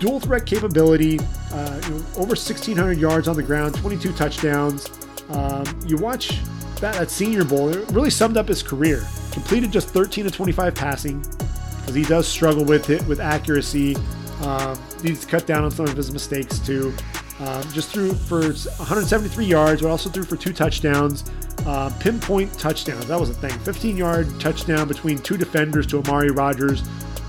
dual 0.00 0.20
threat 0.20 0.46
capability, 0.46 1.20
uh, 1.52 1.80
you 1.84 1.90
know, 1.90 1.96
over 2.16 2.30
1,600 2.30 2.98
yards 2.98 3.28
on 3.28 3.36
the 3.36 3.42
ground, 3.42 3.74
22 3.74 4.12
touchdowns. 4.14 4.90
Um, 5.28 5.64
you 5.86 5.96
watch 5.98 6.40
that 6.80 6.96
at 6.96 7.10
Senior 7.10 7.44
Bowl, 7.44 7.68
it 7.68 7.88
really 7.90 8.10
summed 8.10 8.36
up 8.36 8.48
his 8.48 8.62
career. 8.62 9.06
Completed 9.30 9.70
just 9.70 9.90
13 9.90 10.24
to 10.24 10.30
25 10.30 10.74
passing 10.74 11.20
because 11.20 11.94
he 11.94 12.02
does 12.02 12.26
struggle 12.26 12.64
with 12.64 12.90
it 12.90 13.06
with 13.06 13.20
accuracy. 13.20 13.96
Um, 14.42 14.78
needs 15.02 15.20
to 15.20 15.26
cut 15.26 15.46
down 15.46 15.64
on 15.64 15.70
some 15.70 15.86
of 15.86 15.96
his 15.96 16.12
mistakes 16.12 16.58
too. 16.58 16.94
Um, 17.40 17.62
just 17.72 17.90
threw 17.90 18.12
for 18.12 18.40
173 18.40 19.44
yards, 19.44 19.82
but 19.82 19.90
also 19.90 20.10
threw 20.10 20.24
for 20.24 20.36
two 20.36 20.52
touchdowns. 20.52 21.24
Uh, 21.66 21.90
pinpoint 22.00 22.52
touchdowns. 22.58 23.06
That 23.06 23.20
was 23.20 23.30
a 23.30 23.34
thing. 23.34 23.58
15 23.60 23.96
yard 23.96 24.40
touchdown 24.40 24.88
between 24.88 25.18
two 25.18 25.36
defenders 25.36 25.86
to 25.88 25.98
Amari 25.98 26.30
Rodgers, 26.30 26.82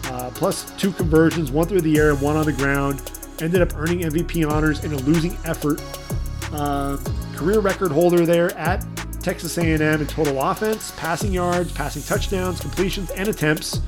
uh, 0.06 0.32
plus 0.34 0.72
two 0.78 0.92
conversions, 0.92 1.52
one 1.52 1.68
through 1.68 1.82
the 1.82 1.98
air 1.98 2.12
and 2.12 2.22
one 2.22 2.36
on 2.36 2.46
the 2.46 2.54
ground. 2.54 3.12
Ended 3.42 3.62
up 3.62 3.76
earning 3.76 4.02
MVP 4.02 4.50
honors 4.50 4.84
in 4.84 4.94
a 4.94 4.98
losing 4.98 5.38
effort. 5.46 5.82
Uh, 6.54 6.98
career 7.36 7.60
record 7.60 7.92
holder 7.92 8.26
there 8.26 8.56
at 8.58 8.86
Texas 9.22 9.58
A&M 9.58 9.82
in 9.82 10.08
total 10.08 10.42
offense, 10.42 10.92
passing 10.98 11.32
yards, 11.32 11.72
passing 11.72 12.02
touchdowns, 12.04 12.60
completions, 12.60 13.10
and 13.12 13.30
attempts. 13.30 13.80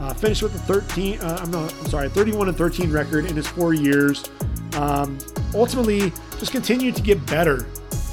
Uh, 0.00 0.14
finished 0.14 0.42
with 0.42 0.54
a 0.54 0.58
13, 0.58 1.18
uh, 1.20 1.38
I'm 1.42 1.50
not, 1.50 1.74
I'm 1.80 1.86
sorry, 1.86 2.08
31 2.08 2.48
and 2.48 2.56
13 2.56 2.92
record 2.92 3.24
in 3.24 3.34
his 3.34 3.46
four 3.48 3.74
years. 3.74 4.30
Um, 4.74 5.18
ultimately, 5.54 6.12
just 6.38 6.52
continued 6.52 6.94
to 6.96 7.02
get 7.02 7.24
better, 7.26 7.66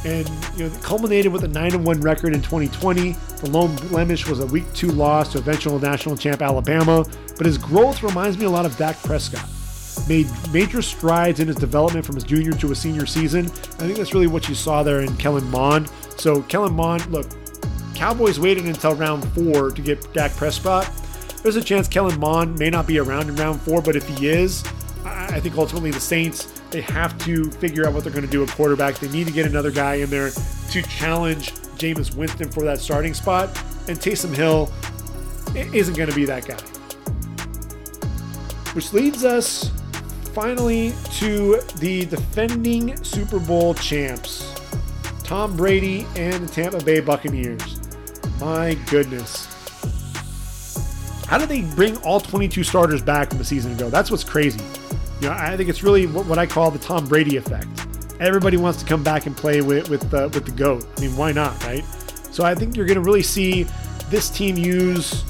and 0.04 0.28
you 0.56 0.68
know, 0.68 0.76
culminated 0.82 1.32
with 1.32 1.44
a 1.44 1.48
9 1.48 1.74
and 1.76 1.86
1 1.86 2.02
record 2.02 2.34
in 2.34 2.42
2020. 2.42 3.12
The 3.12 3.50
lone 3.52 3.76
blemish 3.88 4.28
was 4.28 4.40
a 4.40 4.48
Week 4.48 4.66
Two 4.74 4.92
loss 4.92 5.34
to 5.34 5.38
eventual 5.38 5.78
national 5.78 6.18
champ 6.18 6.42
Alabama, 6.42 7.06
but 7.38 7.46
his 7.46 7.60
growth 7.60 8.02
reminds 8.02 8.38
me 8.38 8.46
a 8.46 8.50
lot 8.50 8.66
of 8.66 8.76
Dak 8.78 8.98
Prescott. 9.04 9.48
Made 10.10 10.28
major 10.52 10.82
strides 10.82 11.40
in 11.40 11.48
his 11.48 11.56
development 11.56 12.06
from 12.06 12.16
his 12.16 12.24
junior 12.24 12.52
to 12.54 12.72
a 12.72 12.76
senior 12.76 13.06
season. 13.06 13.46
I 13.46 13.86
think 13.86 13.98
that's 13.98 14.14
really 14.14 14.28
what 14.28 14.50
you 14.50 14.56
saw 14.56 14.82
there 14.82 15.02
in 15.02 15.16
Kellen 15.18 15.50
Mond. 15.52 15.90
So 16.18 16.42
Kellen 16.44 16.74
Mond, 16.74 17.06
look, 17.08 17.28
Cowboys 17.94 18.40
waited 18.40 18.66
until 18.66 18.96
round 18.96 19.24
four 19.34 19.72
to 19.72 19.82
get 19.82 20.14
Dak 20.14 20.32
Prescott 20.36 20.90
there's 21.46 21.56
a 21.58 21.64
chance 21.64 21.88
Kellen 21.88 22.20
Mond 22.20 22.58
may 22.58 22.72
not 22.72 22.88
be 22.88 22.98
around 22.98 23.30
in 23.30 23.36
round 23.36 23.62
four, 23.62 23.80
but 23.80 23.96
if 23.96 24.08
he 24.08 24.28
is, 24.28 24.64
I 25.06 25.40
think 25.40 25.56
ultimately 25.56 25.92
the 25.92 26.00
Saints 26.00 26.60
they 26.72 26.82
have 26.82 27.16
to 27.20 27.52
figure 27.52 27.86
out 27.86 27.94
what 27.94 28.04
they're 28.04 28.12
going 28.12 28.26
to 28.26 28.32
do 28.32 28.42
at 28.42 28.50
quarterback. 28.50 28.96
They 28.96 29.10
need 29.10 29.28
to 29.28 29.32
get 29.32 29.46
another 29.46 29.70
guy 29.70 29.96
in 29.96 30.10
there 30.10 30.32
to 30.32 30.82
challenge 30.82 31.52
Jameis 31.78 32.16
Winston 32.16 32.50
for 32.50 32.64
that 32.64 32.80
starting 32.80 33.14
spot, 33.14 33.50
and 33.88 34.00
Taysom 34.00 34.36
Hill 34.36 34.74
isn't 35.56 35.96
going 35.96 36.10
to 36.10 36.16
be 36.16 36.26
that 36.26 36.48
guy. 36.48 36.58
Which 38.74 38.92
leads 38.92 39.24
us 39.24 39.70
finally 40.34 40.94
to 41.18 41.62
the 41.78 42.08
defending 42.08 43.02
Super 43.04 43.40
Bowl 43.40 43.76
champs, 43.76 44.52
Tom 45.24 45.56
Brady 45.56 46.08
and 46.16 46.48
the 46.48 46.52
Tampa 46.52 46.84
Bay 46.84 47.02
Buccaneers. 47.02 47.80
My 48.40 48.74
goodness. 48.90 49.45
How 51.28 51.38
did 51.38 51.50
they 51.50 51.62
bring 51.62 51.98
all 51.98 52.20
22 52.20 52.64
starters 52.64 53.02
back 53.02 53.32
from 53.32 53.40
a 53.40 53.44
season 53.44 53.72
ago? 53.72 53.90
That's 53.90 54.12
what's 54.12 54.24
crazy. 54.24 54.64
You 55.22 55.30
know, 55.30 55.34
I 55.34 55.58
think 55.58 55.70
it's 55.70 55.82
really 55.82 56.06
what, 56.06 56.38
I 56.38 56.46
call 56.46 56.70
the 56.70 56.80
Tom 56.80 57.08
Brady 57.08 57.38
effect. 57.38 57.68
Everybody 58.20 58.58
wants 58.58 58.80
to 58.80 58.86
come 58.86 59.04
back 59.04 59.26
and 59.26 59.36
play 59.36 59.62
with 59.62 59.90
with 59.90 60.10
the, 60.10 60.30
with 60.30 60.46
the 60.46 60.52
goat. 60.52 60.88
I 60.98 61.02
mean, 61.02 61.18
why 61.18 61.32
not, 61.32 61.62
right? 61.66 61.84
So 62.32 62.44
I 62.44 62.54
think 62.54 62.76
you're 62.76 62.86
going 62.86 62.96
to 62.96 63.02
really 63.02 63.24
see 63.24 63.64
this 64.10 64.30
team 64.30 64.58
use, 64.58 65.24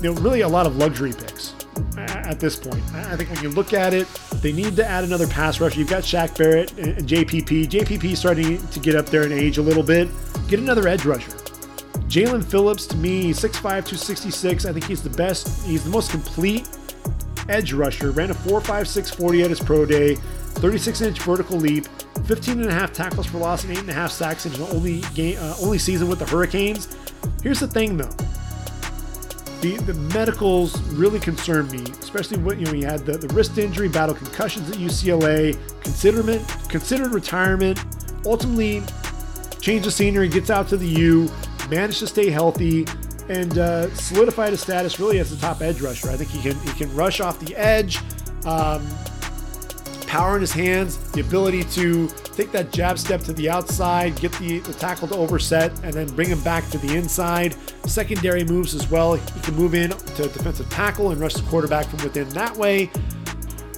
you 0.00 0.12
know, 0.12 0.20
really 0.20 0.42
a 0.42 0.48
lot 0.48 0.66
of 0.66 0.76
luxury 0.76 1.12
picks 1.12 1.54
at 1.96 2.38
this 2.38 2.56
point. 2.56 2.82
I 2.94 3.16
think 3.16 3.30
when 3.30 3.42
you 3.42 3.50
look 3.50 3.72
at 3.72 3.92
it, 3.92 4.06
they 4.34 4.52
need 4.52 4.76
to 4.76 4.86
add 4.86 5.04
another 5.04 5.26
pass 5.26 5.60
rusher. 5.60 5.78
You've 5.78 5.90
got 5.90 6.04
Shaq 6.04 6.36
Barrett 6.38 6.72
and 6.78 6.96
JPP. 7.08 7.66
JPP 7.66 8.16
starting 8.16 8.66
to 8.68 8.80
get 8.80 8.94
up 8.94 9.06
there 9.06 9.24
in 9.24 9.32
age 9.32 9.58
a 9.58 9.62
little 9.62 9.82
bit. 9.82 10.08
get 10.48 10.60
another 10.60 10.86
edge 10.86 11.04
rusher. 11.04 11.32
Jaelan 12.14 12.44
Phillips, 12.44 12.86
to 12.86 12.96
me, 12.96 13.32
6'5, 13.32 13.60
266. 13.60 14.66
I 14.66 14.72
think 14.72 14.84
he's 14.84 15.02
the 15.02 15.10
best, 15.10 15.66
he's 15.66 15.82
the 15.82 15.90
most 15.90 16.12
complete 16.12 16.68
edge 17.48 17.72
rusher. 17.72 18.12
Ran 18.12 18.30
a 18.30 18.34
4.56 18.34 19.16
40 19.16 19.42
at 19.42 19.50
his 19.50 19.58
pro 19.58 19.84
day, 19.84 20.14
36 20.14 21.00
inch 21.00 21.20
vertical 21.22 21.56
leap, 21.56 21.88
15 22.26 22.60
and 22.60 22.70
a 22.70 22.72
half 22.72 22.92
tackles 22.92 23.26
for 23.26 23.38
loss, 23.38 23.64
and 23.64 23.76
8.5 23.76 24.10
sacks 24.10 24.46
in 24.46 24.52
his 24.52 24.60
only, 24.60 25.00
game, 25.16 25.38
uh, 25.40 25.56
only 25.60 25.76
season 25.76 26.06
with 26.06 26.20
the 26.20 26.24
Hurricanes. 26.26 26.96
Here's 27.42 27.58
the 27.58 27.66
thing 27.66 27.96
though. 27.96 28.14
The, 29.60 29.76
the 29.78 29.94
medicals 30.14 30.80
really 30.92 31.18
concerned 31.18 31.72
me, 31.72 31.82
especially 31.98 32.38
when 32.38 32.60
you 32.60 32.66
know 32.66 32.74
he 32.74 32.82
had 32.82 33.00
the, 33.00 33.18
the 33.18 33.34
wrist 33.34 33.58
injury, 33.58 33.88
battle 33.88 34.14
concussions 34.14 34.70
at 34.70 34.76
UCLA, 34.76 35.58
considered 35.82 36.40
considered 36.68 37.10
retirement, 37.10 37.80
ultimately 38.24 38.84
change 39.60 39.84
the 39.84 39.90
scenery, 39.90 40.28
gets 40.28 40.50
out 40.50 40.68
to 40.68 40.76
the 40.76 40.86
U, 40.86 41.28
managed 41.68 42.00
to 42.00 42.06
stay 42.06 42.30
healthy, 42.30 42.86
and 43.28 43.58
uh, 43.58 43.92
solidified 43.94 44.50
his 44.50 44.60
status 44.60 45.00
really 45.00 45.18
as 45.18 45.30
the 45.30 45.36
top 45.36 45.62
edge 45.62 45.80
rusher. 45.80 46.10
I 46.10 46.16
think 46.16 46.30
he 46.30 46.42
can 46.42 46.58
he 46.60 46.72
can 46.72 46.94
rush 46.94 47.20
off 47.20 47.38
the 47.40 47.56
edge, 47.56 47.98
um, 48.44 48.86
power 50.06 50.34
in 50.36 50.40
his 50.40 50.52
hands, 50.52 50.98
the 51.12 51.20
ability 51.20 51.64
to 51.64 52.08
take 52.36 52.52
that 52.52 52.72
jab 52.72 52.98
step 52.98 53.20
to 53.22 53.32
the 53.32 53.48
outside, 53.48 54.14
get 54.20 54.32
the, 54.34 54.58
the 54.60 54.72
tackle 54.74 55.08
to 55.08 55.14
overset, 55.16 55.72
and 55.82 55.92
then 55.92 56.06
bring 56.14 56.28
him 56.28 56.40
back 56.42 56.68
to 56.70 56.78
the 56.78 56.94
inside. 56.94 57.56
Secondary 57.86 58.44
moves 58.44 58.74
as 58.74 58.90
well. 58.90 59.14
He 59.14 59.40
can 59.40 59.54
move 59.54 59.74
in 59.74 59.90
to 59.90 60.22
defensive 60.22 60.68
tackle 60.70 61.10
and 61.10 61.20
rush 61.20 61.34
the 61.34 61.42
quarterback 61.42 61.86
from 61.86 62.02
within 62.02 62.28
that 62.30 62.56
way. 62.56 62.90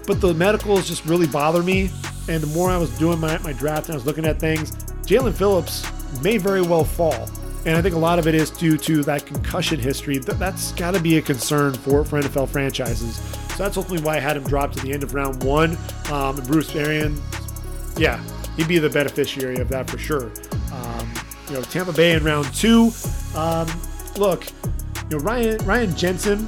But 0.06 0.20
the 0.20 0.34
medicals 0.34 0.88
just 0.88 1.04
really 1.04 1.26
bother 1.26 1.62
me. 1.62 1.90
And 2.28 2.42
the 2.42 2.48
more 2.48 2.70
I 2.70 2.78
was 2.78 2.96
doing 2.98 3.20
my, 3.20 3.38
my 3.38 3.52
draft 3.52 3.86
and 3.86 3.92
I 3.92 3.96
was 3.96 4.06
looking 4.06 4.24
at 4.24 4.40
things, 4.40 4.72
Jaelan 5.06 5.34
Phillips 5.34 5.84
may 6.22 6.38
very 6.38 6.62
well 6.62 6.84
fall. 6.84 7.28
And 7.66 7.76
I 7.76 7.82
think 7.82 7.96
a 7.96 7.98
lot 7.98 8.20
of 8.20 8.28
it 8.28 8.34
is 8.36 8.48
due 8.48 8.78
to 8.78 9.02
that 9.02 9.26
concussion 9.26 9.80
history. 9.80 10.18
That's 10.18 10.70
got 10.72 10.94
to 10.94 11.00
be 11.00 11.18
a 11.18 11.22
concern 11.22 11.74
for, 11.74 12.04
for 12.04 12.22
NFL 12.22 12.48
franchises. 12.48 13.16
So 13.16 13.64
that's 13.64 13.76
ultimately 13.76 14.06
why 14.06 14.18
I 14.18 14.20
had 14.20 14.36
him 14.36 14.44
drop 14.44 14.70
to 14.72 14.80
the 14.80 14.92
end 14.92 15.02
of 15.02 15.14
round 15.14 15.42
one. 15.42 15.76
Um, 16.12 16.36
Bruce 16.46 16.76
Arians, 16.76 17.20
yeah, 17.98 18.22
he'd 18.56 18.68
be 18.68 18.78
the 18.78 18.88
beneficiary 18.88 19.56
of 19.56 19.68
that 19.70 19.90
for 19.90 19.98
sure. 19.98 20.30
Um, 20.72 21.12
you 21.48 21.54
know, 21.54 21.62
Tampa 21.62 21.92
Bay 21.92 22.12
in 22.12 22.22
round 22.22 22.46
two. 22.54 22.92
Um, 23.34 23.66
look, 24.16 24.46
you 25.10 25.18
know, 25.18 25.24
Ryan 25.24 25.58
Ryan 25.66 25.96
Jensen. 25.96 26.46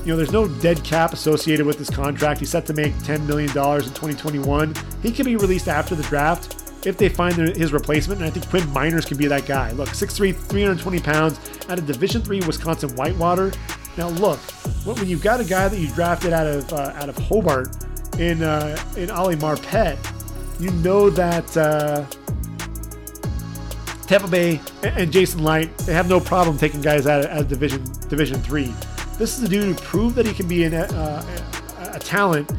You 0.00 0.08
know, 0.08 0.16
there's 0.16 0.32
no 0.32 0.46
dead 0.46 0.84
cap 0.84 1.14
associated 1.14 1.64
with 1.64 1.78
this 1.78 1.88
contract. 1.88 2.40
He's 2.40 2.50
set 2.50 2.66
to 2.66 2.74
make 2.74 2.92
$10 2.94 3.26
million 3.26 3.48
in 3.48 3.54
2021. 3.54 4.74
He 5.02 5.10
can 5.12 5.26
be 5.26 5.36
released 5.36 5.68
after 5.68 5.94
the 5.94 6.02
draft 6.04 6.59
if 6.84 6.96
they 6.96 7.08
find 7.08 7.34
his 7.36 7.72
replacement. 7.72 8.20
And 8.20 8.28
I 8.28 8.30
think 8.30 8.48
Quinn 8.48 8.64
Meinerz 8.64 9.06
can 9.06 9.16
be 9.16 9.26
that 9.26 9.46
guy. 9.46 9.72
Look, 9.72 9.90
6'3, 9.90 10.34
320 10.34 11.00
pounds 11.00 11.40
out 11.68 11.78
of 11.78 11.86
Division 11.86 12.22
three 12.22 12.40
Wisconsin 12.40 12.94
Whitewater. 12.96 13.52
Now, 13.96 14.08
look, 14.08 14.38
when 14.84 15.06
you've 15.06 15.22
got 15.22 15.40
a 15.40 15.44
guy 15.44 15.68
that 15.68 15.78
you 15.78 15.88
drafted 15.94 16.32
out 16.32 16.46
of 16.46 16.72
uh, 16.72 16.92
out 16.96 17.08
of 17.08 17.16
Hobart 17.18 17.76
in 18.18 18.42
uh, 18.42 18.82
in 18.96 19.10
Ali 19.10 19.36
Marpet, 19.36 19.98
you 20.60 20.70
know 20.70 21.10
that 21.10 21.56
uh, 21.56 22.04
Tampa 24.06 24.28
Bay 24.28 24.60
and 24.82 25.12
Jason 25.12 25.42
Licht 25.42 25.76
they 25.78 25.92
have 25.92 26.08
no 26.08 26.20
problem 26.20 26.56
taking 26.56 26.80
guys 26.80 27.06
out 27.06 27.24
of, 27.24 27.30
out 27.30 27.40
of 27.40 27.48
Division 27.48 27.84
Division 28.08 28.40
three. 28.42 28.72
This 29.18 29.36
is 29.36 29.42
a 29.44 29.48
dude 29.48 29.64
who 29.64 29.74
proved 29.74 30.16
that 30.16 30.26
he 30.26 30.32
can 30.32 30.48
be 30.48 30.64
an, 30.64 30.72
uh, 30.72 31.22
a, 31.78 31.96
a 31.96 31.98
talent 31.98 32.50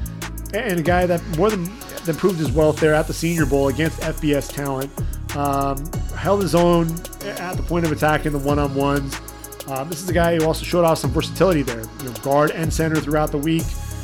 and 0.53 0.79
a 0.79 0.83
guy 0.83 1.05
that 1.05 1.21
more 1.37 1.49
than 1.49 1.65
than 2.05 2.15
proved 2.15 2.39
his 2.39 2.51
wealth 2.51 2.79
there 2.79 2.93
at 2.93 3.07
the 3.07 3.13
Senior 3.13 3.45
Bowl 3.45 3.67
against 3.69 3.99
FBS 4.01 4.53
talent. 4.53 4.91
Um, 5.35 5.77
held 6.17 6.41
his 6.41 6.55
own 6.55 6.89
at 7.23 7.55
the 7.55 7.63
point 7.63 7.85
of 7.85 7.91
attack 7.91 8.25
in 8.25 8.33
the 8.33 8.39
one 8.39 8.59
on 8.59 8.73
ones. 8.75 9.19
Um, 9.67 9.89
this 9.89 10.01
is 10.01 10.09
a 10.09 10.13
guy 10.13 10.35
who 10.35 10.45
also 10.45 10.65
showed 10.65 10.83
off 10.83 10.97
some 10.97 11.11
versatility 11.11 11.61
there, 11.61 11.81
you 11.99 12.05
know, 12.05 12.13
guard 12.21 12.51
and 12.51 12.73
center 12.73 12.97
throughout 12.97 13.31
the 13.31 13.37
week. 13.37 13.63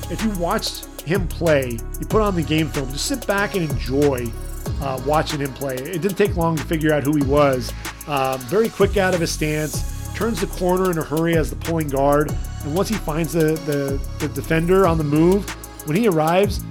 If 0.10 0.24
you 0.24 0.30
watched 0.40 0.86
him 1.02 1.28
play, 1.28 1.72
you 2.00 2.06
put 2.08 2.22
on 2.22 2.36
the 2.36 2.44
game 2.44 2.70
film, 2.70 2.90
just 2.92 3.08
sit 3.08 3.26
back 3.28 3.56
and 3.56 3.70
enjoy 3.70 4.28
uh, 4.82 5.02
watching 5.06 5.40
him 5.40 5.54
play. 5.54 5.76
It 5.76 6.02
didn't 6.02 6.18
take 6.18 6.36
long 6.38 6.56
to 6.58 6.64
figure 6.64 6.94
out 6.94 7.04
who 7.04 7.16
he 7.16 7.24
was. 7.24 7.74
Um, 8.08 8.40
very 8.42 8.70
quick 8.70 8.98
out 8.98 9.14
of 9.14 9.20
his 9.20 9.32
stance, 9.32 10.14
turns 10.16 10.40
the 10.40 10.48
corner 10.48 10.92
in 10.92 10.98
a 10.98 11.04
hurry 11.04 11.36
as 11.36 11.50
the 11.50 11.56
pulling 11.58 11.90
guard, 11.90 12.32
and 12.64 12.76
once 12.76 12.90
he 12.90 12.96
finds 12.96 13.34
the, 13.34 13.54
the, 13.66 14.00
the 14.20 14.34
defender 14.34 14.88
on 14.88 14.98
the 14.98 15.04
move, 15.04 15.50
when 15.88 15.98
he 15.98 16.08
arrives, 16.08 16.64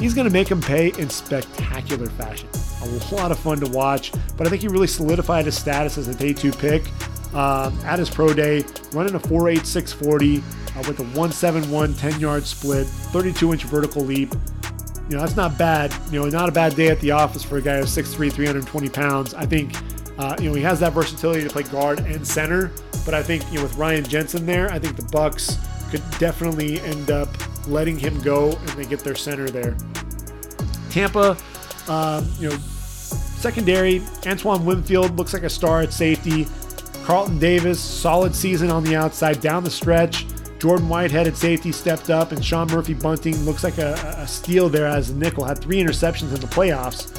he's 0.00 0.14
going 0.14 0.26
to 0.26 0.32
make 0.32 0.48
him 0.48 0.60
pay 0.60 0.88
in 0.98 1.10
spectacular 1.10 2.06
fashion. 2.06 2.48
A 2.82 3.14
lot 3.14 3.32
of 3.32 3.38
fun 3.38 3.58
to 3.60 3.70
watch, 3.70 4.12
but 4.36 4.46
I 4.46 4.50
think 4.50 4.62
he 4.62 4.68
really 4.68 4.86
solidified 4.86 5.46
his 5.46 5.56
status 5.58 5.98
as 5.98 6.08
a 6.08 6.14
day 6.14 6.32
two 6.32 6.52
pick 6.52 6.84
um, 7.34 7.78
at 7.84 7.98
his 7.98 8.08
pro 8.08 8.32
day, 8.32 8.64
running 8.92 9.14
a 9.14 9.18
4.8 9.18 9.64
640 9.64 10.38
uh, 10.38 10.40
with 10.88 11.00
a 11.00 11.02
171 11.02 11.94
10 11.94 12.20
yard 12.20 12.44
split, 12.44 12.86
32 12.86 13.52
inch 13.52 13.64
vertical 13.64 14.02
leap. 14.02 14.34
You 15.08 15.16
know, 15.16 15.20
that's 15.20 15.36
not 15.36 15.56
bad. 15.56 15.94
You 16.10 16.20
know, 16.20 16.28
not 16.28 16.48
a 16.48 16.52
bad 16.52 16.74
day 16.74 16.88
at 16.88 16.98
the 17.00 17.12
office 17.12 17.42
for 17.42 17.58
a 17.58 17.62
guy 17.62 17.78
who's 17.78 17.94
6'3, 17.94 18.32
320 18.32 18.88
pounds. 18.88 19.34
I 19.34 19.46
think, 19.46 19.74
uh, 20.18 20.36
you 20.40 20.48
know, 20.48 20.54
he 20.54 20.62
has 20.62 20.80
that 20.80 20.94
versatility 20.94 21.44
to 21.44 21.50
play 21.50 21.62
guard 21.62 22.00
and 22.00 22.26
center. 22.26 22.72
But 23.04 23.14
I 23.14 23.22
think, 23.22 23.46
you 23.52 23.58
know, 23.58 23.62
with 23.62 23.76
Ryan 23.76 24.04
Jensen 24.04 24.46
there, 24.46 24.70
I 24.72 24.80
think 24.80 24.96
the 24.96 25.02
Bucs 25.02 25.58
could 25.90 26.02
definitely 26.18 26.80
end 26.80 27.10
up 27.10 27.28
letting 27.68 27.98
him 27.98 28.20
go 28.20 28.52
and 28.52 28.68
they 28.70 28.84
get 28.84 29.00
their 29.00 29.14
center 29.14 29.48
there. 29.48 29.76
Tampa, 30.90 31.36
um, 31.88 32.28
you 32.38 32.48
know, 32.48 32.56
secondary, 32.56 34.02
Antoine 34.26 34.64
Winfield 34.64 35.16
looks 35.16 35.32
like 35.32 35.42
a 35.42 35.50
star 35.50 35.82
at 35.82 35.92
safety. 35.92 36.46
Carlton 37.04 37.38
Davis, 37.38 37.78
solid 37.78 38.34
season 38.34 38.70
on 38.70 38.82
the 38.82 38.96
outside 38.96 39.40
down 39.40 39.62
the 39.62 39.70
stretch. 39.70 40.26
Jordan 40.58 40.88
Whitehead 40.88 41.26
at 41.26 41.36
safety 41.36 41.70
stepped 41.70 42.10
up, 42.10 42.32
and 42.32 42.44
Sean 42.44 42.66
Murphy 42.68 42.94
Bunting 42.94 43.36
looks 43.44 43.62
like 43.62 43.78
a, 43.78 43.92
a 44.18 44.26
steal 44.26 44.68
there 44.68 44.86
as 44.86 45.10
a 45.10 45.14
nickel. 45.14 45.44
Had 45.44 45.58
three 45.58 45.76
interceptions 45.76 46.34
in 46.34 46.40
the 46.40 46.46
playoffs. 46.46 47.14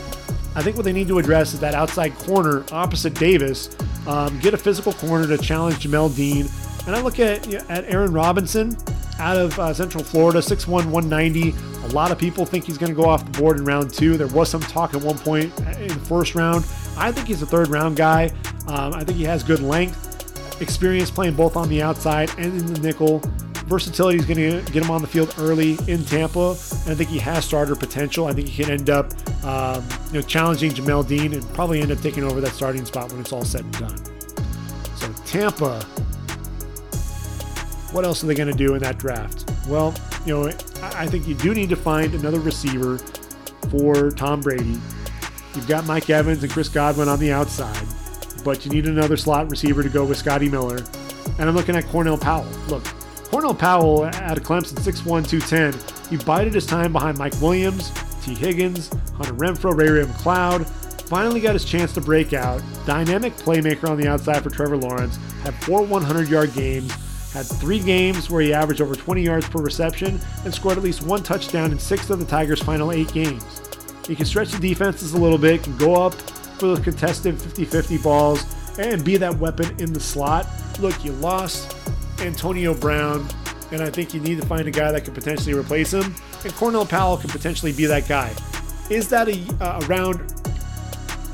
I 0.56 0.64
think 0.64 0.76
what 0.76 0.86
they 0.86 0.92
need 0.92 1.08
to 1.10 1.20
address 1.20 1.54
is 1.54 1.60
that 1.60 1.76
outside 1.76 2.16
corner 2.16 2.66
opposite 2.72 3.14
Davis. 3.14 3.70
Um, 4.08 4.40
get 4.40 4.54
a 4.54 4.58
physical 4.58 4.94
corner 4.94 5.28
to 5.28 5.38
challenge 5.38 5.84
Jamel 5.84 6.14
Dean. 6.16 6.50
And 6.88 6.96
I 6.96 7.02
look 7.02 7.20
at 7.20 7.48
at 7.70 7.86
Aaron 7.86 8.12
Robinson 8.12 8.76
out 9.20 9.38
of 9.38 9.58
uh, 9.60 9.74
Central 9.74 10.04
Florida, 10.04 10.40
6'1", 10.40 10.68
190. 10.68 11.54
A 11.86 11.88
lot 11.90 12.12
of 12.12 12.18
people 12.18 12.46
think 12.46 12.66
he's 12.66 12.78
going 12.78 12.94
to 12.94 12.96
go 12.96 13.08
off 13.08 13.26
the 13.26 13.40
board 13.40 13.58
in 13.58 13.66
round 13.66 13.94
two. 13.94 14.18
There 14.18 14.28
was 14.28 14.50
some 14.50 14.62
talk 14.62 14.94
at 14.94 15.02
one 15.02 15.18
point 15.18 15.58
in 15.80 15.88
the 15.88 16.06
first 16.06 16.36
round. 16.36 16.66
I 16.98 17.12
think 17.12 17.28
he's 17.28 17.42
a 17.42 17.46
third 17.46 17.70
round 17.70 17.96
guy. 17.96 18.32
Um, 18.68 18.94
I 18.94 19.04
think 19.04 19.18
he 19.18 19.24
has 19.24 19.44
good 19.44 19.62
length, 19.62 20.62
experience 20.62 21.10
playing 21.10 21.36
both 21.36 21.56
on 21.56 21.70
the 21.70 21.82
outside 21.82 22.30
and 22.38 22.46
in 22.46 22.74
the 22.74 22.80
nickel. 22.80 23.22
Versatility 23.68 24.18
is 24.18 24.26
going 24.26 24.38
to 24.38 24.72
get 24.72 24.84
him 24.84 24.90
on 24.90 25.02
the 25.02 25.08
field 25.08 25.34
early 25.38 25.78
in 25.88 26.04
Tampa, 26.06 26.52
and 26.52 26.92
I 26.92 26.96
think 26.96 27.10
he 27.10 27.20
has 27.20 27.44
starter 27.44 27.76
potential. 27.76 28.26
I 28.26 28.34
think 28.34 28.48
he 28.48 28.64
can 28.64 28.72
end 28.72 28.90
up, 28.90 29.12
um, 29.44 29.86
you 30.08 30.14
know, 30.14 30.22
challenging 30.22 30.72
Jamel 30.72 31.06
Dean 31.06 31.34
and 31.34 31.44
probably 31.54 31.82
end 31.82 31.92
up 31.92 32.00
taking 32.00 32.24
over 32.24 32.40
that 32.40 32.54
starting 32.54 32.86
spot 32.86 33.12
when 33.12 33.20
it's 33.20 33.34
all 33.34 33.44
said 33.44 33.66
and 33.66 33.74
done. 33.80 33.98
So 34.96 35.12
Tampa, 35.26 35.86
what 37.92 38.06
else 38.06 38.24
are 38.24 38.28
they 38.28 38.36
going 38.36 38.52
to 38.52 38.58
do 38.58 38.74
in 38.76 38.80
that 38.82 38.98
draft? 38.98 39.52
Well, 39.68 39.94
you 40.26 40.34
know, 40.34 40.48
I 40.82 41.08
think 41.08 41.28
you 41.28 41.36
do 41.36 41.54
need 41.54 41.70
to 41.70 41.76
find 41.76 42.14
another 42.14 42.40
receiver 42.40 42.98
for 43.70 44.12
Tom 44.12 44.42
Brady. 44.42 44.80
You've 45.56 45.68
got 45.68 45.86
Mike 45.86 46.10
Evans 46.10 46.44
and 46.44 46.52
Chris 46.52 46.70
Godwin 46.70 47.08
on 47.08 47.20
the 47.20 47.32
outside 47.32 47.88
but 48.48 48.66
you 48.66 48.72
need 48.72 48.88
another 48.88 49.18
slot 49.18 49.50
receiver 49.50 49.84
to 49.84 49.90
go 49.90 50.06
with 50.06 50.18
Scotty 50.18 50.48
Miller. 50.48 50.78
And 51.38 51.50
I'm 51.50 51.54
looking 51.54 51.76
at 51.76 51.86
Cornell 51.88 52.18
Powell. 52.18 52.48
Look, 52.70 52.86
Cornell 53.30 53.54
Powell 53.54 54.06
at 54.06 54.38
Clemson, 54.38 54.76
6'1, 54.76 55.28
210. 55.28 56.10
He 56.10 56.24
bided 56.24 56.54
his 56.54 56.66
time 56.66 56.94
behind 56.94 57.18
Mike 57.18 57.34
Williams, 57.42 57.92
Tee 58.22 58.34
Higgins, 58.34 58.90
Hunter 59.18 59.34
Renfrow, 59.34 59.78
Ray 59.78 59.90
Ray 59.90 60.06
McCloud. 60.06 60.66
Finally 61.10 61.42
got 61.42 61.56
his 61.56 61.66
chance 61.66 61.92
to 61.94 62.00
break 62.00 62.32
out. 62.32 62.62
Dynamic 62.86 63.36
playmaker 63.36 63.90
on 63.90 63.98
the 63.98 64.08
outside 64.08 64.42
for 64.44 64.50
Trevor 64.50 64.78
Lawrence. 64.78 65.18
Had 65.44 65.54
four 65.56 65.84
100 65.84 66.30
yard 66.30 66.54
games. 66.54 66.94
Had 67.34 67.46
three 67.46 67.80
games 67.80 68.30
where 68.30 68.42
he 68.42 68.54
averaged 68.54 68.82
over 68.82 68.96
20 68.96 69.22
yards 69.22 69.48
per 69.48 69.62
reception 69.62 70.20
and 70.44 70.54
scored 70.54 70.78
at 70.78 70.84
least 70.84 71.04
one 71.04 71.24
touchdown 71.24 71.72
in 71.72 71.80
six 71.80 72.10
of 72.10 72.20
the 72.20 72.26
Tigers' 72.26 72.62
final 72.62 72.92
eight 72.92 73.12
games. 73.14 73.44
He 74.08 74.16
can 74.16 74.26
stretch 74.26 74.52
the 74.52 74.60
defenses 74.60 75.14
a 75.14 75.18
little 75.18 75.38
bit, 75.38 75.64
can 75.64 75.78
go 75.78 75.96
up 75.96 76.14
for 76.14 76.68
those 76.68 76.80
contested 76.80 77.40
50 77.40 77.66
50 77.66 77.98
balls 78.00 78.46
and 78.80 79.04
be 79.04 79.18
that 79.18 79.38
weapon 79.38 79.76
in 79.80 79.94
the 79.94 80.00
slot. 80.00 80.48
Look, 80.80 81.04
you 81.04 81.12
lost 81.14 81.76
Antonio 82.20 82.74
Brown, 82.74 83.28
and 83.72 83.82
I 83.82 83.90
think 83.90 84.14
you 84.14 84.20
need 84.20 84.40
to 84.42 84.48
find 84.48 84.68
a 84.68 84.72
guy 84.72 84.92
that 84.92 85.04
could 85.04 85.14
potentially 85.14 85.54
replace 85.54 85.94
him. 85.94 86.16
And 86.44 86.54
Cornell 86.56 86.86
Powell 86.86 87.18
could 87.18 87.32
potentially 87.32 87.74
be 87.74 87.86
that 87.86 88.08
guy. 88.08 88.34
Is 88.90 89.10
that 89.10 89.28
a, 89.28 89.40
a 89.60 89.86
round 89.88 90.22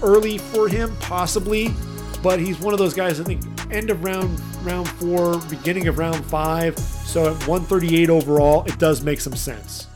early 0.02 0.38
for 0.38 0.68
him? 0.68 0.96
Possibly, 1.00 1.74
but 2.22 2.40
he's 2.40 2.60
one 2.60 2.74
of 2.74 2.80
those 2.80 2.94
guys. 2.94 3.20
I 3.20 3.24
think 3.24 3.42
end 3.74 3.90
of 3.90 4.04
round 4.04 4.40
round 4.64 4.88
four, 4.88 5.40
beginning 5.50 5.88
of 5.88 5.98
round 5.98 6.24
five. 6.26 6.78
So 6.80 7.26
at 7.26 7.48
138 7.48 8.10
overall, 8.10 8.64
it 8.66 8.78
does 8.78 9.02
make 9.02 9.20
some 9.20 9.36
sense. 9.36 9.88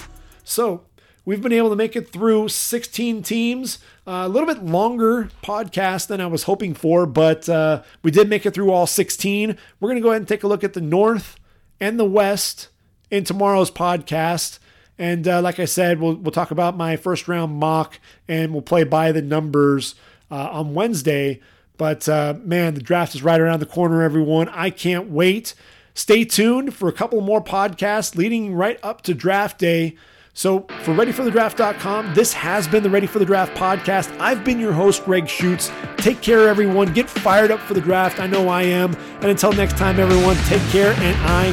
So 0.43 0.81
we've 1.25 1.41
been 1.41 1.53
able 1.53 1.69
to 1.69 1.75
make 1.75 1.95
it 1.95 2.09
through 2.09 2.49
16 2.49 3.21
teams. 3.21 3.79
Uh, 4.07 4.23
a 4.25 4.29
little 4.29 4.47
bit 4.47 4.63
longer 4.63 5.29
podcast 5.43 6.07
than 6.07 6.19
I 6.21 6.25
was 6.25 6.43
hoping 6.43 6.73
for, 6.73 7.05
but 7.05 7.47
uh, 7.47 7.83
we 8.01 8.11
did 8.11 8.29
make 8.29 8.45
it 8.45 8.53
through 8.53 8.71
all 8.71 8.87
16. 8.87 9.57
We're 9.79 9.89
going 9.89 9.97
to 9.97 10.03
go 10.03 10.09
ahead 10.09 10.21
and 10.21 10.27
take 10.27 10.43
a 10.43 10.47
look 10.47 10.63
at 10.63 10.73
the 10.73 10.81
North 10.81 11.37
and 11.79 11.99
the 11.99 12.05
West 12.05 12.69
in 13.11 13.23
tomorrow's 13.23 13.69
podcast. 13.71 14.59
And 14.97 15.27
uh, 15.27 15.41
like 15.41 15.59
I 15.59 15.65
said, 15.65 15.99
we'll, 15.99 16.15
we'll 16.15 16.31
talk 16.31 16.49
about 16.49 16.75
my 16.75 16.95
first 16.95 17.27
round 17.27 17.55
mock 17.55 17.99
and 18.27 18.51
we'll 18.51 18.61
play 18.63 18.83
by 18.83 19.11
the 19.11 19.21
numbers 19.21 19.93
uh, 20.31 20.49
on 20.51 20.73
Wednesday. 20.73 21.39
But 21.77 22.09
uh, 22.09 22.35
man, 22.43 22.73
the 22.73 22.81
draft 22.81 23.15
is 23.15 23.23
right 23.23 23.39
around 23.39 23.59
the 23.59 23.65
corner, 23.65 24.01
everyone. 24.01 24.49
I 24.49 24.69
can't 24.69 25.09
wait. 25.09 25.53
Stay 25.93 26.25
tuned 26.25 26.73
for 26.73 26.87
a 26.87 26.91
couple 26.91 27.21
more 27.21 27.43
podcasts 27.43 28.15
leading 28.15 28.53
right 28.53 28.79
up 28.83 29.01
to 29.03 29.13
draft 29.13 29.57
day. 29.59 29.95
So, 30.33 30.67
for 30.83 30.93
ReadyForTheDraft.com, 30.93 32.13
this 32.13 32.31
has 32.33 32.67
been 32.67 32.83
the 32.83 32.91
Ready 32.91 33.07
for 33.07 33.17
the 33.17 33.25
Draft 33.25 33.55
podcast. 33.55 34.15
I've 34.19 34.43
been 34.43 34.59
your 34.59 34.71
host, 34.71 35.03
Greg 35.03 35.27
Schutz. 35.27 35.71
Take 35.97 36.21
care, 36.21 36.47
everyone. 36.47 36.93
Get 36.93 37.09
fired 37.09 37.49
up 37.49 37.59
for 37.61 37.73
the 37.73 37.81
draft. 37.81 38.19
I 38.19 38.27
know 38.27 38.47
I 38.47 38.61
am. 38.61 38.93
And 39.15 39.25
until 39.25 39.51
next 39.53 39.77
time, 39.77 39.99
everyone, 39.99 40.35
take 40.45 40.61
care, 40.69 40.93
and 40.93 41.17
I 41.21 41.45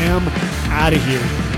am 0.00 0.26
out 0.72 0.92
of 0.92 1.04
here. 1.04 1.51